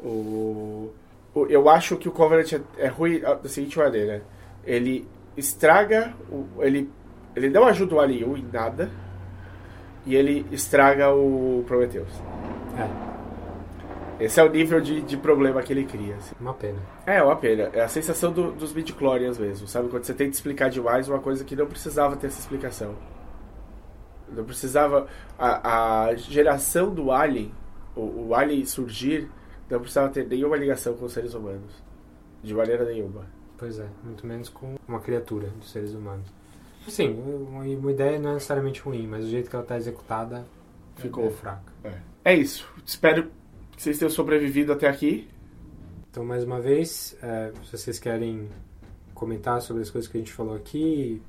O, 0.02 0.90
o- 1.34 1.46
eu 1.46 1.68
acho 1.68 1.96
que 1.96 2.08
o 2.08 2.12
Covenant 2.12 2.52
é, 2.52 2.60
é 2.78 2.86
ruim 2.88 3.20
da 3.20 3.48
seguinte 3.48 3.78
maneira. 3.78 4.22
Ele 4.64 5.06
estraga, 5.36 6.14
ele, 6.60 6.90
ele 7.34 7.48
não 7.50 7.66
ajuda 7.66 7.96
o 7.96 8.00
Alien 8.00 8.38
em 8.38 8.48
nada, 8.52 8.90
e 10.06 10.14
ele 10.14 10.46
estraga 10.52 11.12
o 11.14 11.64
Prometheus. 11.66 12.08
É, 14.18 14.24
Esse 14.24 14.40
é 14.40 14.44
o 14.44 14.48
nível 14.50 14.80
de, 14.80 15.00
de 15.00 15.16
problema 15.16 15.62
que 15.62 15.72
ele 15.72 15.84
cria. 15.84 16.14
assim. 16.16 16.34
uma 16.40 16.54
pena. 16.54 16.78
É, 17.06 17.22
uma 17.22 17.36
pena. 17.36 17.70
É 17.72 17.82
a 17.82 17.88
sensação 17.88 18.32
do- 18.32 18.52
dos 18.52 18.72
midi-chlorians 18.72 19.38
mesmo, 19.38 19.66
sabe? 19.66 19.88
Quando 19.88 20.04
você 20.04 20.14
tenta 20.14 20.30
explicar 20.30 20.68
demais 20.70 21.08
uma 21.08 21.18
coisa 21.18 21.44
que 21.44 21.56
não 21.56 21.66
precisava 21.66 22.16
ter 22.16 22.28
essa 22.28 22.38
explicação. 22.40 22.94
Não 24.28 24.44
precisava... 24.44 25.06
A, 25.38 26.06
a 26.06 26.14
geração 26.14 26.94
do 26.94 27.10
Alien, 27.10 27.52
o, 27.96 28.28
o 28.28 28.34
Alien 28.34 28.64
surgir, 28.64 29.28
não 29.68 29.80
precisava 29.80 30.08
ter 30.10 30.26
nenhuma 30.26 30.56
ligação 30.56 30.94
com 30.94 31.04
os 31.06 31.12
seres 31.12 31.34
humanos. 31.34 31.82
De 32.42 32.54
maneira 32.54 32.84
nenhuma. 32.84 33.26
Pois 33.58 33.78
é, 33.78 33.86
muito 34.02 34.26
menos 34.26 34.48
com 34.48 34.74
uma 34.86 35.00
criatura 35.00 35.48
dos 35.58 35.70
seres 35.70 35.92
humanos. 35.94 36.26
Sim, 36.88 37.14
uma, 37.14 37.64
uma 37.64 37.92
ideia 37.92 38.18
não 38.18 38.30
é 38.30 38.34
necessariamente 38.34 38.80
ruim, 38.80 39.06
mas 39.06 39.24
o 39.24 39.28
jeito 39.28 39.48
que 39.48 39.56
ela 39.56 39.64
está 39.64 39.76
executada 39.76 40.46
Ficou 40.96 41.26
é 41.26 41.30
fraca. 41.30 41.72
É. 41.82 41.98
É 42.24 42.34
isso. 42.34 42.68
Espero 42.84 43.30
que 43.72 43.82
vocês 43.82 43.98
tenham 43.98 44.10
sobrevivido 44.10 44.72
até 44.72 44.88
aqui. 44.88 45.28
Então, 46.10 46.24
mais 46.24 46.44
uma 46.44 46.60
vez, 46.60 47.16
é, 47.22 47.52
se 47.64 47.76
vocês 47.76 47.98
querem 47.98 48.48
comentar 49.14 49.60
sobre 49.60 49.82
as 49.82 49.90
coisas 49.90 50.10
que 50.10 50.16
a 50.16 50.20
gente 50.20 50.32
falou 50.32 50.54
aqui, 50.54 51.20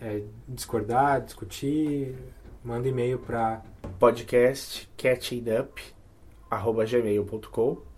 é, 0.00 0.22
discordar, 0.48 1.22
discutir, 1.22 2.16
manda 2.64 2.88
e-mail 2.88 3.18
para 3.18 3.62
Podcast 3.98 4.88
catchingup 4.96 5.78
arroba 6.50 6.84
gmail.com 6.84 7.93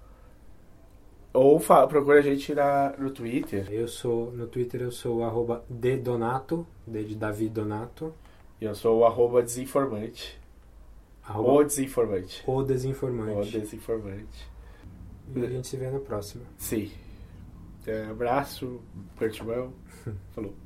ou 1.37 1.59
fa- 1.61 1.87
procura 1.87 2.19
a 2.19 2.23
gente 2.23 2.55
na, 2.55 2.95
no 2.99 3.11
Twitter. 3.11 3.67
Eu 3.71 3.87
sou, 3.89 4.31
no 4.33 4.47
Twitter 4.47 4.81
eu 4.83 4.91
sou 4.91 5.23
arroba 5.25 5.65
ddonato, 5.69 6.67
D 6.87 7.05
de 7.05 7.15
Davi 7.15 7.49
Donato, 7.49 8.13
E 8.61 8.65
eu 8.65 8.75
sou 8.75 9.01
o 9.01 9.05
arroba 9.05 9.43
desinformante. 9.43 10.39
arroba 11.23 11.53
O 11.53 11.65
desinformante. 11.65 12.43
o 12.47 12.57
O 12.57 12.63
desinformante. 12.65 13.51
desinformante. 13.59 14.49
E 15.35 15.45
a 15.45 15.49
gente 15.49 15.67
se 15.67 15.77
vê 15.77 15.91
na 15.91 15.99
próxima. 16.01 16.45
Sim. 16.57 16.91
É, 17.87 18.05
abraço, 18.07 18.81
Pertimão. 19.19 19.73
Falou. 20.35 20.55